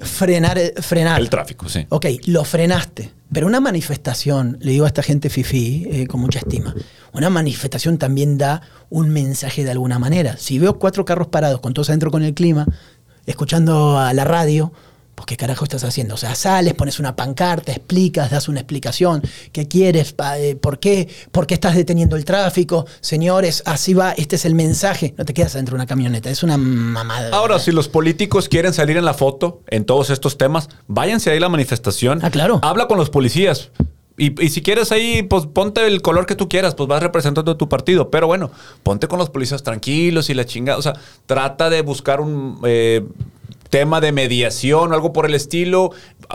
frenar, 0.00 0.58
eh, 0.58 0.74
frenar. 0.80 1.20
El 1.20 1.30
tráfico, 1.30 1.68
sí. 1.68 1.86
Ok, 1.88 2.06
lo 2.26 2.44
frenaste. 2.44 3.12
Pero 3.32 3.46
una 3.46 3.60
manifestación, 3.60 4.58
le 4.60 4.72
digo 4.72 4.84
a 4.84 4.88
esta 4.88 5.02
gente 5.02 5.28
fifí 5.28 5.86
eh, 5.90 6.06
con 6.06 6.20
mucha 6.20 6.38
estima, 6.38 6.74
una 7.12 7.30
manifestación 7.30 7.98
también 7.98 8.38
da 8.38 8.62
un 8.90 9.10
mensaje 9.10 9.64
de 9.64 9.72
alguna 9.72 9.98
manera. 9.98 10.36
Si 10.36 10.58
veo 10.58 10.78
cuatro 10.78 11.04
carros 11.04 11.28
parados 11.28 11.60
con 11.60 11.74
todos 11.74 11.88
adentro 11.88 12.10
con 12.10 12.22
el 12.22 12.34
clima, 12.34 12.66
escuchando 13.26 13.98
a 13.98 14.12
la 14.12 14.24
radio, 14.24 14.72
pues 15.14 15.26
qué 15.26 15.36
carajo 15.36 15.64
estás 15.64 15.84
haciendo. 15.84 16.14
O 16.14 16.18
sea, 16.18 16.34
sales, 16.34 16.74
pones 16.74 16.98
una 16.98 17.16
pancarta, 17.16 17.72
explicas, 17.72 18.30
das 18.30 18.48
una 18.48 18.60
explicación, 18.60 19.22
qué 19.52 19.68
quieres, 19.68 20.14
eh, 20.36 20.56
por 20.56 20.78
qué, 20.78 21.08
por 21.32 21.46
qué 21.46 21.54
estás 21.54 21.76
deteniendo 21.76 22.16
el 22.16 22.24
tráfico, 22.24 22.86
señores, 23.00 23.62
así 23.66 23.94
va, 23.94 24.12
este 24.12 24.36
es 24.36 24.44
el 24.44 24.54
mensaje. 24.54 25.14
No 25.16 25.24
te 25.24 25.34
quedas 25.34 25.54
adentro 25.54 25.74
de 25.74 25.76
una 25.76 25.86
camioneta, 25.86 26.30
es 26.30 26.42
una 26.42 26.56
mamada. 26.56 27.36
Ahora, 27.36 27.58
si 27.58 27.72
los 27.72 27.88
políticos 27.88 28.48
quieren 28.48 28.72
salir 28.72 28.96
en 28.96 29.04
la 29.04 29.14
foto 29.14 29.60
en 29.68 29.84
todos 29.84 30.10
estos 30.10 30.38
temas, 30.38 30.68
váyanse 30.86 31.30
ahí 31.30 31.38
a 31.38 31.40
la 31.40 31.48
manifestación. 31.48 32.20
Ah, 32.22 32.30
claro. 32.30 32.60
Habla 32.62 32.86
con 32.88 32.98
los 32.98 33.10
policías. 33.10 33.70
Y, 34.16 34.40
y 34.44 34.50
si 34.50 34.62
quieres 34.62 34.92
ahí, 34.92 35.24
pues 35.24 35.46
ponte 35.46 35.84
el 35.88 36.00
color 36.00 36.26
que 36.26 36.36
tú 36.36 36.48
quieras, 36.48 36.76
pues 36.76 36.88
vas 36.88 37.02
representando 37.02 37.50
a 37.50 37.58
tu 37.58 37.68
partido. 37.68 38.10
Pero 38.10 38.28
bueno, 38.28 38.50
ponte 38.84 39.08
con 39.08 39.18
los 39.18 39.28
policías 39.28 39.64
tranquilos 39.64 40.30
y 40.30 40.34
la 40.34 40.44
chingada. 40.44 40.78
O 40.78 40.82
sea, 40.82 40.94
trata 41.26 41.68
de 41.68 41.82
buscar 41.82 42.20
un. 42.20 42.60
eh, 42.64 43.04
tema 43.78 44.00
de 44.00 44.12
mediación 44.12 44.92
o 44.92 44.94
algo 44.94 45.12
por 45.12 45.26
el 45.26 45.34
estilo, 45.34 45.90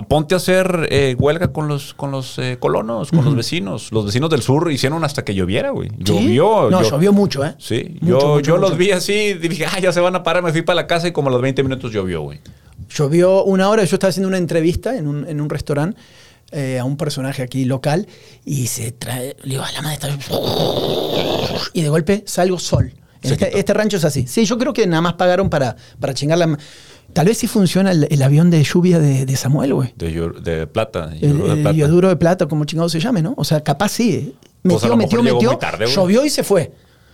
ponte 0.10 0.34
a 0.34 0.38
hacer 0.38 0.88
eh, 0.92 1.16
huelga 1.18 1.54
con 1.54 1.68
los, 1.70 1.94
con 1.94 2.12
los 2.12 2.38
eh, 2.38 2.58
colonos, 2.60 3.12
con 3.12 3.24
los 3.24 3.36
vecinos. 3.36 3.92
Los 3.92 4.06
vecinos 4.06 4.30
del 4.30 4.42
sur 4.42 4.70
hicieron 4.72 5.04
hasta 5.06 5.24
que 5.24 5.34
lloviera, 5.34 5.70
güey. 5.70 5.90
¿Sí? 5.90 5.96
Llovió. 6.04 6.70
No, 6.70 6.82
yo- 6.84 6.90
llovió 6.90 7.14
mucho, 7.14 7.46
¿eh? 7.46 7.56
Sí, 7.58 7.98
Mucho, 8.02 8.20
yo, 8.20 8.28
mucho, 8.36 8.42
yo 8.52 8.58
los 8.58 8.76
vi 8.78 8.92
así, 8.92 9.14
y 9.14 9.34
dije, 9.36 9.66
ah, 9.66 9.80
ya 9.80 9.94
se 9.94 10.02
van 10.02 10.16
a 10.16 10.24
parar, 10.24 10.44
me 10.44 10.52
fui 10.52 10.64
para 10.64 10.76
la 10.76 10.88
casa 10.88 11.08
y 11.08 11.12
como 11.14 11.30
a 11.30 11.32
los 11.32 11.42
20 11.42 11.64
minutos 11.64 11.92
llovió, 11.94 12.22
güey. 12.24 12.40
Llovió 12.90 13.44
una 13.46 13.70
hora, 13.70 13.84
yo 13.86 13.96
estaba 13.96 14.10
haciendo 14.10 14.28
una 14.28 14.38
entrevista 14.38 14.98
en 14.98 15.08
un, 15.08 15.26
en 15.28 15.40
un 15.40 15.50
restaurante 15.50 15.98
eh, 16.52 16.78
a 16.80 16.84
un 16.84 16.98
personaje 16.98 17.42
aquí 17.44 17.64
local 17.66 18.08
y 18.44 18.68
se 18.68 18.92
trae, 18.92 19.36
le 19.44 19.50
digo, 19.52 19.64
"A 19.64 19.72
la 19.72 19.82
madre 19.82 19.94
está... 19.96 20.10
Y 21.74 21.82
de 21.84 21.90
golpe 21.90 22.24
salgo 22.26 22.60
sol. 22.60 22.94
Este, 23.22 23.60
este 23.60 23.74
rancho 23.74 23.98
es 23.98 24.06
así. 24.06 24.26
Sí, 24.28 24.46
yo 24.46 24.58
creo 24.58 24.72
que 24.74 24.88
nada 24.88 25.02
más 25.02 25.14
pagaron 25.16 25.50
para, 25.50 25.76
para 26.00 26.14
chingar 26.14 26.38
la... 26.38 26.58
Tal 27.14 27.26
vez 27.26 27.38
sí 27.38 27.48
funciona 27.48 27.92
el, 27.92 28.08
el 28.10 28.22
avión 28.22 28.50
de 28.50 28.64
lluvia 28.64 29.00
de, 29.00 29.26
de 29.26 29.36
Samuel, 29.36 29.74
güey. 29.74 29.94
De, 29.96 30.68
plata. 30.68 31.12
El, 31.14 31.32
yoduro 31.32 31.56
de 31.56 31.62
plata. 31.62 31.78
yoduro 31.78 32.10
de 32.10 32.16
plata, 32.16 32.46
como 32.48 32.66
chingado 32.66 32.90
se 32.90 33.00
llame, 33.00 33.22
¿no? 33.22 33.34
O 33.38 33.44
sea, 33.44 33.62
capaz 33.62 33.90
sí. 33.90 34.36
A 34.44 34.50
Metió, 34.68 34.96
metió, 34.98 35.24
metió, 35.24 35.58
tarde, 35.58 35.86
llovió 35.88 36.26
y 36.26 36.30
se 36.30 36.44
fue. 36.44 36.72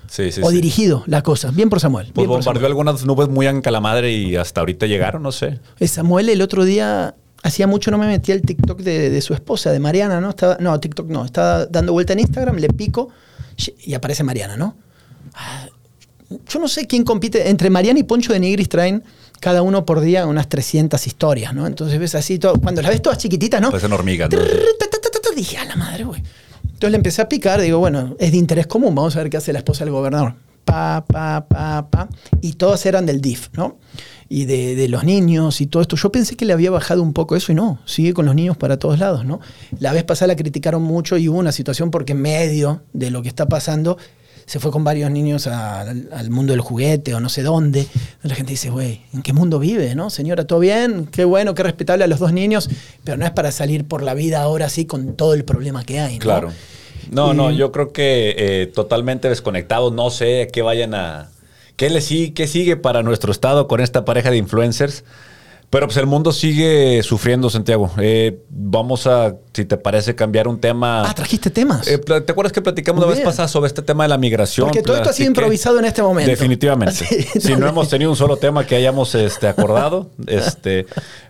Sí, 0.08 0.32
sí, 0.32 0.42
o 0.44 0.50
sí. 0.50 0.56
dirigido 0.56 1.04
la 1.08 1.24
cosa. 1.24 1.52
Bien 1.52 1.70
por 1.70 1.80
Samuel. 1.80 2.12
Pues 2.14 2.28
bombardeó 2.28 2.44
Samuel. 2.54 2.66
algunas 2.66 3.06
nubes 3.06 3.28
muy 3.30 3.48
en 3.48 3.62
calamadre 3.62 4.12
y 4.12 4.36
hasta 4.36 4.62
ahorita 4.62 4.86
llegaron, 4.86 5.24
no 5.24 5.32
sé. 5.32 5.60
Eh, 5.80 5.88
Samuel 5.88 6.30
el 6.30 6.42
otro 6.42 6.64
día, 6.64 7.16
hacía 7.44 7.68
mucho 7.68 7.92
no 7.92 7.98
me 7.98 8.08
metía 8.08 8.36
el 8.36 8.42
TikTok 8.42 8.82
de, 8.82 9.10
de 9.10 9.22
su 9.22 9.34
esposa, 9.34 9.72
de 9.72 9.80
Mariana, 9.80 10.22
¿no? 10.22 10.30
Estaba, 10.30 10.58
no, 10.60 10.80
TikTok 10.80 11.08
no, 11.08 11.26
estaba 11.26 11.66
dando 11.66 11.94
vuelta 11.94 12.14
en 12.14 12.20
Instagram, 12.20 12.58
le 12.58 12.70
pico 12.70 13.10
y 13.84 13.94
aparece 13.94 14.24
Mariana, 14.24 14.58
¿no? 14.58 14.76
Ah, 15.34 15.68
Yo 16.48 16.60
no 16.60 16.68
sé 16.68 16.88
quién 16.88 17.04
compite, 17.04 17.50
entre 17.50 17.70
Mariana 17.70 18.00
y 18.00 18.04
Poncho 18.04 18.34
de 18.34 18.40
Nigris 18.40 18.70
traen 18.70 19.04
cada 19.46 19.62
uno 19.62 19.86
por 19.86 20.02
día 20.02 20.26
unas 20.26 20.50
300 20.50 21.06
historias, 21.06 21.54
¿no? 21.54 21.68
Entonces 21.68 22.00
ves 22.00 22.16
así, 22.16 22.40
todo, 22.40 22.56
cuando 22.60 22.82
las 22.82 22.90
ves 22.90 23.00
todas 23.04 23.20
chiquititas, 23.20 23.62
¿no? 23.62 23.70
¿no? 24.28 24.40
Ta, 24.80 24.90
ta, 24.90 25.00
ta, 25.00 25.20
ta, 25.22 25.30
Dije, 25.36 25.60
a 25.60 25.66
la 25.66 25.76
madre, 25.76 26.04
güey. 26.04 26.24
Entonces 26.64 26.90
le 26.90 26.98
empecé 26.98 27.22
a 27.22 27.30
picar, 27.30 27.62
digo, 27.62 27.78
bueno, 27.78 28.16
es 28.18 28.32
de 28.32 28.38
interés 28.38 28.66
común, 28.66 28.96
vamos 28.96 29.16
a 29.16 29.20
ver 29.20 29.30
qué 29.30 29.38
hace 29.38 29.54
la 29.54 29.60
esposa 29.60 29.86
del 29.86 29.94
gobernador. 29.94 30.34
Pa, 30.64 31.06
pa, 31.08 31.46
pa, 31.48 31.88
pa. 31.92 32.10
Y 32.42 32.54
todas 32.54 32.84
eran 32.88 33.06
del 33.06 33.22
DIF, 33.22 33.50
¿no? 33.54 33.78
Y 34.30 34.46
de, 34.46 34.74
de 34.74 34.88
los 34.88 35.04
niños 35.04 35.62
y 35.62 35.68
todo 35.68 35.84
esto. 35.84 35.96
Yo 35.96 36.12
pensé 36.12 36.36
que 36.36 36.46
le 36.46 36.54
había 36.54 36.72
bajado 36.72 37.04
un 37.04 37.14
poco 37.14 37.36
eso 37.36 37.52
y 37.52 37.56
no, 37.56 37.78
sigue 37.86 38.16
con 38.16 38.26
los 38.26 38.34
niños 38.34 38.58
para 38.58 38.80
todos 38.80 38.98
lados, 38.98 39.26
¿no? 39.26 39.42
La 39.78 39.94
vez 39.94 40.06
pasada 40.06 40.30
la 40.30 40.36
criticaron 40.36 40.82
mucho 40.82 41.20
y 41.20 41.30
hubo 41.30 41.38
una 41.38 41.52
situación 41.52 41.92
porque 41.92 42.14
en 42.14 42.22
medio 42.24 42.82
de 42.94 43.12
lo 43.12 43.22
que 43.22 43.30
está 43.30 43.48
pasando 43.48 44.00
se 44.46 44.60
fue 44.60 44.72
con 44.72 44.84
varios 44.84 45.10
niños 45.12 45.48
a- 45.48 45.82
al, 45.82 46.10
al 46.14 46.30
mundo 46.30 46.54
del 46.54 46.62
juguete 46.62 47.14
o 47.16 47.20
no 47.20 47.30
sé 47.30 47.42
dónde. 47.44 47.88
La 48.24 48.36
gente 48.36 48.52
dice, 48.52 48.70
güey, 48.70 49.02
¿en 49.14 49.22
qué 49.22 49.34
mundo 49.34 49.60
vive, 49.60 49.96
no? 49.96 50.10
Señora, 50.10 50.46
¿todo 50.46 50.60
bien? 50.60 51.08
Qué 51.12 51.26
bueno, 51.26 51.54
qué 51.56 51.64
respetable 51.64 52.04
a 52.04 52.08
los 52.08 52.20
dos 52.20 52.32
niños, 52.34 52.70
pero 53.04 53.18
no 53.18 53.26
es 53.26 53.32
para 53.32 53.52
salir 53.52 53.86
por 53.86 54.04
la 54.04 54.14
vida 54.14 54.42
ahora 54.42 54.68
así 54.68 54.86
con 54.86 55.16
todo 55.16 55.34
el 55.34 55.46
problema 55.46 55.84
que 55.84 56.00
hay, 56.00 56.14
¿no? 56.16 56.20
Claro. 56.20 56.52
No, 57.12 57.34
Y- 57.34 57.38
no, 57.38 57.52
yo 57.52 57.72
creo 57.72 57.92
que 57.92 58.36
eh, 58.38 58.68
totalmente 58.68 59.30
desconectados. 59.30 59.94
No 59.94 60.10
sé 60.10 60.48
qué 60.52 60.62
vayan 60.62 60.94
a. 60.96 61.30
¿Qué, 61.76 61.90
le 61.90 62.02
¿Qué 62.34 62.48
sigue 62.48 62.78
para 62.78 63.04
nuestro 63.04 63.32
estado 63.32 63.68
con 63.68 63.82
esta 63.82 64.06
pareja 64.06 64.32
de 64.32 64.38
influencers? 64.38 65.04
Pero 65.76 65.88
pues 65.88 65.98
el 65.98 66.06
mundo 66.06 66.32
sigue 66.32 67.04
sufriendo, 67.04 67.50
Santiago. 67.50 67.92
Eh, 67.98 68.40
vamos 68.48 69.08
a, 69.08 69.36
si 69.52 69.66
te 69.66 69.76
parece, 69.76 70.16
cambiar 70.16 70.48
un 70.48 70.58
tema. 70.58 71.04
Ah, 71.06 71.14
trajiste 71.14 71.50
temas. 71.50 71.86
Eh, 71.90 71.98
¿Te 71.98 72.32
acuerdas 72.32 72.54
que 72.54 72.62
platicamos 72.62 73.04
Muy 73.04 73.10
la 73.10 73.16
vez 73.18 73.26
pasada 73.26 73.50
sobre 73.50 73.68
este 73.68 73.82
tema 73.82 74.06
de 74.06 74.08
la 74.08 74.18
migración? 74.18 74.68
Porque 74.68 74.82
todo 74.82 74.96
esto 74.96 75.10
ha 75.10 75.12
sido 75.12 75.28
improvisado 75.28 75.78
en 75.80 75.84
este 75.84 76.02
momento. 76.02 76.32
Definitivamente. 76.32 76.94
Así, 77.04 77.42
si 77.42 77.58
no 77.58 77.68
hemos 77.68 77.90
tenido 77.90 78.10
un 78.10 78.16
solo 78.16 78.38
tema 78.38 78.66
que 78.66 78.78
hayamos 78.78 79.16
este, 79.16 79.50
acordado, 79.50 80.12
este, 80.28 80.86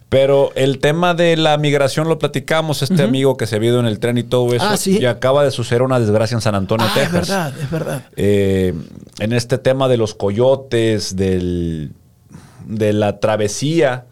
pero 0.10 0.52
el 0.54 0.78
tema 0.78 1.16
de 1.16 1.38
la 1.38 1.58
migración 1.58 2.08
lo 2.08 2.20
platicamos, 2.20 2.84
este 2.84 3.02
amigo 3.02 3.38
que 3.38 3.48
se 3.48 3.58
vio 3.58 3.80
en 3.80 3.88
el 3.88 3.98
tren 3.98 4.20
y 4.20 4.24
todo 4.24 4.54
eso, 4.54 4.68
Ah, 4.70 4.78
sí. 4.78 5.00
y 5.00 5.06
acaba 5.08 5.44
de 5.44 5.50
suceder 5.50 5.82
una 5.82 6.00
desgracia 6.00 6.36
en 6.36 6.42
San 6.42 6.54
Antonio, 6.54 6.86
ah, 6.88 6.94
Texas. 6.94 7.16
es 7.16 7.30
verdad, 7.30 7.54
es 7.60 7.72
verdad. 7.72 8.06
Eh, 8.16 8.76
en 9.18 9.34
este 9.34 9.58
tema 9.58 9.88
de 9.88 9.98
los 9.98 10.14
coyotes, 10.14 11.16
del, 11.16 11.94
de 12.68 12.94
la 12.94 13.20
travesía 13.20 14.06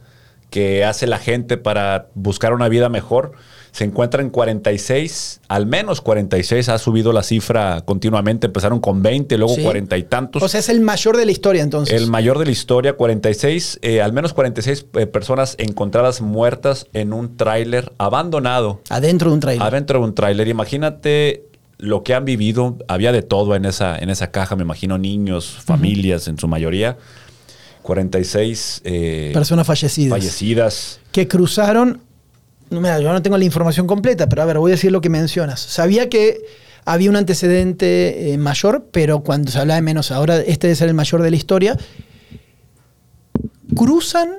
que 0.54 0.86
hace 0.86 1.08
la 1.08 1.18
gente 1.18 1.58
para 1.58 2.10
buscar 2.14 2.54
una 2.54 2.70
vida 2.70 2.88
mejor, 2.88 3.32
se 3.72 3.86
encuentra 3.86 4.22
en 4.22 4.30
46, 4.30 5.42
al 5.48 5.66
menos 5.66 6.00
46, 6.02 6.70
ha 6.70 6.78
subido 6.78 7.12
la 7.12 7.24
cifra 7.24 7.82
continuamente, 7.86 8.46
empezaron 8.46 8.80
con 8.80 9.02
20, 9.02 9.36
luego 9.40 9.56
Sí. 9.56 9.64
40 9.64 9.98
y 9.98 10.04
tantos. 10.04 10.44
O 10.44 10.48
sea, 10.48 10.60
es 10.60 10.70
el 10.70 10.80
mayor 10.82 11.18
de 11.18 11.26
la 11.26 11.32
historia 11.32 11.64
entonces. 11.64 12.00
el 12.00 12.08
mayor 12.08 12.38
de 12.38 12.46
la 12.46 12.52
historia, 12.52 12.94
46, 12.94 13.80
eh, 13.82 14.00
al 14.04 14.14
menos 14.14 14.34
46 14.36 14.86
eh, 14.94 15.08
personas 15.08 15.56
encontradas 15.58 16.22
muertas 16.22 16.86
en 16.94 17.14
un 17.14 17.36
tráiler 17.36 17.92
abandonado 17.98 18.82
Adentro 18.90 19.30
de 19.32 19.34
un 19.34 19.40
trailer. 19.40 19.66
adentro 19.68 19.98
de 20.00 20.06
un 20.06 20.14
tráiler. 20.14 20.48
Imagínate 20.50 21.46
lo 21.80 22.04
que 22.04 22.14
han 22.14 22.26
vivido. 22.26 22.78
Había 22.88 23.12
de 23.12 23.24
todo 23.24 23.56
en 23.56 23.66
esa, 23.66 23.98
en 23.98 24.12
esa 24.12 24.30
caja, 24.30 24.56
me 24.56 24.62
imagino 24.62 25.00
niños, 25.00 25.48
familias 25.66 26.28
en 26.28 26.38
su 26.38 26.48
mayoría. 26.48 26.98
46 27.84 28.82
eh, 28.86 29.32
Personas 29.34 29.68
fallecidas. 29.68 30.10
fallecidas. 30.18 31.00
que 31.12 31.28
cruzaron. 31.28 32.02
Mira, 32.70 33.00
yo 33.00 33.14
no 33.14 33.22
tengo 33.22 33.38
la 33.38 33.44
información 33.46 33.86
completa, 33.86 34.28
pero 34.28 34.42
a 34.42 34.46
ver, 34.46 34.58
voy 34.58 34.72
a 34.72 34.76
decir 34.76 34.92
lo 34.92 35.02
que 35.02 35.10
mencionas. 35.10 35.60
Sabía 35.60 36.10
que 36.10 36.42
había 36.86 37.10
un 37.10 37.16
antecedente 37.16 38.34
eh, 38.34 38.38
mayor, 38.38 38.88
pero 38.92 39.22
cuando 39.22 39.52
se 39.52 39.60
habla 39.60 39.76
de 39.76 39.82
menos, 39.82 40.12
ahora 40.12 40.38
este 40.40 40.68
debe 40.68 40.76
ser 40.76 40.88
el 40.88 40.96
mayor 40.96 41.22
de 41.22 41.30
la 41.30 41.36
historia. 41.38 41.78
Cruzan, 43.76 44.30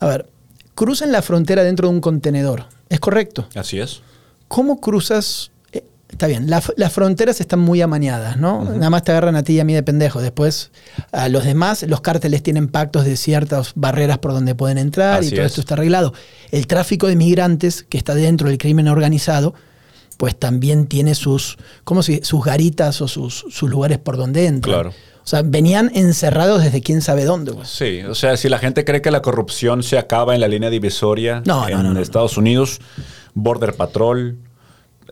a 0.00 0.06
ver, 0.06 0.30
cruzan 0.74 1.12
la 1.12 1.22
frontera 1.22 1.62
dentro 1.62 1.88
de 1.88 1.94
un 1.94 2.00
contenedor. 2.00 2.66
¿Es 2.88 3.00
correcto? 3.00 3.48
Así 3.54 3.78
es. 3.78 4.02
¿Cómo 4.48 4.80
cruzas? 4.80 5.51
Está 6.12 6.26
bien, 6.28 6.48
la- 6.48 6.62
las 6.76 6.92
fronteras 6.92 7.40
están 7.40 7.58
muy 7.58 7.80
amañadas, 7.82 8.36
¿no? 8.36 8.62
Nada 8.64 8.90
más 8.90 9.02
te 9.02 9.10
agarran 9.12 9.34
a 9.34 9.42
ti 9.42 9.54
y 9.54 9.60
a 9.60 9.64
mí 9.64 9.72
de 9.74 9.82
pendejo. 9.82 10.20
Después, 10.20 10.70
a 11.10 11.28
los 11.28 11.44
demás, 11.44 11.82
los 11.88 12.00
cárteles 12.00 12.42
tienen 12.42 12.68
pactos 12.68 13.04
de 13.04 13.16
ciertas 13.16 13.72
barreras 13.74 14.18
por 14.18 14.32
donde 14.32 14.54
pueden 14.54 14.78
entrar 14.78 15.20
Así 15.20 15.28
y 15.28 15.30
todo 15.32 15.40
es. 15.40 15.46
esto 15.52 15.62
está 15.62 15.74
arreglado. 15.74 16.12
El 16.52 16.66
tráfico 16.66 17.08
de 17.08 17.16
migrantes, 17.16 17.82
que 17.88 17.98
está 17.98 18.14
dentro 18.14 18.48
del 18.48 18.58
crimen 18.58 18.86
organizado, 18.88 19.54
pues 20.18 20.38
también 20.38 20.86
tiene 20.86 21.14
sus, 21.16 21.56
¿cómo 21.82 22.02
se 22.02 22.22
sus 22.22 22.44
garitas 22.44 23.00
o 23.00 23.08
sus, 23.08 23.44
sus 23.50 23.68
lugares 23.70 23.98
por 23.98 24.16
donde 24.16 24.46
entran. 24.46 24.74
Claro. 24.74 24.90
O 24.90 25.26
sea, 25.26 25.42
venían 25.42 25.90
encerrados 25.94 26.62
desde 26.62 26.82
quién 26.82 27.00
sabe 27.00 27.24
dónde. 27.24 27.52
pues. 27.52 27.68
Sí, 27.68 28.02
o 28.02 28.14
sea, 28.14 28.36
si 28.36 28.48
la 28.48 28.58
gente 28.58 28.84
cree 28.84 29.00
que 29.00 29.10
la 29.10 29.22
corrupción 29.22 29.82
se 29.82 29.96
acaba 29.98 30.34
en 30.34 30.40
la 30.40 30.48
línea 30.48 30.68
divisoria 30.68 31.42
No, 31.46 31.66
en 31.68 31.94
no. 31.94 31.98
Estados 32.00 32.36
Unidos, 32.36 32.80
Border 33.34 33.74
Patrol, 33.74 34.36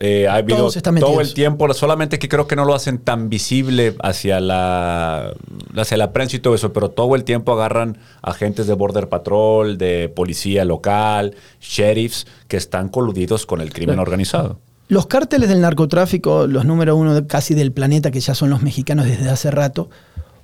eh, 0.03 0.27
ha 0.27 0.33
habido 0.33 0.57
Todos 0.57 0.77
están 0.77 0.95
todo 0.95 1.21
el 1.21 1.35
tiempo, 1.35 1.71
solamente 1.75 2.17
que 2.17 2.27
creo 2.27 2.47
que 2.47 2.55
no 2.55 2.65
lo 2.65 2.73
hacen 2.73 2.97
tan 2.97 3.29
visible 3.29 3.95
hacia 4.01 4.39
la, 4.39 5.31
hacia 5.75 5.95
la 5.95 6.11
prensa 6.11 6.37
y 6.37 6.39
todo 6.39 6.55
eso, 6.55 6.73
pero 6.73 6.89
todo 6.89 7.15
el 7.15 7.23
tiempo 7.23 7.53
agarran 7.53 7.99
agentes 8.23 8.65
de 8.65 8.73
Border 8.73 9.09
Patrol, 9.09 9.77
de 9.77 10.09
policía 10.09 10.65
local, 10.65 11.35
sheriffs, 11.61 12.25
que 12.47 12.57
están 12.57 12.89
coludidos 12.89 13.45
con 13.45 13.61
el 13.61 13.71
crimen 13.71 13.93
Claro. 13.95 14.01
organizado. 14.01 14.59
Los 14.87 15.05
cárteles 15.05 15.49
del 15.49 15.61
narcotráfico, 15.61 16.47
los 16.47 16.65
número 16.65 16.95
uno 16.95 17.27
casi 17.27 17.53
del 17.53 17.71
planeta, 17.71 18.09
que 18.09 18.21
ya 18.21 18.33
son 18.33 18.49
los 18.49 18.63
mexicanos 18.63 19.05
desde 19.05 19.29
hace 19.29 19.51
rato, 19.51 19.89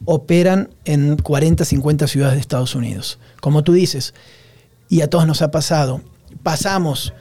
operan 0.05 0.69
en 0.85 1.17
40, 1.17 1.65
50 1.65 2.05
ciudades 2.05 2.35
de 2.35 2.41
Estados 2.41 2.75
Unidos. 2.75 3.17
Como 3.41 3.63
tú 3.63 3.73
dices, 3.73 4.13
y 4.87 5.01
a 5.01 5.09
todos 5.09 5.25
nos 5.25 5.41
ha 5.41 5.49
pasado, 5.49 6.01
pasamos, 6.43 7.13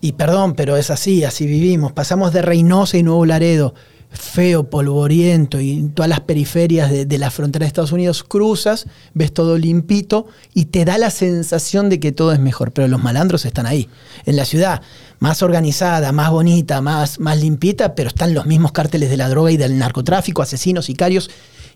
y 0.00 0.12
perdón, 0.12 0.54
pero 0.54 0.76
es 0.76 0.90
así, 0.90 1.24
así 1.24 1.46
vivimos, 1.46 1.92
pasamos 1.92 2.32
de 2.32 2.42
Reynosa 2.42 2.96
y 2.98 3.02
Nuevo 3.02 3.26
Laredo, 3.26 3.74
feo, 4.10 4.70
polvoriento, 4.70 5.60
y 5.60 5.72
en 5.72 5.90
todas 5.90 6.08
las 6.08 6.20
periferias 6.20 6.90
de, 6.90 7.18
la 7.18 7.30
frontera 7.30 7.64
de 7.64 7.68
Estados 7.68 7.92
Unidos, 7.92 8.22
cruzas, 8.22 8.86
ves 9.14 9.32
todo 9.32 9.58
limpito 9.58 10.26
y 10.54 10.66
te 10.66 10.84
da 10.84 10.98
la 10.98 11.10
sensación 11.10 11.88
de 11.88 12.00
que 12.00 12.12
todo 12.12 12.32
es 12.32 12.38
mejor, 12.38 12.72
pero 12.72 12.88
los 12.88 13.02
malandros 13.02 13.44
están 13.44 13.66
ahí, 13.66 13.88
en 14.24 14.36
la 14.36 14.44
ciudad, 14.44 14.82
más 15.18 15.42
organizada, 15.42 16.12
más 16.12 16.30
bonita, 16.30 16.80
más, 16.80 17.20
más 17.20 17.40
limpita, 17.40 17.94
pero 17.94 18.08
están 18.08 18.34
los 18.34 18.46
mismos 18.46 18.72
cárteles 18.72 19.10
de 19.10 19.16
la 19.16 19.28
droga 19.28 19.50
y 19.50 19.56
del 19.56 19.78
narcotráfico, 19.78 20.42
asesinos, 20.42 20.86
sicarios, 20.86 21.30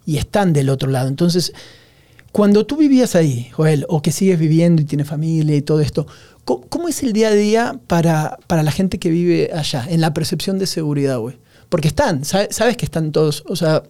y 0.07 0.17
están 0.17 0.53
del 0.53 0.71
otro 0.71 0.91
lado. 0.91 1.09
Entonces, 1.09 1.53
cuando 2.33 2.65
tú 2.65 2.77
vivías 2.77 3.17
ahí, 3.17 3.51
Joel, 3.53 3.87
o 3.89 4.03
que 4.03 4.13
sigues 4.13 4.39
viviendo 4.39 4.81
y 4.81 4.85
tienes 4.85 5.09
familia 5.09 5.57
y 5.57 5.63
todo 5.63 5.81
esto, 5.81 6.07
¿cómo, 6.69 6.89
es 6.89 7.03
el 7.03 7.13
día 7.13 7.29
a 7.29 7.33
día 7.35 7.81
para, 7.87 8.39
para 8.47 8.63
la 8.63 8.73
gente 8.73 8.99
que 8.99 9.11
vive 9.11 9.51
allá, 9.55 9.87
en 9.89 10.01
la 10.01 10.13
percepción 10.15 10.59
de 10.59 10.67
seguridad, 10.67 11.19
güey? 11.19 11.37
Porque 11.69 11.89
están, 11.89 12.25
sabe- 12.25 12.49
sabes 12.51 12.77
que 12.77 12.85
están 12.85 13.13
todos, 13.13 13.45
o 13.47 13.55
sea, 13.57 13.83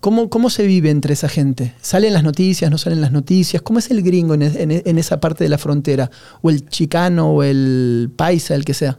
¿cómo, 0.00 0.28
¿cómo 0.28 0.50
se 0.50 0.66
vive 0.66 0.90
entre 0.90 1.12
esa 1.14 1.28
gente? 1.28 1.74
¿Salen 1.80 2.12
las 2.12 2.24
noticias, 2.24 2.70
no 2.70 2.78
salen 2.78 3.00
las 3.00 3.12
noticias? 3.12 3.62
¿Cómo 3.62 3.78
es 3.78 3.90
el 3.90 4.02
gringo 4.02 4.34
en 4.34 4.98
esa 4.98 5.20
parte 5.20 5.44
de 5.44 5.50
la 5.50 5.58
frontera? 5.58 6.10
¿O 6.42 6.50
el 6.50 6.68
chicano, 6.68 7.30
o 7.32 7.42
el 7.42 8.10
paisa, 8.16 8.54
el 8.54 8.64
que 8.64 8.74
sea? 8.74 8.98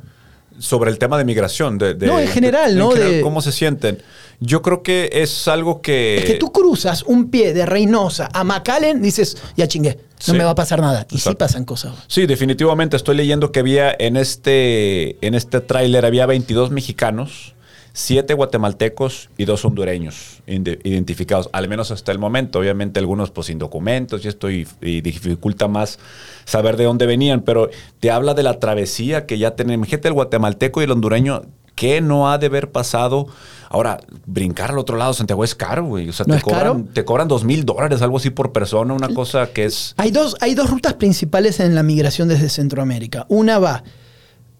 Sobre 0.59 0.91
el 0.91 0.97
tema 0.97 1.17
de 1.17 1.25
migración. 1.25 1.77
De, 1.77 1.93
de- 1.93 2.07
No, 2.07 2.19
en 2.19 2.27
general, 2.27 2.73
de- 2.73 2.79
¿no? 2.79 2.91
general, 2.91 3.11
De- 3.13 3.21
¿Cómo 3.21 3.41
se 3.41 3.51
sienten? 3.51 4.01
Yo 4.39 4.61
creo 4.61 4.83
que 4.83 5.09
es 5.13 5.47
algo 5.47 5.81
que... 5.81 6.17
Es 6.17 6.25
que 6.25 6.35
tú 6.35 6.51
cruzas 6.51 7.01
un 7.03 7.29
pie 7.31 7.53
de 7.53 7.65
Reynosa 7.65 8.29
a 8.33 8.43
McAllen, 8.43 9.01
dices, 9.01 9.37
ya 9.55 9.67
chingué, 9.67 9.95
no 9.95 10.01
Sí. 10.19 10.31
me 10.33 10.43
va 10.43 10.51
a 10.51 10.55
pasar 10.55 10.79
nada. 10.79 11.07
Y 11.09 11.17
sí 11.17 11.33
pasan 11.35 11.65
cosas. 11.65 11.93
Sí, 12.07 12.25
definitivamente. 12.27 12.95
Estoy 12.97 13.15
leyendo 13.17 13.51
que 13.51 13.59
había 13.61 13.95
en 13.97 14.15
este, 14.15 15.17
en 15.25 15.33
este 15.33 15.59
tráiler 15.61 16.05
había 16.05 16.25
22 16.27 16.69
mexicanos, 16.69 17.55
7 17.97 18.35
guatemaltecos 18.35 19.31
y 19.39 19.45
2 19.45 19.65
hondureños 19.65 20.43
identificados, 20.45 21.49
al 21.51 21.67
menos 21.67 21.89
hasta 21.89 22.11
el 22.11 22.19
momento. 22.19 22.59
Obviamente 22.59 22.99
algunos 22.99 23.31
pues 23.31 23.47
sin 23.47 23.57
documentos 23.57 24.23
y 24.23 24.27
esto 24.27 24.51
y, 24.51 24.67
y 24.81 25.01
dificulta 25.01 25.67
más 25.67 25.97
saber 26.45 26.77
de 26.77 26.83
dónde 26.83 27.07
venían, 27.07 27.41
pero 27.41 27.71
te 27.99 28.11
habla 28.11 28.35
de 28.35 28.43
la 28.43 28.59
travesía 28.59 29.25
que 29.25 29.39
ya 29.39 29.55
tenemos. 29.55 29.87
Gente, 29.87 30.09
el 30.09 30.13
guatemalteco 30.13 30.79
y 30.79 30.83
el 30.83 30.91
hondureño, 30.91 31.41
¿qué 31.73 31.99
no 31.99 32.29
ha 32.29 32.37
de 32.37 32.45
haber 32.45 32.71
pasado? 32.71 33.29
Ahora, 33.67 33.99
brincar 34.27 34.69
al 34.69 34.77
otro 34.77 34.95
lado, 34.95 35.15
Santiago, 35.15 35.43
es 35.43 35.55
caro, 35.55 35.85
güey. 35.85 36.07
O 36.07 36.13
sea, 36.13 36.27
¿No 36.27 36.35
te, 36.35 36.37
es 36.37 36.43
caro? 36.43 36.73
cobran, 36.73 36.93
te 36.93 37.03
cobran 37.03 37.27
dos 37.27 37.45
mil 37.45 37.65
dólares, 37.65 38.03
algo 38.03 38.17
así 38.17 38.29
por 38.29 38.51
persona, 38.51 38.93
una 38.93 39.09
cosa 39.09 39.47
que 39.47 39.65
es... 39.65 39.95
Hay 39.97 40.11
dos, 40.11 40.35
hay 40.39 40.53
dos 40.53 40.69
rutas 40.69 40.93
principales 40.93 41.59
en 41.59 41.73
la 41.73 41.81
migración 41.81 42.27
desde 42.27 42.49
Centroamérica. 42.49 43.25
Una 43.27 43.57
va, 43.57 43.83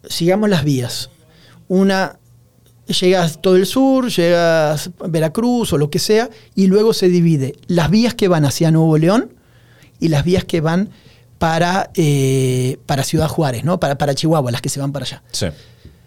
sigamos 0.10 0.50
las 0.50 0.64
vías. 0.64 1.12
Una, 1.68 2.18
llegas 2.88 3.42
todo 3.42 3.56
el 3.56 3.66
sur, 3.66 4.10
llegas 4.10 4.90
a 5.00 5.08
Veracruz 5.08 5.74
o 5.74 5.78
lo 5.78 5.90
que 5.90 6.00
sea, 6.00 6.30
y 6.56 6.68
luego 6.68 6.94
se 6.94 7.10
divide 7.10 7.56
las 7.68 7.90
vías 7.90 8.14
que 8.14 8.28
van 8.28 8.46
hacia 8.46 8.72
Nuevo 8.72 8.98
León 8.98 9.34
y 10.00 10.08
las 10.10 10.24
vías 10.24 10.46
que 10.46 10.62
van 10.62 10.90
para, 11.38 11.92
eh, 11.96 12.78
para 12.86 13.04
Ciudad 13.04 13.28
Juárez, 13.28 13.64
¿no? 13.64 13.80
Para, 13.80 13.98
para 13.98 14.16
Chihuahua, 14.16 14.52
las 14.52 14.62
que 14.62 14.70
se 14.70 14.80
van 14.80 14.92
para 14.92 15.06
allá. 15.06 15.24
Sí. 15.32 15.48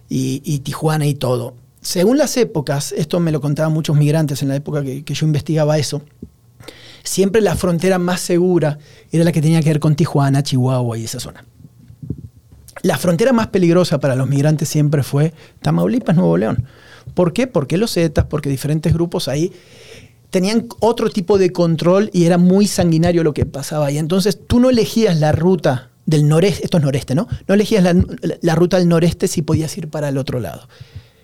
y, 0.09 0.43
y 0.45 0.59
Tijuana 0.61 1.07
y 1.07 1.15
todo. 1.15 1.55
Según 1.81 2.19
las 2.19 2.37
épocas, 2.37 2.93
esto 2.93 3.21
me 3.21 3.33
lo 3.33 3.41
contaban 3.41 3.73
muchos 3.73 3.97
migrantes 3.97 4.43
en 4.43 4.49
la 4.49 4.57
época 4.57 4.83
que, 4.83 5.05
que 5.05 5.15
yo 5.15 5.25
investigaba 5.27 5.79
eso, 5.79 6.03
siempre 7.05 7.41
la 7.41 7.57
frontera 7.57 7.99
más 7.99 8.21
segura 8.21 8.79
era 9.11 9.25
la 9.25 9.33
que 9.33 9.41
tenía 9.41 9.61
que 9.63 9.71
ver 9.71 9.81
con 9.81 9.95
Tijuana, 9.97 10.43
Chihuahua 10.43 10.99
y 10.99 11.05
esa 11.05 11.21
zona. 11.21 11.45
La 12.83 12.97
frontera 12.97 13.33
más 13.33 13.49
peligrosa 13.49 14.01
para 14.01 14.17
los 14.17 14.29
migrantes 14.29 14.69
siempre 14.69 15.03
fue 15.03 15.35
Tamaulipas, 15.61 16.17
Nuevo 16.17 16.37
León. 16.37 16.65
¿Por 17.15 17.33
qué? 17.33 17.47
Porque 17.47 17.77
los 17.77 17.93
Zetas, 17.95 18.27
porque 18.27 18.49
diferentes 18.49 18.93
grupos 18.93 19.29
ahí 19.29 19.53
tenían 20.31 20.69
otro 20.79 21.11
tipo 21.11 21.39
de 21.39 21.53
control 21.53 22.09
y 22.13 22.25
era 22.25 22.39
muy 22.39 22.67
sanguinario 22.67 23.25
lo 23.25 23.35
que 23.35 23.47
pasaba 23.47 23.87
ahí. 23.87 23.99
Entonces 23.99 24.39
tú 24.47 24.61
no 24.61 24.71
elegías 24.71 25.19
la 25.19 25.33
ruta 25.33 25.91
del 26.07 26.29
noreste, 26.29 26.65
esto 26.65 26.79
es 26.79 26.83
noreste, 26.83 27.15
¿no? 27.15 27.29
No 27.47 27.55
elegías 27.55 27.85
la, 27.85 28.55
ruta 28.55 28.79
del 28.79 28.89
noreste 28.89 29.29
si 29.29 29.43
podías 29.43 29.77
ir 29.77 29.89
para 29.89 30.09
el 30.09 30.19
otro 30.19 30.41
lado. 30.41 30.69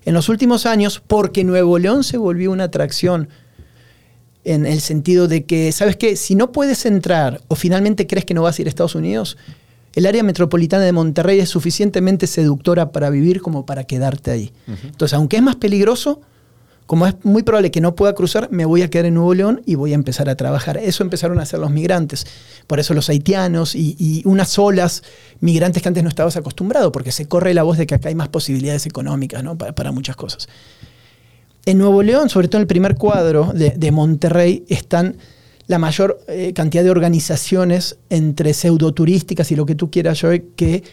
En 0.04 0.14
los 0.14 0.28
últimos 0.28 0.66
años, 0.66 1.02
porque 1.04 1.42
Nuevo 1.42 1.78
León 1.78 2.04
se 2.04 2.18
volvió 2.18 2.52
una 2.52 2.64
atracción 2.64 3.28
en 4.44 4.64
el 4.66 4.80
sentido 4.80 5.26
de 5.26 5.44
que, 5.44 5.72
¿sabes 5.72 5.96
qué? 5.96 6.14
Si 6.14 6.36
no 6.36 6.52
puedes 6.52 6.86
entrar 6.86 7.40
o 7.48 7.56
finalmente 7.56 8.06
crees 8.06 8.24
que 8.24 8.34
no 8.34 8.42
vas 8.42 8.58
a 8.58 8.62
ir 8.62 8.68
a 8.68 8.70
Estados 8.70 8.94
Unidos, 8.94 9.36
el 9.96 10.04
área 10.04 10.22
metropolitana 10.22 10.84
de 10.84 10.92
Monterrey 10.92 11.40
es 11.40 11.48
suficientemente 11.48 12.26
seductora 12.26 12.92
para 12.92 13.08
vivir 13.08 13.40
como 13.40 13.64
para 13.64 13.84
quedarte 13.84 14.30
ahí. 14.30 14.52
Entonces, 14.84 15.14
aunque 15.14 15.36
es 15.36 15.42
más 15.42 15.56
peligroso, 15.56 16.20
como 16.84 17.06
es 17.06 17.14
muy 17.22 17.42
probable 17.42 17.70
que 17.70 17.80
no 17.80 17.96
pueda 17.96 18.14
cruzar, 18.14 18.50
me 18.52 18.66
voy 18.66 18.82
a 18.82 18.90
quedar 18.90 19.06
en 19.06 19.14
Nuevo 19.14 19.32
León 19.32 19.62
y 19.64 19.74
voy 19.74 19.92
a 19.92 19.94
empezar 19.94 20.28
a 20.28 20.36
trabajar. 20.36 20.76
Eso 20.76 21.02
empezaron 21.02 21.38
a 21.38 21.44
hacer 21.44 21.60
los 21.60 21.70
migrantes. 21.70 22.26
Por 22.66 22.78
eso 22.78 22.92
los 22.92 23.08
haitianos 23.08 23.74
y, 23.74 23.96
y 23.98 24.20
unas 24.26 24.58
olas 24.58 25.02
migrantes 25.40 25.82
que 25.82 25.88
antes 25.88 26.02
no 26.02 26.10
estabas 26.10 26.36
acostumbrado, 26.36 26.92
porque 26.92 27.10
se 27.10 27.26
corre 27.26 27.54
la 27.54 27.62
voz 27.62 27.78
de 27.78 27.86
que 27.86 27.94
acá 27.94 28.10
hay 28.10 28.14
más 28.14 28.28
posibilidades 28.28 28.84
económicas 28.84 29.42
¿no? 29.42 29.56
para, 29.56 29.74
para 29.74 29.92
muchas 29.92 30.14
cosas. 30.14 30.46
En 31.64 31.78
Nuevo 31.78 32.02
León, 32.02 32.28
sobre 32.28 32.48
todo 32.48 32.58
en 32.58 32.64
el 32.64 32.68
primer 32.68 32.96
cuadro 32.96 33.50
de, 33.54 33.70
de 33.70 33.90
Monterrey, 33.92 34.66
están 34.68 35.16
la 35.66 35.78
mayor 35.78 36.20
eh, 36.28 36.52
cantidad 36.52 36.84
de 36.84 36.90
organizaciones 36.90 37.96
entre 38.08 38.54
pseudoturísticas 38.54 39.50
y 39.50 39.56
lo 39.56 39.66
que 39.66 39.74
tú 39.74 39.90
quieras, 39.90 40.20
Joey, 40.20 40.52
que 40.54 40.84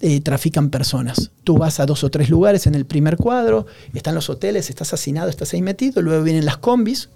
eh, 0.00 0.20
trafican 0.20 0.70
personas. 0.70 1.30
Tú 1.42 1.58
vas 1.58 1.80
a 1.80 1.86
dos 1.86 2.04
o 2.04 2.10
tres 2.10 2.30
lugares 2.30 2.66
en 2.66 2.74
el 2.74 2.86
primer 2.86 3.16
cuadro, 3.16 3.66
están 3.92 4.14
los 4.14 4.30
hoteles, 4.30 4.70
estás 4.70 4.92
hacinado, 4.92 5.28
estás 5.28 5.52
ahí 5.52 5.62
metido, 5.62 6.00
luego 6.00 6.22
vienen 6.22 6.44
las 6.44 6.58
combis. 6.58 7.08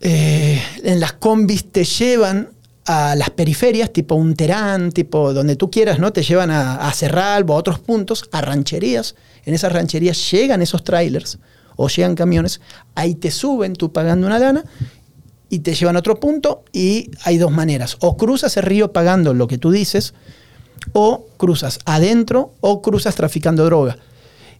Eh, 0.00 0.60
en 0.84 1.00
las 1.00 1.14
combis 1.14 1.72
te 1.72 1.84
llevan 1.84 2.50
a 2.84 3.14
las 3.16 3.30
periferias, 3.30 3.92
tipo 3.92 4.14
un 4.14 4.34
Terán, 4.34 4.92
tipo 4.92 5.32
donde 5.32 5.56
tú 5.56 5.70
quieras, 5.70 5.98
¿no? 5.98 6.12
Te 6.12 6.22
llevan 6.22 6.50
a, 6.50 6.86
a 6.86 6.92
Cerralbo, 6.92 7.54
a 7.54 7.56
otros 7.56 7.78
puntos, 7.78 8.28
a 8.30 8.40
rancherías. 8.40 9.14
En 9.44 9.54
esas 9.54 9.72
rancherías 9.72 10.30
llegan 10.30 10.60
esos 10.62 10.84
trailers 10.84 11.38
o 11.80 11.88
llegan 11.88 12.16
camiones, 12.16 12.60
ahí 12.96 13.14
te 13.14 13.30
suben, 13.30 13.74
tú 13.74 13.92
pagando 13.92 14.26
una 14.26 14.40
lana, 14.40 14.64
y 15.50 15.60
te 15.60 15.74
llevan 15.74 15.96
a 15.96 16.00
otro 16.00 16.20
punto 16.20 16.64
y 16.72 17.10
hay 17.24 17.38
dos 17.38 17.50
maneras. 17.50 17.96
O 18.00 18.16
cruzas 18.16 18.56
el 18.56 18.64
río 18.64 18.92
pagando 18.92 19.34
lo 19.34 19.48
que 19.48 19.58
tú 19.58 19.70
dices, 19.70 20.14
o 20.92 21.26
cruzas 21.36 21.80
adentro 21.84 22.52
o 22.60 22.82
cruzas 22.82 23.14
traficando 23.14 23.64
droga. 23.64 23.98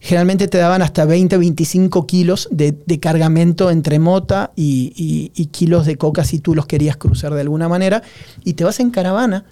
Generalmente 0.01 0.47
te 0.47 0.59
daban 0.59 0.80
hasta 0.82 1.05
20, 1.05 1.39
25 1.39 2.07
kilos 2.07 2.49
de, 2.53 2.72
de 2.86 3.01
cargamento 3.01 3.70
entre 3.70 3.99
mota 3.99 4.53
y, 4.55 5.30
kilos 5.51 5.86
de 5.86 5.97
coca 5.97 6.24
si 6.24 6.39
tú 6.39 6.55
los 6.55 6.66
querías 6.66 6.97
cruzar 6.97 7.34
de 7.34 7.41
alguna 7.41 7.68
manera. 7.68 8.03
Y 8.45 8.55
te 8.55 8.64
vas 8.64 8.78
en 8.78 8.91
caravana, 8.91 9.45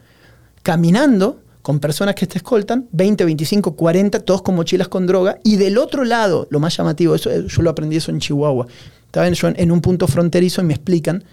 caminando 0.62 1.40
con 1.66 1.80
personas 1.80 2.14
que 2.14 2.28
te 2.28 2.38
escoltan, 2.38 2.86
20, 2.92 3.24
25, 3.24 3.74
40, 3.74 4.20
todos 4.20 4.40
con 4.42 4.54
mochilas 4.54 4.86
con 4.86 5.04
droga. 5.04 5.40
Y 5.42 5.56
del 5.56 5.78
otro 5.78 6.04
lado, 6.04 6.46
lo 6.48 6.60
más 6.60 6.76
llamativo, 6.76 7.16
eso, 7.16 7.28
yo 7.44 7.62
lo 7.62 7.70
aprendí 7.70 7.96
eso 7.96 8.12
en 8.12 8.20
Chihuahua. 8.20 8.68
Estaba 9.06 9.26
en, 9.26 9.34
yo 9.34 9.48
en- 9.48 9.72
un 9.72 9.80
punto 9.80 10.06
fronterizo 10.06 10.60
y 10.60 10.64
me 10.64 10.74
explican 10.74 11.24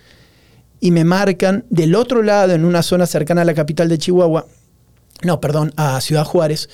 y 0.80 0.90
me 0.90 1.04
marcan 1.04 1.66
del 1.70 1.94
otro 1.94 2.24
lado, 2.24 2.54
en 2.54 2.66
una 2.66 2.82
zona 2.82 3.06
cercana 3.06 3.44
a 3.44 3.46
la 3.46 3.54
capital 3.54 3.88
de 3.90 4.00
Chihuahua, 4.00 4.48
no, 5.22 5.40
perdón, 5.40 5.72
a 5.76 6.02
Ciudad 6.02 6.26
Juárez, 6.26 6.68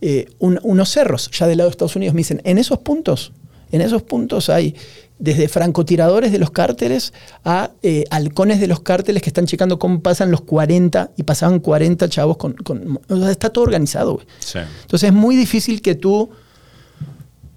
eh, 0.00 0.24
un- 0.38 0.58
unos 0.62 0.88
cerros, 0.88 1.30
ya 1.30 1.46
del 1.46 1.58
lado 1.58 1.68
de 1.68 1.72
Estados 1.72 1.96
Unidos. 1.96 2.14
Me 2.14 2.20
dicen, 2.20 2.40
en 2.44 2.56
esos 2.56 2.78
puntos, 2.78 3.32
en 3.70 3.82
esos 3.82 4.00
puntos 4.02 4.48
hay 4.48 4.74
desde 5.18 5.48
francotiradores 5.48 6.32
de 6.32 6.38
los 6.38 6.50
cárteles 6.50 7.12
a 7.44 7.70
eh, 7.82 8.04
halcones 8.10 8.60
de 8.60 8.66
los 8.66 8.80
cárteles 8.80 9.22
que 9.22 9.30
están 9.30 9.46
checando 9.46 9.78
cómo 9.78 10.00
pasan 10.00 10.30
los 10.30 10.40
40 10.42 11.12
y 11.16 11.22
pasaban 11.22 11.60
40 11.60 12.08
chavos 12.08 12.36
con... 12.36 12.54
con- 12.54 13.00
o 13.08 13.16
sea, 13.16 13.30
está 13.30 13.50
todo 13.50 13.64
organizado, 13.64 14.14
güey. 14.14 14.26
Sí. 14.40 14.58
Entonces 14.82 15.08
es 15.08 15.14
muy 15.14 15.36
difícil 15.36 15.80
que 15.82 15.94
tú... 15.94 16.30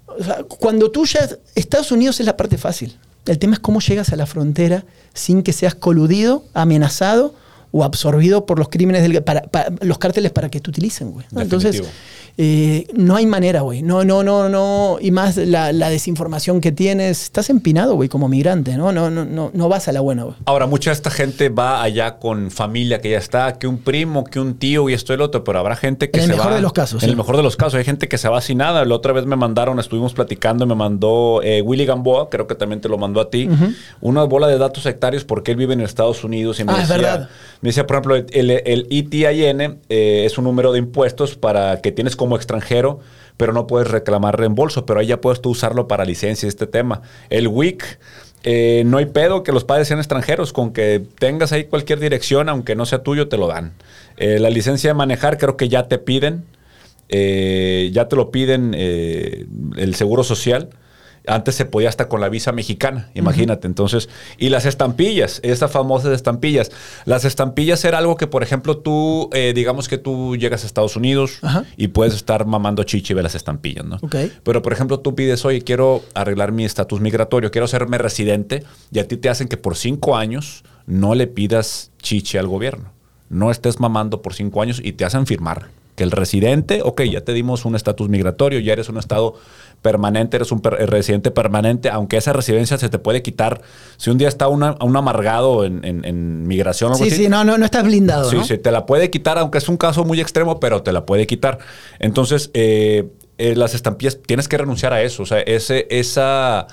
o 0.06 0.24
sea, 0.24 0.44
cuando 0.44 0.90
tú 0.90 1.04
ya... 1.04 1.28
Estados 1.54 1.90
Unidos 1.92 2.20
es 2.20 2.26
la 2.26 2.36
parte 2.36 2.58
fácil. 2.58 2.96
El 3.26 3.38
tema 3.38 3.54
es 3.54 3.60
cómo 3.60 3.80
llegas 3.80 4.12
a 4.12 4.16
la 4.16 4.26
frontera 4.26 4.84
sin 5.12 5.42
que 5.42 5.52
seas 5.52 5.74
coludido, 5.74 6.44
amenazado 6.54 7.34
o 7.72 7.84
absorbido 7.84 8.46
por 8.46 8.58
los 8.58 8.68
crímenes 8.68 9.02
del... 9.02 9.22
Para, 9.22 9.42
para- 9.42 9.72
los 9.80 9.98
cárteles 9.98 10.32
para 10.32 10.48
que 10.48 10.60
te 10.60 10.70
utilicen, 10.70 11.10
güey. 11.12 11.26
¿no? 11.30 11.40
Entonces, 11.40 11.82
eh, 12.40 12.86
no 12.94 13.16
hay 13.16 13.26
manera, 13.26 13.62
güey. 13.62 13.82
No, 13.82 14.04
no, 14.04 14.22
no, 14.22 14.48
no. 14.48 14.98
Y 15.00 15.10
más 15.10 15.36
la, 15.36 15.72
la 15.72 15.90
desinformación 15.90 16.60
que 16.60 16.70
tienes. 16.72 17.22
Estás 17.24 17.50
empinado, 17.50 17.94
güey, 17.96 18.08
como 18.08 18.28
migrante, 18.28 18.76
¿no? 18.76 18.92
No, 18.92 19.10
no, 19.10 19.24
no, 19.24 19.50
no 19.52 19.68
vas 19.68 19.88
a 19.88 19.92
la 19.92 20.00
buena, 20.00 20.22
güey. 20.22 20.36
Ahora, 20.46 20.66
mucha 20.66 20.90
de 20.90 20.94
esta 20.94 21.10
gente 21.10 21.48
va 21.48 21.82
allá 21.82 22.18
con 22.18 22.50
familia 22.50 23.00
que 23.00 23.10
ya 23.10 23.18
está, 23.18 23.58
que 23.58 23.66
un 23.66 23.78
primo, 23.78 24.24
que 24.24 24.38
un 24.40 24.54
tío 24.54 24.88
y 24.88 24.94
esto 24.94 25.12
y 25.12 25.16
el 25.16 25.20
otro, 25.22 25.42
pero 25.44 25.58
habrá 25.58 25.74
gente 25.76 26.10
que 26.10 26.18
En 26.18 26.24
el 26.24 26.30
se 26.30 26.36
mejor 26.36 26.52
va- 26.52 26.56
de 26.56 26.62
los 26.62 26.72
casos, 26.72 27.02
En 27.02 27.08
sí. 27.08 27.10
el 27.10 27.16
mejor 27.16 27.36
de 27.36 27.42
los 27.42 27.56
casos, 27.56 27.74
hay 27.74 27.84
gente 27.84 28.08
que 28.08 28.18
se 28.18 28.28
va 28.28 28.40
sin 28.40 28.58
nada. 28.58 28.84
La 28.84 28.94
otra 28.94 29.12
vez 29.12 29.26
me 29.26 29.36
mandaron, 29.36 29.78
estuvimos 29.80 30.14
platicando, 30.14 30.64
me 30.66 30.74
mandó 30.76 31.40
eh, 31.42 31.60
Willy 31.62 31.86
Gamboa, 31.86 32.30
creo 32.30 32.46
que 32.46 32.54
también 32.54 32.80
te 32.80 32.88
lo 32.88 32.98
mandó 32.98 33.20
a 33.20 33.30
ti, 33.30 33.48
una 34.00 34.22
bola 34.24 34.46
de 34.46 34.58
datos 34.58 34.84
sectarios 34.84 35.24
porque 35.24 35.50
él 35.50 35.56
vive 35.56 35.74
en 35.74 35.80
Estados 35.80 36.22
Unidos 36.24 36.60
y 36.60 36.64
me 36.64 36.72
Ah, 36.72 36.82
es 36.82 36.88
decía, 36.88 36.96
verdad. 37.02 37.28
Me 37.60 37.70
decía, 37.70 37.86
por 37.86 37.96
ejemplo, 37.96 38.16
el, 38.16 38.50
el 38.50 38.86
ETIN 38.90 39.80
eh, 39.88 40.24
es 40.24 40.38
un 40.38 40.44
número 40.44 40.72
de 40.72 40.78
impuestos 40.78 41.36
para 41.36 41.80
que 41.80 41.92
tienes 41.92 42.14
como 42.14 42.36
extranjero, 42.36 43.00
pero 43.36 43.52
no 43.52 43.66
puedes 43.66 43.90
reclamar 43.90 44.38
reembolso, 44.38 44.86
pero 44.86 45.00
ahí 45.00 45.06
ya 45.06 45.20
puedes 45.20 45.40
tú 45.40 45.50
usarlo 45.50 45.88
para 45.88 46.04
licencia 46.04 46.48
este 46.48 46.66
tema. 46.66 47.02
El 47.30 47.48
WIC, 47.48 47.98
eh, 48.44 48.82
no 48.86 48.98
hay 48.98 49.06
pedo 49.06 49.42
que 49.42 49.52
los 49.52 49.64
padres 49.64 49.88
sean 49.88 49.98
extranjeros, 49.98 50.52
con 50.52 50.72
que 50.72 51.02
tengas 51.18 51.52
ahí 51.52 51.64
cualquier 51.64 51.98
dirección, 52.00 52.48
aunque 52.48 52.76
no 52.76 52.86
sea 52.86 53.02
tuyo, 53.02 53.28
te 53.28 53.36
lo 53.36 53.48
dan. 53.48 53.72
Eh, 54.16 54.38
la 54.38 54.50
licencia 54.50 54.90
de 54.90 54.94
manejar 54.94 55.38
creo 55.38 55.56
que 55.56 55.68
ya 55.68 55.88
te 55.88 55.98
piden, 55.98 56.44
eh, 57.08 57.90
ya 57.92 58.08
te 58.08 58.16
lo 58.16 58.30
piden 58.30 58.74
el 58.74 59.94
Seguro 59.94 60.22
Social. 60.24 60.70
Antes 61.28 61.54
se 61.54 61.64
podía 61.64 61.88
hasta 61.88 62.08
con 62.08 62.20
la 62.20 62.28
visa 62.28 62.52
mexicana, 62.52 63.10
imagínate. 63.14 63.66
Entonces, 63.66 64.08
y 64.38 64.48
las 64.48 64.64
estampillas, 64.64 65.40
estas 65.42 65.70
famosas 65.70 66.12
estampillas. 66.12 66.70
Las 67.04 67.24
estampillas 67.24 67.84
era 67.84 67.98
algo 67.98 68.16
que, 68.16 68.26
por 68.26 68.42
ejemplo, 68.42 68.78
tú, 68.78 69.30
eh, 69.32 69.52
digamos 69.54 69.88
que 69.88 69.98
tú 69.98 70.36
llegas 70.36 70.64
a 70.64 70.66
Estados 70.66 70.96
Unidos 70.96 71.40
y 71.76 71.88
puedes 71.88 72.14
estar 72.14 72.46
mamando 72.46 72.82
chichi 72.84 73.12
y 73.12 73.14
ver 73.14 73.24
las 73.24 73.34
estampillas, 73.34 73.84
¿no? 73.84 73.96
Ok. 74.02 74.16
Pero, 74.42 74.62
por 74.62 74.72
ejemplo, 74.72 75.00
tú 75.00 75.14
pides, 75.14 75.44
oye, 75.44 75.62
quiero 75.62 76.02
arreglar 76.14 76.52
mi 76.52 76.64
estatus 76.64 77.00
migratorio, 77.00 77.50
quiero 77.50 77.66
hacerme 77.66 77.98
residente, 77.98 78.64
y 78.90 78.98
a 78.98 79.06
ti 79.06 79.16
te 79.16 79.28
hacen 79.28 79.48
que 79.48 79.56
por 79.56 79.76
cinco 79.76 80.16
años 80.16 80.64
no 80.86 81.14
le 81.14 81.26
pidas 81.26 81.90
chichi 82.00 82.38
al 82.38 82.46
gobierno. 82.46 82.92
No 83.28 83.50
estés 83.50 83.78
mamando 83.78 84.22
por 84.22 84.34
cinco 84.34 84.62
años 84.62 84.80
y 84.82 84.92
te 84.92 85.04
hacen 85.04 85.26
firmar. 85.26 85.68
Que 85.96 86.04
el 86.04 86.12
residente, 86.12 86.80
ok, 86.82 87.02
ya 87.02 87.22
te 87.22 87.32
dimos 87.32 87.64
un 87.64 87.74
estatus 87.74 88.08
migratorio, 88.08 88.60
ya 88.60 88.72
eres 88.72 88.88
un 88.88 88.98
estado 88.98 89.34
permanente, 89.82 90.36
eres 90.36 90.50
un 90.52 90.60
per- 90.60 90.74
residente 90.90 91.30
permanente, 91.30 91.88
aunque 91.90 92.16
esa 92.16 92.32
residencia 92.32 92.78
se 92.78 92.88
te 92.88 92.98
puede 92.98 93.22
quitar. 93.22 93.60
Si 93.96 94.10
un 94.10 94.18
día 94.18 94.28
está 94.28 94.48
una- 94.48 94.76
un 94.80 94.96
amargado 94.96 95.64
en, 95.64 95.84
en- 95.84 96.04
en 96.04 96.46
migración 96.46 96.90
o 96.90 96.94
algo 96.94 97.04
Sí, 97.06 97.10
así, 97.12 97.22
sí, 97.24 97.28
no, 97.28 97.44
no, 97.44 97.58
no 97.58 97.64
estás 97.64 97.84
blindado, 97.84 98.28
Sí, 98.30 98.36
¿no? 98.36 98.44
sí, 98.44 98.58
te 98.58 98.70
la 98.72 98.86
puede 98.86 99.10
quitar, 99.10 99.38
aunque 99.38 99.58
es 99.58 99.68
un 99.68 99.76
caso 99.76 100.04
muy 100.04 100.20
extremo, 100.20 100.58
pero 100.60 100.82
te 100.82 100.92
la 100.92 101.06
puede 101.06 101.26
quitar. 101.26 101.58
Entonces, 101.98 102.50
eh, 102.54 103.08
eh, 103.38 103.54
las 103.54 103.74
estampillas, 103.74 104.18
tienes 104.26 104.48
que 104.48 104.58
renunciar 104.58 104.92
a 104.92 105.02
eso. 105.02 105.22
O 105.22 105.26
sea, 105.26 105.38
ese, 105.40 105.86
esa 105.90 106.66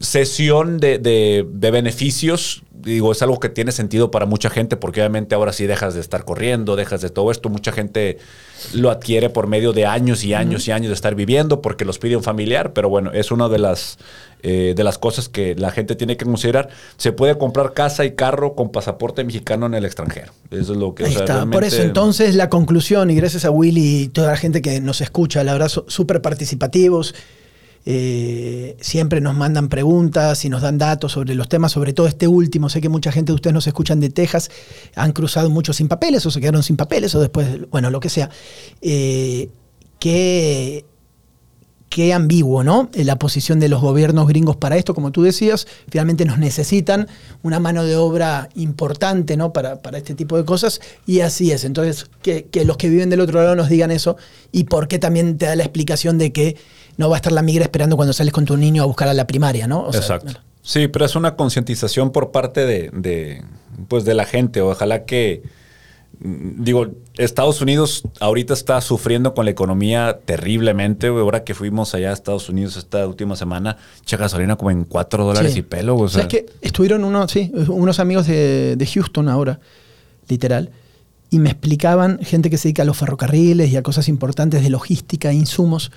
sesión 0.00 0.78
de, 0.78 0.98
de- 0.98 1.46
de 1.50 1.70
beneficios, 1.70 2.62
digo, 2.72 3.10
es 3.12 3.22
algo 3.22 3.40
que 3.40 3.48
tiene 3.48 3.72
sentido 3.72 4.10
para 4.10 4.26
mucha 4.26 4.50
gente, 4.50 4.76
porque 4.76 5.00
obviamente 5.00 5.34
ahora 5.34 5.52
sí 5.52 5.66
dejas 5.66 5.94
de 5.94 6.00
estar 6.00 6.24
corriendo, 6.24 6.76
dejas 6.76 7.00
de 7.00 7.10
todo 7.10 7.30
esto. 7.30 7.48
Mucha 7.48 7.72
gente 7.72 8.18
lo 8.74 8.90
adquiere 8.90 9.30
por 9.30 9.46
medio 9.46 9.72
de 9.72 9.86
años 9.86 10.22
y 10.24 10.34
años 10.34 10.68
y 10.68 10.72
años 10.72 10.88
de 10.88 10.94
estar 10.94 11.14
viviendo, 11.14 11.60
porque 11.62 11.84
los 11.84 11.98
pide 11.98 12.16
un 12.16 12.22
familiar, 12.22 12.72
pero 12.74 12.88
bueno, 12.88 13.10
es 13.12 13.30
una 13.32 13.48
de 13.48 13.58
las, 13.58 13.98
eh, 14.42 14.74
de 14.76 14.84
las 14.84 14.98
cosas 14.98 15.28
que 15.28 15.54
la 15.56 15.70
gente 15.70 15.96
tiene 15.96 16.16
que 16.16 16.24
considerar. 16.26 16.68
Se 16.96 17.10
puede 17.12 17.36
comprar 17.38 17.72
casa 17.72 18.04
y 18.04 18.12
carro 18.12 18.54
con 18.54 18.70
pasaporte 18.70 19.24
mexicano 19.24 19.66
en 19.66 19.74
el 19.74 19.84
extranjero. 19.84 20.32
Eso 20.50 20.72
es 20.74 20.78
lo 20.78 20.94
que... 20.94 21.04
o 21.04 21.06
Ahí 21.06 21.12
sea, 21.12 21.20
está. 21.24 21.46
Por 21.46 21.64
eso 21.64 21.82
entonces 21.82 22.34
la 22.36 22.50
conclusión, 22.50 23.10
y 23.10 23.16
gracias 23.16 23.44
a 23.44 23.50
Willy 23.50 24.02
y 24.02 24.08
toda 24.08 24.28
la 24.28 24.36
gente 24.36 24.62
que 24.62 24.80
nos 24.80 25.00
escucha, 25.00 25.42
la 25.42 25.54
verdad, 25.54 25.70
súper 25.88 26.20
participativos. 26.22 27.14
Eh, 27.88 28.76
siempre 28.80 29.20
nos 29.20 29.36
mandan 29.36 29.68
preguntas 29.68 30.44
y 30.44 30.48
nos 30.48 30.62
dan 30.62 30.76
datos 30.76 31.12
sobre 31.12 31.36
los 31.36 31.48
temas, 31.48 31.70
sobre 31.70 31.92
todo 31.92 32.08
este 32.08 32.26
último. 32.26 32.68
Sé 32.68 32.80
que 32.80 32.88
mucha 32.88 33.12
gente 33.12 33.30
de 33.30 33.36
ustedes 33.36 33.54
nos 33.54 33.66
escuchan 33.68 34.00
de 34.00 34.10
Texas, 34.10 34.50
han 34.96 35.12
cruzado 35.12 35.48
muchos 35.50 35.76
sin 35.76 35.86
papeles 35.86 36.26
o 36.26 36.30
se 36.30 36.40
quedaron 36.40 36.64
sin 36.64 36.76
papeles 36.76 37.14
o 37.14 37.20
después, 37.20 37.70
bueno, 37.70 37.90
lo 37.90 38.00
que 38.00 38.08
sea. 38.08 38.28
Eh, 38.82 39.48
qué 41.96 42.12
ambiguo, 42.12 42.62
¿no? 42.62 42.90
Eh, 42.92 43.04
La 43.04 43.16
posición 43.18 43.58
de 43.58 43.70
los 43.70 43.80
gobiernos 43.80 44.28
gringos 44.28 44.54
para 44.54 44.76
esto, 44.76 44.92
como 44.92 45.12
tú 45.12 45.22
decías, 45.22 45.66
finalmente 45.88 46.26
nos 46.26 46.36
necesitan 46.38 47.08
una 47.42 47.58
mano 47.58 47.84
de 47.84 47.96
obra 47.96 48.50
importante, 48.54 49.38
¿no? 49.38 49.54
Para, 49.54 49.80
para 49.80 49.96
este 49.96 50.14
tipo 50.14 50.36
de 50.36 50.44
cosas, 50.44 50.82
y 51.06 51.20
así 51.20 51.52
es. 51.52 51.64
Entonces, 51.64 52.04
que, 52.20 52.44
que 52.50 52.66
los 52.66 52.76
que 52.76 52.90
viven 52.90 53.08
del 53.08 53.22
otro 53.22 53.40
lado 53.40 53.56
nos 53.56 53.70
digan 53.70 53.90
eso, 53.90 54.18
y 54.52 54.64
por 54.64 54.88
qué 54.88 54.98
también 54.98 55.38
te 55.38 55.46
da 55.46 55.56
la 55.56 55.62
explicación 55.62 56.18
de 56.18 56.32
que 56.32 56.58
no 56.98 57.08
va 57.08 57.16
a 57.16 57.20
estar 57.20 57.32
la 57.32 57.40
migra 57.40 57.64
esperando 57.64 57.96
cuando 57.96 58.12
sales 58.12 58.34
con 58.34 58.44
tu 58.44 58.58
niño 58.58 58.82
a 58.82 58.86
buscar 58.86 59.08
a 59.08 59.14
la 59.14 59.26
primaria, 59.26 59.66
¿no? 59.66 59.84
O 59.84 59.90
sea, 59.90 60.02
Exacto. 60.02 60.34
Sí, 60.60 60.88
pero 60.88 61.06
es 61.06 61.16
una 61.16 61.34
concientización 61.34 62.12
por 62.12 62.30
parte 62.30 62.66
de, 62.66 62.90
de, 62.92 63.42
pues 63.88 64.04
de 64.04 64.12
la 64.12 64.26
gente. 64.26 64.60
Ojalá 64.60 65.06
que, 65.06 65.44
digo, 66.20 66.88
Estados 67.18 67.60
Unidos 67.60 68.02
ahorita 68.20 68.54
está 68.54 68.80
sufriendo 68.80 69.34
con 69.34 69.44
la 69.44 69.50
economía 69.50 70.18
terriblemente. 70.24 71.10
güey. 71.10 71.22
Ahora 71.22 71.44
que 71.44 71.54
fuimos 71.54 71.94
allá 71.94 72.10
a 72.10 72.12
Estados 72.12 72.48
Unidos 72.48 72.76
esta 72.76 73.06
última 73.06 73.36
semana, 73.36 73.76
echa 74.02 74.16
gasolina 74.16 74.56
como 74.56 74.70
en 74.70 74.84
4 74.84 75.24
dólares 75.24 75.52
Sí. 75.52 75.60
y 75.60 75.62
pelo. 75.62 75.96
O 75.96 76.08
sea, 76.08 76.22
¿Sabes 76.22 76.28
qué? 76.28 76.46
Estuvieron 76.62 77.04
unos, 77.04 77.30
sí, 77.30 77.52
unos 77.68 78.00
amigos 78.00 78.26
de, 78.26 78.76
de 78.76 78.86
Houston 78.86 79.28
ahora, 79.28 79.60
literal, 80.28 80.70
y 81.30 81.38
me 81.38 81.50
explicaban, 81.50 82.18
gente 82.22 82.50
que 82.50 82.56
se 82.58 82.68
dedica 82.68 82.82
a 82.82 82.86
los 82.86 82.96
ferrocarriles 82.96 83.70
y 83.70 83.76
a 83.76 83.82
cosas 83.82 84.08
importantes 84.08 84.62
de 84.62 84.70
logística, 84.70 85.32
insumos, 85.32 85.90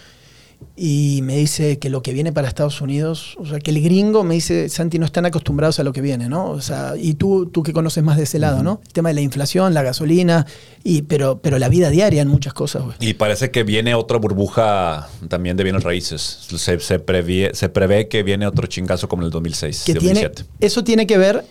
y 0.76 1.20
me 1.24 1.36
dice 1.36 1.78
que 1.78 1.90
lo 1.90 2.02
que 2.02 2.14
viene 2.14 2.32
para 2.32 2.48
Estados 2.48 2.80
Unidos, 2.80 3.36
o 3.38 3.46
sea, 3.46 3.60
que 3.60 3.72
el 3.72 3.82
gringo 3.82 4.24
me 4.24 4.36
dice, 4.36 4.70
Santi, 4.70 4.98
no 4.98 5.06
están 5.06 5.26
acostumbrados 5.26 5.80
a 5.80 5.84
lo 5.84 5.92
que 5.92 6.00
viene, 6.02 6.30
¿no? 6.30 6.50
O 6.52 6.62
sea, 6.62 6.94
y 6.98 7.16
tú, 7.16 7.48
tú 7.48 7.64
que 7.64 7.74
conoces 7.74 8.02
más 8.04 8.16
de 8.18 8.24
ese 8.24 8.40
lado, 8.40 8.64
¿no? 8.64 8.80
El 8.86 8.94
tema 8.94 9.10
de 9.10 9.16
la 9.16 9.22
inflación, 9.22 9.74
la 9.74 9.84
gasolina, 9.84 10.46
y, 10.84 11.02
pero, 11.02 11.40
pero 11.42 11.60
la 11.60 11.68
vida 11.68 11.90
diaria 11.90 12.22
en 12.22 12.30
muchas 12.30 12.54
cosas, 12.54 12.84
güey. 12.84 12.96
Y 13.02 13.14
parece 13.16 13.52
que 13.52 13.64
viene 13.64 13.94
otra 13.94 14.18
burbuja 14.20 15.10
también 15.28 15.58
de 15.58 15.64
bienes 15.64 15.84
raíces. 15.84 16.22
Se, 16.56 16.80
se, 16.80 17.06
previe- 17.06 17.54
se 17.54 17.68
prevé 17.70 18.08
que 18.08 18.24
viene 18.24 18.48
otro 18.48 18.66
chingazo 18.68 19.10
como 19.10 19.24
en 19.24 19.26
el 19.28 19.32
2006, 19.32 19.84
que 19.86 19.94
tiene, 19.96 20.22
2007. 20.22 20.46
eso 20.62 20.84
tiene 20.84 21.06
que 21.06 21.18
ver, 21.18 21.44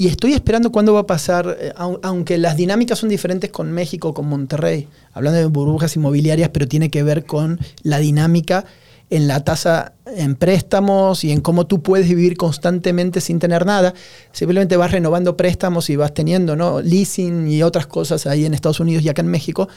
y 0.00 0.06
estoy 0.06 0.32
esperando 0.32 0.72
cuándo 0.72 0.94
va 0.94 1.00
a 1.00 1.06
pasar, 1.06 1.58
eh, 1.60 1.74
au- 1.76 2.00
aunque 2.02 2.38
las 2.38 2.56
dinámicas 2.56 2.98
son 2.98 3.10
diferentes 3.10 3.50
con 3.50 3.70
México, 3.70 4.14
con 4.14 4.26
Monterrey, 4.30 4.88
hablando 5.12 5.38
de 5.38 5.44
burbujas 5.44 5.94
inmobiliarias, 5.94 6.48
pero 6.48 6.66
tiene 6.66 6.88
que 6.88 7.02
ver 7.02 7.26
con 7.26 7.60
la 7.82 7.98
dinámica 7.98 8.64
en 9.10 9.28
la 9.28 9.44
tasa 9.44 9.92
en 10.06 10.36
préstamos 10.36 11.22
y 11.22 11.32
en 11.32 11.42
cómo 11.42 11.66
tú 11.66 11.82
puedes 11.82 12.08
vivir 12.08 12.38
constantemente 12.38 13.20
sin 13.20 13.38
tener 13.40 13.66
nada. 13.66 13.92
Simplemente 14.32 14.78
vas 14.78 14.90
renovando 14.90 15.36
préstamos 15.36 15.90
y 15.90 15.96
vas 15.96 16.14
teniendo 16.14 16.56
¿no? 16.56 16.80
leasing 16.80 17.48
y 17.48 17.62
otras 17.62 17.86
cosas 17.86 18.26
ahí 18.26 18.46
en 18.46 18.54
Estados 18.54 18.80
Unidos 18.80 19.04
y 19.04 19.10
acá 19.10 19.20
en 19.20 19.28
México 19.28 19.68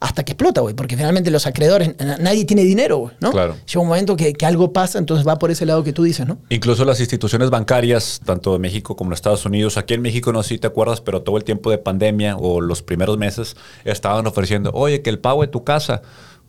hasta 0.00 0.24
que 0.24 0.32
explota, 0.32 0.60
güey, 0.60 0.74
porque 0.74 0.96
finalmente 0.96 1.30
los 1.30 1.46
acreedores, 1.46 1.94
na- 1.98 2.18
nadie 2.18 2.44
tiene 2.44 2.62
dinero, 2.64 2.98
güey, 2.98 3.14
¿no? 3.20 3.30
Claro. 3.32 3.56
Llega 3.66 3.80
un 3.80 3.88
momento 3.88 4.16
que, 4.16 4.32
que 4.32 4.46
algo 4.46 4.72
pasa, 4.72 4.98
entonces 4.98 5.26
va 5.26 5.38
por 5.38 5.50
ese 5.50 5.66
lado 5.66 5.82
que 5.84 5.92
tú 5.92 6.02
dices, 6.04 6.26
¿no? 6.26 6.38
Incluso 6.50 6.84
las 6.84 7.00
instituciones 7.00 7.50
bancarias, 7.50 8.20
tanto 8.24 8.52
de 8.52 8.58
México 8.58 8.94
como 8.96 9.10
de 9.10 9.14
Estados 9.14 9.44
Unidos, 9.44 9.76
aquí 9.76 9.94
en 9.94 10.02
México 10.02 10.32
no 10.32 10.42
sé 10.42 10.50
si 10.50 10.58
te 10.58 10.66
acuerdas, 10.68 11.00
pero 11.00 11.22
todo 11.22 11.36
el 11.36 11.44
tiempo 11.44 11.70
de 11.70 11.78
pandemia 11.78 12.36
o 12.36 12.60
los 12.60 12.82
primeros 12.82 13.18
meses 13.18 13.56
estaban 13.84 14.26
ofreciendo, 14.26 14.70
oye, 14.72 15.02
que 15.02 15.10
el 15.10 15.18
pago 15.18 15.42
de 15.42 15.48
tu 15.48 15.64
casa, 15.64 16.02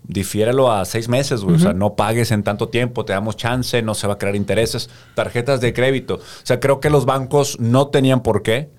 difiérelo 0.07 0.71
a 0.71 0.85
seis 0.85 1.09
meses, 1.09 1.41
güey. 1.41 1.55
O 1.57 1.59
sea, 1.59 1.73
no 1.73 1.95
pagues 1.95 2.31
en 2.31 2.43
tanto 2.43 2.69
tiempo, 2.69 3.03
te 3.05 3.13
damos 3.13 3.35
chance, 3.35 3.81
no 3.81 3.93
se 3.93 4.07
va 4.07 4.13
a 4.13 4.17
crear 4.17 4.35
intereses. 4.35 4.89
Tarjetas 5.15 5.59
de 5.61 5.73
crédito. 5.73 6.15
O 6.15 6.19
sea, 6.43 6.59
creo 6.59 6.79
que 6.79 6.89
los 6.89 7.05
bancos 7.05 7.59
no 7.59 7.87
tenían 7.89 8.23
por 8.23 8.41
qué, 8.41 8.69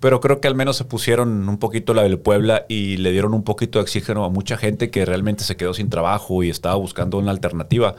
pero 0.00 0.20
creo 0.20 0.40
que 0.40 0.48
al 0.48 0.54
menos 0.54 0.76
se 0.76 0.84
pusieron 0.84 1.48
un 1.48 1.58
poquito 1.58 1.94
la 1.94 2.02
del 2.02 2.18
Puebla 2.18 2.64
y 2.68 2.96
le 2.96 3.12
dieron 3.12 3.34
un 3.34 3.44
poquito 3.44 3.78
de 3.78 3.82
oxígeno 3.82 4.24
a 4.24 4.30
mucha 4.30 4.56
gente 4.56 4.90
que 4.90 5.04
realmente 5.04 5.44
se 5.44 5.56
quedó 5.56 5.74
sin 5.74 5.90
trabajo 5.90 6.42
y 6.42 6.50
estaba 6.50 6.74
buscando 6.76 7.18
una 7.18 7.30
alternativa. 7.30 7.94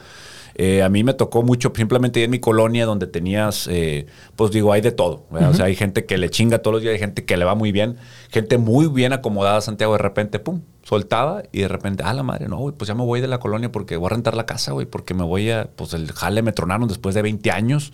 Eh, 0.54 0.82
a 0.82 0.88
mí 0.88 1.02
me 1.04 1.14
tocó 1.14 1.42
mucho, 1.42 1.72
simplemente 1.74 2.22
en 2.24 2.30
mi 2.30 2.38
colonia 2.38 2.84
donde 2.84 3.06
tenías, 3.06 3.68
eh, 3.68 4.06
pues 4.36 4.50
digo, 4.50 4.72
hay 4.72 4.80
de 4.80 4.92
todo. 4.92 5.24
O 5.30 5.54
sea, 5.54 5.66
hay 5.66 5.76
gente 5.76 6.04
que 6.04 6.18
le 6.18 6.28
chinga 6.28 6.58
todos 6.58 6.74
los 6.74 6.82
días, 6.82 6.92
hay 6.92 6.98
gente 6.98 7.24
que 7.24 7.36
le 7.36 7.44
va 7.44 7.54
muy 7.54 7.72
bien, 7.72 7.96
gente 8.30 8.58
muy 8.58 8.88
bien 8.88 9.12
acomodada, 9.12 9.60
Santiago, 9.60 9.92
de 9.92 9.98
repente, 9.98 10.40
pum, 10.40 10.60
soltaba 10.82 11.42
y 11.52 11.60
de 11.60 11.68
repente, 11.68 12.02
ah, 12.04 12.12
la 12.12 12.22
madre, 12.22 12.48
no, 12.48 12.58
güey, 12.58 12.74
pues 12.74 12.88
ya 12.88 12.94
me 12.94 13.04
voy 13.04 13.20
de 13.20 13.28
la 13.28 13.38
colonia 13.38 13.72
porque 13.72 13.96
voy 13.96 14.06
a 14.06 14.10
rentar 14.10 14.36
la 14.36 14.44
casa, 14.44 14.72
güey, 14.72 14.86
porque 14.86 15.14
me 15.14 15.24
voy 15.24 15.50
a, 15.50 15.70
pues 15.74 15.94
el 15.94 16.12
jale 16.12 16.42
me 16.42 16.52
tronaron 16.52 16.88
después 16.88 17.14
de 17.14 17.22
20 17.22 17.50
años 17.50 17.92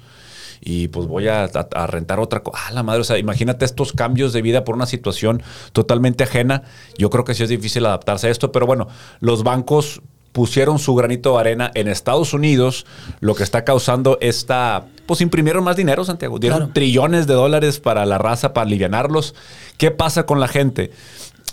y 0.60 0.88
pues 0.88 1.06
voy 1.06 1.28
a, 1.28 1.44
a- 1.44 1.68
a 1.74 1.86
rentar 1.86 2.20
otra 2.20 2.40
cosa. 2.42 2.58
Ah, 2.68 2.72
la 2.72 2.82
madre, 2.82 3.00
o 3.00 3.04
sea, 3.04 3.18
imagínate 3.18 3.64
estos 3.64 3.92
cambios 3.92 4.32
de 4.32 4.42
vida 4.42 4.64
por 4.64 4.74
una 4.74 4.86
situación 4.86 5.42
totalmente 5.72 6.24
ajena. 6.24 6.62
Yo 6.96 7.10
creo 7.10 7.24
que 7.24 7.34
sí 7.34 7.42
es 7.42 7.48
difícil 7.48 7.86
adaptarse 7.86 8.26
a 8.28 8.30
esto, 8.30 8.52
pero 8.52 8.66
bueno, 8.66 8.88
los 9.20 9.42
bancos 9.44 10.00
pusieron 10.32 10.78
su 10.78 10.94
granito 10.94 11.32
de 11.34 11.40
arena 11.40 11.70
en 11.74 11.88
Estados 11.88 12.32
Unidos, 12.34 12.86
lo 13.20 13.34
que 13.34 13.42
está 13.42 13.64
causando 13.64 14.18
esta, 14.20 14.84
pues 15.06 15.20
imprimieron 15.20 15.64
más 15.64 15.74
dinero, 15.76 16.04
Santiago, 16.04 16.38
dieron 16.38 16.58
Claro. 16.58 16.72
trillones 16.74 17.26
de 17.26 17.34
dólares 17.34 17.80
para 17.80 18.04
la 18.06 18.18
raza, 18.18 18.52
para 18.52 18.66
alivianarlos. 18.66 19.34
¿Qué 19.78 19.90
pasa 19.90 20.26
con 20.26 20.38
la 20.38 20.46
gente? 20.46 20.92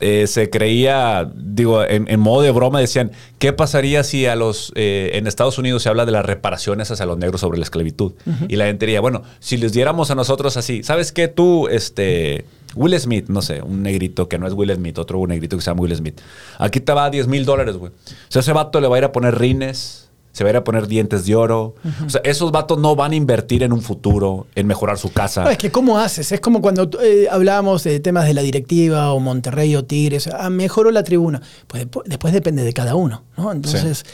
Eh, 0.01 0.27
se 0.27 0.49
creía, 0.49 1.31
digo, 1.35 1.83
en, 1.83 2.09
en 2.09 2.19
modo 2.19 2.41
de 2.41 2.51
broma 2.51 2.81
decían, 2.81 3.11
¿qué 3.39 3.53
pasaría 3.53 4.03
si 4.03 4.25
a 4.25 4.35
los, 4.35 4.73
eh, 4.75 5.11
en 5.13 5.25
Estados 5.25 5.57
Unidos 5.57 5.83
se 5.83 5.89
habla 5.89 6.05
de 6.05 6.11
las 6.11 6.25
reparaciones 6.25 6.91
hacia 6.91 7.05
los 7.05 7.17
negros 7.17 7.39
sobre 7.39 7.57
la 7.57 7.63
esclavitud? 7.63 8.11
Y 8.49 8.57
la 8.57 8.65
gente 8.65 8.85
diría, 8.85 8.99
bueno, 8.99 9.23
si 9.39 9.55
les 9.55 9.71
diéramos 9.71 10.11
a 10.11 10.15
nosotros 10.15 10.57
así, 10.57 10.83
¿sabes 10.83 11.13
qué? 11.13 11.29
Tú, 11.29 11.69
este, 11.69 12.43
Will 12.75 12.99
Smith, 12.99 13.29
no 13.29 13.41
sé, 13.41 13.61
un 13.61 13.83
negrito 13.83 14.27
que 14.27 14.37
no 14.37 14.47
es 14.47 14.53
Will 14.53 14.73
Smith, 14.75 14.97
otro 14.97 15.25
negrito 15.27 15.55
que 15.55 15.63
se 15.63 15.71
llama 15.71 15.81
Will 15.81 15.95
Smith. 15.95 16.19
Aquí 16.57 16.81
te 16.81 16.91
va 16.91 17.05
a 17.05 17.09
10 17.09 17.27
mil 17.27 17.45
dólares, 17.45 17.77
güey. 17.77 17.91
O 17.91 18.31
sea, 18.31 18.41
ese 18.41 18.51
vato 18.51 18.81
le 18.81 18.89
va 18.89 18.97
a 18.97 18.99
ir 18.99 19.05
a 19.05 19.11
poner 19.13 19.39
rines, 19.39 20.04
se 20.35 20.43
va 20.43 20.49
a 20.49 20.51
ir 20.51 20.57
a 20.57 20.65
poner 20.65 20.87
dientes 20.87 21.25
de 21.25 21.33
oro. 21.33 21.75
O 22.05 22.09
sea, 22.09 22.19
esos 22.25 22.51
vatos 22.51 22.77
no 22.77 22.93
van 22.93 23.13
a 23.13 23.15
invertir 23.15 23.63
en 23.63 23.71
un 23.71 23.81
futuro, 23.81 24.47
en 24.53 24.67
mejorar 24.67 24.97
su 24.97 25.13
casa. 25.13 25.45
No, 25.45 25.49
es 25.49 25.57
que 25.57 25.71
¿cómo 25.71 25.97
haces? 25.97 26.29
Es 26.33 26.41
como 26.41 26.61
cuando 26.61 26.89
eh, 27.01 27.27
hablábamos 27.31 27.85
de 27.85 28.01
temas 28.01 28.25
de 28.25 28.33
la 28.33 28.41
directiva 28.41 29.13
o 29.13 29.21
Monterrey 29.21 29.73
o 29.77 29.85
Tigres. 29.85 30.27
Ah, 30.27 30.49
mejoró 30.49 30.91
la 30.91 31.05
tribuna. 31.05 31.41
Pues 31.67 31.83
después, 31.83 32.09
después 32.09 32.33
depende 32.33 32.65
de 32.65 32.73
cada 32.73 32.95
uno, 32.95 33.23
¿no? 33.37 33.49
Entonces, 33.49 34.05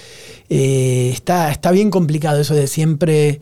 eh, 0.48 1.10
está, 1.12 1.50
está 1.50 1.72
bien 1.72 1.90
complicado 1.90 2.40
eso 2.40 2.54
de 2.54 2.68
siempre... 2.68 3.42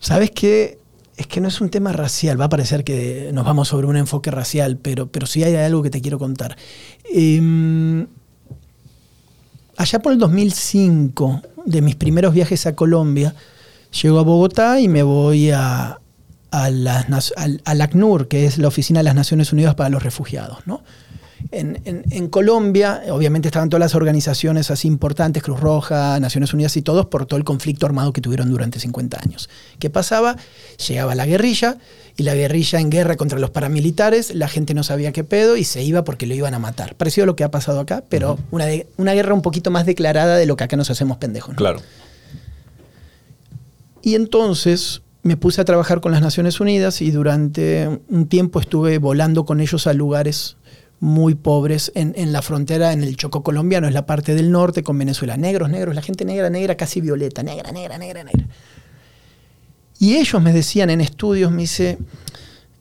¿Sabes 0.00 0.32
qué? 0.32 0.80
Es 1.16 1.28
que 1.28 1.40
no 1.40 1.46
es 1.46 1.60
un 1.60 1.68
tema 1.68 1.92
racial. 1.92 2.40
Va 2.40 2.46
a 2.46 2.48
parecer 2.48 2.82
que 2.82 3.30
nos 3.32 3.44
vamos 3.44 3.68
sobre 3.68 3.86
un 3.86 3.96
enfoque 3.96 4.32
racial, 4.32 4.78
pero, 4.78 5.06
pero 5.06 5.28
sí 5.28 5.44
hay 5.44 5.54
algo 5.54 5.84
que 5.84 5.90
te 5.90 6.00
quiero 6.00 6.18
contar. 6.18 6.56
Em, 7.04 8.08
allá 9.78 10.00
por 10.00 10.12
el 10.12 10.18
2005, 10.18 11.42
de 11.68 11.82
mis 11.82 11.96
primeros 11.96 12.32
viajes 12.34 12.66
a 12.66 12.74
Colombia, 12.74 13.34
llego 14.02 14.18
a 14.18 14.22
Bogotá 14.22 14.80
y 14.80 14.88
me 14.88 15.02
voy 15.02 15.50
a, 15.50 16.00
a 16.50 16.70
las 16.70 17.32
al 17.36 17.80
ACNUR, 17.80 18.28
que 18.28 18.46
es 18.46 18.58
la 18.58 18.68
Oficina 18.68 19.00
de 19.00 19.04
las 19.04 19.14
Naciones 19.14 19.52
Unidas 19.52 19.74
para 19.74 19.90
los 19.90 20.02
Refugiados. 20.02 20.66
¿no? 20.66 20.82
En, 21.52 21.80
en- 21.84 22.04
en 22.10 22.28
Colombia, 22.28 23.02
obviamente 23.10 23.48
estaban 23.48 23.68
todas 23.68 23.80
las 23.80 23.94
organizaciones 23.94 24.70
así 24.70 24.88
importantes, 24.88 25.42
Cruz 25.42 25.60
Roja, 25.60 26.18
Naciones 26.20 26.52
Unidas 26.52 26.76
y 26.76 26.82
todos, 26.82 27.06
por 27.06 27.26
todo 27.26 27.38
el 27.38 27.44
conflicto 27.44 27.86
armado 27.86 28.12
que 28.12 28.20
tuvieron 28.20 28.50
durante 28.50 28.80
50 28.80 29.18
años. 29.22 29.48
¿Qué 29.78 29.88
pasaba? 29.88 30.36
Llegaba 30.88 31.14
la 31.14 31.26
guerrilla 31.26 31.78
y 32.16 32.24
la 32.24 32.34
guerrilla 32.34 32.80
en 32.80 32.90
guerra 32.90 33.16
contra 33.16 33.38
los 33.38 33.50
paramilitares, 33.50 34.34
la 34.34 34.48
gente 34.48 34.74
no 34.74 34.82
sabía 34.82 35.12
qué 35.12 35.22
pedo 35.22 35.56
y 35.56 35.62
se 35.64 35.82
iba 35.84 36.02
porque 36.02 36.26
lo 36.26 36.34
iban 36.34 36.54
a 36.54 36.58
matar. 36.58 36.96
Parecido 36.96 37.22
a 37.22 37.26
lo 37.26 37.36
que 37.36 37.44
ha 37.44 37.50
pasado 37.52 37.78
acá, 37.80 38.02
pero 38.08 38.38
una, 38.50 38.66
de- 38.66 38.88
una 38.96 39.12
guerra 39.14 39.32
un 39.34 39.42
poquito 39.42 39.70
más 39.70 39.86
declarada 39.86 40.36
de 40.36 40.46
lo 40.46 40.56
que 40.56 40.64
acá 40.64 40.76
nos 40.76 40.90
hacemos 40.90 41.18
pendejos. 41.18 41.50
¿no? 41.50 41.56
Claro. 41.56 41.80
Y 44.02 44.14
entonces 44.14 45.02
me 45.22 45.36
puse 45.36 45.60
a 45.60 45.64
trabajar 45.64 46.00
con 46.00 46.12
las 46.12 46.20
Naciones 46.22 46.60
Unidas 46.60 47.02
y 47.02 47.10
durante 47.10 48.00
un 48.08 48.26
tiempo 48.28 48.60
estuve 48.60 48.98
volando 48.98 49.44
con 49.44 49.60
ellos 49.60 49.86
a 49.86 49.92
lugares 49.92 50.56
muy 51.00 51.34
pobres 51.34 51.92
en, 51.94 52.12
en 52.16 52.32
la 52.32 52.42
frontera, 52.42 52.92
en 52.92 53.02
el 53.02 53.16
Choco 53.16 53.42
colombiano, 53.42 53.86
es 53.86 53.94
la 53.94 54.06
parte 54.06 54.34
del 54.34 54.50
norte 54.50 54.82
con 54.82 54.98
Venezuela. 54.98 55.36
Negros, 55.36 55.70
negros, 55.70 55.94
la 55.94 56.02
gente 56.02 56.24
negra, 56.24 56.50
negra, 56.50 56.76
casi 56.76 57.00
violeta, 57.00 57.42
negra, 57.42 57.70
negra, 57.72 57.98
negra, 57.98 58.24
negra. 58.24 58.46
Y 59.98 60.16
ellos 60.16 60.40
me 60.42 60.52
decían 60.52 60.90
en 60.90 61.00
estudios, 61.00 61.50
me 61.50 61.62
dice, 61.62 61.98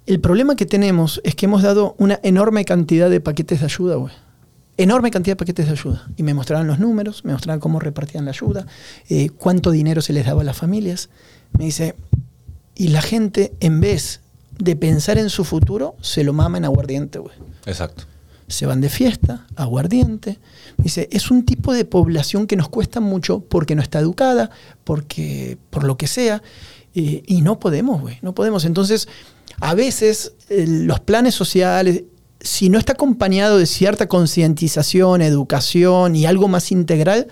el 0.05 0.19
problema 0.19 0.55
que 0.55 0.65
tenemos 0.65 1.19
es 1.23 1.35
que 1.35 1.47
hemos 1.47 1.63
dado 1.63 1.95
una 1.97 2.19
enorme 2.23 2.63
cantidad 2.63 3.09
de 3.09 3.19
paquetes 3.19 3.59
de 3.59 3.65
ayuda, 3.65 3.95
güey. 3.95 4.13
Enorme 4.77 5.09
cantidad 5.09 5.31
de 5.31 5.37
paquetes 5.37 5.65
de 5.65 5.71
ayuda. 5.71 6.07
Y 6.17 6.23
me 6.23 6.35
mostraban 6.35 6.67
los 6.67 6.77
números, 6.77 7.25
me 7.25 7.33
mostraban 7.33 7.59
cómo 7.59 7.79
repartían 7.79 8.25
la 8.25 8.31
ayuda, 8.31 8.67
eh, 9.09 9.29
cuánto 9.29 9.71
dinero 9.71 10.01
se 10.01 10.13
les 10.13 10.25
daba 10.25 10.41
a 10.41 10.45
las 10.45 10.55
familias. 10.55 11.09
Me 11.57 11.65
dice, 11.65 11.95
y 12.75 12.89
la 12.89 13.01
gente, 13.01 13.53
en 13.59 13.81
vez 13.81 14.21
de 14.59 14.75
pensar 14.75 15.17
en 15.17 15.29
su 15.29 15.43
futuro, 15.43 15.95
se 16.01 16.23
lo 16.23 16.33
mama 16.33 16.57
en 16.57 16.65
aguardiente, 16.65 17.19
güey 17.19 17.35
Exacto. 17.65 18.03
se 18.47 18.65
van 18.65 18.81
de 18.81 18.89
fiesta, 18.89 19.45
aguardiente. 19.55 20.39
Dice, 20.77 21.09
es 21.11 21.31
un 21.31 21.43
tipo 21.45 21.73
de 21.73 21.85
población 21.85 22.47
que 22.47 22.55
nos 22.55 22.69
cuesta 22.69 22.99
mucho 22.99 23.41
porque 23.41 23.75
no 23.75 23.81
está 23.81 23.99
educada, 23.99 24.49
porque 24.83 25.57
por 25.69 25.83
lo 25.83 25.97
que 25.97 26.07
sea, 26.07 26.41
eh, 26.95 27.23
y 27.27 27.41
no 27.41 27.59
podemos, 27.59 28.01
güey, 28.01 28.17
no 28.21 28.33
podemos. 28.33 28.65
Entonces, 28.65 29.07
a 29.59 29.75
veces 29.75 30.33
eh, 30.49 30.65
los 30.67 30.99
planes 30.99 31.35
sociales, 31.35 32.03
si 32.39 32.69
no 32.69 32.79
está 32.79 32.93
acompañado 32.93 33.57
de 33.57 33.65
cierta 33.65 34.07
concientización, 34.07 35.21
educación 35.21 36.15
y 36.15 36.25
algo 36.25 36.47
más 36.47 36.71
integral, 36.71 37.27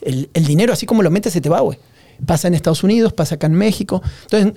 el, 0.00 0.30
el 0.34 0.44
dinero 0.46 0.72
así 0.72 0.86
como 0.86 1.02
lo 1.02 1.10
metes 1.10 1.32
se 1.32 1.40
te 1.40 1.48
va, 1.48 1.60
güey. 1.60 1.78
Pasa 2.26 2.48
en 2.48 2.54
Estados 2.54 2.84
Unidos, 2.84 3.12
pasa 3.12 3.36
acá 3.36 3.46
en 3.46 3.54
México. 3.54 4.02
Entonces, 4.24 4.52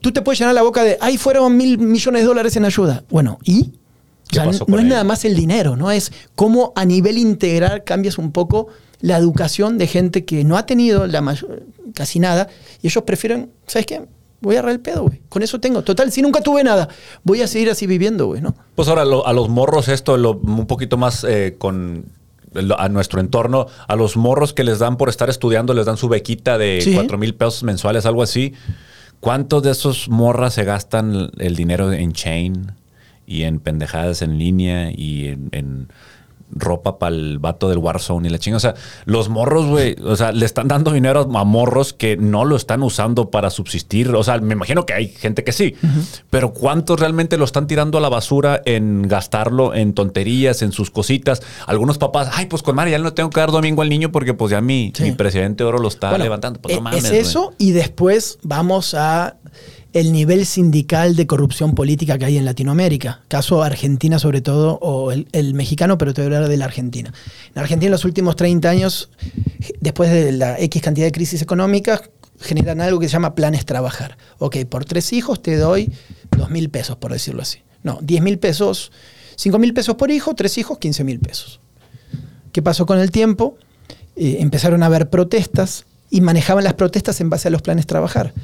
tú 0.00 0.12
te 0.12 0.22
puedes 0.22 0.38
llenar 0.38 0.54
la 0.54 0.62
boca 0.62 0.82
de, 0.84 0.96
ay, 1.00 1.16
fueron 1.18 1.56
mil 1.56 1.78
millones 1.78 2.22
de 2.22 2.26
dólares 2.28 2.56
en 2.56 2.64
ayuda. 2.64 3.04
Bueno, 3.10 3.38
¿y? 3.44 3.60
O 3.62 4.28
¿Qué 4.28 4.34
sea, 4.36 4.44
pasó 4.44 4.64
no 4.68 4.78
es 4.78 4.84
nada 4.84 5.04
más 5.04 5.24
el 5.24 5.36
dinero, 5.36 5.76
¿no? 5.76 5.90
Es 5.90 6.12
cómo 6.34 6.72
a 6.74 6.84
nivel 6.84 7.16
integral 7.18 7.84
cambias 7.84 8.18
un 8.18 8.32
poco 8.32 8.68
la 9.00 9.16
educación 9.18 9.78
de 9.78 9.86
gente 9.86 10.24
que 10.24 10.42
no 10.42 10.56
ha 10.56 10.66
tenido 10.66 11.06
la 11.06 11.20
mayor- 11.20 11.62
casi 11.94 12.18
nada 12.18 12.48
y 12.82 12.88
ellos 12.88 13.04
prefieren, 13.04 13.50
¿sabes 13.66 13.86
qué? 13.86 14.02
Voy 14.40 14.56
a 14.56 14.58
agarrar 14.58 14.72
el 14.74 14.80
pedo, 14.80 15.02
güey. 15.04 15.22
Con 15.28 15.42
eso 15.42 15.60
tengo. 15.60 15.82
Total, 15.82 16.10
si 16.12 16.22
nunca 16.22 16.40
tuve 16.40 16.62
nada, 16.64 16.88
voy 17.24 17.40
a 17.42 17.46
seguir 17.46 17.70
así 17.70 17.86
viviendo, 17.86 18.26
güey, 18.26 18.40
¿no? 18.42 18.54
Pues 18.74 18.88
ahora 18.88 19.04
lo- 19.04 19.26
a 19.26 19.32
los 19.32 19.48
morros 19.48 19.88
esto, 19.88 20.16
lo- 20.16 20.38
un 20.38 20.66
poquito 20.66 20.96
más 20.96 21.24
eh, 21.24 21.54
con 21.58 22.06
lo- 22.52 22.78
a 22.80 22.88
nuestro 22.88 23.20
entorno, 23.20 23.66
a 23.86 23.96
los 23.96 24.16
morros 24.16 24.52
que 24.54 24.64
les 24.64 24.78
dan 24.78 24.96
por 24.96 25.08
estar 25.08 25.30
estudiando, 25.30 25.72
les 25.72 25.86
dan 25.86 25.96
su 25.98 26.08
bequita 26.08 26.58
de 26.58 26.80
Sí. 26.82 26.94
cuatro 26.94 27.16
mil 27.16 27.34
pesos 27.34 27.62
mensuales, 27.62 28.06
algo 28.06 28.22
así. 28.22 28.54
¿Cuántos 29.20 29.62
de 29.62 29.72
esos 29.72 30.08
morras 30.08 30.54
se 30.54 30.64
gastan 30.64 31.30
el 31.38 31.56
dinero 31.56 31.92
en 31.92 32.12
chain 32.12 32.72
y 33.26 33.42
en 33.42 33.58
pendejadas 33.58 34.22
en 34.22 34.38
línea 34.38 34.90
y 34.90 35.28
en, 35.28 35.48
en 35.52 35.88
ropa 36.50 36.98
para 36.98 37.14
el 37.14 37.38
vato 37.38 37.68
del 37.68 37.78
Warzone 37.78 38.28
y 38.28 38.30
la 38.30 38.38
chinga? 38.38 38.56
O 38.58 38.60
sea, 38.60 38.74
los 39.04 39.28
morros, 39.28 39.66
güey, 39.66 39.96
o 40.04 40.16
sea, 40.16 40.32
le 40.32 40.46
están 40.46 40.68
dando 40.68 40.92
dinero 40.92 41.28
a 41.34 41.44
morros 41.44 41.92
que 41.92 42.16
no 42.16 42.44
lo 42.44 42.56
están 42.56 42.82
usando 42.82 43.30
para 43.30 43.50
subsistir. 43.50 44.08
O 44.14 44.22
sea, 44.22 44.38
me 44.38 44.54
imagino 44.54 44.86
que 44.86 44.94
hay 44.94 45.08
gente 45.08 45.44
que 45.44 45.52
sí, 45.52 45.74
pero 46.30 46.52
¿cuántos 46.52 47.00
realmente 47.00 47.36
lo 47.36 47.44
están 47.44 47.66
tirando 47.66 47.98
a 47.98 48.00
la 48.00 48.08
basura 48.08 48.62
en 48.64 49.02
gastarlo 49.08 49.74
en 49.74 49.92
tonterías, 49.92 50.62
en 50.62 50.72
sus 50.72 50.90
cositas? 50.90 51.42
Algunos 51.66 51.98
papás, 51.98 52.30
ay, 52.32 52.46
pues 52.46 52.62
con 52.62 52.74
María 52.76 52.98
ya 52.98 53.02
no 53.02 53.12
tengo 53.12 53.30
que 53.30 53.40
dar 53.40 53.50
domingo 53.50 53.82
al 53.82 53.88
niño 53.88 54.12
porque 54.12 54.34
pues 54.34 54.50
ya 54.50 54.60
mi, 54.60 54.92
Sí. 54.94 55.02
mi 55.02 55.12
presidente 55.12 55.64
oro 55.64 55.78
lo 55.78 55.88
está 55.88 56.10
Bueno, 56.10 56.24
levantando. 56.24 56.60
Pues 56.60 56.74
no 56.74 56.80
e- 56.80 56.82
mames, 56.82 57.04
es 57.04 57.12
eso 57.12 57.52
y 57.58 57.72
después 57.72 58.38
vamos 58.42 58.94
a 58.94 59.36
el 59.96 60.12
nivel 60.12 60.44
sindical 60.44 61.16
de 61.16 61.26
corrupción 61.26 61.74
política 61.74 62.18
que 62.18 62.26
hay 62.26 62.36
en 62.36 62.44
Latinoamérica. 62.44 63.22
Caso 63.28 63.62
Argentina 63.62 64.18
sobre 64.18 64.42
todo, 64.42 64.78
o 64.82 65.10
el, 65.10 65.54
mexicano, 65.54 65.96
pero 65.96 66.12
te 66.12 66.20
voy 66.20 66.30
a 66.30 66.36
hablar 66.36 66.50
de 66.50 66.58
la 66.58 66.66
Argentina. 66.66 67.14
En 67.54 67.62
Argentina 67.62 67.86
en 67.86 67.92
los 67.92 68.04
últimos 68.04 68.36
30 68.36 68.68
años, 68.68 69.08
después 69.80 70.10
de 70.10 70.32
la 70.32 70.60
X 70.60 70.82
cantidad 70.82 71.06
de 71.06 71.12
crisis 71.12 71.40
económicas, 71.40 72.02
generan 72.38 72.82
algo 72.82 73.00
que 73.00 73.06
se 73.08 73.12
llama 73.12 73.34
planes 73.34 73.64
trabajar. 73.64 74.18
Ok, 74.38 74.58
por 74.68 74.84
tres 74.84 75.14
hijos 75.14 75.40
te 75.40 75.56
doy 75.56 75.90
dos 76.36 76.50
mil 76.50 76.68
pesos, 76.68 76.96
por 76.98 77.10
decirlo 77.10 77.40
así. 77.40 77.60
No, 77.82 77.98
10 78.02 78.20
mil 78.20 78.38
pesos, 78.38 78.92
5 79.36 79.58
mil 79.58 79.72
pesos 79.72 79.94
por 79.94 80.10
hijo, 80.10 80.34
tres 80.34 80.58
hijos, 80.58 80.76
15 80.76 81.04
mil 81.04 81.20
pesos. 81.20 81.60
¿Qué 82.52 82.60
pasó 82.60 82.84
con 82.84 82.98
el 82.98 83.10
tiempo? 83.10 83.56
Eh, 84.14 84.38
empezaron 84.40 84.82
a 84.82 84.86
haber 84.86 85.08
protestas 85.08 85.86
y 86.10 86.20
manejaban 86.20 86.64
las 86.64 86.74
protestas 86.74 87.18
en 87.22 87.30
base 87.30 87.48
a 87.48 87.50
los 87.50 87.62
planes 87.62 87.86
trabajar. 87.86 88.34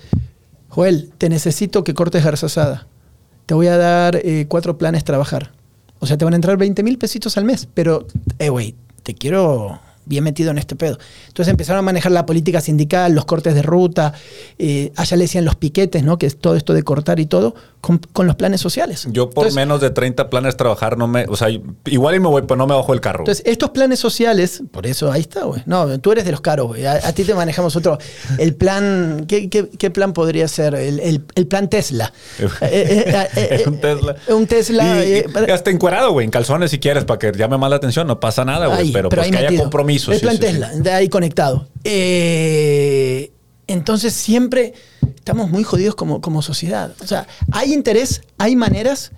Joel, 0.72 1.12
te 1.18 1.28
necesito 1.28 1.84
que 1.84 1.92
cortes 1.92 2.24
garzasada. 2.24 2.86
Te 3.44 3.52
voy 3.52 3.66
a 3.66 3.76
dar 3.76 4.16
eh, 4.16 4.46
cuatro 4.48 4.78
planes 4.78 5.04
trabajar. 5.04 5.52
O 5.98 6.06
sea, 6.06 6.16
te 6.16 6.24
van 6.24 6.32
a 6.32 6.36
entrar 6.36 6.56
20 6.56 6.82
mil 6.82 6.96
pesitos 6.96 7.36
al 7.36 7.44
mes, 7.44 7.68
pero, 7.74 8.06
eh, 8.38 8.48
güey, 8.48 8.74
te 9.02 9.12
quiero 9.12 9.80
bien 10.04 10.24
metido 10.24 10.50
en 10.50 10.58
este 10.58 10.76
pedo. 10.76 10.98
Entonces 11.28 11.50
empezaron 11.50 11.78
a 11.80 11.82
manejar 11.82 12.12
la 12.12 12.26
política 12.26 12.60
sindical, 12.60 13.14
los 13.14 13.24
cortes 13.24 13.54
de 13.54 13.62
ruta, 13.62 14.12
eh, 14.58 14.92
allá 14.96 15.16
le 15.16 15.24
decían 15.24 15.44
los 15.44 15.56
piquetes, 15.56 16.02
¿no? 16.02 16.18
Que 16.18 16.26
es 16.26 16.36
todo 16.38 16.56
esto 16.56 16.74
de 16.74 16.82
cortar 16.82 17.20
y 17.20 17.26
todo, 17.26 17.54
con, 17.80 17.98
con 17.98 18.26
los 18.26 18.36
planes 18.36 18.60
sociales. 18.60 19.06
Yo 19.10 19.30
por 19.30 19.44
Entonces, 19.44 19.54
menos 19.54 19.80
de 19.80 19.90
30 19.90 20.30
planes 20.30 20.56
trabajar 20.56 20.96
no 20.98 21.08
me, 21.08 21.24
o 21.28 21.36
sea, 21.36 21.48
igual 21.86 22.14
y 22.14 22.20
me 22.20 22.28
voy, 22.28 22.42
pero 22.42 22.56
no 22.56 22.66
me 22.66 22.74
bajo 22.74 22.92
el 22.94 23.00
carro. 23.00 23.20
Entonces, 23.20 23.44
estos 23.46 23.70
planes 23.70 23.98
sociales, 23.98 24.62
por 24.70 24.86
eso 24.86 25.10
ahí 25.10 25.20
está, 25.22 25.44
güey. 25.44 25.62
No, 25.66 25.98
tú 26.00 26.12
eres 26.12 26.24
de 26.24 26.32
los 26.32 26.40
caros, 26.40 26.68
güey. 26.68 26.86
A, 26.86 26.92
a 26.94 27.12
ti 27.12 27.24
te 27.24 27.34
manejamos 27.34 27.74
otro. 27.76 27.98
El 28.38 28.54
plan, 28.54 29.24
¿qué, 29.28 29.48
qué- 29.48 29.68
qué 29.68 29.90
plan 29.90 30.12
podría 30.12 30.46
ser? 30.48 30.74
El, 30.74 31.00
el- 31.00 31.24
el 31.34 31.46
plan 31.46 31.68
Tesla. 31.68 32.12
Eh, 32.62 33.04
eh, 33.06 33.28
eh, 33.36 33.64
un 33.66 33.80
Tesla. 33.80 34.16
Un 34.28 34.46
Tesla. 34.46 35.04
Y, 35.04 35.24
hasta 35.50 35.70
encuerado, 35.70 36.12
güey, 36.12 36.24
en 36.24 36.30
calzones 36.30 36.70
si 36.70 36.78
quieres, 36.78 37.04
para 37.04 37.18
que 37.18 37.32
llame 37.36 37.58
más 37.58 37.70
la 37.70 37.76
atención, 37.76 38.06
no 38.06 38.20
pasa 38.20 38.44
nada, 38.44 38.66
güey. 38.66 38.78
ahí, 38.80 38.92
Pero, 38.92 39.08
pues 39.08 39.28
que 39.30 39.36
haya 39.36 39.50
metido. 39.50 39.64
Compromiso. 39.98 40.12
El 40.12 40.18
sí, 40.18 40.22
plan 40.22 40.36
sí, 40.36 40.42
sí. 40.42 40.48
Tesla, 40.48 40.70
de 40.74 40.92
ahí 40.92 41.08
conectado. 41.08 41.68
Eh, 41.84 43.30
entonces, 43.66 44.12
siempre 44.12 44.74
estamos 45.16 45.50
muy 45.50 45.64
jodidos 45.64 45.94
como, 45.94 46.20
como 46.20 46.42
sociedad. 46.42 46.94
O 47.00 47.06
sea, 47.06 47.26
hay 47.52 47.72
interés, 47.72 48.22
hay 48.38 48.56
maneras. 48.56 49.12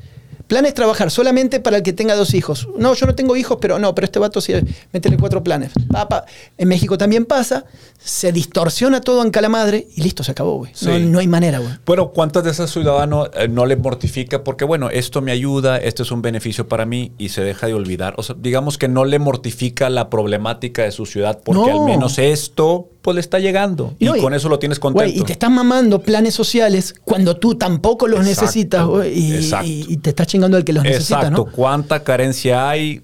Planes 0.54 0.74
trabajar 0.74 1.10
solamente 1.10 1.58
para 1.58 1.78
el 1.78 1.82
que 1.82 1.92
tenga 1.92 2.14
dos 2.14 2.32
hijos. 2.32 2.68
No, 2.78 2.94
yo 2.94 3.06
no 3.06 3.16
tengo 3.16 3.34
hijos, 3.34 3.58
pero 3.60 3.80
no, 3.80 3.92
pero 3.92 4.04
este 4.04 4.20
vato 4.20 4.40
sí, 4.40 4.52
métele 4.92 5.16
cuatro 5.16 5.42
planes. 5.42 5.72
Pa, 5.90 6.08
pa. 6.08 6.26
En 6.56 6.68
México 6.68 6.96
también 6.96 7.24
pasa, 7.24 7.64
se 7.98 8.30
distorsiona 8.30 9.00
todo 9.00 9.24
en 9.24 9.32
calamadre 9.32 9.88
y 9.96 10.02
listo, 10.02 10.22
se 10.22 10.30
acabó, 10.30 10.58
güey. 10.58 10.70
No, 10.82 10.94
Sí. 10.96 11.02
no 11.06 11.18
hay 11.18 11.26
manera, 11.26 11.58
güey. 11.58 11.72
Bueno, 11.84 12.10
¿cuántas 12.10 12.44
de 12.44 12.52
esas 12.52 12.70
ciudadanos 12.70 13.30
eh, 13.34 13.48
no 13.48 13.66
le 13.66 13.74
mortifica? 13.76 14.44
Porque, 14.44 14.64
bueno, 14.64 14.90
esto 14.90 15.20
me 15.22 15.32
ayuda, 15.32 15.78
esto 15.78 16.04
es 16.04 16.12
un 16.12 16.22
beneficio 16.22 16.68
para 16.68 16.86
mí 16.86 17.10
y 17.18 17.30
se 17.30 17.42
deja 17.42 17.66
de 17.66 17.74
olvidar. 17.74 18.14
O 18.16 18.22
sea, 18.22 18.36
digamos 18.38 18.78
que 18.78 18.86
no 18.86 19.04
le 19.04 19.18
mortifica 19.18 19.90
la 19.90 20.08
problemática 20.08 20.82
de 20.84 20.92
su 20.92 21.04
ciudad 21.04 21.40
porque 21.44 21.68
No. 21.72 21.80
al 21.80 21.84
menos 21.84 22.20
esto, 22.20 22.90
pues 23.04 23.16
le 23.16 23.20
está 23.20 23.38
llegando. 23.38 23.92
Y, 23.98 24.08
con 24.18 24.32
eso 24.32 24.48
lo 24.48 24.58
tienes 24.58 24.78
contento. 24.78 25.12
Y 25.14 25.22
te 25.24 25.32
están 25.34 25.54
mamando 25.54 26.00
planes 26.00 26.32
sociales 26.32 26.94
cuando 27.04 27.36
tú 27.36 27.54
tampoco 27.54 28.08
los 28.08 28.20
Exacto, 28.20 28.40
necesitas, 28.46 28.86
güey. 28.86 29.12
Y, 29.18 29.34
exacto. 29.34 29.66
y- 29.66 29.84
y 29.90 29.96
te 29.98 30.08
estás 30.08 30.26
chingando 30.26 30.56
al 30.56 30.64
que 30.64 30.72
los 30.72 30.82
necesita, 30.82 31.18
Exacto. 31.18 31.44
¿no? 31.44 31.52
¿Cuánta 31.52 32.02
carencia 32.02 32.66
hay? 32.70 33.02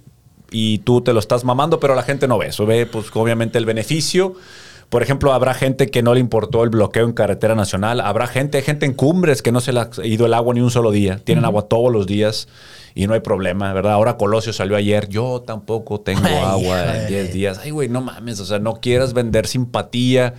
Y 0.51 0.79
tú 0.79 1.03
te 1.03 1.13
lo 1.13 1.21
estás 1.21 1.45
mamando, 1.45 1.79
pero 1.79 1.95
la 1.95 2.03
gente 2.03 2.27
no 2.27 2.39
ve 2.39 2.47
eso. 2.47 2.65
Ve, 2.65 2.87
pues, 2.87 3.09
obviamente, 3.13 3.59
el 3.59 3.67
beneficio. 3.67 4.37
Por 4.91 5.03
ejemplo, 5.05 5.33
habrá 5.33 5.55
gente 5.55 5.87
que 5.89 6.03
no 6.03 6.13
le 6.15 6.21
importó 6.21 6.63
el 6.65 6.71
bloqueo 6.71 7.05
en 7.07 7.13
carretera 7.13 7.55
nacional. 7.55 8.01
Habrá 8.01 8.27
gente, 8.27 8.59
hay 8.59 8.65
gente 8.65 8.85
en 8.87 8.93
cumbres 8.93 9.41
que 9.41 9.53
no 9.53 9.61
se 9.61 9.73
le 9.73 9.81
ha 9.81 9.89
ido 10.05 10.27
el 10.27 10.35
agua 10.35 10.53
ni 10.53 10.61
un 10.61 10.71
solo 10.71 10.91
día. 10.91 11.21
Tienen 11.25 11.45
agua 11.45 11.63
todos 11.63 11.93
los 11.93 12.07
días 12.09 12.49
y 12.97 13.07
no 13.07 13.15
hay 13.15 13.21
problema, 13.21 13.73
¿verdad? 13.73 13.93
Ahora 13.93 14.17
Colosio 14.17 14.53
salió 14.53 14.77
ayer. 14.77 15.09
Yo 15.09 15.43
tampoco 15.47 16.01
tengo 16.01 16.23
Ay, 16.25 16.35
agua 16.35 16.81
en 16.83 16.87
joder. 16.89 17.09
10 17.09 17.33
días. 17.33 17.61
Ay, 17.63 17.71
güey, 17.71 17.89
no 17.89 18.01
mames. 18.01 18.41
O 18.41 18.45
sea, 18.45 18.59
no 18.59 18.81
quieras 18.81 19.13
vender 19.15 19.47
simpatía. 19.47 20.35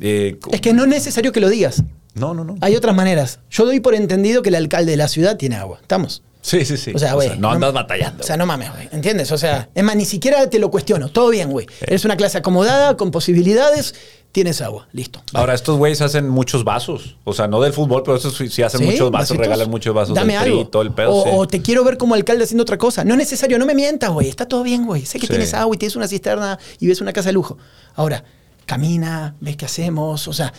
Eh, 0.00 0.38
Es 0.50 0.62
que 0.62 0.72
no 0.72 0.84
es 0.84 0.88
necesario 0.88 1.30
que 1.32 1.40
lo 1.40 1.50
digas. 1.50 1.84
no, 2.14 2.32
no, 2.32 2.44
no. 2.44 2.56
Hay 2.62 2.74
otras 2.76 2.96
maneras. 2.96 3.40
Yo 3.50 3.66
doy 3.66 3.80
por 3.80 3.94
entendido 3.94 4.40
que 4.40 4.48
el 4.48 4.54
alcalde 4.54 4.92
de 4.92 4.96
la 4.96 5.08
ciudad 5.08 5.36
tiene 5.36 5.56
agua. 5.56 5.78
¿Estamos? 5.82 6.22
Sí, 6.44 6.64
sí, 6.64 6.76
sí. 6.76 6.92
O 6.92 6.98
sea, 6.98 7.14
güey. 7.14 7.38
no 7.38 7.50
andas 7.50 7.72
batallando. 7.72 8.22
O 8.22 8.26
sea, 8.26 8.36
no 8.36 8.44
mames, 8.46 8.70
güey. 8.72 8.88
¿Entiendes? 8.92 9.30
O 9.32 9.38
sea, 9.38 9.68
es 9.74 9.84
más, 9.84 9.94
ni 9.96 10.04
siquiera 10.04 10.50
te 10.50 10.58
lo 10.58 10.70
cuestiono. 10.72 11.08
Todo 11.08 11.30
bien, 11.30 11.50
güey. 11.50 11.66
Eres 11.80 12.04
una 12.04 12.16
clase 12.16 12.38
acomodada, 12.38 12.96
con 12.96 13.10
posibilidades. 13.12 13.94
tienes 14.32 14.60
agua, 14.60 14.88
listo. 14.92 15.22
Ahora, 15.34 15.54
estos 15.54 15.78
güeyes 15.78 16.00
hacen 16.00 16.28
muchos 16.28 16.64
vasos. 16.64 17.16
O 17.24 17.32
sea, 17.32 17.46
no 17.46 17.60
del 17.60 17.72
fútbol, 17.72 18.02
pero 18.02 18.16
estos 18.16 18.36
sí 18.36 18.48
sí 18.48 18.62
hacen 18.62 18.80
¿Sí? 18.80 18.86
muchos 18.86 19.10
vasos, 19.12 19.28
¿Vasitos? 19.30 19.46
regalan 19.46 19.70
muchos 19.70 19.94
vasos 19.94 20.14
Dame 20.16 20.32
del 20.32 20.42
algo. 20.42 20.66
todo 20.66 20.82
el 20.82 20.90
pedo. 20.90 21.10
o, 21.12 21.36
o 21.38 21.46
te 21.46 21.62
quiero 21.62 21.84
ver 21.84 21.96
como 21.96 22.14
alcalde 22.16 22.42
haciendo 22.44 22.62
otra 22.62 22.76
cosa. 22.76 23.04
No 23.04 23.14
es 23.14 23.18
necesario, 23.18 23.56
no 23.58 23.64
me 23.66 23.74
mientas, 23.76 24.10
güey. 24.10 24.28
Está 24.28 24.46
todo 24.48 24.64
bien, 24.64 24.84
güey. 24.84 25.06
Sé 25.06 25.20
que 25.20 25.28
tienes 25.28 25.54
agua 25.54 25.76
y 25.76 25.78
tienes 25.78 25.94
una 25.94 26.08
cisterna 26.08 26.58
y 26.80 26.88
ves 26.88 27.00
una 27.00 27.12
casa 27.12 27.28
de 27.28 27.34
lujo. 27.34 27.56
Ahora, 27.94 28.24
camina, 28.66 29.36
ves 29.40 29.56
qué 29.56 29.66
hacemos. 29.66 30.26
O 30.26 30.32
sea, 30.32 30.52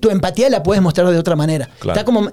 tu 0.00 0.10
empatía 0.10 0.48
la 0.50 0.62
puedes 0.62 0.82
mostrar 0.82 1.08
de 1.10 1.18
otra 1.18 1.34
manera. 1.34 1.68
Claro. 1.80 1.98
Está 1.98 2.04
como. 2.04 2.30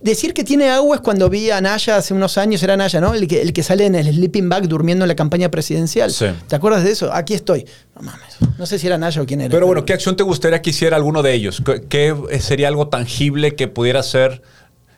Decir 0.00 0.34
que 0.34 0.44
tiene 0.44 0.68
agua 0.68 0.96
es 0.96 1.00
cuando 1.00 1.30
vi 1.30 1.50
a 1.50 1.60
Naya 1.60 1.96
hace 1.96 2.12
unos 2.12 2.36
años, 2.36 2.62
era 2.62 2.76
Naya, 2.76 3.00
¿no? 3.00 3.14
El 3.14 3.26
que, 3.26 3.40
el 3.40 3.52
que 3.52 3.62
sale 3.62 3.86
en 3.86 3.94
el 3.94 4.06
sleeping 4.06 4.48
bag 4.48 4.68
durmiendo 4.68 5.04
en 5.04 5.08
la 5.08 5.16
campaña 5.16 5.50
presidencial. 5.50 6.10
Sí. 6.10 6.26
¿Te 6.46 6.54
acuerdas 6.56 6.84
de 6.84 6.90
eso? 6.90 7.12
Aquí 7.12 7.32
estoy. 7.32 7.66
No 7.94 8.02
mames. 8.02 8.36
No 8.58 8.66
sé 8.66 8.78
si 8.78 8.86
era 8.86 8.98
Naya 8.98 9.22
o 9.22 9.26
quién 9.26 9.40
era. 9.40 9.50
Pero 9.50 9.66
bueno, 9.66 9.84
¿qué 9.86 9.94
acción 9.94 10.14
te 10.14 10.22
gustaría 10.22 10.60
que 10.60 10.70
hiciera 10.70 10.96
alguno 10.96 11.22
de 11.22 11.32
ellos? 11.32 11.62
¿Qué, 11.64 11.82
qué 11.88 12.40
sería 12.40 12.68
algo 12.68 12.88
tangible 12.88 13.54
que 13.54 13.68
pudiera 13.68 14.02
ser? 14.02 14.42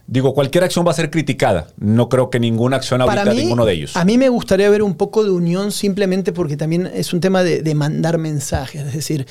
Digo, 0.08 0.34
cualquier 0.34 0.64
acción 0.64 0.86
va 0.86 0.90
a 0.90 0.94
ser 0.94 1.10
criticada. 1.10 1.68
No 1.76 2.08
creo 2.08 2.30
que 2.30 2.40
ninguna 2.40 2.76
acción 2.76 3.00
ahorita 3.00 3.24
Para 3.24 3.34
mí, 3.34 3.42
ninguno 3.42 3.64
de 3.66 3.74
ellos. 3.74 3.96
A 3.96 4.04
mí 4.04 4.18
me 4.18 4.30
gustaría 4.30 4.68
ver 4.70 4.82
un 4.82 4.94
poco 4.94 5.22
de 5.22 5.30
unión 5.30 5.70
simplemente 5.70 6.32
porque 6.32 6.56
también 6.56 6.90
es 6.92 7.12
un 7.12 7.20
tema 7.20 7.44
de, 7.44 7.62
de 7.62 7.74
mandar 7.74 8.18
mensajes. 8.18 8.86
Es 8.86 8.94
decir, 8.94 9.26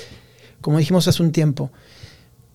como 0.62 0.78
dijimos 0.78 1.08
hace 1.08 1.22
un 1.24 1.32
tiempo, 1.32 1.72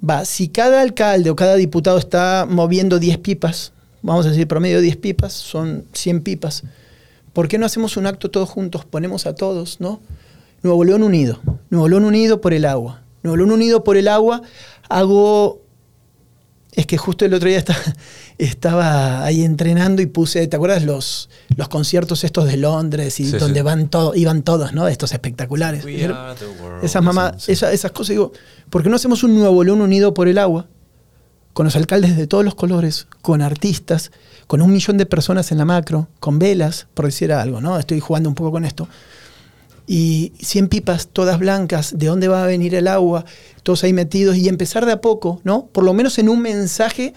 va, 0.09 0.25
si 0.25 0.49
cada 0.49 0.81
alcalde 0.81 1.31
o 1.31 1.37
cada 1.37 1.57
diputado 1.57 1.99
está 1.99 2.47
moviendo 2.49 2.99
10 2.99 3.19
pipas, 3.19 3.73
vamos 4.03 4.27
a 4.27 4.31
decir 4.31 4.49
promedio 4.49 4.81
10 4.81 4.97
pipas, 4.97 5.33
son 5.33 5.85
100 5.93 6.23
pipas, 6.23 6.65
¿por 7.33 7.49
qué 7.49 7.59
no 7.59 7.67
hacemos 7.67 7.97
un 7.97 8.07
acto 8.07 8.31
todos 8.31 8.49
juntos? 8.49 8.85
Ponemos 8.85 9.27
a 9.27 9.35
todos, 9.35 9.81
¿no? 9.81 10.01
Nuevo 10.63 10.85
León 10.85 11.03
Unido, 11.03 11.41
Nuevo 11.71 11.89
León 11.89 12.05
Unido 12.05 12.41
por 12.41 12.53
el 12.53 12.65
agua. 12.65 13.03
Nuevo 13.23 13.37
León 13.37 13.53
Unido 13.53 13.85
por 13.85 13.97
el 13.97 14.09
agua, 14.09 14.43
hago 14.89 15.62
es 16.75 16.87
que 16.87 16.97
justo 16.97 17.25
el 17.25 17.35
otro 17.35 17.49
día 17.49 17.59
esta- 17.59 17.77
estaba 18.39 19.25
ahí 19.25 19.43
entrenando 19.45 20.03
y 20.03 20.07
puse, 20.07 20.47
¿te 20.47 20.57
acuerdas 20.57 20.83
los, 20.85 21.29
los 21.57 21.69
conciertos 21.69 22.25
estos 22.25 22.47
de 22.47 22.57
Londres 22.57 23.21
y 23.21 23.27
Sí, 23.31 23.37
donde 23.39 23.61
sí. 23.61 23.65
van 23.65 23.89
todo, 23.89 24.15
iban 24.15 24.43
todos, 24.43 24.73
¿no? 24.73 24.89
Estos 24.89 25.13
espectaculares. 25.13 25.85
We 25.85 26.05
are 26.05 26.35
the 26.39 26.47
world. 26.63 26.85
Esas 26.85 27.03
mamás, 27.03 27.43
Sí. 27.45 27.53
esa- 27.53 27.73
esas 27.73 27.93
cosas, 27.93 28.11
digo, 28.11 28.33
¿por 28.71 28.83
qué 28.83 28.89
no 28.89 28.97
hacemos 28.97 29.23
un 29.23 29.35
nuevo 29.35 29.63
León 29.65 29.81
unido 29.81 30.15
por 30.15 30.29
el 30.29 30.39
agua? 30.39 30.67
Con 31.53 31.65
los 31.67 31.77
alcaldes 31.77 32.17
de 32.17 32.27
todos 32.27 32.45
los 32.45 32.55
colores, 32.55 33.07
con 33.21 33.43
artistas, 33.43 34.11
con 34.47 34.63
un 34.63 34.73
millón 34.73 34.97
de 34.97 35.05
personas 35.05 35.53
en 35.53 35.59
la 35.59 35.67
macro, 35.67 36.09
con 36.19 36.39
velas, 36.39 36.87
por 36.95 37.05
decir 37.05 37.31
algo, 37.33 37.61
¿no? 37.61 37.79
Estoy 37.79 38.01
jugando 38.01 38.31
un 38.31 38.35
poco 38.35 38.51
con 38.53 38.65
esto 38.65 38.89
y 39.87 40.33
100 40.41 40.69
pipas 40.69 41.09
todas 41.09 41.39
blancas, 41.39 41.99
de 41.99 42.07
dónde 42.07 42.29
va 42.29 42.45
a 42.45 42.47
venir 42.47 42.75
el 42.75 42.89
agua, 42.89 43.25
todos 43.63 43.85
ahí 43.85 43.93
metidos 43.93 44.37
y 44.37 44.49
empezar 44.49 44.87
de 44.87 44.93
a 44.93 45.01
poco, 45.01 45.41
¿no? 45.45 45.67
Por 45.67 45.85
lo 45.85 45.93
menos 45.95 46.19
en 46.19 46.29
un 46.29 46.41
mensaje, 46.41 47.15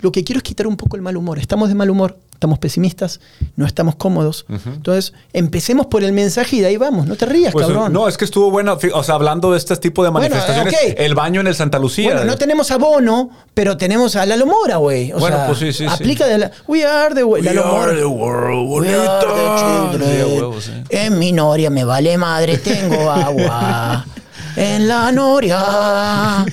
lo 0.00 0.12
que 0.12 0.24
quiero 0.24 0.38
es 0.38 0.42
quitar 0.42 0.66
un 0.66 0.76
poco 0.76 0.96
el 0.96 1.02
mal 1.02 1.16
humor. 1.16 1.38
Estamos 1.38 1.68
de 1.68 1.74
mal 1.74 1.90
humor, 1.90 2.18
estamos 2.36 2.58
pesimistas, 2.58 3.20
no 3.56 3.64
estamos 3.66 3.96
cómodos. 3.96 4.44
Entonces, 4.66 5.14
empecemos 5.32 5.86
por 5.86 6.04
el 6.04 6.12
mensaje 6.12 6.56
y 6.56 6.60
de 6.60 6.66
ahí 6.66 6.76
vamos, 6.76 7.06
no 7.06 7.16
te 7.16 7.24
rías, 7.26 7.52
Pues, 7.52 7.66
cabrón. 7.66 7.92
no, 7.92 8.06
es 8.08 8.16
que 8.18 8.24
estuvo 8.26 8.50
bueno. 8.50 8.78
O 8.94 9.02
sea, 9.02 9.14
hablando 9.14 9.52
de 9.52 9.58
este 9.58 9.74
tipo 9.76 10.04
de 10.04 10.10
Bueno, 10.10 10.28
manifestaciones, 10.28 10.74
ok. 10.74 10.94
el 10.98 11.14
baño 11.14 11.40
en 11.40 11.46
el 11.46 11.54
Santa 11.54 11.78
Lucía. 11.78 12.12
Bueno, 12.12 12.24
no 12.26 12.36
tenemos 12.36 12.70
a 12.70 12.76
Bono, 12.76 13.30
pero 13.54 13.76
tenemos 13.76 14.16
a 14.16 14.26
Lalo 14.26 14.46
Mora, 14.46 14.76
güey. 14.76 15.12
Bueno, 15.12 15.36
sea, 15.36 15.46
pues 15.46 15.58
sí, 15.58 15.72
sí, 15.72 15.84
sí. 15.84 15.86
aplica 15.90 16.26
de 16.26 16.38
la... 16.38 16.50
We 16.68 16.84
are 16.84 17.14
the... 17.14 17.24
We 17.24 17.40
Lalo 17.42 17.64
Mora. 17.64 17.82
are 17.84 17.96
the 17.96 18.04
world, 18.06 18.80
We 18.80 18.88
are 18.94 19.26
the 19.26 19.26
bonita. 19.26 19.90
children. 19.90 20.10
Sí, 20.14 20.20
a 20.20 20.26
huevo, 20.26 20.60
sí. 20.60 20.72
En 20.90 21.18
mi 21.18 21.32
noria 21.32 21.70
me 21.70 21.84
vale 21.84 22.16
madre, 22.18 22.58
tengo 22.58 23.10
agua. 23.10 24.04
en 24.56 24.88
la 24.88 25.12
noria. 25.12 26.44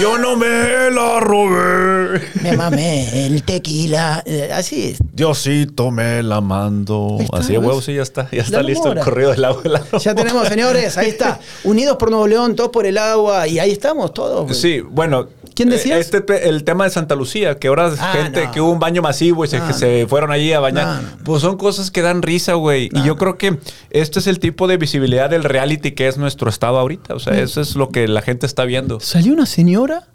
Yo 0.00 0.18
no 0.18 0.36
me 0.36 0.90
la 0.90 1.20
robé. 1.20 2.20
Me 2.42 2.56
mamé 2.56 3.26
el 3.26 3.42
tequila. 3.42 4.22
Eh, 4.26 4.50
Así 4.52 4.90
es. 4.90 4.98
Diosito 5.12 5.90
me 5.90 6.22
la 6.22 6.40
mando. 6.40 7.18
Así 7.32 7.52
de 7.52 7.58
¿ves? 7.58 7.68
huevo, 7.68 7.80
sí, 7.80 7.94
ya 7.94 8.02
está. 8.02 8.28
Ya 8.30 8.42
está 8.42 8.62
listo 8.62 8.92
el 8.92 9.00
corrido 9.00 9.30
del 9.30 9.44
agua. 9.44 9.62
Ya 9.98 10.14
tenemos, 10.14 10.46
señores, 10.48 10.96
ahí 10.98 11.08
está. 11.08 11.40
Unidos 11.64 11.96
por 11.96 12.10
Nuevo 12.10 12.26
León, 12.26 12.54
todos 12.54 12.70
por 12.70 12.86
el 12.86 12.98
agua. 12.98 13.46
Y 13.48 13.58
ahí 13.58 13.70
estamos 13.70 14.12
todos. 14.12 14.56
Sí, 14.56 14.80
bueno. 14.80 15.28
¿Quién 15.58 15.70
decías? 15.70 15.98
Este, 16.00 16.48
el 16.48 16.62
tema 16.64 16.84
de 16.84 16.90
Santa 16.90 17.14
Lucía, 17.16 17.58
que 17.58 17.68
ahora 17.68 17.92
Ah, 17.98 18.12
gente, 18.12 18.44
no. 18.46 18.52
que 18.52 18.60
hubo 18.60 18.70
un 18.70 18.78
baño 18.78 19.02
masivo 19.02 19.44
y 19.44 19.48
se, 19.48 19.58
No, 19.58 19.66
que 19.66 19.72
se 19.74 20.06
fueron 20.08 20.30
allí 20.30 20.52
a 20.52 20.60
bañar. 20.60 21.02
No. 21.02 21.24
Pues 21.24 21.42
son 21.42 21.56
cosas 21.58 21.90
que 21.90 22.00
dan 22.00 22.22
risa, 22.22 22.52
güey. 22.54 22.88
y 22.92 23.02
yo 23.02 23.16
creo 23.16 23.36
que 23.36 23.58
este 23.90 24.20
es 24.20 24.26
el 24.28 24.38
tipo 24.38 24.68
de 24.68 24.76
visibilidad 24.76 25.28
del 25.28 25.42
reality 25.44 25.92
que 25.92 26.06
es 26.08 26.16
nuestro 26.16 26.48
estado 26.48 26.78
ahorita. 26.78 27.14
O 27.14 27.18
sea, 27.18 27.32
Mm. 27.32 27.38
eso 27.40 27.60
es 27.60 27.74
lo 27.74 27.88
que 27.90 28.06
la 28.06 28.22
gente 28.22 28.46
está 28.46 28.64
viendo. 28.64 29.00
Salió 29.00 29.32
una 29.32 29.46
señora 29.46 30.06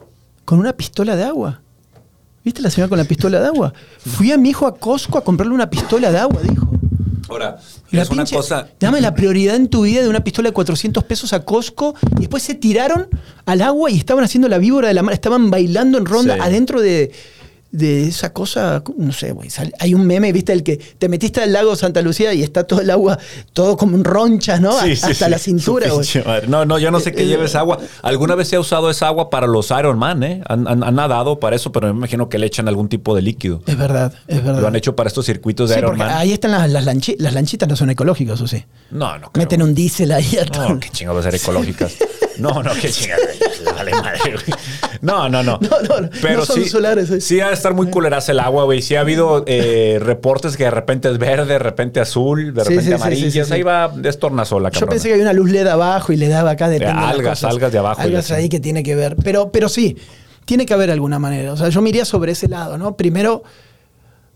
con 0.45 0.59
una 0.59 0.73
pistola 0.73 1.15
de 1.17 1.25
agua. 1.25 1.59
¿Viste 2.45 2.61
la 2.61 2.69
señora 2.69 2.89
con 2.89 2.97
la 2.97 3.05
pistola 3.05 3.39
de 3.39 3.47
agua? 3.47 3.73
Fui 3.99 4.31
a 4.31 4.37
mi 4.37 4.49
hijo 4.49 4.65
a 4.67 4.75
Costco 4.77 5.17
a 5.17 5.23
comprarle 5.23 5.53
una 5.53 5.69
pistola 5.69 6.11
de 6.11 6.19
agua, 6.19 6.41
dijo. 6.41 6.67
Ahora, 7.29 7.57
La 7.91 8.01
es 8.01 8.09
una 8.09 8.25
cosa. 8.25 8.67
Dame 8.79 8.99
la 9.01 9.13
prioridad 9.15 9.55
en 9.55 9.67
tu 9.69 9.83
vida 9.83 10.01
de 10.01 10.09
una 10.09 10.23
pistola 10.23 10.49
de 10.49 10.53
400 10.53 11.03
pesos 11.05 11.33
a 11.33 11.43
Costco 11.45 11.95
y 12.17 12.21
después 12.21 12.43
se 12.43 12.55
tiraron 12.55 13.07
al 13.45 13.61
agua 13.61 13.89
y 13.91 13.97
estaban 13.97 14.23
haciendo 14.23 14.47
la 14.49 14.57
víbora 14.57 14.87
de 14.89 14.93
la 14.93 15.03
mar, 15.03 15.13
estaban 15.13 15.49
bailando 15.49 15.97
en 15.97 16.05
ronda 16.05 16.35
Sí. 16.35 16.39
adentro 16.43 16.81
de, 16.81 17.11
de 17.73 18.07
esa 18.07 18.31
cosa, 18.31 18.83
no 18.97 19.11
sé, 19.11 19.31
güey. 19.31 19.49
Hay 19.79 19.95
un 19.95 20.05
meme, 20.05 20.31
¿viste? 20.31 20.53
El 20.53 20.61
que 20.63 20.77
te 20.77 21.09
metiste 21.09 21.41
al 21.41 21.51
lago 21.51 21.75
Santa 21.75 22.01
Lucía 22.03 22.31
y 22.33 22.43
está 22.43 22.65
todo 22.65 22.81
el 22.81 22.89
agua, 22.91 23.17
todo 23.51 23.75
como 23.77 23.97
en 23.97 24.03
ronchas, 24.03 24.61
¿no? 24.61 24.79
Sí, 24.79 24.91
Hasta 24.91 25.25
sí. 25.25 25.29
la 25.31 25.39
cintura, 25.39 25.89
güey. 25.91 26.07
No, 26.47 26.65
no, 26.65 26.77
yo 26.77 26.91
no 26.91 26.99
sé 26.99 27.11
qué 27.11 27.23
Eh, 27.23 27.39
esa 27.43 27.59
agua. 27.61 27.79
Alguna 28.03 28.35
vez 28.35 28.47
se 28.47 28.55
ha 28.57 28.59
usado 28.59 28.91
esa 28.91 29.07
agua 29.07 29.31
para 29.31 29.47
los 29.47 29.71
Iron 29.71 29.97
Man, 29.97 30.21
¿eh? 30.23 30.43
Han, 30.47 30.67
han- 30.67 30.83
han 30.83 30.95
nadado 30.95 31.39
para 31.39 31.55
eso, 31.55 31.71
pero 31.71 31.87
me 31.91 31.97
imagino 31.97 32.29
que 32.29 32.37
le 32.37 32.45
echan 32.45 32.67
algún 32.67 32.89
tipo 32.89 33.15
de 33.15 33.23
líquido. 33.23 33.63
Es 33.65 33.75
verdad, 33.77 34.13
es 34.27 34.43
verdad. 34.43 34.61
Lo 34.61 34.67
han 34.67 34.75
hecho 34.75 34.95
para 34.95 35.07
estos 35.07 35.25
circuitos 35.25 35.69
de 35.69 35.75
Sí, 35.75 35.79
Iron 35.79 35.97
Man. 35.97 36.09
ahí 36.11 36.31
están 36.31 36.51
las, 36.51 36.69
las, 36.69 36.85
lanchi- 36.85 37.15
las 37.17 37.33
lanchitas, 37.33 37.67
no 37.67 37.75
son 37.75 37.89
ecológicas, 37.89 38.39
¿o 38.39 38.47
sí? 38.47 38.63
No, 38.91 39.17
no 39.17 39.31
creo. 39.31 39.43
Meten 39.45 39.63
un 39.63 39.73
diésel 39.73 40.11
ahí 40.11 40.37
a 40.39 40.45
todo. 40.45 40.69
No, 40.69 40.79
qué 40.79 40.89
chingo 40.89 41.13
va 41.15 41.21
a 41.21 41.23
ser 41.23 41.33
ecológicas. 41.35 41.93
No, 42.37 42.63
no, 42.63 42.71
qué 42.79 42.89
chingada. 42.89 43.21
Vale 43.75 43.91
madre, 43.91 44.19
güey. 44.23 44.59
No, 45.01 45.29
no, 45.29 45.43
no. 45.43 45.59
No, 45.61 45.81
no, 45.81 46.01
no, 46.01 46.09
Pero 46.21 46.39
no 46.39 46.45
son 46.45 46.63
sí, 46.63 46.69
solares, 46.69 47.09
eh. 47.09 47.21
sí 47.21 47.39
ha 47.39 47.49
de 47.49 47.53
estar 47.53 47.73
muy 47.73 47.87
culeraza 47.87 48.31
el 48.31 48.39
agua, 48.39 48.63
güey. 48.65 48.81
Sí 48.81 48.95
ha 48.95 49.01
habido 49.01 49.43
eh, 49.47 49.99
reportes 50.01 50.57
que 50.57 50.63
de 50.63 50.71
repente 50.71 51.09
es 51.09 51.17
verde, 51.17 51.53
de 51.53 51.59
repente 51.59 51.99
azul, 51.99 52.53
de 52.53 52.63
Sí, 52.63 52.69
repente 52.69 52.85
sí, 52.89 52.93
amarillas. 52.93 53.51
Ahí 53.51 53.63
va 53.63 53.89
de 53.89 54.11
tornasola, 54.13 54.69
Yo 54.71 54.87
pensé 54.87 55.07
que 55.07 55.13
había 55.13 55.25
una 55.25 55.33
luz 55.33 55.51
LED 55.51 55.67
abajo 55.67 56.13
y 56.13 56.17
le 56.17 56.27
daba 56.27 56.51
acá 56.51 56.69
de 56.69 56.85
algas, 56.85 57.43
algas 57.43 57.71
de 57.71 57.77
abajo 57.79 58.01
Algas 58.01 58.31
ahí 58.31 58.49
que 58.49 58.59
tiene 58.59 58.83
que 58.83 58.95
ver. 58.95 59.15
Pero, 59.23 59.51
pero 59.51 59.69
sí, 59.69 59.97
tiene 60.45 60.65
que 60.65 60.73
haber 60.73 60.91
alguna 60.91 61.19
manera. 61.19 61.53
O 61.53 61.57
sea, 61.57 61.69
yo 61.69 61.81
me 61.81 61.89
iría 61.89 62.05
sobre 62.05 62.31
ese 62.31 62.47
lado, 62.47 62.77
¿no? 62.77 62.95
Primero 62.95 63.43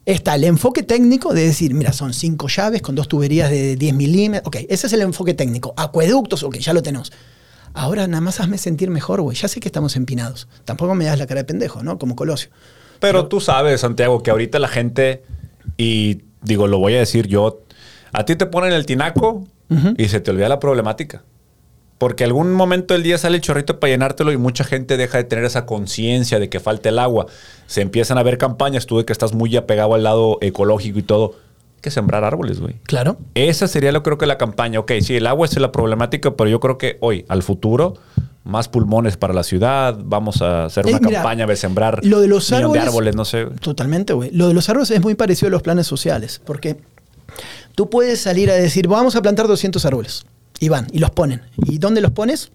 está 0.06 0.36
el 0.36 0.46
enfoque 0.46 0.84
técnico 0.84 1.34
de 1.34 1.46
decir, 1.46 1.74
mira, 1.74 1.92
son 1.92 2.14
cinco 2.14 2.48
llaves 2.48 2.82
con 2.82 2.96
dos 2.96 3.08
tuberías 3.08 3.50
de 3.50 3.76
10 3.76 3.94
milímetros. 3.94 4.48
Ok, 4.48 4.66
ese 4.70 4.88
es 4.88 4.94
el 4.94 5.02
enfoque 5.02 5.34
técnico. 5.34 5.74
Acueductos, 5.76 6.44
ok, 6.44 6.58
ya 6.58 6.74
lo 6.74 6.82
tenemos. 6.82 7.12
Ahora 7.74 8.08
nada 8.08 8.22
más 8.22 8.40
hazme 8.40 8.58
sentir 8.58 8.90
mejor, 8.90 9.22
güey. 9.22 9.38
Ya 9.38 9.48
sé 9.48 9.60
que 9.60 9.68
estamos 9.68 9.96
empinados. 9.96 10.48
Tampoco 10.66 10.96
me 10.96 11.06
das 11.06 11.20
la 11.20 11.28
cara 11.28 11.42
de 11.42 11.46
pendejo, 11.46 11.84
¿no? 11.84 11.98
Como 12.00 12.16
Colosio. 12.16 12.50
Pero 13.00 13.28
tú 13.28 13.40
sabes, 13.40 13.82
Santiago, 13.82 14.24
que 14.24 14.32
ahorita 14.32 14.60
la 14.60 14.68
gente, 14.68 15.24
y 15.78 16.22
digo, 16.42 16.68
lo 16.68 16.80
voy 16.80 16.96
a 16.96 17.00
decir 17.00 17.28
yo, 17.28 17.62
a 18.12 18.26
ti 18.26 18.36
te 18.36 18.46
ponen 18.46 18.74
el 18.74 18.86
tinaco 18.86 19.46
y 19.98 20.08
se 20.08 20.20
te 20.20 20.32
olvida 20.32 20.50
la 20.50 20.60
problemática. 20.60 21.24
Porque 21.98 22.24
algún 22.24 22.54
momento 22.54 22.94
del 22.94 23.04
día 23.04 23.18
sale 23.18 23.38
el 23.38 23.42
chorrito 23.42 23.80
para 23.80 23.92
llenártelo 23.92 24.32
y 24.32 24.38
mucha 24.38 24.64
gente 24.64 24.98
deja 24.98 25.18
de 25.18 25.24
tener 25.24 25.46
esa 25.46 25.66
conciencia 25.66 26.40
de 26.40 26.48
que 26.48 26.60
falta 26.60 26.90
el 26.90 27.00
agua. 27.00 27.26
Se 27.66 27.82
empiezan 27.82 28.18
a 28.20 28.24
ver 28.24 28.38
campañas, 28.38 28.86
tú 28.86 29.00
de 29.00 29.06
que 29.06 29.14
estás 29.14 29.34
muy 29.34 29.56
apegado 29.58 29.96
al 29.96 30.04
lado 30.04 30.38
ecológico 30.42 31.00
y 31.00 31.04
todo, 31.04 31.36
que 31.82 31.92
sembrar 31.92 32.24
árboles, 32.24 32.60
güey. 32.60 32.76
Claro. 32.84 33.18
Esa 33.36 33.68
sería, 33.68 33.92
lo 33.92 34.04
creo 34.04 34.18
que 34.18 34.26
la 34.26 34.38
campaña. 34.38 34.80
Ok, 34.80 34.92
sí, 35.02 35.16
el 35.16 35.28
agua 35.28 35.46
es 35.46 35.58
la 35.60 35.72
problemática, 35.72 36.36
pero 36.36 36.50
yo 36.50 36.60
creo 36.60 36.78
que 36.78 36.98
hoy, 37.02 37.26
al 37.30 37.44
futuro, 37.44 37.96
más 38.44 38.68
pulmones 38.70 39.18
para 39.18 39.34
la 39.34 39.44
ciudad. 39.44 39.98
Vamos 40.04 40.42
a 40.42 40.66
hacer 40.66 40.86
Eh, 40.88 40.92
una 40.92 41.00
mira, 41.00 41.12
campaña 41.22 41.46
de 41.46 41.56
sembrar 41.56 42.00
lo 42.06 42.20
de 42.22 42.28
los 42.28 42.50
millón 42.52 42.72
de 42.74 42.80
árboles- 42.80 42.88
árboles, 42.88 43.16
no 43.16 43.26
sé. 43.26 43.46
Totalmente, 43.62 44.14
güey. 44.14 44.32
Lo 44.32 44.48
de 44.48 44.54
los 44.54 44.70
árboles 44.70 44.90
es 44.92 45.02
muy 45.02 45.16
parecido 45.16 45.48
a 45.48 45.52
los 45.52 45.62
planes 45.62 45.86
sociales, 45.88 46.42
porque 46.46 46.78
tú 47.76 47.90
puedes 47.90 48.22
salir 48.22 48.50
a 48.50 48.56
decir, 48.56 48.88
vamos 48.88 49.16
a 49.16 49.22
plantar 49.22 49.48
200 49.48 49.86
árboles. 49.86 50.26
Y 50.60 50.70
van, 50.70 50.88
y 50.92 51.00
los 51.00 51.12
ponen. 51.12 51.42
¿Y 51.68 51.78
dónde 51.78 52.02
los 52.02 52.12
pones? 52.12 52.52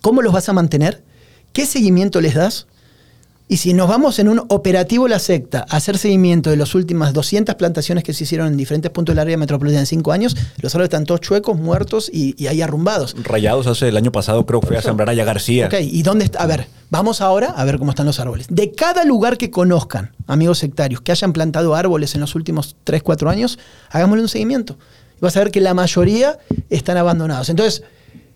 ¿Cómo 0.00 0.22
los 0.22 0.32
vas 0.32 0.48
a 0.48 0.52
mantener? 0.54 1.02
¿Qué 1.52 1.66
seguimiento 1.66 2.20
les 2.20 2.34
das? 2.34 2.66
Y 3.50 3.56
si 3.56 3.74
nos 3.74 3.88
vamos 3.88 4.20
en 4.20 4.28
un 4.28 4.44
operativo 4.46 5.08
La 5.08 5.18
Secta 5.18 5.66
a 5.68 5.78
hacer 5.78 5.98
seguimiento 5.98 6.50
de 6.50 6.56
las 6.56 6.76
últimas 6.76 7.12
200 7.12 7.56
plantaciones 7.56 8.04
que 8.04 8.14
se 8.14 8.22
hicieron 8.22 8.46
en 8.46 8.56
diferentes 8.56 8.92
puntos 8.92 9.12
del 9.12 9.18
área 9.18 9.36
metropolitana 9.36 9.80
en 9.80 9.86
cinco 9.86 10.12
años, 10.12 10.36
los 10.62 10.72
árboles 10.72 10.86
están 10.86 11.04
todos 11.04 11.20
chuecos, 11.20 11.58
muertos 11.58 12.08
y, 12.14 12.40
y 12.40 12.46
ahí 12.46 12.62
arrumbados. 12.62 13.16
Rayados 13.24 13.66
hace 13.66 13.88
el 13.88 13.96
año 13.96 14.12
pasado, 14.12 14.46
creo 14.46 14.60
que 14.60 14.68
fue 14.68 14.76
a 14.76 14.82
sembrar 14.82 15.10
allá 15.10 15.24
García. 15.24 15.66
Ok, 15.66 15.74
¿y 15.80 16.00
dónde 16.04 16.26
está? 16.26 16.38
A 16.38 16.46
ver, 16.46 16.68
vamos 16.90 17.20
ahora 17.20 17.48
a 17.48 17.64
ver 17.64 17.80
cómo 17.80 17.90
están 17.90 18.06
los 18.06 18.20
árboles. 18.20 18.46
De 18.50 18.70
cada 18.70 19.04
lugar 19.04 19.36
que 19.36 19.50
conozcan, 19.50 20.12
amigos 20.28 20.58
sectarios, 20.58 21.00
que 21.00 21.10
hayan 21.10 21.32
plantado 21.32 21.74
árboles 21.74 22.14
en 22.14 22.20
los 22.20 22.36
últimos 22.36 22.76
3, 22.84 23.02
4 23.02 23.30
años, 23.30 23.58
hagámosle 23.90 24.22
un 24.22 24.28
seguimiento. 24.28 24.78
Y 25.18 25.22
vas 25.22 25.36
a 25.36 25.40
ver 25.40 25.50
que 25.50 25.60
la 25.60 25.74
mayoría 25.74 26.38
están 26.68 26.98
abandonados. 26.98 27.48
Entonces, 27.48 27.82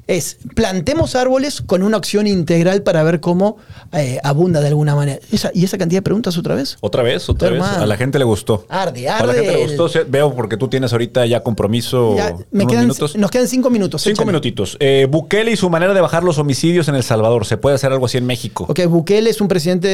es 0.06 0.36
plantemos 0.54 1.14
árboles 1.14 1.62
con 1.62 1.82
una 1.82 1.96
opción 1.96 2.26
integral 2.26 2.82
para 2.82 3.02
ver 3.02 3.20
cómo 3.20 3.56
eh, 3.92 4.18
abunda 4.22 4.60
de 4.60 4.68
alguna 4.68 4.94
manera. 4.94 5.18
Esa- 5.32 5.50
¿Y 5.54 5.64
esa 5.64 5.78
cantidad 5.78 5.98
de 5.98 6.02
preguntas 6.02 6.36
otra 6.38 6.54
vez? 6.54 6.76
Otra 6.80 7.02
vez, 7.02 7.28
otra 7.28 7.50
vez. 7.50 7.62
A 7.62 7.86
la 7.86 7.96
gente 7.96 8.18
le 8.18 8.24
gustó. 8.24 8.66
Arde, 8.68 9.08
A 9.08 9.18
la 9.24 9.30
arde 9.30 9.34
gente 9.44 9.52
le 9.66 9.76
gustó. 9.76 10.04
Veo 10.08 10.34
porque 10.34 10.56
tú 10.56 10.68
tienes 10.68 10.92
ahorita 10.92 11.24
ya 11.26 11.42
compromiso. 11.42 12.16
Ya, 12.16 12.34
me 12.50 12.64
unos 12.64 12.72
quedan- 12.72 12.84
minutos. 12.84 13.16
nos 13.16 13.30
quedan 13.30 13.48
cinco 13.48 13.70
minutos. 13.70 14.02
Cinco 14.02 14.14
échale. 14.14 14.26
minutitos. 14.26 14.76
Eh, 14.80 15.06
Bukele 15.10 15.52
y 15.52 15.56
su 15.56 15.70
manera 15.70 15.94
de 15.94 16.00
bajar 16.00 16.22
los 16.24 16.38
homicidios 16.38 16.88
en 16.88 16.94
El 16.96 17.02
Salvador. 17.02 17.46
¿Se 17.46 17.56
puede 17.56 17.76
hacer 17.76 17.92
algo 17.92 18.06
así 18.06 18.18
en 18.18 18.26
México? 18.26 18.66
Ok, 18.68 18.80
Bukele 18.86 19.30
es 19.30 19.40
un 19.40 19.48
presidente 19.48 19.88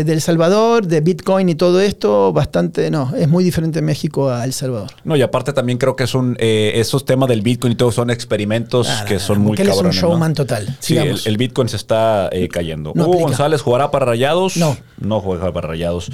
eh, 0.00 0.04
de 0.04 0.12
El 0.12 0.20
Salvador, 0.20 0.86
de 0.86 1.00
Bitcoin 1.00 1.48
y 1.48 1.54
todo 1.54 1.80
esto, 1.80 2.32
bastante, 2.32 2.90
no, 2.90 3.12
es 3.16 3.28
muy 3.28 3.44
diferente 3.44 3.82
México 3.82 4.30
a 4.30 4.44
El 4.44 4.52
Salvador. 4.52 4.90
No, 5.04 5.16
y 5.16 5.22
aparte 5.22 5.52
también 5.52 5.78
creo 5.78 5.94
que 5.96 6.04
es 6.04 6.14
un, 6.14 6.36
eh, 6.40 6.72
esos 6.76 7.04
temas 7.04 7.28
del 7.28 7.42
Bitcoin 7.42 7.72
y 7.72 7.76
todo 7.76 7.92
son 7.92 8.10
experimentos 8.10 8.88
Ah, 8.90 9.04
que 9.06 9.18
son 9.18 9.43
muy 9.44 9.52
Bukele 9.52 9.70
es 9.70 9.76
un 9.78 9.90
showman 9.90 10.34
total. 10.34 10.76
Sí, 10.80 10.96
el, 10.96 11.18
el 11.24 11.36
Bitcoin 11.36 11.68
se 11.68 11.76
está 11.76 12.28
eh, 12.32 12.48
cayendo. 12.48 12.92
No 12.94 13.04
Hugo 13.04 13.12
aplica. 13.12 13.28
González 13.28 13.62
jugará 13.62 13.90
para 13.90 14.06
Rayados. 14.06 14.56
No. 14.56 14.76
No 14.98 15.20
juega 15.20 15.52
para 15.52 15.68
Rayados. 15.68 16.10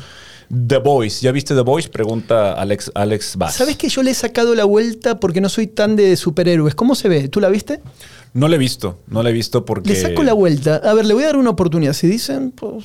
The 0.51 0.79
Voice. 0.79 1.23
¿Ya 1.23 1.31
viste 1.33 1.55
The 1.55 1.61
Voice? 1.61 1.89
Pregunta 1.89 2.55
Alex, 2.55 2.91
Alex 2.95 3.37
Bass. 3.37 3.55
¿Sabes 3.55 3.77
que 3.77 3.89
yo 3.89 4.03
le 4.03 4.11
he 4.11 4.15
sacado 4.15 4.55
la 4.55 4.65
vuelta 4.65 5.21
porque 5.21 5.41
no 5.41 5.49
soy 5.49 5.69
tan 5.69 5.95
de 5.95 6.17
superhéroes? 6.17 6.75
¿Cómo 6.75 6.95
se 6.95 7.09
ve? 7.09 7.29
¿Tú 7.29 7.41
la 7.41 7.49
viste? 7.49 7.81
No 8.35 8.49
le 8.49 8.57
he 8.57 8.59
visto. 8.59 8.99
No 9.07 9.23
le 9.23 9.31
he 9.31 9.33
visto 9.33 9.65
porque. 9.65 9.91
Le 9.91 9.97
saco 9.97 10.23
la 10.23 10.33
vuelta. 10.33 10.77
A 10.77 10.95
ver, 10.95 11.07
le 11.07 11.15
voy 11.15 11.23
a 11.23 11.27
dar 11.27 11.37
una 11.37 11.51
oportunidad. 11.51 11.93
Si 11.93 12.07
dicen, 12.07 12.51
pues 12.51 12.85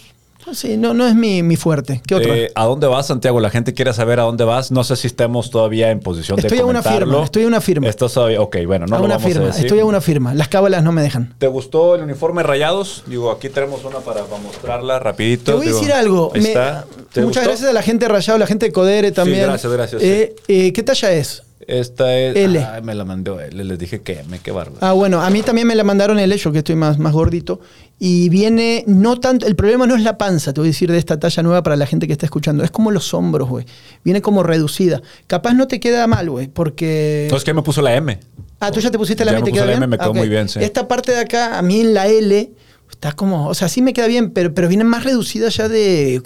sí, 0.54 0.78
no, 0.78 0.94
no 0.94 1.08
es 1.08 1.16
mi, 1.16 1.42
mi 1.44 1.56
fuerte. 1.56 2.02
Eh, 2.10 2.52
¿A 2.56 2.66
dónde 2.66 2.88
vas, 2.88 3.08
Santiago? 3.08 3.40
La 3.40 3.50
gente 3.50 3.74
quiere 3.74 3.94
saber 3.94 4.20
a 4.20 4.24
dónde 4.24 4.44
vas. 4.44 4.72
No 4.72 4.84
sé 4.84 4.96
si 4.96 5.08
estamos 5.08 5.50
todavía 5.50 5.92
en 5.92 6.00
posición 6.00 6.38
Estoy 6.40 6.58
de 6.58 6.64
a 6.64 6.66
una 6.66 6.84
firma, 6.84 7.24
estoy 7.24 7.44
a 7.44 7.48
una 7.48 7.62
firma. 7.62 7.88
Estás 7.88 8.14
todavía... 8.14 8.42
Ok, 8.42 8.58
bueno, 8.68 8.86
no 8.86 8.96
a 8.96 9.00
lo 9.00 9.06
una 9.06 9.16
vamos 9.18 9.28
firma. 9.32 9.46
a 9.46 9.48
decir. 9.48 9.66
Estoy 9.66 9.80
a 9.80 9.86
una 9.86 10.02
firma. 10.02 10.34
Las 10.34 10.48
cábalas 10.48 10.84
no 10.84 10.92
me 10.92 11.02
dejan. 11.02 11.34
¿Te 11.38 11.48
gustó 11.48 11.96
el 11.96 12.02
uniforme 12.04 12.44
Rayados? 12.44 13.04
Digo, 13.08 13.32
aquí 13.32 13.50
tenemos 13.50 13.84
una 13.86 14.00
para, 14.00 14.24
para 14.26 14.42
mostrarla 14.42 15.00
rapidito. 15.00 15.46
Te 15.46 15.54
voy 15.58 15.68
a 15.68 15.72
decir 15.74 15.92
algo. 15.94 16.32
ahí 16.36 16.42
Me- 16.42 16.48
está. 16.50 16.86
¿Te 17.12 17.22
muchas 17.22 17.24
gustó? 17.24 17.42
gracias 17.50 17.70
a 17.70 17.74
la 17.74 17.82
gente 17.82 18.06
de 18.06 18.10
Rayado, 18.14 18.38
la 18.40 18.48
gente 18.48 18.66
de 18.68 18.72
Codere 18.72 19.12
también. 19.12 19.44
gracias, 19.46 19.72
gracias, 19.72 20.02
Eh, 20.04 20.36
eh, 20.48 20.74
¿Qué 20.74 20.84
talla 20.84 21.12
es? 21.14 21.44
Esta 21.68 22.16
es... 22.16 22.36
L. 22.36 22.64
Ay, 22.64 22.82
me 22.84 22.94
la 22.94 23.06
mandó 23.06 23.40
L. 23.40 23.64
Les 23.64 23.80
dije 23.80 24.02
que 24.02 24.22
me, 24.30 24.38
qué 24.40 24.52
bárbaro. 24.52 24.78
Ah, 24.82 24.92
bueno, 24.92 25.22
a 25.22 25.30
mí 25.32 25.42
también 25.42 25.66
me 25.68 25.74
la 25.74 25.84
mandaron 25.84 26.20
el 26.20 26.32
yo 26.36 26.52
que 26.52 26.60
estoy 26.60 26.76
más, 26.76 27.00
más 27.00 27.14
gordito. 27.14 27.60
Y 27.98 28.28
viene, 28.28 28.84
no 28.88 29.20
tanto, 29.20 29.48
el 29.48 29.56
problema 29.56 29.88
no 29.88 29.96
es 29.96 30.02
la 30.04 30.18
panza, 30.18 30.52
te 30.54 30.60
voy 30.60 30.68
a 30.68 30.72
decir 30.72 30.92
de 30.92 30.98
esta 30.98 31.18
talla 31.18 31.42
nueva 31.44 31.64
para 31.64 31.78
la 31.78 31.86
gente 31.86 32.08
que 32.08 32.14
está 32.14 32.26
escuchando. 32.26 32.64
Es 32.64 32.72
como 32.72 32.92
los 32.92 33.14
hombros, 33.14 33.48
güey. 33.48 33.66
Viene 34.04 34.22
como 34.22 34.44
reducida. 34.44 35.02
Capaz 35.28 35.54
no 35.54 35.68
te 35.68 35.80
queda 35.80 36.06
mal, 36.06 36.30
güey, 36.30 36.48
porque. 36.48 37.24
Entonces, 37.24 37.46
¿qué 37.46 37.54
me 37.54 37.62
puso 37.62 37.82
la 37.82 37.96
M? 37.96 38.20
ah, 38.60 38.72
tú 38.72 38.80
ya 38.80 38.92
te 38.92 38.98
pusiste 38.98 39.24
la 39.24 39.32
ya 39.32 39.38
M, 39.38 39.42
me 39.42 39.46
¿te 39.46 39.52
puse 39.52 39.60
queda 39.60 39.66
la 39.66 39.72
bien? 39.72 39.84
M, 39.84 39.88
me 39.88 39.98
quedó 39.98 40.10
Ah, 40.10 40.14
muy 40.14 40.28
bien, 40.28 40.50
sí. 40.50 40.60
Esta 40.62 40.88
parte 40.88 41.14
de 41.14 41.20
acá, 41.20 41.58
a 41.58 41.62
mí 41.62 41.80
en 41.80 41.94
la 41.94 42.08
L, 42.08 42.52
está 42.92 43.14
como. 43.14 43.48
O 43.48 43.54
sea, 43.54 43.70
sí 43.70 43.82
me 43.82 43.94
queda 43.94 44.08
bien, 44.08 44.32
pero, 44.32 44.54
pero 44.54 44.68
viene 44.68 44.84
más 44.84 45.06
reducida 45.06 45.48
ya 45.48 45.70
de. 45.70 46.22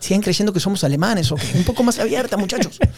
Siguen 0.00 0.22
creyendo 0.22 0.52
que 0.52 0.58
somos 0.58 0.82
alemanes 0.82 1.30
o 1.30 1.36
que 1.36 1.46
un 1.56 1.62
poco 1.64 1.84
más 1.84 2.00
abierta, 2.00 2.36
muchachos. 2.36 2.78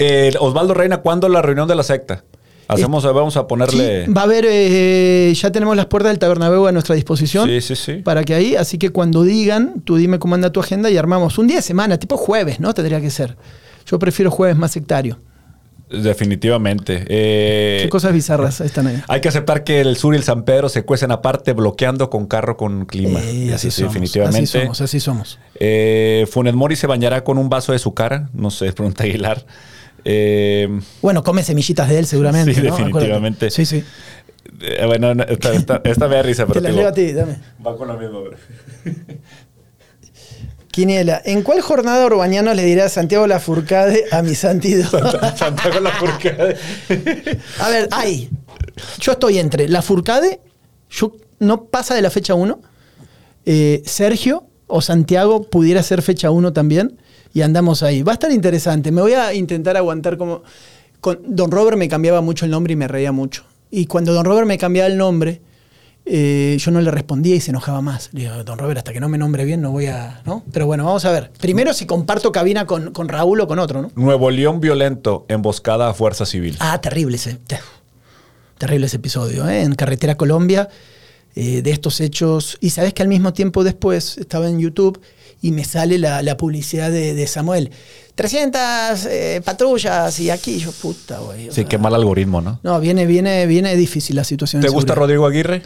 Eh, 0.00 0.32
Osvaldo 0.38 0.74
Reina, 0.74 0.98
¿cuándo 0.98 1.28
la 1.28 1.42
reunión 1.42 1.66
de 1.66 1.74
la 1.74 1.82
secta? 1.82 2.22
Hacemos, 2.68 3.02
vamos 3.02 3.36
a 3.38 3.46
ponerle... 3.46 4.04
Sí, 4.04 4.12
va 4.12 4.20
a 4.20 4.24
haber, 4.24 4.44
eh, 4.46 5.32
ya 5.34 5.50
tenemos 5.50 5.74
las 5.74 5.86
puertas 5.86 6.10
del 6.12 6.18
Tabernabéu 6.18 6.66
a 6.66 6.72
nuestra 6.72 6.94
disposición. 6.94 7.48
Sí, 7.48 7.60
sí, 7.62 7.74
sí. 7.76 7.94
Para 8.04 8.24
que 8.24 8.34
ahí, 8.34 8.56
así 8.56 8.76
que 8.76 8.90
cuando 8.90 9.22
digan, 9.22 9.80
tú 9.80 9.96
dime 9.96 10.18
cómo 10.18 10.34
anda 10.34 10.52
tu 10.52 10.60
agenda 10.60 10.90
y 10.90 10.96
armamos 10.98 11.38
un 11.38 11.46
día 11.46 11.56
de 11.56 11.62
semana, 11.62 11.98
tipo 11.98 12.16
jueves, 12.18 12.60
¿no? 12.60 12.74
Tendría 12.74 13.00
que 13.00 13.08
ser. 13.10 13.36
Yo 13.86 13.98
prefiero 13.98 14.30
jueves 14.30 14.56
más 14.56 14.70
sectario. 14.72 15.18
Definitivamente. 15.90 17.04
Eh, 17.08 17.80
Qué 17.82 17.88
cosas 17.88 18.12
bizarras 18.12 18.60
están 18.60 18.86
ahí. 18.86 19.02
Hay 19.08 19.20
que 19.20 19.28
aceptar 19.28 19.64
que 19.64 19.80
el 19.80 19.96
sur 19.96 20.14
y 20.14 20.18
el 20.18 20.22
San 20.22 20.44
Pedro 20.44 20.68
se 20.68 20.82
cuecen 20.84 21.10
aparte 21.10 21.54
bloqueando 21.54 22.10
con 22.10 22.26
carro 22.26 22.56
con 22.56 22.84
clima. 22.84 23.20
Eh, 23.22 23.52
así, 23.54 23.70
Sí, 23.70 23.80
somos, 23.80 23.94
definitivamente. 23.94 24.38
así 24.44 24.58
somos, 24.58 24.80
así 24.82 25.00
somos. 25.00 25.38
Eh, 25.58 26.26
Funes 26.30 26.54
Mori 26.54 26.76
se 26.76 26.86
bañará 26.86 27.24
con 27.24 27.38
un 27.38 27.48
vaso 27.48 27.72
de 27.72 27.78
su 27.78 27.94
cara. 27.94 28.28
No 28.34 28.50
sé, 28.50 28.72
pregunta 28.74 29.04
Aguilar. 29.04 29.44
Eh, 30.04 30.68
Bueno, 31.02 31.22
come 31.22 31.42
semillitas 31.42 31.88
de 31.88 31.98
él 31.98 32.06
seguramente. 32.06 32.54
Sí, 32.54 32.60
¿no? 32.62 32.68
Acuérdate. 32.74 32.86
definitivamente. 32.92 33.50
Sí, 33.50 33.66
sí. 33.66 33.84
eh, 34.60 34.84
bueno, 34.86 35.14
no, 35.14 35.22
esta, 35.24 35.52
esta- 35.52 35.80
esta 35.84 36.08
me 36.08 36.16
da 36.16 36.22
risa, 36.22 36.46
pero 36.46 36.60
Te 36.60 36.68
digo, 36.68 36.80
leo 36.80 36.88
a 36.88 36.92
ti, 36.92 37.12
dame. 37.12 37.36
va 37.66 37.76
con 37.76 37.88
la 37.88 37.94
misma. 37.96 38.18
Quiniela, 40.70 41.20
¿en 41.24 41.42
cuál 41.42 41.60
jornada 41.60 42.06
Orbañano 42.06 42.54
le 42.54 42.64
dirá 42.64 42.88
Santiago 42.88 43.26
Lafourcade 43.26 44.04
a 44.12 44.22
mi 44.22 44.34
santido? 44.36 44.88
Santiago 45.36 45.80
la 45.80 45.90
Furcade. 45.90 46.56
A 47.60 47.68
ver, 47.70 47.88
hay. 47.90 48.30
Yo 49.00 49.12
estoy 49.12 49.38
entre 49.38 49.68
la 49.68 49.82
Furcade, 49.82 50.40
yo 50.90 51.16
no 51.40 51.64
pasa 51.64 51.94
de 51.96 52.02
la 52.02 52.10
fecha 52.10 52.34
1. 52.34 52.60
eh, 53.46 53.82
Sergio 53.86 54.44
o 54.68 54.80
Santiago 54.82 55.42
pudiera 55.42 55.82
ser 55.82 56.00
fecha 56.02 56.30
1 56.30 56.52
también. 56.52 57.00
Y 57.34 57.42
andamos 57.42 57.82
ahí. 57.82 58.02
Va 58.02 58.12
a 58.12 58.14
estar 58.14 58.30
interesante. 58.32 58.90
Me 58.90 59.00
voy 59.02 59.12
a 59.12 59.32
intentar 59.34 59.76
aguantar 59.76 60.16
como. 60.16 60.42
Con 61.00 61.20
Don 61.26 61.50
Robert 61.50 61.76
me 61.76 61.88
cambiaba 61.88 62.20
mucho 62.20 62.44
el 62.44 62.50
nombre 62.50 62.72
y 62.72 62.76
me 62.76 62.88
reía 62.88 63.12
mucho. 63.12 63.44
Y 63.70 63.86
cuando 63.86 64.12
Don 64.12 64.24
Robert 64.24 64.46
me 64.48 64.58
cambiaba 64.58 64.88
el 64.88 64.96
nombre, 64.96 65.40
eh, 66.06 66.56
yo 66.58 66.70
no 66.70 66.80
le 66.80 66.90
respondía 66.90 67.36
y 67.36 67.40
se 67.40 67.50
enojaba 67.50 67.82
más. 67.82 68.08
Le 68.12 68.22
digo, 68.22 68.42
Don 68.42 68.58
Robert, 68.58 68.78
hasta 68.78 68.92
que 68.92 68.98
no 68.98 69.08
me 69.08 69.18
nombre 69.18 69.44
bien, 69.44 69.60
no 69.60 69.70
voy 69.70 69.86
a. 69.86 70.22
¿no? 70.24 70.42
Pero 70.52 70.66
bueno, 70.66 70.84
vamos 70.86 71.04
a 71.04 71.12
ver. 71.12 71.30
Primero 71.40 71.72
si 71.74 71.86
comparto 71.86 72.32
cabina 72.32 72.66
con, 72.66 72.92
con 72.92 73.08
Raúl 73.08 73.40
o 73.42 73.46
con 73.46 73.58
otro, 73.58 73.82
¿no? 73.82 73.92
Nuevo 73.94 74.30
León 74.30 74.60
violento, 74.60 75.24
emboscada 75.28 75.88
a 75.90 75.94
fuerza 75.94 76.26
civil. 76.26 76.56
Ah, 76.60 76.80
terrible 76.80 77.16
ese. 77.16 77.34
te- 77.46 77.60
Terrible 78.56 78.86
ese 78.86 78.96
episodio, 78.96 79.48
¿eh? 79.48 79.62
En 79.62 79.76
Carretera 79.76 80.16
Colombia, 80.16 80.68
eh, 81.36 81.62
de 81.62 81.70
estos 81.70 82.00
hechos. 82.00 82.56
Y 82.60 82.70
sabes 82.70 82.92
que 82.92 83.02
al 83.02 83.08
mismo 83.08 83.32
tiempo 83.32 83.62
después 83.62 84.18
estaba 84.18 84.48
en 84.48 84.58
YouTube 84.58 85.00
y 85.42 85.52
me 85.52 85.64
sale 85.64 85.98
la, 85.98 86.22
la 86.22 86.36
publicidad 86.36 86.90
de, 86.90 87.14
de 87.14 87.26
Samuel. 87.26 87.70
300 88.14 89.06
eh, 89.06 89.40
patrullas 89.44 90.18
y 90.18 90.30
aquí 90.30 90.58
yo, 90.58 90.72
puta, 90.72 91.18
güey. 91.20 91.48
o 91.48 91.52
Sí, 91.52 91.56
sea, 91.62 91.64
qué 91.66 91.78
mal 91.78 91.94
algoritmo, 91.94 92.40
¿no? 92.40 92.58
No, 92.64 92.80
viene, 92.80 93.06
viene, 93.06 93.46
viene 93.46 93.76
difícil 93.76 94.16
la 94.16 94.24
situación. 94.24 94.60
¿Te 94.60 94.68
gusta 94.68 94.94
seguridad. 94.94 94.96
Rodrigo 95.02 95.26
Aguirre? 95.26 95.62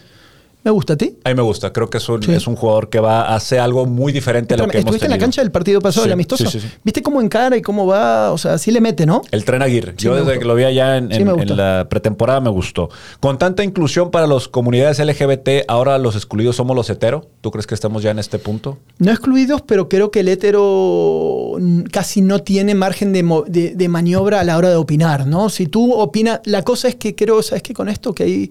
Me 0.65 0.71
gusta 0.71 0.93
a 0.93 0.97
ti. 0.97 1.17
A 1.25 1.29
mí 1.31 1.35
me 1.35 1.43
gusta. 1.43 1.73
Creo 1.73 1.91
que 1.91 1.99
es 1.99 2.09
un, 2.09 2.23
Sí. 2.23 2.33
es 2.33 2.47
un 2.47 2.55
jugador 2.55 2.89
que 2.89 3.01
va 3.01 3.23
a 3.23 3.35
hacer 3.35 3.59
algo 3.59 3.85
muy 3.85 4.13
diferente 4.13 4.55
a 4.55 4.57
lo 4.59 4.69
que 4.69 4.79
hemos 4.79 4.85
¿Estuviste 4.87 5.07
en 5.07 5.11
la 5.11 5.15
tenido. 5.17 5.25
cancha 5.27 5.43
del 5.43 5.51
partido 5.51 5.81
pasado, 5.81 6.05
Sí, 6.05 6.09
el 6.09 6.13
amistoso? 6.13 6.49
sí. 6.51 6.61
¿Viste 6.85 7.03
cómo 7.03 7.21
encara 7.21 7.57
y 7.57 7.63
cómo 7.63 7.87
va? 7.87 8.31
O 8.31 8.39
sea, 8.39 8.57
sí 8.59 8.71
le 8.71 8.81
mete, 8.81 9.05
¿no? 9.05 9.23
El 9.33 9.45
tren 9.45 9.61
Aguirre. 9.63 9.95
Yo 9.99 10.15
desde 10.15 10.39
que 10.39 10.45
lo 10.45 10.55
vi 10.55 10.65
allá 10.65 10.99
en, 10.99 11.09
la 11.57 11.87
pretemporada 11.91 12.41
me 12.41 12.51
gustó. 12.51 12.91
Con 13.21 13.39
tanta 13.39 13.65
inclusión 13.65 14.11
para 14.13 14.27
las 14.29 14.47
comunidades 14.47 15.01
LGBT, 15.01 15.65
ahora 15.67 15.99
los 15.99 16.15
excluidos 16.15 16.55
somos 16.57 16.77
los 16.77 16.89
hetero. 16.91 17.27
¿Tú 17.41 17.51
crees 17.51 17.67
que 17.67 17.75
estamos 17.75 18.03
ya 18.05 18.13
en 18.13 18.19
este 18.21 18.39
punto? 18.39 18.79
No 18.99 19.11
excluidos, 19.11 19.63
pero 19.63 19.89
creo 19.89 20.11
que 20.13 20.21
el 20.21 20.29
hétero 20.29 21.57
mm, 21.59 21.83
casi 21.91 22.21
no 22.21 22.39
tiene 22.41 22.75
margen 22.75 23.13
de, 23.13 23.23
de- 23.49 23.75
de 23.75 23.89
maniobra 23.89 24.41
a 24.41 24.45
la 24.45 24.57
hora 24.57 24.69
de 24.71 24.77
opinar, 24.77 25.27
¿no? 25.27 25.49
Si 25.51 25.67
tú 25.67 25.93
opinas, 25.93 26.41
la 26.45 26.63
cosa 26.63 26.89
es 26.89 26.95
que 26.97 27.15
creo, 27.15 27.43
¿sabes 27.43 27.63
qué? 27.63 27.75
Con 27.75 27.89
esto 27.89 28.15
que 28.15 28.23
hay 28.25 28.51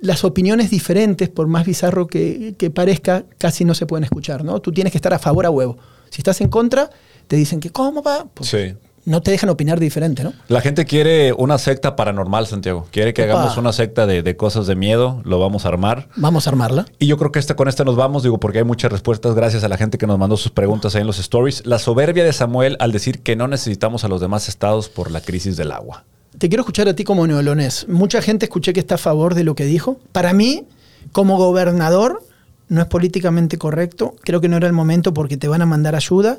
las 0.00 0.24
opiniones 0.24 0.70
diferentes, 0.70 1.28
por 1.28 1.46
más 1.46 1.66
bizarro 1.66 2.06
que, 2.06 2.54
que 2.58 2.70
parezca, 2.70 3.24
casi 3.38 3.64
no 3.64 3.74
se 3.74 3.86
pueden 3.86 4.04
escuchar, 4.04 4.44
¿no? 4.44 4.60
Tú 4.60 4.72
tienes 4.72 4.92
que 4.92 4.98
estar 4.98 5.14
a 5.14 5.18
favor 5.18 5.46
a 5.46 5.50
huevo. 5.50 5.78
Si 6.10 6.20
estás 6.20 6.40
en 6.40 6.48
contra, 6.48 6.90
te 7.26 7.36
dicen 7.36 7.60
que, 7.60 7.70
¿cómo 7.70 8.02
va? 8.02 8.26
Pues, 8.32 8.48
Sí. 8.48 8.74
No 9.06 9.22
te 9.22 9.30
dejan 9.30 9.48
opinar 9.50 9.78
diferente, 9.78 10.24
¿no? 10.24 10.32
La 10.48 10.60
gente 10.60 10.84
quiere 10.84 11.32
una 11.32 11.58
secta 11.58 11.94
paranormal, 11.94 12.48
Santiago. 12.48 12.88
Quiere 12.90 13.14
que 13.14 13.22
hagamos 13.22 13.56
una 13.56 13.72
secta 13.72 14.04
de, 14.04 14.24
de 14.24 14.36
cosas 14.36 14.66
de 14.66 14.74
miedo. 14.74 15.22
Lo 15.24 15.38
vamos 15.38 15.64
a 15.64 15.68
armar. 15.68 16.08
Vamos 16.16 16.48
a 16.48 16.50
armarla. 16.50 16.86
Y 16.98 17.06
yo 17.06 17.16
creo 17.16 17.30
que 17.30 17.38
esta, 17.38 17.54
con 17.54 17.68
esta 17.68 17.84
nos 17.84 17.94
vamos, 17.94 18.24
digo, 18.24 18.40
porque 18.40 18.58
hay 18.58 18.64
muchas 18.64 18.90
respuestas 18.90 19.36
gracias 19.36 19.62
a 19.62 19.68
la 19.68 19.76
gente 19.76 19.96
que 19.96 20.08
nos 20.08 20.18
mandó 20.18 20.36
sus 20.36 20.50
preguntas 20.50 20.96
ahí 20.96 21.02
en 21.02 21.06
los 21.06 21.20
stories. 21.20 21.64
La 21.64 21.78
soberbia 21.78 22.24
de 22.24 22.32
Samuel 22.32 22.76
al 22.80 22.90
decir 22.90 23.22
que 23.22 23.36
no 23.36 23.46
necesitamos 23.46 24.02
a 24.02 24.08
los 24.08 24.20
demás 24.20 24.48
estados 24.48 24.88
por 24.88 25.12
la 25.12 25.20
crisis 25.20 25.56
del 25.56 25.70
agua. 25.70 26.02
Te 26.38 26.50
quiero 26.50 26.62
escuchar 26.62 26.86
a 26.86 26.94
ti 26.94 27.02
como 27.02 27.26
neolonés. 27.26 27.88
Mucha 27.88 28.20
gente 28.20 28.44
escuché 28.44 28.74
que 28.74 28.80
está 28.80 28.96
a 28.96 28.98
favor 28.98 29.34
de 29.34 29.42
lo 29.42 29.54
que 29.54 29.64
dijo. 29.64 29.98
Para 30.12 30.34
mí, 30.34 30.64
como 31.12 31.38
gobernador, 31.38 32.22
no 32.68 32.82
es 32.82 32.86
políticamente 32.88 33.56
correcto. 33.56 34.16
Creo 34.22 34.42
que 34.42 34.48
no 34.48 34.58
era 34.58 34.66
el 34.66 34.74
momento 34.74 35.14
porque 35.14 35.38
te 35.38 35.48
van 35.48 35.62
a 35.62 35.66
mandar 35.66 35.94
ayuda. 35.94 36.38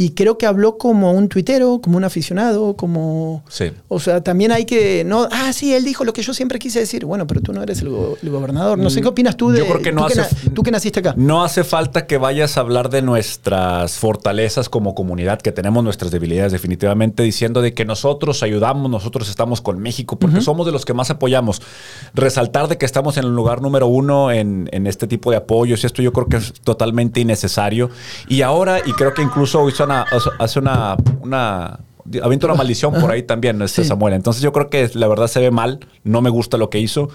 Y 0.00 0.10
creo 0.10 0.38
que 0.38 0.46
habló 0.46 0.78
como 0.78 1.10
un 1.10 1.28
tuitero, 1.28 1.80
como 1.82 1.96
un 1.96 2.04
aficionado, 2.04 2.76
como... 2.76 3.42
Sí. 3.48 3.72
O 3.88 3.98
sea, 3.98 4.22
también 4.22 4.52
hay 4.52 4.64
que... 4.64 5.02
no 5.04 5.26
Ah, 5.32 5.52
sí, 5.52 5.74
él 5.74 5.84
dijo 5.84 6.04
lo 6.04 6.12
que 6.12 6.22
yo 6.22 6.32
siempre 6.32 6.60
quise 6.60 6.78
decir. 6.78 7.04
Bueno, 7.04 7.26
pero 7.26 7.40
tú 7.40 7.52
no 7.52 7.64
eres 7.64 7.82
el, 7.82 7.88
go- 7.88 8.16
el 8.22 8.30
gobernador. 8.30 8.78
No 8.78 8.90
sé 8.90 9.00
qué 9.00 9.08
opinas 9.08 9.36
tú 9.36 9.50
de... 9.50 9.58
Yo 9.58 9.66
creo 9.66 9.82
que 9.82 9.90
no 9.90 10.02
tú, 10.06 10.20
hace- 10.20 10.20
na- 10.46 10.54
tú 10.54 10.62
que 10.62 10.70
naciste 10.70 11.00
acá. 11.00 11.14
No 11.16 11.42
hace 11.42 11.64
falta 11.64 12.06
que 12.06 12.16
vayas 12.16 12.56
a 12.56 12.60
hablar 12.60 12.90
de 12.90 13.02
nuestras 13.02 13.98
fortalezas 13.98 14.68
como 14.68 14.94
comunidad, 14.94 15.40
que 15.40 15.50
tenemos 15.50 15.82
nuestras 15.82 16.12
debilidades 16.12 16.52
definitivamente, 16.52 17.24
diciendo 17.24 17.60
de 17.60 17.74
que 17.74 17.84
nosotros 17.84 18.44
ayudamos, 18.44 18.88
nosotros 18.88 19.28
estamos 19.28 19.60
con 19.60 19.80
México, 19.80 20.16
porque 20.16 20.40
somos 20.42 20.64
de 20.64 20.70
los 20.70 20.84
que 20.84 20.94
más 20.94 21.10
apoyamos. 21.10 21.60
Resaltar 22.14 22.68
de 22.68 22.78
que 22.78 22.86
estamos 22.86 23.16
en 23.16 23.24
el 23.24 23.34
lugar 23.34 23.62
número 23.62 23.88
uno 23.88 24.30
en, 24.30 24.68
en 24.70 24.86
este 24.86 25.08
tipo 25.08 25.32
de 25.32 25.38
apoyos, 25.38 25.82
y 25.82 25.86
esto 25.86 26.02
yo 26.02 26.12
creo 26.12 26.28
que 26.28 26.36
es 26.36 26.52
totalmente 26.62 27.18
innecesario. 27.18 27.90
Y 28.28 28.42
ahora, 28.42 28.78
y 28.86 28.92
creo 28.92 29.12
que 29.12 29.22
incluso 29.22 29.68
hizo 29.68 29.87
una, 29.88 30.06
hace 30.38 30.58
una... 30.60 30.96
una 31.20 31.80
avienta 32.22 32.46
una 32.46 32.54
maldición 32.54 32.94
por 32.94 33.10
ahí 33.10 33.22
también, 33.22 33.60
este 33.60 33.82
Sí. 33.82 33.88
Samuel. 33.88 34.14
Entonces 34.14 34.42
yo 34.42 34.52
creo 34.52 34.70
que 34.70 34.90
la 34.94 35.08
verdad 35.08 35.26
se 35.26 35.40
ve 35.40 35.50
mal, 35.50 35.80
no 36.04 36.22
me 36.22 36.30
gusta 36.30 36.56
lo 36.56 36.70
que 36.70 36.78
hizo. 36.78 37.08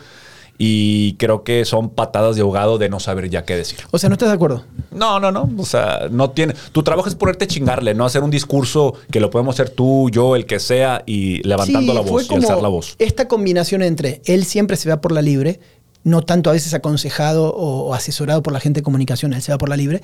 y 0.59 1.15
creo 1.15 1.43
que 1.43 1.65
son 1.65 1.89
patadas 1.89 2.35
de 2.35 2.43
ahogado 2.43 2.77
de 2.77 2.87
no 2.87 2.99
saber 2.99 3.27
ya 3.29 3.43
qué 3.43 3.55
decir. 3.55 3.79
O 3.89 3.97
sea, 3.97 4.07
¿no 4.09 4.13
estás 4.13 4.29
de 4.29 4.35
acuerdo? 4.35 4.63
No, 4.91 5.19
no, 5.19 5.31
no. 5.31 5.49
O 5.57 5.65
sea, 5.65 6.07
no 6.11 6.29
tiene. 6.29 6.53
Tu 6.71 6.83
trabajo 6.83 7.09
es 7.09 7.15
ponerte 7.15 7.45
a 7.45 7.47
chingarle, 7.47 7.95
no 7.95 8.05
hacer 8.05 8.21
un 8.21 8.29
discurso 8.29 8.93
que 9.09 9.19
lo 9.19 9.31
podemos 9.31 9.55
hacer 9.55 9.71
tú, 9.71 10.11
yo, 10.11 10.35
el 10.35 10.45
que 10.45 10.59
sea, 10.59 11.01
y 11.07 11.41
levantando 11.41 11.91
Sí, 11.91 11.97
la 11.97 12.03
fue 12.03 12.11
voz 12.11 12.29
y 12.29 12.35
alzar 12.35 12.61
la 12.61 12.67
voz. 12.67 12.95
Esta 12.99 13.27
combinación 13.27 13.81
entre 13.81 14.21
él 14.25 14.45
siempre 14.45 14.77
se 14.77 14.89
va 14.89 15.01
por 15.01 15.11
la 15.11 15.23
libre, 15.23 15.59
no 16.03 16.21
tanto 16.21 16.51
a 16.51 16.53
veces 16.53 16.71
aconsejado 16.75 17.51
o, 17.51 17.87
o 17.87 17.93
asesorado 17.95 18.43
por 18.43 18.53
la 18.53 18.59
gente 18.59 18.81
de 18.81 18.83
comunicación, 18.83 19.33
él 19.33 19.41
se 19.41 19.51
va 19.51 19.57
por 19.57 19.69
la 19.69 19.75
libre. 19.75 20.03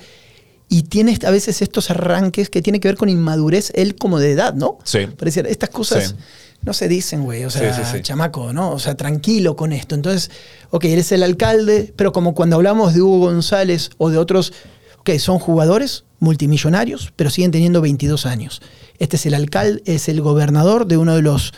Y 0.71 0.83
tiene 0.83 1.17
a 1.25 1.31
veces 1.31 1.61
estos 1.63 1.89
arranques 1.89 2.49
que 2.49 2.61
tiene 2.61 2.79
que 2.79 2.87
ver 2.87 2.95
con 2.97 3.09
inmadurez, 3.09 3.71
él 3.75 3.95
como 3.95 4.19
de 4.19 4.31
edad, 4.31 4.53
¿no? 4.53 4.77
Sí. 4.83 5.07
Parecía, 5.17 5.41
estas 5.43 5.69
cosas 5.71 6.09
Sí. 6.09 6.15
no 6.61 6.73
se 6.73 6.87
dicen, 6.87 7.23
güey. 7.23 7.43
O 7.43 7.49
sea, 7.49 7.73
Sí, 7.75 7.81
sí, 7.83 7.91
sí. 7.97 8.01
chamaco, 8.03 8.53
¿no? 8.53 8.71
O 8.71 8.79
sea, 8.79 8.95
tranquilo 8.95 9.55
con 9.55 9.71
esto. 9.73 9.95
Entonces, 9.95 10.29
ok, 10.69 10.85
él 10.85 10.99
es 10.99 11.11
el 11.11 11.23
alcalde, 11.23 11.91
pero 11.95 12.11
como 12.11 12.35
cuando 12.35 12.55
hablamos 12.57 12.93
de 12.93 13.01
Hugo 13.01 13.19
González 13.19 13.89
o 13.97 14.11
de 14.11 14.17
otros, 14.19 14.53
ok, 14.99 15.17
son 15.17 15.39
jugadores 15.39 16.03
multimillonarios, 16.19 17.13
pero 17.15 17.29
siguen 17.31 17.49
teniendo 17.51 17.81
22 17.81 18.25
años. 18.27 18.61
Este 18.99 19.15
es 19.15 19.25
el 19.25 19.33
alcalde, 19.33 19.81
es 19.85 20.07
el 20.07 20.21
gobernador 20.21 20.85
de 20.85 20.97
uno 20.97 21.15
de 21.15 21.21
los 21.23 21.51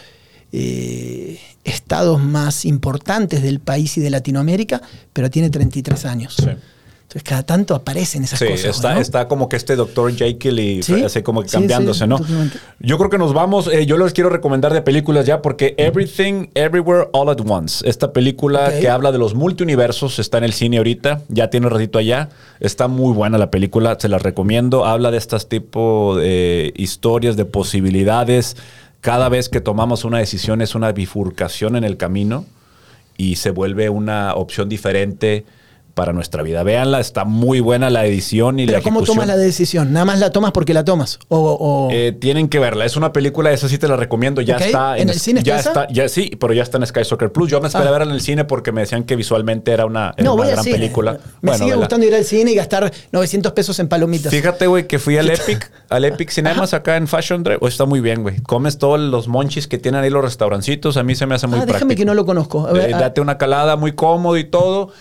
eh, 0.53 1.39
estados 1.63 2.21
más 2.21 2.65
importantes 2.65 3.41
del 3.41 3.59
país 3.59 3.97
y 3.97 4.01
de 4.01 4.09
Latinoamérica, 4.09 4.81
pero 5.13 5.29
tiene 5.29 5.49
33 5.49 6.05
años. 6.05 6.35
Sí. 6.38 6.45
Entonces, 7.11 7.23
cada 7.27 7.43
tanto 7.43 7.75
aparecen 7.75 8.23
esas 8.23 8.39
Sí, 8.39 8.45
cosas. 8.47 8.73
está, 8.77 8.93
¿no? 8.93 9.01
está 9.01 9.27
como 9.27 9.49
que 9.49 9.57
este 9.57 9.75
doctor 9.75 10.15
Jekyll 10.15 10.59
y 10.59 10.81
Sí. 10.81 11.03
así 11.03 11.21
como 11.21 11.41
que 11.43 11.49
cambiándose, 11.49 12.05
sí, 12.05 12.07
¿no? 12.07 12.17
totalmente. 12.17 12.57
Yo 12.79 12.97
creo 12.97 13.09
que 13.09 13.17
nos 13.17 13.33
vamos. 13.33 13.67
eh, 13.67 13.85
yo 13.85 13.97
les 13.97 14.13
quiero 14.13 14.29
recomendar 14.29 14.71
de 14.73 14.81
películas 14.81 15.25
ya 15.25 15.41
porque 15.41 15.75
Everything, 15.77 16.47
Everywhere, 16.55 17.09
All 17.11 17.27
at 17.27 17.39
Once. 17.45 17.85
Esta 17.85 18.13
película 18.13 18.71
que 18.79 18.88
habla 18.88 19.11
de 19.11 19.17
los 19.17 19.33
multiuniversos 19.35 20.19
está 20.19 20.38
en 20.38 20.45
el 20.45 20.53
cine 20.53 20.77
ahorita. 20.77 21.21
Ya 21.27 21.49
tiene 21.49 21.67
un 21.67 21.73
ratito 21.73 21.99
allá. 21.99 22.29
Está 22.61 22.88
muy 22.88 23.13
buena 23.13 23.38
la 23.38 23.51
película. 23.51 23.97
Se 23.99 24.07
la 24.07 24.17
recomiendo. 24.17 24.85
Habla 24.85 25.11
de 25.11 25.17
estas 25.17 25.49
tipo 25.49 26.15
de 26.15 26.71
historias, 26.77 27.35
de 27.35 27.43
posibilidades. 27.43 28.55
Cada 29.01 29.27
vez 29.27 29.49
que 29.49 29.59
tomamos 29.59 30.05
una 30.05 30.19
decisión 30.19 30.61
es 30.61 30.75
una 30.75 30.93
bifurcación 30.93 31.75
en 31.75 31.83
el 31.83 31.97
camino 31.97 32.45
y 33.17 33.35
se 33.35 33.49
vuelve 33.51 33.89
una 33.89 34.33
opción 34.35 34.69
diferente 34.69 35.43
para 35.93 36.13
nuestra 36.13 36.43
vida. 36.43 36.63
Véanla, 36.63 36.99
está 36.99 37.26
muy 37.26 37.59
buena 37.59 37.89
la 37.89 38.05
edición 38.05 38.59
y 38.59 38.65
la 38.65 38.73
Pero 38.73 38.84
¿cómo 38.84 38.99
ejecución. 38.99 39.15
tomas 39.18 39.27
la 39.27 39.38
decisión? 39.38 39.91
¿Nada 39.93 40.05
más 40.05 40.19
la 40.19 40.31
tomas 40.31 40.51
porque 40.51 40.73
la 40.73 40.85
tomas? 40.85 41.19
O, 41.27 41.38
o- 41.39 41.89
Eh, 41.91 42.11
tienen 42.19 42.47
que 42.47 42.59
verla. 42.59 42.85
Es 42.85 42.95
una 42.95 43.11
película, 43.13 43.51
esa 43.51 43.68
sí 43.69 43.77
te 43.77 43.88
la 43.88 43.95
recomiendo. 43.97 44.41
Ya 44.41 44.57
está 44.57 44.97
¿En 44.97 45.09
el 45.09 45.19
cine 45.19 45.43
ya 45.43 45.59
está 45.59 45.88
ya 45.89 46.07
sí, 46.09 46.31
pero 46.39 46.53
ya 46.53 46.63
está 46.63 46.77
en 46.77 46.85
Sky 46.88 47.03
Soccer 47.03 47.31
Plus. 47.31 47.49
Yo 47.51 47.59
me 47.61 47.68
esperé 47.68 47.85
Ah. 47.85 47.89
a 47.89 47.91
verla 47.91 48.07
en 48.07 48.11
el 48.15 48.22
cine 48.22 48.45
porque 48.45 48.72
me 48.72 48.81
decían 48.81 49.03
que 49.03 49.15
visualmente 49.15 49.72
era 49.72 49.85
una, 49.85 50.13
era 50.18 50.23
no, 50.26 50.35
una 50.35 50.47
gran 50.47 50.63
película. 50.63 51.13
Me 51.13 51.19
Bueno, 51.41 51.57
sigue 51.57 51.69
vela. 51.72 51.77
gustando 51.77 52.05
ir 52.05 52.15
al 52.15 52.23
cine 52.26 52.51
y 52.51 52.55
gastar 52.55 52.91
900 53.11 53.51
pesos 53.53 53.80
en 53.80 53.88
palomitas. 53.88 54.31
Fíjate, 54.31 54.68
güey, 54.68 54.88
que 54.88 54.99
fui 54.99 55.18
al 55.18 55.30
Epic, 55.30 55.72
al 55.89 56.05
Epic 56.05 56.30
Cinemas 56.31 56.73
acá 56.73 56.97
en 56.97 57.07
Fashion 57.07 57.43
Drive. 57.43 57.59
Oh, 57.61 57.68
está 57.68 57.85
muy 57.85 57.99
bien, 58.01 58.22
güey. 58.23 58.39
Comes 58.41 58.77
todos 58.77 58.99
los 58.99 59.27
monchis 59.27 59.68
que 59.68 59.77
tienen 59.77 60.01
ahí 60.03 60.09
los 60.09 60.23
restaurancitos. 60.23 60.97
A 60.97 61.03
mí 61.03 61.15
se 61.15 61.26
me 61.26 61.35
hace 61.35 61.47
muy 61.47 61.57
ah, 61.59 61.65
déjame 61.65 61.80
práctico. 61.80 61.97
que 61.99 62.05
no 62.05 62.13
lo 62.13 62.26
conozco. 62.26 62.68
A 62.68 62.72
ver, 62.73 62.89
Eh, 62.89 62.93
ah, 62.95 62.99
date 62.99 63.22
una 63.22 63.38
calada 63.38 63.76
muy 63.76 63.91
cómodo 63.93 64.38
y 64.38 64.43
todo. 64.45 64.91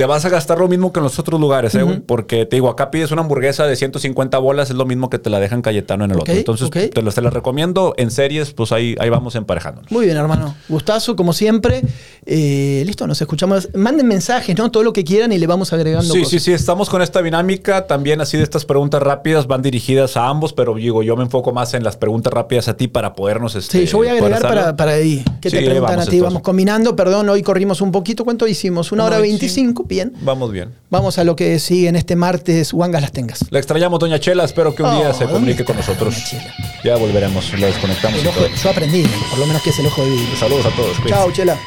Te 0.00 0.06
vas 0.06 0.24
a 0.24 0.30
gastar 0.30 0.58
lo 0.58 0.66
mismo 0.66 0.94
que 0.94 1.00
en 1.00 1.04
los 1.04 1.18
otros 1.18 1.38
lugares, 1.38 1.74
eh, 1.74 1.82
güey. 1.82 2.00
Porque 2.00 2.46
te 2.46 2.56
digo, 2.56 2.70
acá 2.70 2.90
pides 2.90 3.10
una 3.10 3.20
hamburguesa 3.20 3.66
de 3.66 3.76
150 3.76 4.38
bolas, 4.38 4.70
es 4.70 4.76
lo 4.76 4.86
mismo 4.86 5.10
que 5.10 5.18
te 5.18 5.28
la 5.28 5.38
dejan 5.40 5.60
Cayetano 5.60 6.06
en 6.06 6.12
el 6.12 6.20
otro. 6.20 6.32
Entonces, 6.32 6.70
te, 6.70 6.88
te 6.88 7.02
la 7.20 7.28
recomiendo. 7.28 7.92
En 7.98 8.10
series, 8.10 8.54
pues 8.54 8.72
ahí, 8.72 8.96
ahí 8.98 9.10
vamos 9.10 9.34
emparejándonos. 9.34 9.92
Muy 9.92 10.06
bien, 10.06 10.16
hermano. 10.16 10.56
Gustazo, 10.70 11.16
como 11.16 11.34
siempre. 11.34 11.82
Eh, 12.24 12.82
listo, 12.86 13.06
nos 13.06 13.20
escuchamos. 13.20 13.68
Manden 13.74 14.06
mensajes, 14.06 14.56
¿no? 14.56 14.70
Todo 14.70 14.84
lo 14.84 14.94
que 14.94 15.04
quieran 15.04 15.32
y 15.32 15.38
le 15.38 15.46
vamos 15.46 15.74
agregando 15.74 16.14
Sí, 16.14 16.20
cosas. 16.20 16.30
sí, 16.30 16.40
sí, 16.40 16.52
estamos 16.54 16.88
con 16.88 17.02
esta 17.02 17.20
dinámica. 17.20 17.86
También 17.86 18.22
así 18.22 18.38
de 18.38 18.44
estas 18.44 18.64
preguntas 18.64 19.02
rápidas 19.02 19.48
van 19.48 19.60
dirigidas 19.60 20.16
a 20.16 20.28
ambos, 20.28 20.54
pero 20.54 20.76
digo, 20.76 21.02
yo 21.02 21.14
me 21.14 21.24
enfoco 21.24 21.52
más 21.52 21.74
en 21.74 21.84
las 21.84 21.98
preguntas 21.98 22.32
rápidas 22.32 22.68
a 22.68 22.74
ti 22.78 22.88
para 22.88 23.12
podernos... 23.12 23.54
Este, 23.54 23.80
Sí, 23.80 23.84
yo 23.84 23.98
voy 23.98 24.08
a 24.08 24.12
agregar 24.12 24.40
para, 24.40 24.76
para 24.76 24.92
ahí. 24.92 25.22
¿Qué 25.42 25.50
Sí, 25.50 25.58
te 25.58 25.64
preguntan 25.66 25.96
vamos, 25.96 26.08
a 26.08 26.10
ti? 26.10 26.20
Vamos 26.20 26.40
combinando. 26.40 26.96
Perdón, 26.96 27.28
hoy 27.28 27.42
corrimos 27.42 27.82
un 27.82 27.92
poquito. 27.92 28.24
¿Cuánto 28.24 28.46
hicimos? 28.46 28.92
Una 28.92 29.04
hora 29.04 29.18
25. 29.18 29.89
Bien. 29.90 30.12
Vamos 30.22 30.52
bien. 30.52 30.72
Vamos 30.88 31.18
a 31.18 31.24
lo 31.24 31.34
que 31.34 31.58
sigue 31.58 31.88
en 31.88 31.96
este 31.96 32.14
martes. 32.14 32.72
Wangas 32.72 33.02
las 33.02 33.10
tengas. 33.10 33.44
La 33.50 33.58
extrañamos, 33.58 33.98
Doña 33.98 34.20
Chela. 34.20 34.44
Espero 34.44 34.72
que 34.72 34.84
un 34.84 34.88
Oh, 34.90 34.94
día 34.96 35.12
se 35.12 35.24
¿dónde 35.24 35.34
comunique 35.34 35.64
con 35.64 35.76
nosotros. 35.76 36.14
Ya 36.84 36.96
volveremos, 36.96 37.52
la 37.58 37.66
desconectamos. 37.66 38.20
Y 38.20 38.22
todo. 38.22 38.46
yo 38.46 38.70
aprendí, 38.70 39.02
por 39.28 39.38
lo 39.40 39.46
menos 39.46 39.60
que 39.62 39.70
es 39.70 39.78
el 39.80 39.86
ojo 39.86 40.04
de. 40.04 40.16
Saludos 40.38 40.66
a 40.66 40.70
todos. 40.76 40.96
Chao, 41.08 41.32
Chela. 41.32 41.58